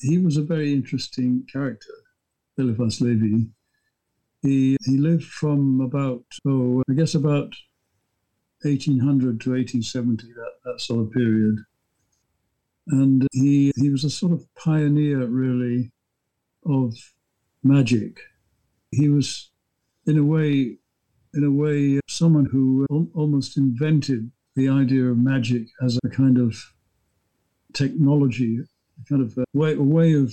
he 0.00 0.18
was 0.18 0.36
a 0.36 0.42
very 0.42 0.72
interesting 0.72 1.46
character, 1.52 1.92
Eliphas 2.58 3.00
Levi. 3.00 3.44
He 4.42 4.76
he 4.84 4.98
lived 4.98 5.24
from 5.24 5.80
about 5.80 6.22
oh 6.46 6.82
I 6.90 6.92
guess 6.94 7.14
about 7.14 7.54
1800 8.62 9.40
to 9.42 9.50
1870 9.50 10.26
that 10.34 10.52
that 10.64 10.80
sort 10.80 11.06
of 11.06 11.12
period, 11.12 11.56
and 12.88 13.26
he 13.32 13.72
he 13.76 13.90
was 13.90 14.04
a 14.04 14.10
sort 14.10 14.32
of 14.32 14.46
pioneer 14.54 15.26
really 15.26 15.90
of 16.66 16.94
magic. 17.62 18.20
He 18.90 19.08
was 19.08 19.50
in 20.06 20.18
a 20.18 20.24
way 20.24 20.78
in 21.34 21.44
a 21.44 21.50
way 21.50 22.00
someone 22.08 22.44
who 22.44 22.86
almost 23.14 23.56
invented 23.56 24.30
the 24.54 24.68
idea 24.68 25.04
of 25.06 25.18
magic 25.18 25.66
as 25.82 25.98
a 26.04 26.08
kind 26.08 26.38
of 26.38 26.56
technology, 27.72 28.58
a 28.60 29.08
kind 29.08 29.20
of 29.20 29.36
a 29.36 29.44
way, 29.52 29.74
a 29.74 29.82
way 29.82 30.12
of 30.12 30.32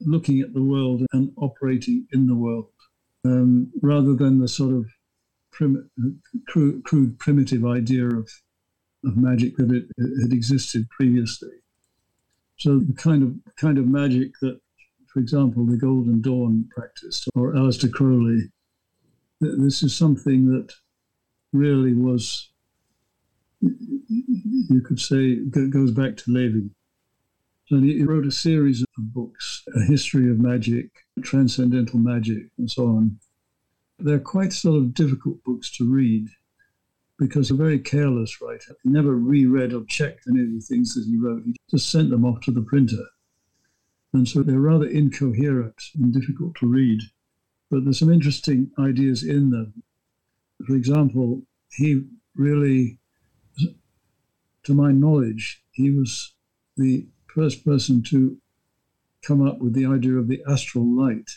looking 0.00 0.40
at 0.40 0.52
the 0.52 0.62
world 0.62 1.06
and 1.12 1.32
operating 1.38 2.06
in 2.12 2.26
the 2.26 2.34
world, 2.34 2.68
um, 3.24 3.72
rather 3.82 4.14
than 4.14 4.38
the 4.38 4.48
sort 4.48 4.74
of 4.74 4.86
prim- 5.50 5.90
crude, 6.48 6.84
crude, 6.84 7.18
primitive 7.18 7.64
idea 7.64 8.06
of, 8.06 8.28
of 9.06 9.16
magic 9.16 9.56
that 9.56 9.70
it, 9.70 9.86
it 9.96 10.22
had 10.22 10.32
existed 10.32 10.86
previously. 10.90 11.48
So 12.58 12.78
the 12.78 12.94
kind 12.94 13.22
of 13.22 13.54
kind 13.56 13.78
of 13.78 13.86
magic 13.86 14.32
that 14.40 14.60
for 15.16 15.20
example, 15.20 15.64
the 15.64 15.78
Golden 15.78 16.20
Dawn 16.20 16.68
practice 16.76 17.26
or 17.34 17.54
Aleister 17.54 17.90
Crowley. 17.90 18.50
This 19.40 19.82
is 19.82 19.96
something 19.96 20.44
that 20.50 20.74
really 21.54 21.94
was, 21.94 22.50
you 23.62 24.82
could 24.86 25.00
say, 25.00 25.36
goes 25.70 25.90
back 25.90 26.18
to 26.18 26.30
Levi. 26.30 26.68
And 27.70 27.82
he 27.82 28.02
wrote 28.02 28.26
a 28.26 28.30
series 28.30 28.82
of 28.82 29.14
books, 29.14 29.62
a 29.74 29.84
history 29.84 30.30
of 30.30 30.38
magic, 30.38 30.90
transcendental 31.22 31.98
magic, 31.98 32.50
and 32.58 32.70
so 32.70 32.88
on. 32.88 33.18
They're 33.98 34.18
quite 34.18 34.52
sort 34.52 34.76
of 34.76 34.92
difficult 34.92 35.42
books 35.44 35.74
to 35.78 35.90
read 35.90 36.28
because 37.18 37.50
a 37.50 37.54
very 37.54 37.78
careless 37.78 38.40
writer. 38.40 38.76
He 38.82 38.90
never 38.90 39.16
reread 39.16 39.72
or 39.72 39.84
checked 39.84 40.24
any 40.28 40.42
of 40.42 40.52
the 40.52 40.60
things 40.60 40.94
that 40.94 41.06
he 41.06 41.16
wrote. 41.16 41.42
He 41.44 41.56
just 41.70 41.90
sent 41.90 42.10
them 42.10 42.24
off 42.24 42.40
to 42.42 42.50
the 42.50 42.62
printer. 42.62 43.04
And 44.12 44.28
so 44.28 44.42
they're 44.42 44.58
rather 44.58 44.86
incoherent 44.86 45.82
and 45.94 46.12
difficult 46.12 46.54
to 46.56 46.66
read. 46.66 47.00
But 47.70 47.84
there's 47.84 47.98
some 47.98 48.12
interesting 48.12 48.70
ideas 48.78 49.22
in 49.22 49.50
them. 49.50 49.82
For 50.66 50.74
example, 50.74 51.42
he 51.70 52.04
really, 52.34 52.98
to 54.64 54.74
my 54.74 54.92
knowledge, 54.92 55.62
he 55.72 55.90
was 55.90 56.34
the 56.76 57.06
first 57.34 57.64
person 57.64 58.02
to 58.04 58.38
come 59.22 59.46
up 59.46 59.58
with 59.58 59.74
the 59.74 59.86
idea 59.86 60.14
of 60.14 60.28
the 60.28 60.42
astral 60.48 60.86
light, 60.86 61.30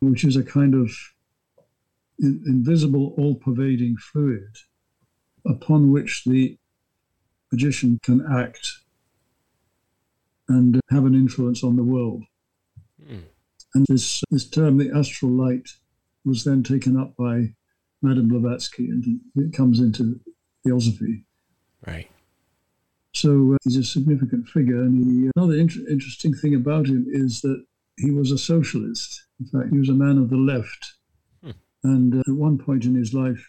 which 0.00 0.24
is 0.24 0.36
a 0.36 0.44
kind 0.44 0.74
of 0.74 0.90
invisible, 2.18 3.14
all 3.18 3.34
pervading 3.34 3.96
fluid 3.96 4.56
upon 5.46 5.92
which 5.92 6.24
the 6.24 6.58
magician 7.52 7.98
can 8.02 8.24
act 8.30 8.68
and 10.48 10.80
have 10.90 11.04
an 11.04 11.14
influence 11.14 11.62
on 11.62 11.76
the 11.76 11.82
world. 11.82 12.22
Hmm. 13.06 13.18
And 13.74 13.86
this, 13.88 14.22
this 14.30 14.48
term, 14.48 14.78
the 14.78 14.90
astral 14.96 15.30
light, 15.30 15.68
was 16.24 16.44
then 16.44 16.62
taken 16.62 16.98
up 16.98 17.16
by 17.16 17.52
Madame 18.02 18.28
Blavatsky 18.28 18.88
and 18.88 19.20
it 19.36 19.52
comes 19.52 19.80
into 19.80 20.20
theosophy. 20.64 21.24
Right. 21.86 22.08
So 23.14 23.54
uh, 23.54 23.56
he's 23.64 23.76
a 23.76 23.84
significant 23.84 24.48
figure. 24.48 24.82
And 24.82 24.98
he, 24.98 25.30
another 25.36 25.54
inter- 25.54 25.88
interesting 25.88 26.34
thing 26.34 26.54
about 26.54 26.86
him 26.86 27.06
is 27.08 27.40
that 27.42 27.64
he 27.96 28.10
was 28.10 28.30
a 28.30 28.38
socialist. 28.38 29.24
In 29.40 29.46
fact, 29.46 29.72
he 29.72 29.78
was 29.78 29.88
a 29.88 29.94
man 29.94 30.18
of 30.18 30.30
the 30.30 30.36
left. 30.36 30.95
And 31.86 32.14
uh, 32.16 32.20
at 32.26 32.34
one 32.34 32.58
point 32.58 32.84
in 32.84 32.94
his 32.96 33.14
life, 33.14 33.44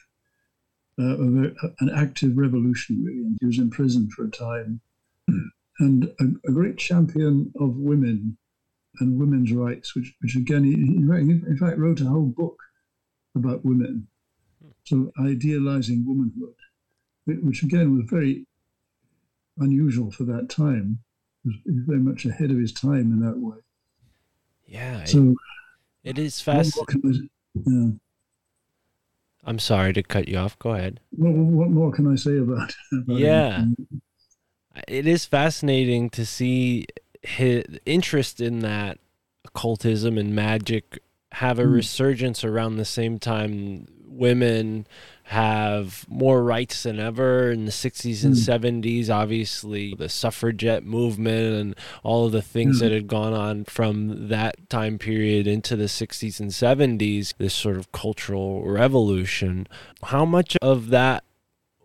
uh, 0.99 1.17
an 1.79 1.89
active 1.95 2.37
revolutionary, 2.37 3.17
and 3.23 3.37
he 3.39 3.45
was 3.47 3.57
imprisoned 3.57 4.11
for 4.13 4.25
a 4.25 4.31
time. 4.31 4.81
And 5.79 6.05
a, 6.19 6.49
a 6.49 6.51
great 6.51 6.77
champion 6.79 7.53
of 7.59 7.75
women 7.77 8.35
and 8.99 9.19
women's 9.19 9.51
rights, 9.51 9.95
which, 9.95 10.11
which 10.21 10.35
again, 10.35 10.63
he, 10.63 10.71
he, 10.73 10.95
in 11.51 11.57
fact, 11.59 11.77
wrote 11.77 12.01
a 12.01 12.05
whole 12.05 12.25
book 12.25 12.57
about 13.35 13.63
women. 13.63 14.07
So 14.85 15.11
idealizing 15.19 16.03
womanhood, 16.03 16.55
which 17.45 17.61
again 17.61 17.95
was 17.95 18.05
very 18.09 18.47
unusual 19.59 20.09
for 20.09 20.23
that 20.23 20.49
time. 20.49 20.97
He 21.43 21.49
was, 21.49 21.57
very 21.85 21.99
much 21.99 22.25
ahead 22.25 22.49
of 22.49 22.57
his 22.57 22.73
time 22.73 23.11
in 23.13 23.19
that 23.19 23.37
way. 23.37 23.57
Yeah. 24.65 25.01
it- 25.01 25.09
So, 25.09 25.35
it 26.03 26.17
is 26.17 26.43
what 26.47 26.55
fast. 26.55 26.75
more 26.75 26.85
can 26.87 27.01
I, 27.05 27.61
yeah, 27.69 27.91
I'm 29.47 29.59
sorry 29.59 29.93
to 29.93 30.03
cut 30.03 30.27
you 30.27 30.37
off. 30.37 30.59
Go 30.59 30.71
ahead. 30.71 30.99
what, 31.11 31.31
what 31.33 31.69
more 31.69 31.91
can 31.91 32.11
I 32.11 32.15
say 32.15 32.37
about? 32.37 32.75
about 32.91 33.17
Yeah. 33.17 33.59
him? 33.59 33.75
it 34.87 35.07
is 35.07 35.25
fascinating 35.25 36.07
to 36.11 36.23
see 36.25 36.85
his 37.23 37.63
interest 37.85 38.39
in 38.39 38.59
that 38.59 38.99
occultism 39.45 40.17
and 40.19 40.35
magic 40.35 40.99
have 41.31 41.57
a 41.57 41.63
Mm. 41.63 41.73
resurgence 41.73 42.43
around 42.43 42.75
the 42.75 42.85
same 42.85 43.17
time 43.17 43.87
women 44.17 44.85
have 45.25 46.05
more 46.07 46.41
rights 46.43 46.83
than 46.83 46.99
ever 46.99 47.51
in 47.51 47.65
the 47.65 47.71
60s 47.71 48.23
and 48.23 48.33
Mm. 48.35 48.45
70s 48.45 49.09
obviously 49.09 49.93
the 49.95 50.07
suffragette 50.07 50.85
movement 50.85 51.53
and 51.55 51.75
all 52.01 52.25
of 52.25 52.31
the 52.31 52.41
things 52.41 52.77
Mm. 52.77 52.79
that 52.79 52.91
had 52.93 53.07
gone 53.07 53.33
on 53.33 53.65
from 53.65 54.29
that 54.29 54.69
time 54.69 54.97
period 54.97 55.45
into 55.47 55.75
the 55.75 55.89
60s 55.89 56.39
and 56.39 56.51
70s 56.53 57.33
this 57.37 57.53
sort 57.53 57.75
of 57.77 57.91
cultural 57.91 58.63
revolution 58.65 59.67
how 60.03 60.23
much 60.23 60.55
of 60.61 60.89
that 60.89 61.23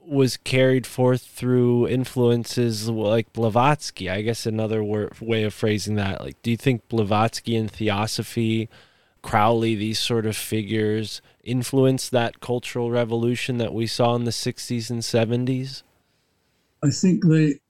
was 0.04 0.36
carried 0.36 0.86
forth 0.86 1.22
through 1.22 1.86
influences 1.88 2.88
like 2.88 3.32
Blavatsky. 3.32 4.10
I 4.10 4.22
guess 4.22 4.46
another 4.46 4.82
wor- 4.82 5.12
way 5.20 5.44
of 5.44 5.54
phrasing 5.54 5.94
that. 5.94 6.20
Like, 6.20 6.42
do 6.42 6.50
you 6.50 6.56
think 6.56 6.88
Blavatsky 6.88 7.54
and 7.54 7.70
Theosophy, 7.70 8.68
Crowley, 9.22 9.76
these 9.76 10.00
sort 10.00 10.26
of 10.26 10.36
figures 10.36 11.22
influenced 11.42 12.10
that 12.12 12.40
cultural 12.40 12.90
revolution 12.90 13.58
that 13.58 13.74
we 13.74 13.86
saw 13.86 14.14
in 14.14 14.24
the 14.24 14.30
60s 14.30 14.90
and 14.90 15.02
70s? 15.02 15.82
I 16.84 16.90
think 16.90 17.24
they 17.26 17.60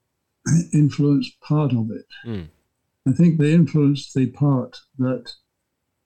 influenced 0.73 1.41
part 1.41 1.73
of 1.73 1.91
it. 1.91 2.07
Mm. 2.27 2.49
I 3.09 3.13
think 3.13 3.39
they 3.39 3.53
influenced 3.53 4.15
the 4.15 4.27
part 4.27 4.79
that 4.99 5.33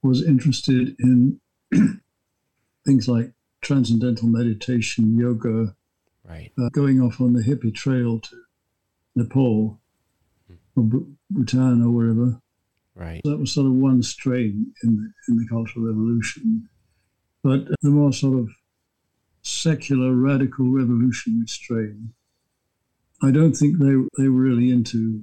was 0.03 0.25
interested 0.27 0.95
in 1.01 1.41
things 2.87 3.09
like 3.09 3.33
transcendental 3.61 4.29
meditation, 4.29 5.19
yoga, 5.19 5.75
Right. 6.29 6.51
uh, 6.59 6.69
going 6.71 7.01
off 7.01 7.21
on 7.21 7.35
the 7.35 7.43
hippie 7.43 7.75
trail 7.75 8.19
to 8.19 8.37
Nepal 9.15 9.81
or 10.77 10.83
Bhu- 10.83 11.15
Bhutan 11.31 11.83
or 11.83 11.91
wherever. 11.91 12.41
Right. 12.97 13.21
That 13.25 13.39
was 13.39 13.53
sort 13.53 13.67
of 13.67 13.75
one 13.75 14.03
strain 14.03 14.73
in 14.83 14.97
the, 14.97 15.13
in 15.33 15.37
the 15.39 15.47
Cultural 15.49 15.87
Revolution. 15.87 16.69
But 17.47 17.69
the 17.81 17.91
more 17.91 18.13
sort 18.13 18.41
of 18.41 18.49
secular, 19.43 20.13
radical 20.17 20.69
revolutionary 20.69 21.47
strain, 21.47 22.13
I 23.23 23.31
don't 23.31 23.55
think 23.55 23.79
they, 23.79 23.95
they 24.19 24.29
were 24.29 24.41
really 24.41 24.73
into 24.73 25.23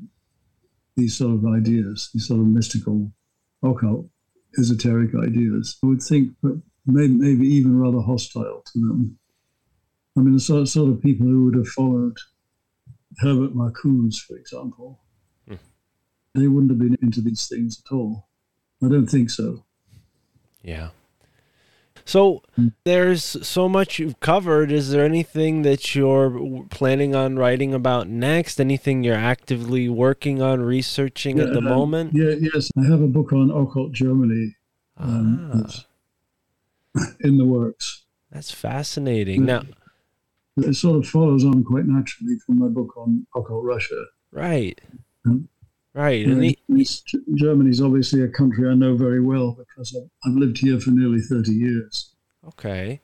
these 0.96 1.18
sort 1.18 1.34
of 1.34 1.46
ideas, 1.46 2.10
these 2.14 2.30
sort 2.30 2.40
of 2.40 2.48
mystical, 2.48 3.12
occult, 3.62 4.08
esoteric 4.58 5.12
ideas. 5.22 5.78
I 5.84 5.88
would 5.88 6.02
think 6.02 6.32
that 6.44 6.62
maybe, 6.86 7.14
maybe 7.14 7.46
even 7.46 7.78
rather 7.78 8.00
hostile 8.00 8.64
to 8.68 8.80
them. 8.80 9.20
I 10.18 10.22
mean, 10.22 10.36
the 10.36 10.40
sort, 10.40 10.70
sort 10.70 10.92
of 10.92 11.02
people 11.02 11.28
who 11.28 11.44
would 11.44 11.56
have 11.56 11.68
followed 11.68 12.16
Herbert 13.20 13.54
Marcuse, 13.54 14.20
for 14.20 14.38
example, 14.38 15.02
hmm. 15.46 15.56
they 16.34 16.48
wouldn't 16.48 16.72
have 16.72 16.80
been 16.80 16.98
into 17.02 17.20
these 17.20 17.50
things 17.50 17.84
at 17.86 17.94
all. 17.94 18.30
I 18.82 18.88
don't 18.88 19.08
think 19.08 19.30
so. 19.30 19.66
Yeah. 20.62 20.92
So 22.06 22.42
Mm. 22.60 22.74
there's 22.84 23.24
so 23.48 23.70
much 23.70 23.98
you've 24.00 24.20
covered. 24.20 24.72
Is 24.72 24.92
there 24.92 25.06
anything 25.06 25.62
that 25.64 25.96
you're 25.96 26.66
planning 26.70 27.16
on 27.16 27.38
writing 27.38 27.74
about 27.74 28.08
next? 28.10 28.60
Anything 28.60 29.04
you're 29.04 29.16
actively 29.16 29.88
working 29.90 30.42
on, 30.42 30.62
researching 30.62 31.40
at 31.40 31.52
the 31.54 31.60
um, 31.60 31.64
moment? 31.66 32.14
Yeah, 32.14 32.36
yes, 32.40 32.70
I 32.78 32.84
have 32.86 33.02
a 33.02 33.08
book 33.08 33.32
on 33.34 33.50
occult 33.52 33.94
Germany 33.94 34.56
um, 34.98 35.50
Ah. 35.54 35.58
that's 35.58 35.86
in 37.22 37.38
the 37.38 37.46
works. 37.46 38.04
That's 38.32 38.52
fascinating. 38.52 39.42
Mm. 39.44 39.46
Now, 39.46 39.62
It 40.58 40.76
sort 40.76 40.98
of 40.98 41.08
follows 41.08 41.44
on 41.46 41.64
quite 41.64 41.86
naturally 41.88 42.36
from 42.46 42.60
my 42.60 42.68
book 42.68 42.96
on 42.98 43.26
occult 43.36 43.64
Russia. 43.64 44.04
right, 44.32 44.80
Mm. 45.26 45.46
Right, 45.94 46.26
Yeah, 46.26 46.34
and 46.34 46.44
he, 46.44 46.58
Germany's 47.36 47.82
obviously 47.82 48.22
a 48.22 48.28
country 48.28 48.70
I 48.70 48.74
know 48.76 48.96
very 48.96 49.22
well 49.22 49.52
because 49.58 49.96
I've, 49.96 50.10
I've 50.32 50.38
lived 50.38 50.58
here 50.60 50.80
for 50.80 50.92
nearly 50.92 51.20
30 51.22 51.52
years. 51.52 52.14
okay. 52.48 53.00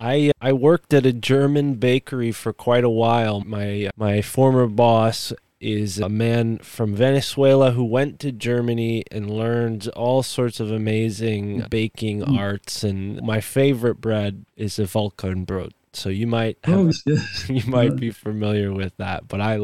I 0.00 0.32
I 0.40 0.52
worked 0.52 0.92
at 0.92 1.06
a 1.06 1.12
German 1.12 1.74
bakery 1.76 2.32
for 2.32 2.52
quite 2.52 2.82
a 2.82 2.90
while. 2.90 3.40
My 3.42 3.90
my 3.96 4.20
former 4.22 4.66
boss 4.66 5.32
is 5.60 5.98
a 6.00 6.08
man 6.08 6.58
from 6.58 6.94
Venezuela 6.96 7.70
who 7.70 7.84
went 7.84 8.18
to 8.20 8.32
Germany 8.32 9.04
and 9.12 9.30
learned 9.30 9.86
all 9.94 10.22
sorts 10.24 10.58
of 10.60 10.70
amazing 10.72 11.64
baking 11.70 12.20
Mm. 12.22 12.36
arts. 12.38 12.82
And 12.82 13.22
my 13.22 13.40
favorite 13.40 14.00
bread 14.00 14.44
is 14.56 14.78
a 14.80 14.82
Vulkanbrot. 14.82 15.70
So 15.92 16.08
you 16.10 16.26
might 16.26 16.58
have 16.64 16.78
Oh, 16.78 16.92
yes. 17.06 17.48
you 17.48 17.62
might 17.70 17.94
be 17.96 18.10
familiar 18.10 18.72
with 18.72 18.94
that, 18.98 19.28
but 19.28 19.40
I, 19.40 19.60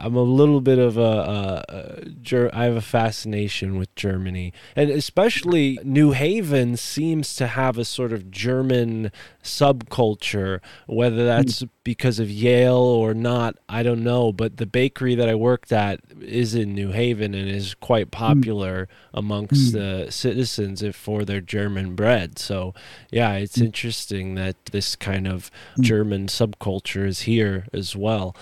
I'm 0.00 0.16
a 0.16 0.22
little 0.22 0.60
bit 0.60 0.78
of 0.78 0.96
a, 0.96 1.00
a, 1.00 1.64
a 1.68 2.04
Ger- 2.22 2.50
I 2.52 2.64
have 2.64 2.76
a 2.76 2.82
fascination 2.82 3.78
with 3.78 3.94
Germany, 3.94 4.52
and 4.76 4.90
especially 4.90 5.78
New 5.82 6.12
Haven 6.12 6.76
seems 6.76 7.34
to 7.36 7.46
have 7.48 7.78
a 7.78 7.84
sort 7.84 8.12
of 8.12 8.30
German 8.30 9.10
subculture. 9.42 10.60
Whether 10.86 11.22
hmm. 11.22 11.26
that's 11.26 11.64
because 11.84 12.18
of 12.18 12.30
Yale 12.30 12.76
or 12.76 13.14
not, 13.14 13.56
I 13.68 13.82
don't 13.82 14.04
know. 14.04 14.32
But 14.32 14.58
the 14.58 14.66
bakery 14.66 15.14
that 15.14 15.28
I 15.28 15.34
worked 15.34 15.72
at 15.72 16.00
is 16.20 16.54
in 16.54 16.74
New 16.74 16.92
Haven 16.92 17.34
and 17.34 17.48
is 17.48 17.74
quite 17.74 18.06
hmm. 18.06 18.10
popular 18.10 18.88
amongst 19.12 19.48
Mm. 19.48 19.72
the 19.72 20.12
citizens 20.12 20.84
for 20.94 21.24
their 21.24 21.40
German 21.40 21.94
bread. 21.94 22.38
So 22.38 22.74
yeah, 23.10 23.32
it's 23.34 23.56
hmm. 23.56 23.64
interesting 23.64 24.34
that 24.34 24.56
this 24.66 24.94
kind 24.94 25.26
of. 25.26 25.50
German 25.80 26.26
subculture 26.26 27.06
is 27.06 27.20
here 27.22 27.66
as 27.72 27.96
well. 27.96 28.36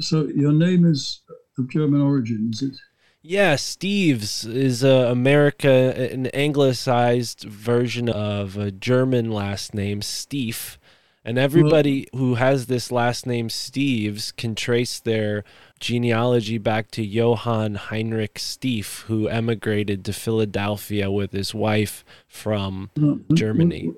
So 0.00 0.28
your 0.28 0.52
name 0.52 0.84
is 0.84 1.22
of 1.58 1.68
German 1.68 2.00
origin, 2.00 2.50
is 2.52 2.62
it? 2.62 2.76
Yeah, 3.20 3.54
Steves 3.54 4.46
is 4.46 4.84
uh, 4.84 5.08
America, 5.10 6.10
an 6.12 6.28
anglicized 6.28 7.42
version 7.42 8.08
of 8.08 8.56
a 8.56 8.70
German 8.70 9.30
last 9.30 9.74
name, 9.74 10.02
Stief. 10.02 10.78
And 11.24 11.36
everybody 11.36 12.06
who 12.14 12.36
has 12.36 12.66
this 12.66 12.90
last 12.90 13.26
name, 13.26 13.48
Steves, 13.48 14.34
can 14.34 14.54
trace 14.54 14.98
their 14.98 15.44
genealogy 15.78 16.56
back 16.56 16.90
to 16.92 17.04
Johann 17.04 17.74
Heinrich 17.74 18.38
Stief, 18.38 19.04
who 19.08 19.28
emigrated 19.28 20.04
to 20.06 20.12
Philadelphia 20.12 21.10
with 21.10 21.32
his 21.32 21.52
wife 21.52 22.04
from 22.28 22.90
No, 22.96 23.20
Germany. 23.34 23.92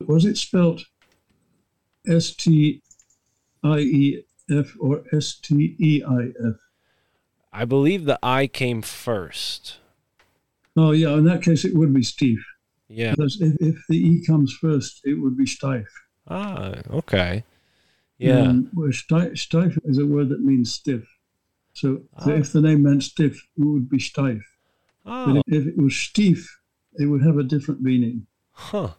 Was 0.00 0.26
it 0.26 0.36
spelled 0.36 0.84
S 2.06 2.34
T 2.34 2.82
I 3.62 3.78
E 3.78 4.24
F 4.50 4.74
or 4.80 5.04
S 5.12 5.34
T 5.34 5.76
E 5.78 6.02
I 6.06 6.32
F? 6.46 6.56
I 7.52 7.64
believe 7.64 8.04
the 8.04 8.18
I 8.22 8.46
came 8.46 8.82
first. 8.82 9.76
Oh, 10.76 10.90
yeah, 10.90 11.10
in 11.14 11.24
that 11.24 11.42
case, 11.42 11.64
it 11.64 11.74
would 11.74 11.94
be 11.94 12.02
Steve. 12.02 12.44
Yeah. 12.88 13.12
Because 13.12 13.40
if, 13.40 13.54
if 13.60 13.76
the 13.88 13.96
E 13.96 14.24
comes 14.26 14.52
first, 14.60 15.00
it 15.04 15.14
would 15.14 15.36
be 15.36 15.44
Steif. 15.46 15.86
Ah, 16.28 16.74
okay. 16.90 17.44
Yeah. 18.18 18.40
Um, 18.40 18.70
steif 18.90 19.78
is 19.84 19.98
a 19.98 20.06
word 20.06 20.28
that 20.30 20.40
means 20.40 20.72
stiff. 20.72 21.02
So, 21.74 22.02
so 22.20 22.32
Ah. 22.32 22.36
if 22.36 22.52
the 22.52 22.60
name 22.60 22.82
meant 22.84 23.02
stiff, 23.02 23.34
it 23.56 23.64
would 23.64 23.88
be 23.88 23.98
steif. 23.98 24.42
Oh, 25.04 25.26
But 25.26 25.36
if, 25.46 25.62
if 25.62 25.66
it 25.68 25.76
was 25.76 25.94
stief, 25.96 26.60
it 26.98 27.06
would 27.06 27.22
have 27.22 27.36
a 27.38 27.42
different 27.42 27.82
meaning. 27.82 28.26
Huh. 28.52 28.90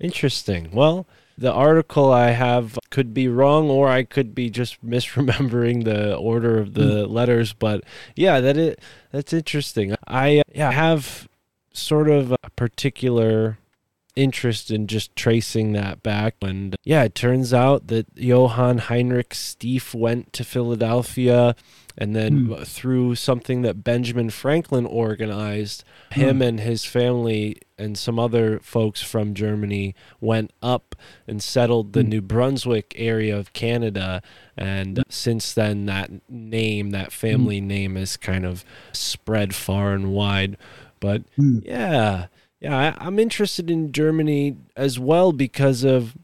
Interesting. 0.00 0.70
Well, 0.72 1.06
the 1.36 1.52
article 1.52 2.12
I 2.12 2.30
have 2.30 2.78
could 2.90 3.12
be 3.12 3.28
wrong 3.28 3.68
or 3.68 3.88
I 3.88 4.04
could 4.04 4.34
be 4.34 4.50
just 4.50 4.84
misremembering 4.86 5.84
the 5.84 6.16
order 6.16 6.58
of 6.58 6.74
the 6.74 7.06
mm. 7.06 7.10
letters, 7.10 7.52
but 7.52 7.84
yeah, 8.16 8.40
that 8.40 8.56
it 8.56 8.80
that's 9.10 9.32
interesting. 9.32 9.94
I 10.06 10.42
yeah, 10.54 10.70
have 10.70 11.28
sort 11.72 12.08
of 12.08 12.32
a 12.32 12.50
particular 12.56 13.58
interest 14.16 14.70
in 14.70 14.86
just 14.86 15.14
tracing 15.16 15.72
that 15.72 16.00
back 16.02 16.36
and 16.40 16.76
yeah, 16.84 17.02
it 17.02 17.14
turns 17.16 17.52
out 17.52 17.88
that 17.88 18.06
Johann 18.14 18.78
Heinrich 18.78 19.34
Stief 19.34 19.92
went 19.92 20.32
to 20.34 20.44
Philadelphia 20.44 21.56
and 21.96 22.14
then 22.14 22.46
hmm. 22.46 22.62
through 22.62 23.14
something 23.14 23.62
that 23.62 23.84
Benjamin 23.84 24.30
Franklin 24.30 24.86
organized, 24.86 25.84
hmm. 26.12 26.20
him 26.20 26.42
and 26.42 26.60
his 26.60 26.84
family 26.84 27.60
and 27.78 27.98
some 27.98 28.18
other 28.18 28.60
folks 28.60 29.02
from 29.02 29.34
Germany 29.34 29.94
went 30.20 30.52
up 30.62 30.94
and 31.26 31.42
settled 31.42 31.92
the 31.92 32.02
hmm. 32.02 32.08
New 32.10 32.20
Brunswick 32.22 32.94
area 32.96 33.36
of 33.36 33.52
Canada. 33.52 34.22
And 34.56 35.02
since 35.08 35.52
then, 35.52 35.86
that 35.86 36.10
name, 36.28 36.90
that 36.90 37.12
family 37.12 37.60
name, 37.60 37.96
has 37.96 38.16
kind 38.16 38.44
of 38.44 38.64
spread 38.92 39.54
far 39.54 39.92
and 39.92 40.12
wide. 40.12 40.56
But 41.00 41.22
Hmm. 41.36 41.58
yeah, 41.64 42.26
yeah, 42.60 42.94
I, 42.98 43.06
I'm 43.06 43.18
interested 43.18 43.70
in 43.70 43.92
Germany 43.92 44.56
as 44.74 44.98
well 44.98 45.32
because 45.32 45.84
of 45.84 46.16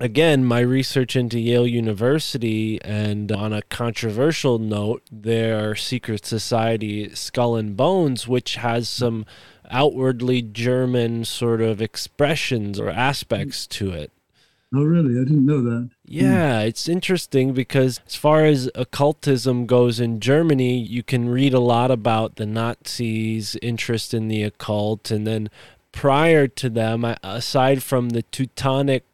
again, 0.00 0.44
my 0.44 0.60
research 0.60 1.14
into 1.14 1.38
Yale 1.38 1.66
University, 1.66 2.80
and 2.82 3.30
on 3.30 3.52
a 3.52 3.62
controversial 3.62 4.58
note, 4.58 5.02
their 5.12 5.76
secret 5.76 6.26
society, 6.26 7.14
Skull 7.14 7.56
and 7.56 7.76
Bones, 7.76 8.26
which 8.26 8.56
has 8.56 8.88
some 8.88 9.26
outwardly 9.70 10.42
German 10.42 11.24
sort 11.24 11.60
of 11.60 11.80
expressions 11.80 12.80
or 12.80 12.90
aspects 12.90 13.66
to 13.68 13.92
it. 13.92 14.10
Oh, 14.72 14.84
really? 14.84 15.20
I 15.20 15.24
didn't 15.24 15.46
know 15.46 15.62
that. 15.62 15.80
Hmm. 15.80 15.86
Yeah, 16.06 16.60
it's 16.60 16.88
interesting 16.88 17.52
because 17.52 18.00
as 18.06 18.14
far 18.14 18.44
as 18.44 18.70
occultism 18.74 19.66
goes 19.66 19.98
in 19.98 20.20
Germany, 20.20 20.78
you 20.78 21.02
can 21.02 21.28
read 21.28 21.52
a 21.52 21.60
lot 21.60 21.90
about 21.90 22.36
the 22.36 22.46
Nazis' 22.46 23.56
interest 23.60 24.14
in 24.14 24.28
the 24.28 24.44
occult. 24.44 25.10
And 25.10 25.26
then 25.26 25.50
prior 25.92 26.46
to 26.46 26.70
them, 26.70 27.04
aside 27.22 27.82
from 27.82 28.10
the 28.10 28.22
Teutonic 28.22 29.04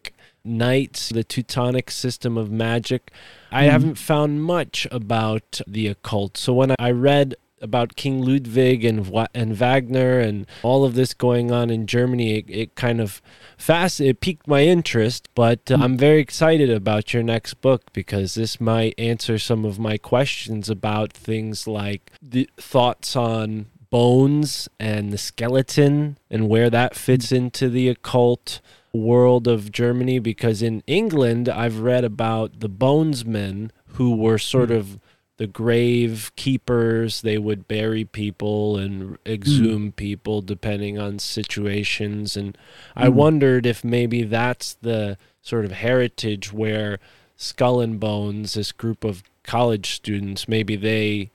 Knights, 0.46 1.08
the 1.10 1.24
Teutonic 1.24 1.90
system 1.90 2.38
of 2.38 2.50
magic, 2.50 3.10
I 3.50 3.64
hmm. 3.64 3.70
haven't 3.70 3.94
found 3.96 4.42
much 4.42 4.86
about 4.90 5.60
the 5.66 5.88
occult. 5.88 6.36
So 6.36 6.52
when 6.52 6.74
I 6.78 6.90
read 6.90 7.34
about 7.60 7.96
King 7.96 8.22
Ludwig 8.22 8.84
and 8.84 9.10
and 9.34 9.56
Wagner 9.56 10.18
and 10.20 10.46
all 10.62 10.84
of 10.84 10.94
this 10.94 11.14
going 11.14 11.50
on 11.50 11.70
in 11.70 11.86
Germany, 11.86 12.38
it, 12.38 12.44
it 12.48 12.74
kind 12.74 13.00
of 13.00 13.22
fast 13.56 14.00
it 14.00 14.20
piqued 14.20 14.46
my 14.46 14.62
interest. 14.62 15.28
But 15.34 15.70
uh, 15.70 15.76
hmm. 15.76 15.82
I'm 15.82 15.96
very 15.96 16.20
excited 16.20 16.70
about 16.70 17.12
your 17.12 17.22
next 17.22 17.54
book 17.54 17.92
because 17.92 18.34
this 18.34 18.60
might 18.60 18.94
answer 18.98 19.38
some 19.38 19.64
of 19.64 19.78
my 19.78 19.98
questions 19.98 20.68
about 20.68 21.12
things 21.12 21.66
like 21.66 22.12
the 22.22 22.48
thoughts 22.56 23.16
on 23.16 23.66
bones 23.88 24.68
and 24.80 25.12
the 25.12 25.18
skeleton 25.18 26.18
and 26.30 26.48
where 26.48 26.68
that 26.68 26.94
fits 26.94 27.30
hmm. 27.30 27.36
into 27.36 27.68
the 27.68 27.88
occult 27.88 28.60
world 28.92 29.46
of 29.46 29.72
Germany 29.72 30.18
because 30.18 30.62
in 30.62 30.82
England 30.86 31.48
I've 31.48 31.80
read 31.80 32.04
about 32.04 32.60
the 32.60 32.68
bonesmen 32.68 33.70
who 33.88 34.14
were 34.14 34.38
sort 34.38 34.68
hmm. 34.68 34.76
of 34.76 34.98
the 35.36 35.46
grave 35.46 36.32
keepers. 36.36 37.22
They 37.22 37.38
would 37.38 37.68
bury 37.68 38.04
people 38.04 38.76
and 38.76 39.18
exhume 39.26 39.86
hmm. 39.86 39.90
people 39.90 40.40
depending 40.42 40.98
on 40.98 41.18
situations. 41.18 42.36
And 42.36 42.56
I 42.94 43.08
hmm. 43.08 43.16
wondered 43.16 43.66
if 43.66 43.84
maybe 43.84 44.22
that's 44.22 44.74
the 44.74 45.18
sort 45.42 45.64
of 45.64 45.72
heritage 45.72 46.52
where 46.52 46.98
Skull 47.36 47.80
and 47.80 48.00
Bones 48.00 48.54
this 48.54 48.72
group 48.72 49.04
of 49.04 49.22
college 49.44 49.94
students 49.94 50.48
maybe 50.48 50.74
they 50.74 51.30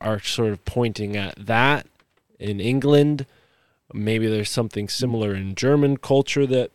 are 0.00 0.20
sort 0.20 0.52
of 0.52 0.64
pointing 0.64 1.16
at 1.16 1.34
that 1.46 1.86
in 2.38 2.60
England. 2.60 3.26
Maybe 3.92 4.28
there's 4.28 4.50
something 4.50 4.88
similar 4.88 5.34
in 5.34 5.54
German 5.54 5.96
culture 5.96 6.46
that 6.46 6.70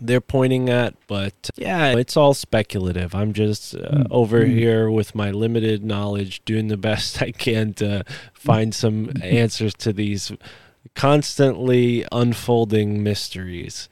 they're 0.00 0.20
pointing 0.20 0.68
at 0.68 0.94
but 1.06 1.50
yeah 1.56 1.92
it's 1.96 2.16
all 2.16 2.34
speculative. 2.34 3.14
I'm 3.14 3.32
just 3.32 3.74
uh, 3.74 3.88
hmm. 3.88 4.02
over 4.10 4.44
hmm. 4.44 4.50
here 4.50 4.90
with 4.90 5.14
my 5.14 5.30
limited 5.30 5.84
knowledge 5.84 6.44
doing 6.44 6.68
the 6.68 6.76
best 6.88 7.22
i 7.22 7.30
can 7.30 7.74
to 7.74 8.04
find 8.32 8.74
some 8.74 9.06
hmm. 9.06 9.22
answers 9.22 9.74
to 9.74 9.92
these 9.92 10.32
constantly 10.94 12.04
unfolding 12.10 13.04
mysteries. 13.04 13.88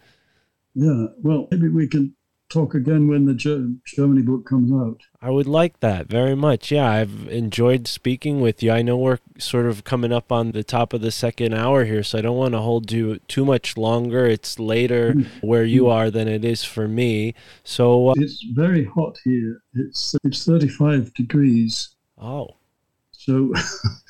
Yeah. 0.75 1.07
Well, 1.23 1.47
maybe 1.53 1.69
we 1.69 1.87
can 1.87 2.16
talk 2.49 2.75
again 2.75 3.09
when 3.09 3.27
the 3.27 3.35
Ger- 3.35 3.73
Germany 3.85 4.23
book 4.23 4.47
comes 4.47 4.71
out. 4.73 5.01
i 5.21 5.31
would 5.31 5.47
like 5.49 5.81
that 5.81 6.07
very 6.07 6.37
much. 6.37 6.71
Yeah 6.71 6.89
i've 6.89 7.29
enjoyed 7.29 7.89
speaking 7.89 8.41
with 8.41 8.63
you. 8.63 8.71
I 8.71 8.83
know 8.83 8.97
we're 8.97 9.19
sort 9.39 9.67
of 9.67 9.83
coming 9.85 10.13
up 10.13 10.31
on 10.31 10.53
the 10.53 10.63
top 10.63 10.93
of 10.93 11.01
the 11.01 11.11
second 11.11 11.55
hour 11.55 11.85
here 11.85 12.03
so 12.03 12.19
i 12.19 12.23
don't 12.23 12.37
want 12.37 12.53
to 12.55 12.61
hold 12.61 12.93
you 12.93 13.19
too 13.29 13.45
much 13.45 13.77
longer. 13.77 14.27
It's 14.27 14.59
later 14.59 15.15
where 15.41 15.65
you 15.65 15.89
are 15.89 16.11
than 16.11 16.29
it 16.29 16.45
is 16.45 16.63
for 16.65 16.87
me. 16.89 17.35
So 17.65 18.11
uh, 18.11 18.15
It's 18.17 18.43
very 18.55 18.85
hot 18.85 19.19
here. 19.25 19.63
It's 19.75 20.15
it's 20.25 20.45
35 20.45 21.15
degrees. 21.15 21.95
oh. 22.19 22.49
So 23.13 23.53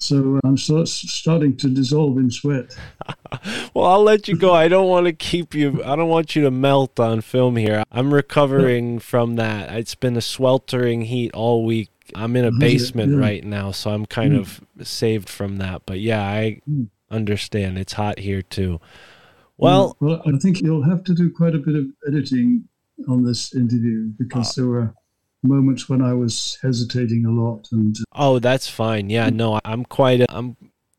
so 0.00 0.40
I'm 0.44 0.56
start, 0.56 0.88
starting 0.88 1.56
to 1.58 1.68
dissolve 1.68 2.18
in 2.18 2.30
sweat. 2.30 2.76
Well, 3.72 3.86
I'll 3.86 4.02
let 4.02 4.26
you 4.26 4.36
go. 4.36 4.52
I 4.52 4.66
don't 4.66 4.88
want 4.88 5.06
to 5.06 5.12
keep 5.12 5.54
you. 5.54 5.84
I 5.84 5.94
don't 5.94 6.08
want 6.08 6.34
you 6.34 6.42
to 6.42 6.50
melt 6.50 6.98
on 6.98 7.20
film 7.20 7.54
here. 7.54 7.84
I'm 7.92 8.12
recovering 8.12 8.98
from 8.98 9.36
that. 9.36 9.72
It's 9.72 9.94
been 9.94 10.16
a 10.16 10.20
sweltering 10.20 11.02
heat 11.02 11.32
all 11.32 11.64
week. 11.64 11.90
I'm 12.16 12.34
in 12.34 12.44
a 12.44 12.50
basement 12.50 13.12
yeah. 13.12 13.18
right 13.18 13.44
now, 13.44 13.70
so 13.70 13.90
I'm 13.90 14.04
kind 14.06 14.32
mm. 14.32 14.40
of 14.40 14.60
saved 14.86 15.28
from 15.28 15.58
that. 15.58 15.82
But 15.86 16.00
yeah, 16.00 16.22
I 16.22 16.60
Mm. 16.68 16.88
understand. 17.10 17.78
It's 17.78 17.92
hot 17.92 18.18
here 18.18 18.42
too. 18.42 18.80
Well, 19.56 19.94
mm, 20.00 20.08
well, 20.08 20.22
I 20.26 20.36
think 20.38 20.60
you'll 20.60 20.88
have 20.88 21.04
to 21.04 21.14
do 21.14 21.30
quite 21.30 21.54
a 21.54 21.58
bit 21.58 21.76
of 21.76 21.86
editing 22.08 22.64
on 23.08 23.22
this 23.24 23.54
interview 23.54 24.08
because 24.18 24.50
ah. 24.50 24.52
there 24.56 24.66
were 24.66 24.94
moments 25.42 25.88
when 25.88 26.02
I 26.02 26.12
was 26.12 26.58
hesitating 26.62 27.24
a 27.24 27.30
lot 27.30 27.68
and 27.72 27.96
uh, 27.98 28.04
oh, 28.14 28.38
that's 28.38 28.68
fine. 28.68 29.10
Yeah, 29.10 29.30
no, 29.30 29.60
I'm 29.64 29.84
quite. 29.84 30.24
I'm 30.28 30.56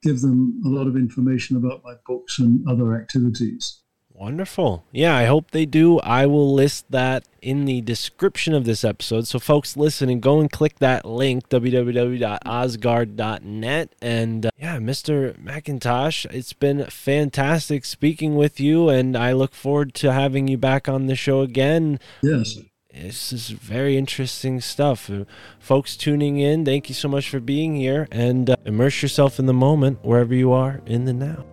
give 0.03 0.21
them 0.21 0.61
a 0.65 0.69
lot 0.69 0.85
of 0.87 0.95
information 0.95 1.57
about 1.57 1.83
my 1.83 1.95
books 2.05 2.37
and 2.39 2.65
other 2.67 2.95
activities. 2.95 3.81
Wonderful. 4.19 4.83
Yeah, 4.91 5.15
I 5.15 5.25
hope 5.25 5.51
they 5.51 5.65
do. 5.65 5.99
I 5.99 6.25
will 6.25 6.53
list 6.53 6.91
that 6.91 7.23
in 7.41 7.63
the 7.63 7.79
description 7.79 8.53
of 8.53 8.65
this 8.65 8.83
episode. 8.83 9.25
So, 9.27 9.39
folks 9.39 9.77
listening, 9.77 10.19
go 10.19 10.41
and 10.41 10.51
click 10.51 10.79
that 10.79 11.05
link, 11.05 11.47
www.ozgard.net. 11.47 13.95
And 14.01 14.45
uh, 14.45 14.49
yeah, 14.57 14.75
Mr. 14.75 15.41
McIntosh, 15.41 16.25
it's 16.33 16.51
been 16.51 16.83
fantastic 16.87 17.85
speaking 17.85 18.35
with 18.35 18.59
you. 18.59 18.89
And 18.89 19.15
I 19.15 19.31
look 19.31 19.53
forward 19.53 19.93
to 19.95 20.11
having 20.11 20.49
you 20.49 20.57
back 20.57 20.89
on 20.89 21.07
the 21.07 21.15
show 21.15 21.39
again. 21.39 22.01
Yes. 22.21 22.57
This 22.93 23.31
is 23.31 23.51
very 23.51 23.95
interesting 23.95 24.59
stuff. 24.59 25.09
Uh, 25.09 25.23
folks 25.59 25.95
tuning 25.95 26.39
in, 26.39 26.65
thank 26.65 26.89
you 26.89 26.95
so 26.95 27.07
much 27.07 27.29
for 27.29 27.39
being 27.39 27.77
here. 27.77 28.05
And 28.11 28.49
uh, 28.49 28.57
immerse 28.65 29.01
yourself 29.01 29.39
in 29.39 29.45
the 29.45 29.53
moment 29.53 30.03
wherever 30.03 30.35
you 30.35 30.51
are 30.51 30.81
in 30.85 31.05
the 31.05 31.13
now. 31.13 31.45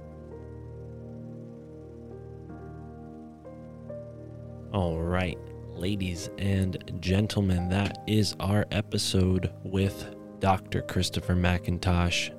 All 4.76 4.98
right, 4.98 5.38
ladies 5.74 6.28
and 6.36 6.76
gentlemen, 7.00 7.70
that 7.70 8.04
is 8.06 8.36
our 8.38 8.66
episode 8.70 9.50
with 9.62 10.14
Dr. 10.38 10.82
Christopher 10.82 11.34
McIntosh. 11.34 12.30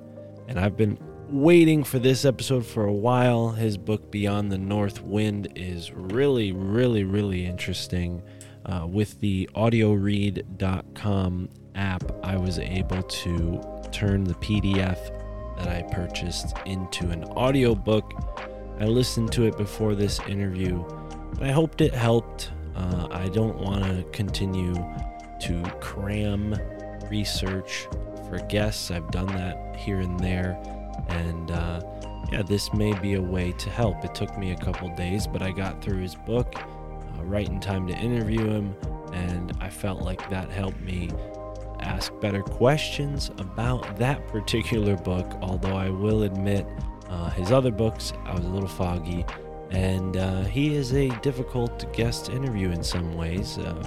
And 0.48 0.60
I've 0.60 0.78
been 0.78 1.00
waiting 1.32 1.84
for 1.84 1.98
this 1.98 2.26
episode 2.26 2.64
for 2.64 2.86
a 2.86 2.94
while. 2.94 3.50
His 3.50 3.76
book, 3.76 4.12
Beyond 4.12 4.52
the 4.52 4.60
North 4.60 5.02
Wind, 5.02 5.52
is 5.56 5.92
really, 5.92 6.52
really, 6.52 7.04
really 7.04 7.44
interesting. 7.44 8.22
Uh, 8.68 8.86
with 8.88 9.20
the 9.20 9.50
audioread.com 9.56 11.50
app, 11.74 12.04
I 12.24 12.38
was 12.38 12.60
able 12.60 13.02
to 13.02 13.64
turn 13.92 14.26
the 14.26 14.36
PDF 14.36 15.58
that 15.58 15.70
I 15.70 15.82
purchased 15.92 16.56
into 16.68 17.10
an 17.10 17.24
audiobook. 17.24 18.14
I 18.80 18.86
listened 18.86 19.32
to 19.32 19.48
it 19.48 19.58
before 19.58 19.96
this 19.96 20.20
interview 20.28 20.86
I 21.42 21.52
hoped 21.52 21.82
it 21.82 21.94
helped. 21.94 22.52
Uh, 22.76 23.08
I 23.12 23.28
don't 23.30 23.58
want 23.58 23.84
to 23.84 24.04
continue 24.12 24.74
to 25.42 25.64
cram 25.80 26.56
research 27.10 27.88
for 28.28 28.40
guests. 28.50 28.92
I've 28.92 29.10
done 29.12 29.28
that 29.28 29.76
here 29.76 30.00
and 30.00 30.20
there. 30.20 30.58
And 31.10 31.52
uh, 31.52 31.82
yeah, 32.32 32.42
this 32.42 32.74
may 32.74 32.94
be 33.00 33.14
a 33.16 33.22
way 33.22 33.54
to 33.54 33.70
help. 33.70 34.04
It 34.04 34.14
took 34.14 34.38
me 34.38 34.52
a 34.52 34.58
couple 34.58 34.94
days, 34.96 35.28
but 35.28 35.42
I 35.42 35.52
got 35.52 35.82
through 35.82 36.00
his 36.00 36.16
book 36.16 36.54
uh, 36.56 37.24
right 37.24 37.48
in 37.48 37.60
time 37.60 37.88
to 37.88 37.94
interview 37.94 38.46
him. 38.46 38.76
And 39.14 39.54
I 39.62 39.70
felt 39.70 40.02
like 40.02 40.30
that 40.30 40.52
helped 40.52 40.82
me 40.82 41.10
ask 41.80 42.12
better 42.20 42.42
questions 42.42 43.32
about 43.38 43.98
that 43.98 44.28
particular 44.28 44.96
book. 44.96 45.38
Although 45.42 45.76
I 45.78 45.90
will 45.90 46.24
admit, 46.24 46.68
uh, 47.10 47.30
his 47.30 47.52
other 47.52 47.72
books, 47.72 48.14
I 48.26 48.34
was 48.34 48.46
a 48.46 48.50
little 48.50 48.68
foggy 48.68 49.26
and 49.72 50.18
uh, 50.18 50.44
he 50.44 50.76
is 50.76 50.94
a 50.94 51.10
difficult 51.22 51.92
guest 51.94 52.30
interview 52.30 52.72
in 52.72 52.84
some 52.84 53.16
ways. 53.16 53.58
Uh, 53.58 53.84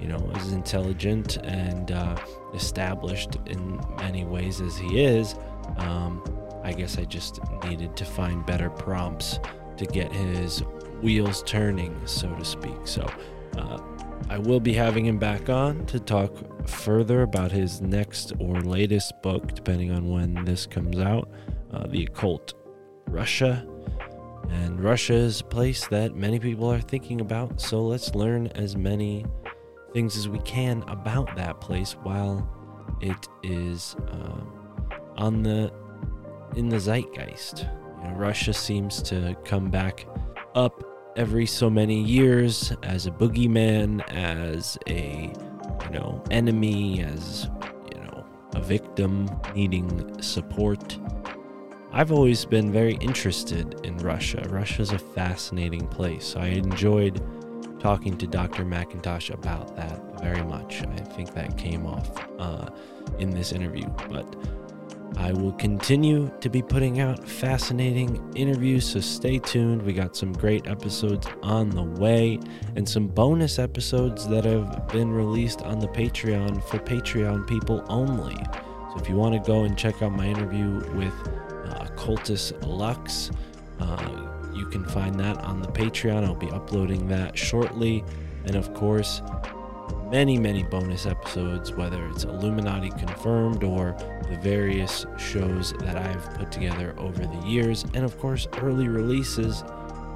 you 0.00 0.06
know, 0.06 0.30
as 0.36 0.52
intelligent 0.52 1.38
and 1.38 1.90
uh, 1.90 2.16
established 2.54 3.36
in 3.46 3.80
many 3.96 4.24
ways 4.24 4.60
as 4.60 4.76
he 4.76 5.02
is, 5.02 5.34
um, 5.78 6.22
I 6.62 6.72
guess 6.72 6.98
I 6.98 7.04
just 7.04 7.40
needed 7.64 7.96
to 7.96 8.04
find 8.04 8.46
better 8.46 8.70
prompts 8.70 9.40
to 9.76 9.86
get 9.86 10.12
his 10.12 10.60
wheels 11.02 11.42
turning, 11.44 12.00
so 12.06 12.32
to 12.34 12.44
speak. 12.44 12.86
So 12.86 13.10
uh, 13.56 13.78
I 14.28 14.38
will 14.38 14.60
be 14.60 14.72
having 14.72 15.06
him 15.06 15.18
back 15.18 15.48
on 15.48 15.86
to 15.86 15.98
talk 15.98 16.32
further 16.68 17.22
about 17.22 17.50
his 17.50 17.80
next 17.80 18.32
or 18.38 18.60
latest 18.60 19.20
book, 19.22 19.54
depending 19.54 19.90
on 19.90 20.08
when 20.08 20.44
this 20.44 20.66
comes 20.66 20.98
out 20.98 21.28
uh, 21.72 21.86
The 21.86 22.04
Occult 22.04 22.54
Russia. 23.06 23.66
And 24.50 24.82
Russia 24.82 25.14
is 25.14 25.40
a 25.40 25.44
place 25.44 25.86
that 25.88 26.14
many 26.14 26.38
people 26.38 26.70
are 26.70 26.80
thinking 26.80 27.20
about, 27.20 27.60
so 27.60 27.82
let's 27.82 28.14
learn 28.14 28.48
as 28.48 28.76
many 28.76 29.24
things 29.92 30.16
as 30.16 30.28
we 30.28 30.38
can 30.40 30.82
about 30.88 31.34
that 31.36 31.60
place 31.60 31.92
while 32.02 32.48
it 33.00 33.28
is 33.42 33.96
uh, 34.10 34.40
on 35.16 35.42
the 35.42 35.72
in 36.56 36.68
the 36.68 36.78
zeitgeist. 36.78 37.66
You 38.02 38.08
know, 38.08 38.14
Russia 38.16 38.52
seems 38.54 39.02
to 39.02 39.36
come 39.44 39.70
back 39.70 40.06
up 40.54 40.82
every 41.16 41.46
so 41.46 41.68
many 41.68 42.02
years 42.02 42.72
as 42.82 43.06
a 43.06 43.10
boogeyman, 43.10 44.08
as 44.12 44.78
a 44.86 45.32
you 45.84 45.90
know 45.90 46.22
enemy, 46.30 47.02
as 47.02 47.48
you 47.92 48.00
know 48.00 48.24
a 48.54 48.60
victim 48.60 49.28
needing 49.54 50.22
support. 50.22 50.98
I've 51.90 52.12
always 52.12 52.44
been 52.44 52.70
very 52.70 52.94
interested 52.96 53.80
in 53.84 53.96
Russia. 53.98 54.46
Russia's 54.50 54.92
a 54.92 54.98
fascinating 54.98 55.88
place. 55.88 56.36
I 56.36 56.48
enjoyed 56.48 57.22
talking 57.80 58.18
to 58.18 58.26
Dr. 58.26 58.64
McIntosh 58.64 59.32
about 59.32 59.74
that 59.76 60.20
very 60.20 60.44
much. 60.44 60.82
I 60.82 60.96
think 60.96 61.32
that 61.32 61.56
came 61.56 61.86
off 61.86 62.26
uh, 62.38 62.68
in 63.18 63.30
this 63.30 63.52
interview. 63.52 63.86
But 64.10 64.36
I 65.16 65.32
will 65.32 65.52
continue 65.52 66.30
to 66.40 66.50
be 66.50 66.60
putting 66.60 67.00
out 67.00 67.26
fascinating 67.26 68.32
interviews, 68.36 68.90
so 68.90 69.00
stay 69.00 69.38
tuned. 69.38 69.82
We 69.82 69.94
got 69.94 70.14
some 70.14 70.34
great 70.34 70.66
episodes 70.66 71.26
on 71.42 71.70
the 71.70 71.82
way 71.82 72.38
and 72.76 72.86
some 72.86 73.08
bonus 73.08 73.58
episodes 73.58 74.28
that 74.28 74.44
have 74.44 74.88
been 74.88 75.10
released 75.10 75.62
on 75.62 75.78
the 75.78 75.88
Patreon 75.88 76.62
for 76.64 76.78
Patreon 76.78 77.46
people 77.46 77.82
only. 77.88 78.36
So 78.92 79.00
if 79.00 79.08
you 79.08 79.16
want 79.16 79.34
to 79.34 79.50
go 79.50 79.64
and 79.64 79.76
check 79.76 80.02
out 80.02 80.12
my 80.12 80.26
interview 80.26 80.80
with 80.94 81.14
Occultus 81.80 82.52
Lux. 82.66 83.30
Uh, 83.80 84.28
you 84.54 84.66
can 84.66 84.84
find 84.84 85.18
that 85.20 85.38
on 85.38 85.60
the 85.60 85.68
Patreon. 85.68 86.24
I'll 86.24 86.34
be 86.34 86.50
uploading 86.50 87.08
that 87.08 87.36
shortly. 87.38 88.04
And 88.44 88.56
of 88.56 88.74
course, 88.74 89.22
many, 90.10 90.38
many 90.38 90.62
bonus 90.62 91.06
episodes, 91.06 91.72
whether 91.72 92.08
it's 92.08 92.24
Illuminati 92.24 92.90
Confirmed 92.90 93.62
or 93.62 93.96
the 94.28 94.38
various 94.38 95.06
shows 95.18 95.72
that 95.74 95.96
I've 95.96 96.34
put 96.34 96.50
together 96.50 96.94
over 96.98 97.24
the 97.26 97.46
years. 97.46 97.84
And 97.94 98.04
of 98.04 98.18
course, 98.18 98.48
early 98.58 98.88
releases. 98.88 99.62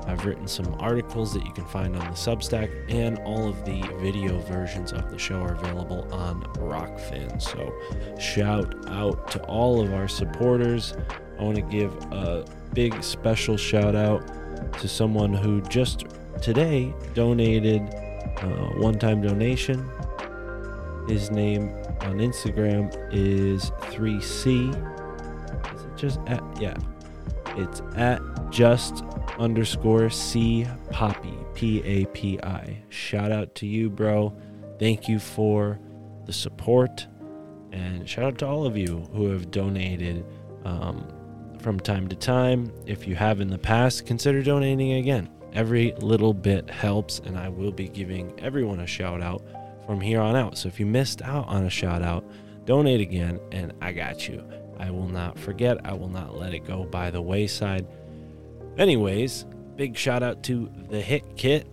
I've 0.06 0.24
written 0.24 0.48
some 0.48 0.74
articles 0.80 1.32
that 1.34 1.44
you 1.44 1.52
can 1.52 1.64
find 1.66 1.94
on 1.94 2.05
the 2.05 2.16
Substack, 2.16 2.70
and 2.90 3.18
all 3.18 3.48
of 3.48 3.64
the 3.64 3.82
video 4.01 4.40
versions 4.40 4.93
of 4.93 5.10
the 5.10 5.18
show 5.18 5.40
are 5.40 5.55
available 5.55 6.12
on 6.12 6.43
Rokfin. 6.55 7.40
So, 7.40 7.72
shout 8.18 8.74
out 8.89 9.30
to 9.30 9.43
all 9.44 9.80
of 9.80 9.94
our 9.94 10.09
supporters. 10.09 10.94
I 11.43 11.44
want 11.44 11.56
to 11.56 11.62
give 11.62 11.93
a 12.12 12.44
big 12.73 13.02
special 13.02 13.56
shout 13.56 13.97
out 13.97 14.23
to 14.78 14.86
someone 14.86 15.35
who 15.35 15.60
just 15.62 16.05
today 16.40 16.94
donated 17.14 17.82
a 18.43 18.47
one 18.78 18.97
time 18.97 19.20
donation. 19.20 19.90
His 21.09 21.32
name 21.32 21.70
on 22.02 22.19
Instagram 22.19 22.94
is 23.12 23.73
3C. 23.90 24.70
Is 25.74 25.82
it 25.82 25.97
just 25.97 26.20
at, 26.28 26.44
yeah, 26.60 26.77
it's 27.56 27.82
at 27.97 28.23
just 28.51 29.02
underscore 29.36 30.09
C 30.10 30.64
Papi, 30.93 31.55
P 31.56 31.82
A 31.85 32.05
P 32.06 32.39
I. 32.40 32.85
Shout 32.89 33.32
out 33.32 33.52
to 33.56 33.66
you, 33.66 33.90
bro. 33.90 34.32
Thank 34.78 35.09
you 35.09 35.19
for 35.19 35.81
the 36.24 36.32
support. 36.32 37.09
And 37.73 38.09
shout 38.09 38.27
out 38.27 38.39
to 38.39 38.47
all 38.47 38.64
of 38.64 38.77
you 38.77 39.09
who 39.12 39.28
have 39.31 39.51
donated 39.51 40.24
um, 40.64 41.12
from 41.62 41.78
time 41.78 42.09
to 42.09 42.16
time. 42.16 42.72
If 42.86 43.06
you 43.06 43.14
have 43.14 43.40
in 43.40 43.48
the 43.48 43.59
past, 43.59 44.05
consider 44.05 44.43
donating 44.43 44.94
again. 44.94 45.30
Every 45.52 45.93
little 45.98 46.34
bit 46.34 46.68
helps, 46.68 47.20
and 47.20 47.39
I 47.39 47.48
will 47.48 47.72
be 47.72 47.89
giving 47.89 48.39
everyone 48.40 48.80
a 48.80 48.86
shout 48.86 49.22
out 49.22 49.43
from 49.86 50.01
here 50.01 50.20
on 50.20 50.34
out. 50.34 50.59
So 50.59 50.68
if 50.68 50.80
you 50.80 50.86
missed 50.86 51.22
out 51.22 51.47
on 51.48 51.64
a 51.64 51.70
shout 51.70 52.02
out, 52.02 52.24
donate 52.64 53.01
again, 53.01 53.39
and 53.52 53.72
I 53.80 53.93
got 53.93 54.28
you. 54.28 54.44
I 54.78 54.90
will 54.90 55.09
not 55.09 55.39
forget, 55.39 55.78
I 55.86 55.93
will 55.93 56.09
not 56.09 56.36
let 56.36 56.55
it 56.55 56.66
go 56.66 56.84
by 56.84 57.10
the 57.10 57.22
wayside. 57.22 57.86
Anyways, 58.78 59.47
big 59.76 59.97
shout 59.97 60.22
out 60.22 60.43
to 60.44 60.70
the 60.89 61.01
Hit 61.01 61.36
Kit. 61.36 61.66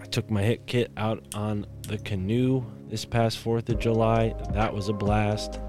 I 0.00 0.06
took 0.06 0.30
my 0.30 0.42
Hit 0.42 0.66
Kit 0.66 0.90
out 0.96 1.24
on 1.34 1.66
the 1.82 1.98
canoe 1.98 2.64
this 2.88 3.04
past 3.04 3.44
4th 3.44 3.68
of 3.68 3.78
July. 3.78 4.34
That 4.52 4.72
was 4.72 4.88
a 4.88 4.92
blast. 4.92 5.60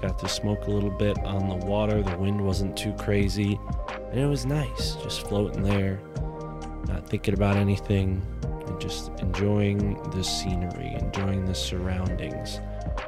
Got 0.00 0.18
to 0.20 0.28
smoke 0.28 0.66
a 0.66 0.70
little 0.70 0.90
bit 0.90 1.18
on 1.24 1.48
the 1.48 1.66
water. 1.66 2.02
The 2.02 2.16
wind 2.16 2.40
wasn't 2.44 2.76
too 2.76 2.92
crazy. 2.94 3.58
And 4.10 4.20
it 4.20 4.26
was 4.26 4.46
nice, 4.46 4.94
just 4.96 5.26
floating 5.26 5.62
there, 5.62 6.00
not 6.86 7.08
thinking 7.08 7.34
about 7.34 7.56
anything, 7.56 8.22
and 8.66 8.80
just 8.80 9.10
enjoying 9.18 9.94
the 10.10 10.22
scenery, 10.22 10.94
enjoying 10.94 11.44
the 11.44 11.54
surroundings. 11.54 12.60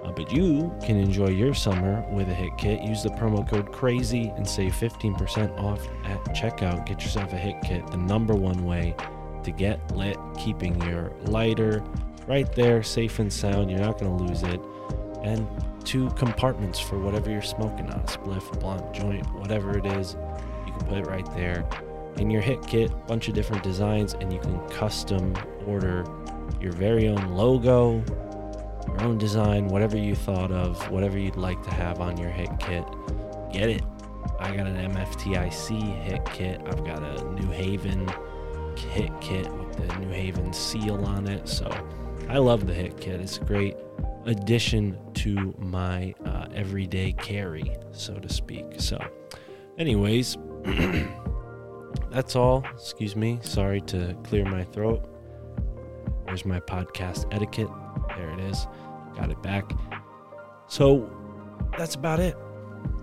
Uh, 0.05 0.11
but 0.13 0.33
you 0.33 0.75
can 0.83 0.97
enjoy 0.97 1.29
your 1.29 1.55
summer 1.55 2.05
with 2.11 2.29
a 2.29 2.35
hit 2.35 2.57
kit. 2.59 2.83
Use 2.83 3.03
the 3.03 3.11
promo 3.11 3.49
code 3.49 3.71
CRAZY 3.73 4.37
and 4.37 4.49
save 4.49 4.73
15% 4.73 5.59
off 5.59 5.87
at 6.05 6.23
checkout. 6.35 6.87
Get 6.87 7.03
yourself 7.03 7.33
a 7.33 7.37
hit 7.37 7.57
kit, 7.63 7.87
the 7.91 7.97
number 7.97 8.35
one 8.35 8.65
way 8.65 8.95
to 9.45 9.51
get 9.51 9.95
lit, 9.97 10.17
keeping 10.39 10.81
your 10.83 11.13
lighter 11.27 11.83
right 12.27 12.53
there, 12.55 12.83
safe 12.83 13.19
and 13.19 13.33
sound. 13.33 13.71
You're 13.71 13.81
not 13.81 13.99
going 13.99 14.17
to 14.17 14.25
lose 14.25 14.43
it. 14.43 14.61
And 15.23 15.47
two 15.85 16.11
compartments 16.11 16.79
for 16.79 16.99
whatever 16.99 17.31
you're 17.31 17.43
smoking 17.43 17.91
on 17.91 18.01
a 18.01 18.05
spliff, 18.05 18.59
blunt, 18.61 18.93
joint, 18.95 19.27
whatever 19.35 19.77
it 19.77 19.87
is. 19.87 20.17
You 20.67 20.73
can 20.73 20.87
put 20.87 20.99
it 20.99 21.07
right 21.07 21.27
there. 21.35 21.69
In 22.17 22.31
your 22.31 22.43
hit 22.43 22.67
kit, 22.67 22.91
a 22.91 22.95
bunch 22.95 23.29
of 23.29 23.35
different 23.35 23.63
designs, 23.63 24.15
and 24.15 24.33
you 24.33 24.41
can 24.41 24.59
custom 24.69 25.35
order 25.67 26.05
your 26.61 26.73
very 26.73 27.09
own 27.09 27.29
logo, 27.29 28.05
your 28.89 29.03
own 29.03 29.19
design, 29.19 29.69
whatever 29.69 29.97
you 29.97 30.15
thought 30.15 30.51
of, 30.51 30.91
whatever 30.91 31.19
you'd 31.19 31.37
like 31.37 31.63
to 31.63 31.71
have 31.71 32.01
on 32.01 32.17
your 32.17 32.31
hit 32.31 32.51
kit. 32.59 32.85
Get 33.53 33.69
it. 33.69 33.83
I 34.39 34.55
got 34.57 34.67
an 34.67 34.93
MFTIC 34.93 36.03
hit 36.03 36.25
kit. 36.27 36.61
I've 36.67 36.85
got 36.85 37.03
a 37.03 37.25
New 37.33 37.51
Haven 37.51 38.11
hit 38.77 39.13
kit 39.21 39.51
with 39.53 39.77
the 39.77 39.97
New 39.99 40.09
Haven 40.09 40.53
seal 40.53 41.05
on 41.05 41.27
it. 41.29 41.49
So 41.49 41.71
I 42.29 42.39
love 42.39 42.67
the 42.67 42.75
hit 42.75 43.01
kit. 43.01 43.21
It's 43.21 43.39
great 43.39 43.77
addition 44.27 44.99
to 45.15 45.55
my 45.59 46.15
uh, 46.25 46.47
everyday 46.55 47.13
carry, 47.13 47.77
so 47.93 48.15
to 48.15 48.29
speak. 48.29 48.67
So, 48.79 49.03
anyways, 49.79 50.37
that's 52.11 52.37
all. 52.37 52.65
Excuse 52.75 53.17
me. 53.17 53.39
Sorry 53.43 53.81
to 53.83 54.17
clear 54.25 54.45
my 54.45 54.65
throat. 54.65 55.07
There's 56.27 56.45
my 56.45 56.61
podcast 56.61 57.33
etiquette. 57.35 57.71
There 58.17 58.31
it 58.31 58.41
is. 58.41 58.67
Got 59.17 59.31
it 59.31 59.43
back. 59.43 59.73
So, 60.69 61.11
that's 61.79 61.95
about 61.95 62.21
it 62.21 62.37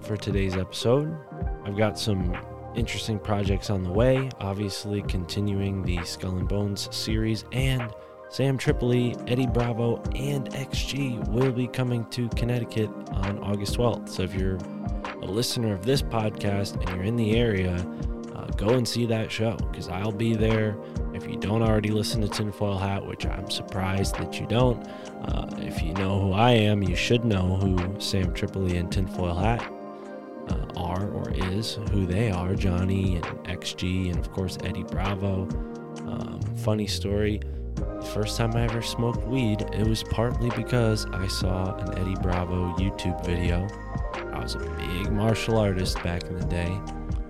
for 0.02 0.18
today's 0.18 0.56
episode. 0.56 1.18
I've 1.66 1.78
got 1.78 2.00
some 2.00 2.36
interesting 2.76 3.20
projects 3.20 3.70
on 3.70 3.84
the 3.84 3.92
way. 3.92 4.30
Obviously, 4.40 5.02
continuing 5.04 5.82
the 5.84 6.04
Skull 6.06 6.38
and 6.38 6.48
Bones 6.48 6.88
series, 6.96 7.44
and 7.52 7.92
Sam 8.30 8.58
Tripoli, 8.58 9.16
Eddie 9.28 9.48
Bravo, 9.48 9.98
and 10.16 10.50
XG 10.52 11.26
will 11.30 11.52
be 11.52 11.68
coming 11.68 12.06
to 12.10 12.28
Connecticut 12.30 12.90
on 13.12 13.40
August 13.40 13.78
12th. 13.78 14.10
So, 14.10 14.24
if 14.24 14.34
you're 14.34 14.58
a 15.22 15.26
listener 15.26 15.74
of 15.74 15.86
this 15.86 16.02
podcast 16.02 16.80
and 16.82 16.90
you're 16.90 17.04
in 17.04 17.16
the 17.16 17.38
area, 17.38 17.76
uh, 18.36 18.46
go 18.58 18.70
and 18.70 18.86
see 18.88 19.06
that 19.06 19.32
show 19.32 19.56
because 19.72 19.88
I'll 19.88 20.12
be 20.12 20.36
there. 20.36 20.78
If 21.14 21.26
you 21.26 21.38
don't 21.38 21.62
already 21.62 21.90
listen 21.90 22.22
to 22.22 22.28
Tinfoil 22.28 22.78
Hat, 22.78 23.06
which 23.06 23.26
I'm 23.26 23.50
surprised 23.50 24.18
that 24.18 24.40
you 24.40 24.46
don't, 24.46 24.86
uh, 25.24 25.48
if 25.60 25.82
you 25.82 25.94
know 25.94 26.20
who 26.20 26.34
I 26.34 26.52
am, 26.52 26.84
you 26.84 26.96
should 26.96 27.24
know 27.24 27.56
who 27.56 28.00
Sam 28.00 28.34
Tripoli 28.34 28.78
and 28.78 28.92
Tinfoil 28.92 29.36
Hat 29.36 29.62
uh, 30.50 30.66
are 30.76 31.10
or 31.10 31.32
is, 31.32 31.80
who 31.92 32.06
they 32.06 32.30
are 32.30 32.56
Johnny 32.56 33.16
and 33.16 33.26
XG, 33.46 34.10
and 34.10 34.20
of 34.20 34.32
course 34.34 34.58
Eddie 34.66 34.84
Bravo. 34.84 35.48
Um, 36.06 36.40
funny 36.58 36.88
story 36.88 37.42
the 37.78 38.10
first 38.14 38.38
time 38.38 38.56
I 38.56 38.64
ever 38.64 38.82
smoked 38.82 39.24
weed, 39.26 39.62
it 39.74 39.88
was 39.88 40.04
partly 40.04 40.50
because 40.52 41.06
I 41.08 41.28
saw 41.28 41.76
an 41.78 41.98
Eddie 41.98 42.16
Bravo 42.22 42.76
YouTube 42.78 43.24
video. 43.26 43.68
I 44.34 44.40
was 44.40 44.56
a 44.56 44.60
big 44.60 45.12
martial 45.12 45.58
artist 45.58 46.02
back 46.04 46.24
in 46.24 46.38
the 46.38 46.46
day. 46.46 46.80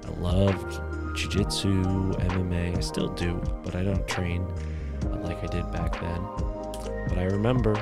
I 0.06 0.10
loved 0.19 0.82
jiu 1.18 1.30
jitsu, 1.30 1.84
MMA. 1.84 2.78
I 2.78 2.80
still 2.80 3.10
do, 3.10 3.41
but 3.64 3.76
I 3.76 3.84
don't 3.84 4.07
train 4.07 4.48
like 5.22 5.44
I 5.44 5.48
did 5.48 5.69
back 5.72 5.99
then. 5.99 6.22
But 7.10 7.18
I 7.18 7.24
remember 7.24 7.76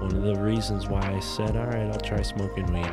one 0.00 0.14
of 0.14 0.22
the 0.22 0.36
reasons 0.36 0.86
why 0.86 1.00
I 1.00 1.20
said, 1.20 1.56
all 1.56 1.66
right, 1.66 1.90
I'll 1.90 2.00
try 2.00 2.22
smoking 2.22 2.72
weed 2.72 2.92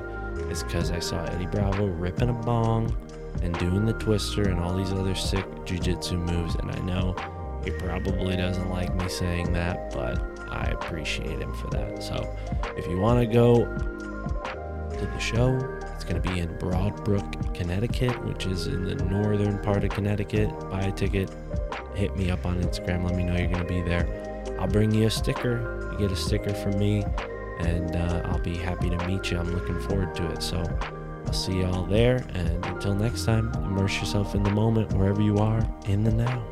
is 0.51 0.63
because 0.63 0.91
I 0.91 0.99
saw 0.99 1.23
Eddie 1.25 1.47
Bravo 1.47 1.85
ripping 1.85 2.29
a 2.29 2.33
bong 2.33 2.95
and 3.41 3.57
doing 3.59 3.85
the 3.85 3.93
twister 3.93 4.49
and 4.49 4.59
all 4.59 4.75
these 4.75 4.91
other 4.91 5.15
sick 5.15 5.45
jiu-jitsu 5.65 6.17
moves. 6.17 6.55
And 6.55 6.71
I 6.71 6.79
know 6.79 7.15
he 7.63 7.71
probably 7.71 8.35
doesn't 8.35 8.69
like 8.69 8.93
me 8.95 9.09
saying 9.09 9.53
that, 9.53 9.91
but 9.91 10.21
I 10.49 10.71
appreciate 10.71 11.39
him 11.39 11.53
for 11.55 11.67
that. 11.71 12.01
So 12.01 12.35
if 12.77 12.87
you 12.87 12.99
want 12.99 13.19
to 13.19 13.25
go 13.25 13.65
to 13.65 15.05
the 15.05 15.19
show, 15.19 15.57
it's 15.95 16.03
going 16.03 16.21
to 16.21 16.29
be 16.29 16.39
in 16.39 16.57
Broad 16.57 17.03
Brook, 17.03 17.25
Connecticut, 17.53 18.23
which 18.25 18.45
is 18.45 18.67
in 18.67 18.85
the 18.85 18.95
northern 18.95 19.59
part 19.59 19.83
of 19.83 19.89
Connecticut. 19.91 20.49
Buy 20.69 20.81
a 20.81 20.91
ticket, 20.91 21.29
hit 21.95 22.15
me 22.15 22.31
up 22.31 22.45
on 22.45 22.61
Instagram, 22.61 23.03
let 23.03 23.15
me 23.15 23.23
know 23.23 23.35
you're 23.35 23.47
going 23.47 23.65
to 23.65 23.73
be 23.73 23.81
there. 23.81 24.07
I'll 24.59 24.67
bring 24.67 24.91
you 24.91 25.07
a 25.07 25.09
sticker. 25.09 25.89
You 25.91 25.97
get 25.97 26.11
a 26.11 26.15
sticker 26.15 26.53
from 26.53 26.79
me, 26.79 27.03
and 27.59 27.95
uh, 27.95 28.21
I'll 28.25 28.39
be 28.39 28.57
happy 28.57 28.89
to 28.89 29.07
meet 29.07 29.31
you. 29.31 29.37
I'm 29.37 29.53
looking 29.53 29.79
forward 29.81 30.15
to 30.15 30.31
it. 30.31 30.41
So 30.41 30.63
I'll 31.25 31.33
see 31.33 31.61
y'all 31.61 31.85
there. 31.85 32.25
And 32.33 32.65
until 32.65 32.95
next 32.95 33.25
time, 33.25 33.53
immerse 33.53 33.99
yourself 33.99 34.35
in 34.35 34.43
the 34.43 34.51
moment 34.51 34.93
wherever 34.93 35.21
you 35.21 35.37
are 35.37 35.65
in 35.85 36.03
the 36.03 36.11
now. 36.11 36.45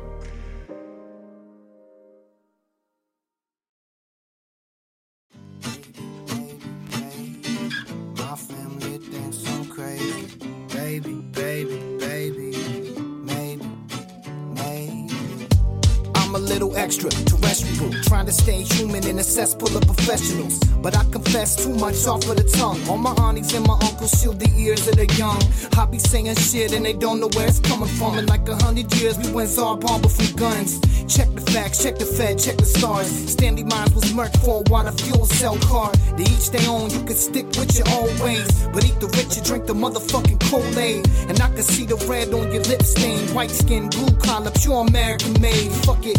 A 16.88 16.90
extra 16.90 17.10
terrestrial, 17.10 17.92
trying 18.04 18.24
to 18.24 18.32
stay 18.32 18.62
human 18.62 19.06
in 19.06 19.18
a 19.18 19.22
cesspool 19.22 19.76
of 19.76 19.82
professionals. 19.82 20.58
But 20.80 20.96
I 20.96 21.04
confess 21.10 21.54
too 21.54 21.74
much 21.74 22.06
off 22.06 22.26
of 22.26 22.36
the 22.36 22.44
tongue. 22.56 22.80
All 22.88 22.96
my 22.96 23.12
aunties 23.20 23.52
and 23.52 23.66
my 23.66 23.74
uncles 23.74 24.18
shield 24.18 24.40
the 24.40 24.50
ears 24.56 24.88
of 24.88 24.96
the 24.96 25.04
young. 25.12 25.38
I 25.76 25.84
be 25.84 25.98
saying 25.98 26.34
shit 26.36 26.72
and 26.72 26.86
they 26.86 26.94
don't 26.94 27.20
know 27.20 27.28
where 27.34 27.46
it's 27.46 27.60
coming 27.60 27.90
from. 27.90 28.16
In 28.16 28.24
like 28.24 28.48
a 28.48 28.56
hundred 28.56 28.90
years, 28.94 29.18
we 29.18 29.30
went 29.30 29.50
Tsar 29.50 29.76
Bomba 29.76 30.08
from 30.08 30.34
guns. 30.36 30.80
Check 31.14 31.28
the 31.34 31.42
facts, 31.52 31.82
check 31.82 31.98
the 31.98 32.06
Fed, 32.06 32.38
check 32.38 32.56
the 32.56 32.64
stars. 32.64 33.08
Stanley 33.32 33.64
Mines 33.64 33.94
was 33.94 34.04
murked 34.14 34.42
for 34.42 34.62
a 34.66 34.70
water 34.70 34.92
fuel 34.92 35.26
cell 35.26 35.58
car. 35.58 35.92
They 36.16 36.24
each 36.24 36.50
their 36.50 36.70
own, 36.70 36.88
you 36.88 37.04
can 37.04 37.16
stick 37.16 37.48
with 37.48 37.76
your 37.76 37.88
own 38.00 38.18
ways. 38.24 38.48
But 38.72 38.86
eat 38.86 38.98
the 38.98 39.08
rich 39.08 39.36
and 39.36 39.44
drink 39.44 39.66
the 39.66 39.74
motherfucking 39.74 40.40
Kool-Aid. 40.48 41.06
And 41.28 41.38
I 41.38 41.48
can 41.48 41.64
see 41.64 41.84
the 41.84 41.96
red 42.08 42.32
on 42.32 42.50
your 42.50 42.62
lip 42.62 42.82
stain. 42.82 43.28
White 43.34 43.50
skin, 43.50 43.90
blue 43.90 44.16
collar, 44.24 44.52
pure 44.52 44.86
American 44.86 45.38
made. 45.38 45.70
Fuck 45.84 46.06
it. 46.06 46.18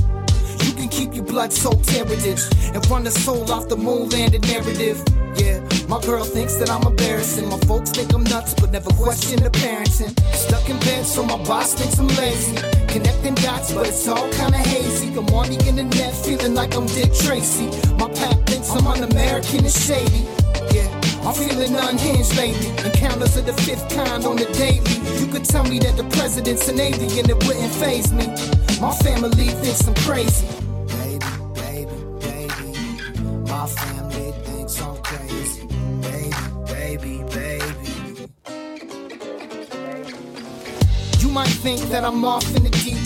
You 0.69 0.75
can 0.75 0.89
keep 0.89 1.15
your 1.15 1.25
blood 1.25 1.51
soaked 1.51 1.89
heritage 1.89 2.43
and 2.75 2.87
run 2.91 3.03
the 3.03 3.09
soul 3.09 3.51
off 3.51 3.67
the 3.67 3.75
moon 3.75 4.07
landed 4.09 4.43
narrative. 4.43 5.03
Yeah, 5.35 5.59
my 5.87 5.99
girl 6.01 6.23
thinks 6.23 6.57
that 6.57 6.69
I'm 6.69 6.85
embarrassing. 6.85 7.49
My 7.49 7.57
folks 7.61 7.89
think 7.89 8.13
I'm 8.13 8.23
nuts, 8.23 8.53
but 8.53 8.69
never 8.69 8.91
question 8.91 9.41
the 9.41 9.49
parenting. 9.49 10.13
Stuck 10.31 10.69
in 10.69 10.77
bed, 10.81 11.07
so 11.07 11.23
my 11.23 11.37
boss 11.43 11.73
thinks 11.73 11.97
I'm 11.97 12.07
lazy. 12.09 12.53
Connecting 12.85 13.33
dots, 13.33 13.73
but 13.73 13.87
it's 13.87 14.07
all 14.07 14.29
kinda 14.29 14.59
hazy. 14.59 15.07
I'm 15.17 15.25
on 15.33 15.49
the 15.49 15.57
internet, 15.65 16.13
feeling 16.13 16.53
like 16.53 16.75
I'm 16.75 16.85
Dick 16.85 17.15
Tracy. 17.15 17.65
My 17.97 18.07
pap 18.07 18.37
thinks 18.45 18.69
I'm 18.69 18.85
un-American 18.85 19.65
and 19.65 19.73
shady. 19.73 20.27
Yeah, 20.69 20.85
I'm 21.25 21.33
feeling 21.33 21.73
unhinged 21.75 22.37
lately. 22.37 22.69
Encounters 22.85 23.35
of 23.37 23.47
the 23.47 23.53
fifth 23.65 23.89
kind 23.89 24.23
on 24.23 24.35
the 24.35 24.45
daily. 24.53 25.01
You 25.19 25.25
could 25.33 25.45
tell 25.45 25.63
me 25.63 25.79
that 25.79 25.97
the 25.97 26.03
president's 26.15 26.67
an 26.67 26.79
alien, 26.79 27.27
it 27.27 27.43
wouldn't 27.47 27.73
phase 27.73 28.13
me. 28.13 28.27
My 28.79 28.93
family 29.01 29.49
thinks 29.65 29.87
I'm 29.87 29.95
crazy. 30.05 30.58
Might 41.39 41.47
think 41.47 41.79
that 41.83 42.03
I'm 42.03 42.25
off 42.25 42.53
in 42.53 42.63
the 42.63 42.68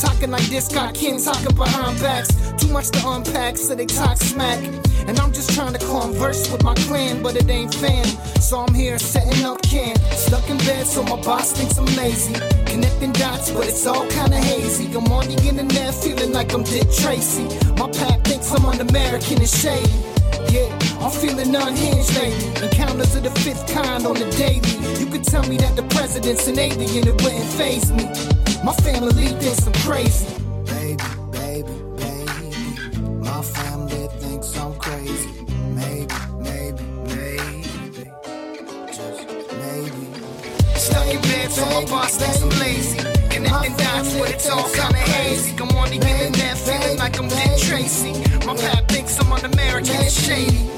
Talking 0.00 0.30
like 0.30 0.46
this, 0.46 0.68
got 0.68 0.94
kin 0.94 1.20
talking 1.20 1.56
behind 1.56 1.98
backs. 2.00 2.28
Too 2.56 2.68
much 2.68 2.90
to 2.90 3.08
unpack, 3.08 3.56
so 3.56 3.74
they 3.74 3.84
talk 3.84 4.16
smack. 4.16 4.62
And 5.08 5.18
I'm 5.18 5.32
just 5.32 5.52
trying 5.54 5.72
to 5.72 5.78
converse 5.80 6.48
with 6.52 6.62
my 6.62 6.74
clan, 6.74 7.20
but 7.20 7.34
it 7.34 7.50
ain't 7.50 7.74
fam. 7.74 8.06
So 8.40 8.60
I'm 8.60 8.72
here 8.74 8.96
setting 9.00 9.44
up 9.44 9.60
camp. 9.62 9.98
Stuck 10.12 10.48
in 10.48 10.58
bed, 10.58 10.86
so 10.86 11.02
my 11.02 11.20
boss 11.22 11.50
thinks 11.50 11.78
I'm 11.78 11.86
lazy. 11.96 12.32
Connecting 12.66 13.10
dots, 13.12 13.50
but 13.50 13.66
it's 13.66 13.86
all 13.86 14.06
kinda 14.06 14.36
hazy. 14.36 14.86
I'm 14.94 15.10
on 15.10 15.26
the 15.26 15.48
internet, 15.48 15.92
feeling 15.94 16.32
like 16.32 16.52
I'm 16.54 16.62
Dick 16.62 16.88
Tracy. 16.92 17.44
My 17.76 17.90
pap 17.90 18.22
thinks 18.22 18.52
I'm 18.52 18.66
un-American 18.66 19.38
and 19.38 19.48
shady. 19.48 19.90
Yeah, 20.54 20.70
I'm 21.00 21.10
feeling 21.10 21.52
unhinged 21.52 22.14
lately. 22.14 22.68
Encounters 22.68 23.16
of 23.16 23.24
the 23.24 23.30
fifth 23.40 23.66
kind 23.66 24.06
on 24.06 24.14
the 24.14 24.30
daily. 24.38 24.70
You 25.00 25.06
could 25.06 25.24
tell 25.24 25.42
me 25.48 25.56
that 25.56 25.74
the 25.74 25.82
president's 25.94 26.46
an 26.46 26.58
alien, 26.58 27.08
it 27.08 27.20
wouldn't 27.22 27.50
phase 27.58 27.90
me. 27.90 28.37
My 28.64 28.72
family 28.74 29.28
thinks 29.40 29.66
I'm 29.66 29.72
crazy. 29.74 30.26
Baby, 30.64 31.04
baby, 31.30 31.72
baby. 31.96 32.98
my 33.20 33.42
family 33.42 34.08
thinks 34.18 34.56
I'm 34.58 34.74
crazy. 34.74 35.30
Maybe, 35.74 36.14
maybe, 36.38 36.82
maybe. 37.06 38.10
Just 38.92 39.26
maybe. 39.62 40.02
Stuck 40.74 41.06
in 41.06 41.20
bed, 41.22 41.50
so 41.50 41.64
my 41.66 41.84
boss 41.86 42.16
thinks 42.16 42.42
I'm 42.42 42.50
lazy. 42.60 42.98
And, 42.98 43.46
and, 43.46 43.46
and 43.46 43.74
that's 43.78 44.14
what 44.16 44.30
it's 44.30 44.50
all 44.50 44.68
kinda 44.70 44.98
hazy. 44.98 45.54
I'm 45.60 45.68
on 45.76 45.90
the 45.90 45.96
internet 45.96 46.58
feeling 46.58 46.98
like 46.98 47.18
I'm 47.18 47.28
Dick 47.28 47.58
Tracy. 47.58 48.12
My 48.44 48.56
pap 48.56 48.88
thinks 48.88 49.18
I'm 49.20 49.32
un-American 49.32 49.96
and 49.96 50.12
shady. 50.12 50.68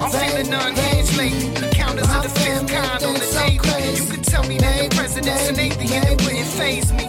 I'm 0.00 0.10
feeling 0.10 0.52
unhinged 0.52 1.16
lately. 1.16 1.73
Counters 1.94 2.16
of 2.16 2.22
the 2.24 2.40
fifth 2.40 2.66
kind 2.66 3.04
on 3.04 3.14
the 3.14 3.20
daily. 3.20 3.96
You 3.96 4.10
could 4.10 4.24
tell 4.24 4.42
me 4.48 4.58
that 4.58 4.90
the 4.90 4.96
president's 4.96 5.48
an 5.48 5.60
atheist, 5.60 5.94
it 5.94 6.22
wouldn't 6.22 6.46
phase 6.46 6.92
me. 6.92 7.06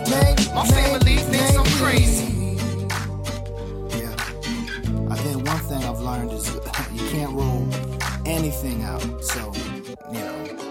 My 0.53 0.65
family 0.67 1.17
thinks 1.17 1.57
I'm 1.57 1.65
crazy. 1.81 2.57
Yeah. 3.97 4.13
I 5.09 5.15
think 5.15 5.47
one 5.47 5.59
thing 5.61 5.83
I've 5.83 5.99
learned 5.99 6.31
is 6.33 6.53
you 6.93 7.09
can't 7.09 7.31
rule 7.31 7.67
anything 8.27 8.83
out. 8.83 9.01
So, 9.23 9.51
you 10.11 10.19
know, 10.19 10.37
maybe 10.43 10.51
I 10.51 10.59
am. 10.59 10.64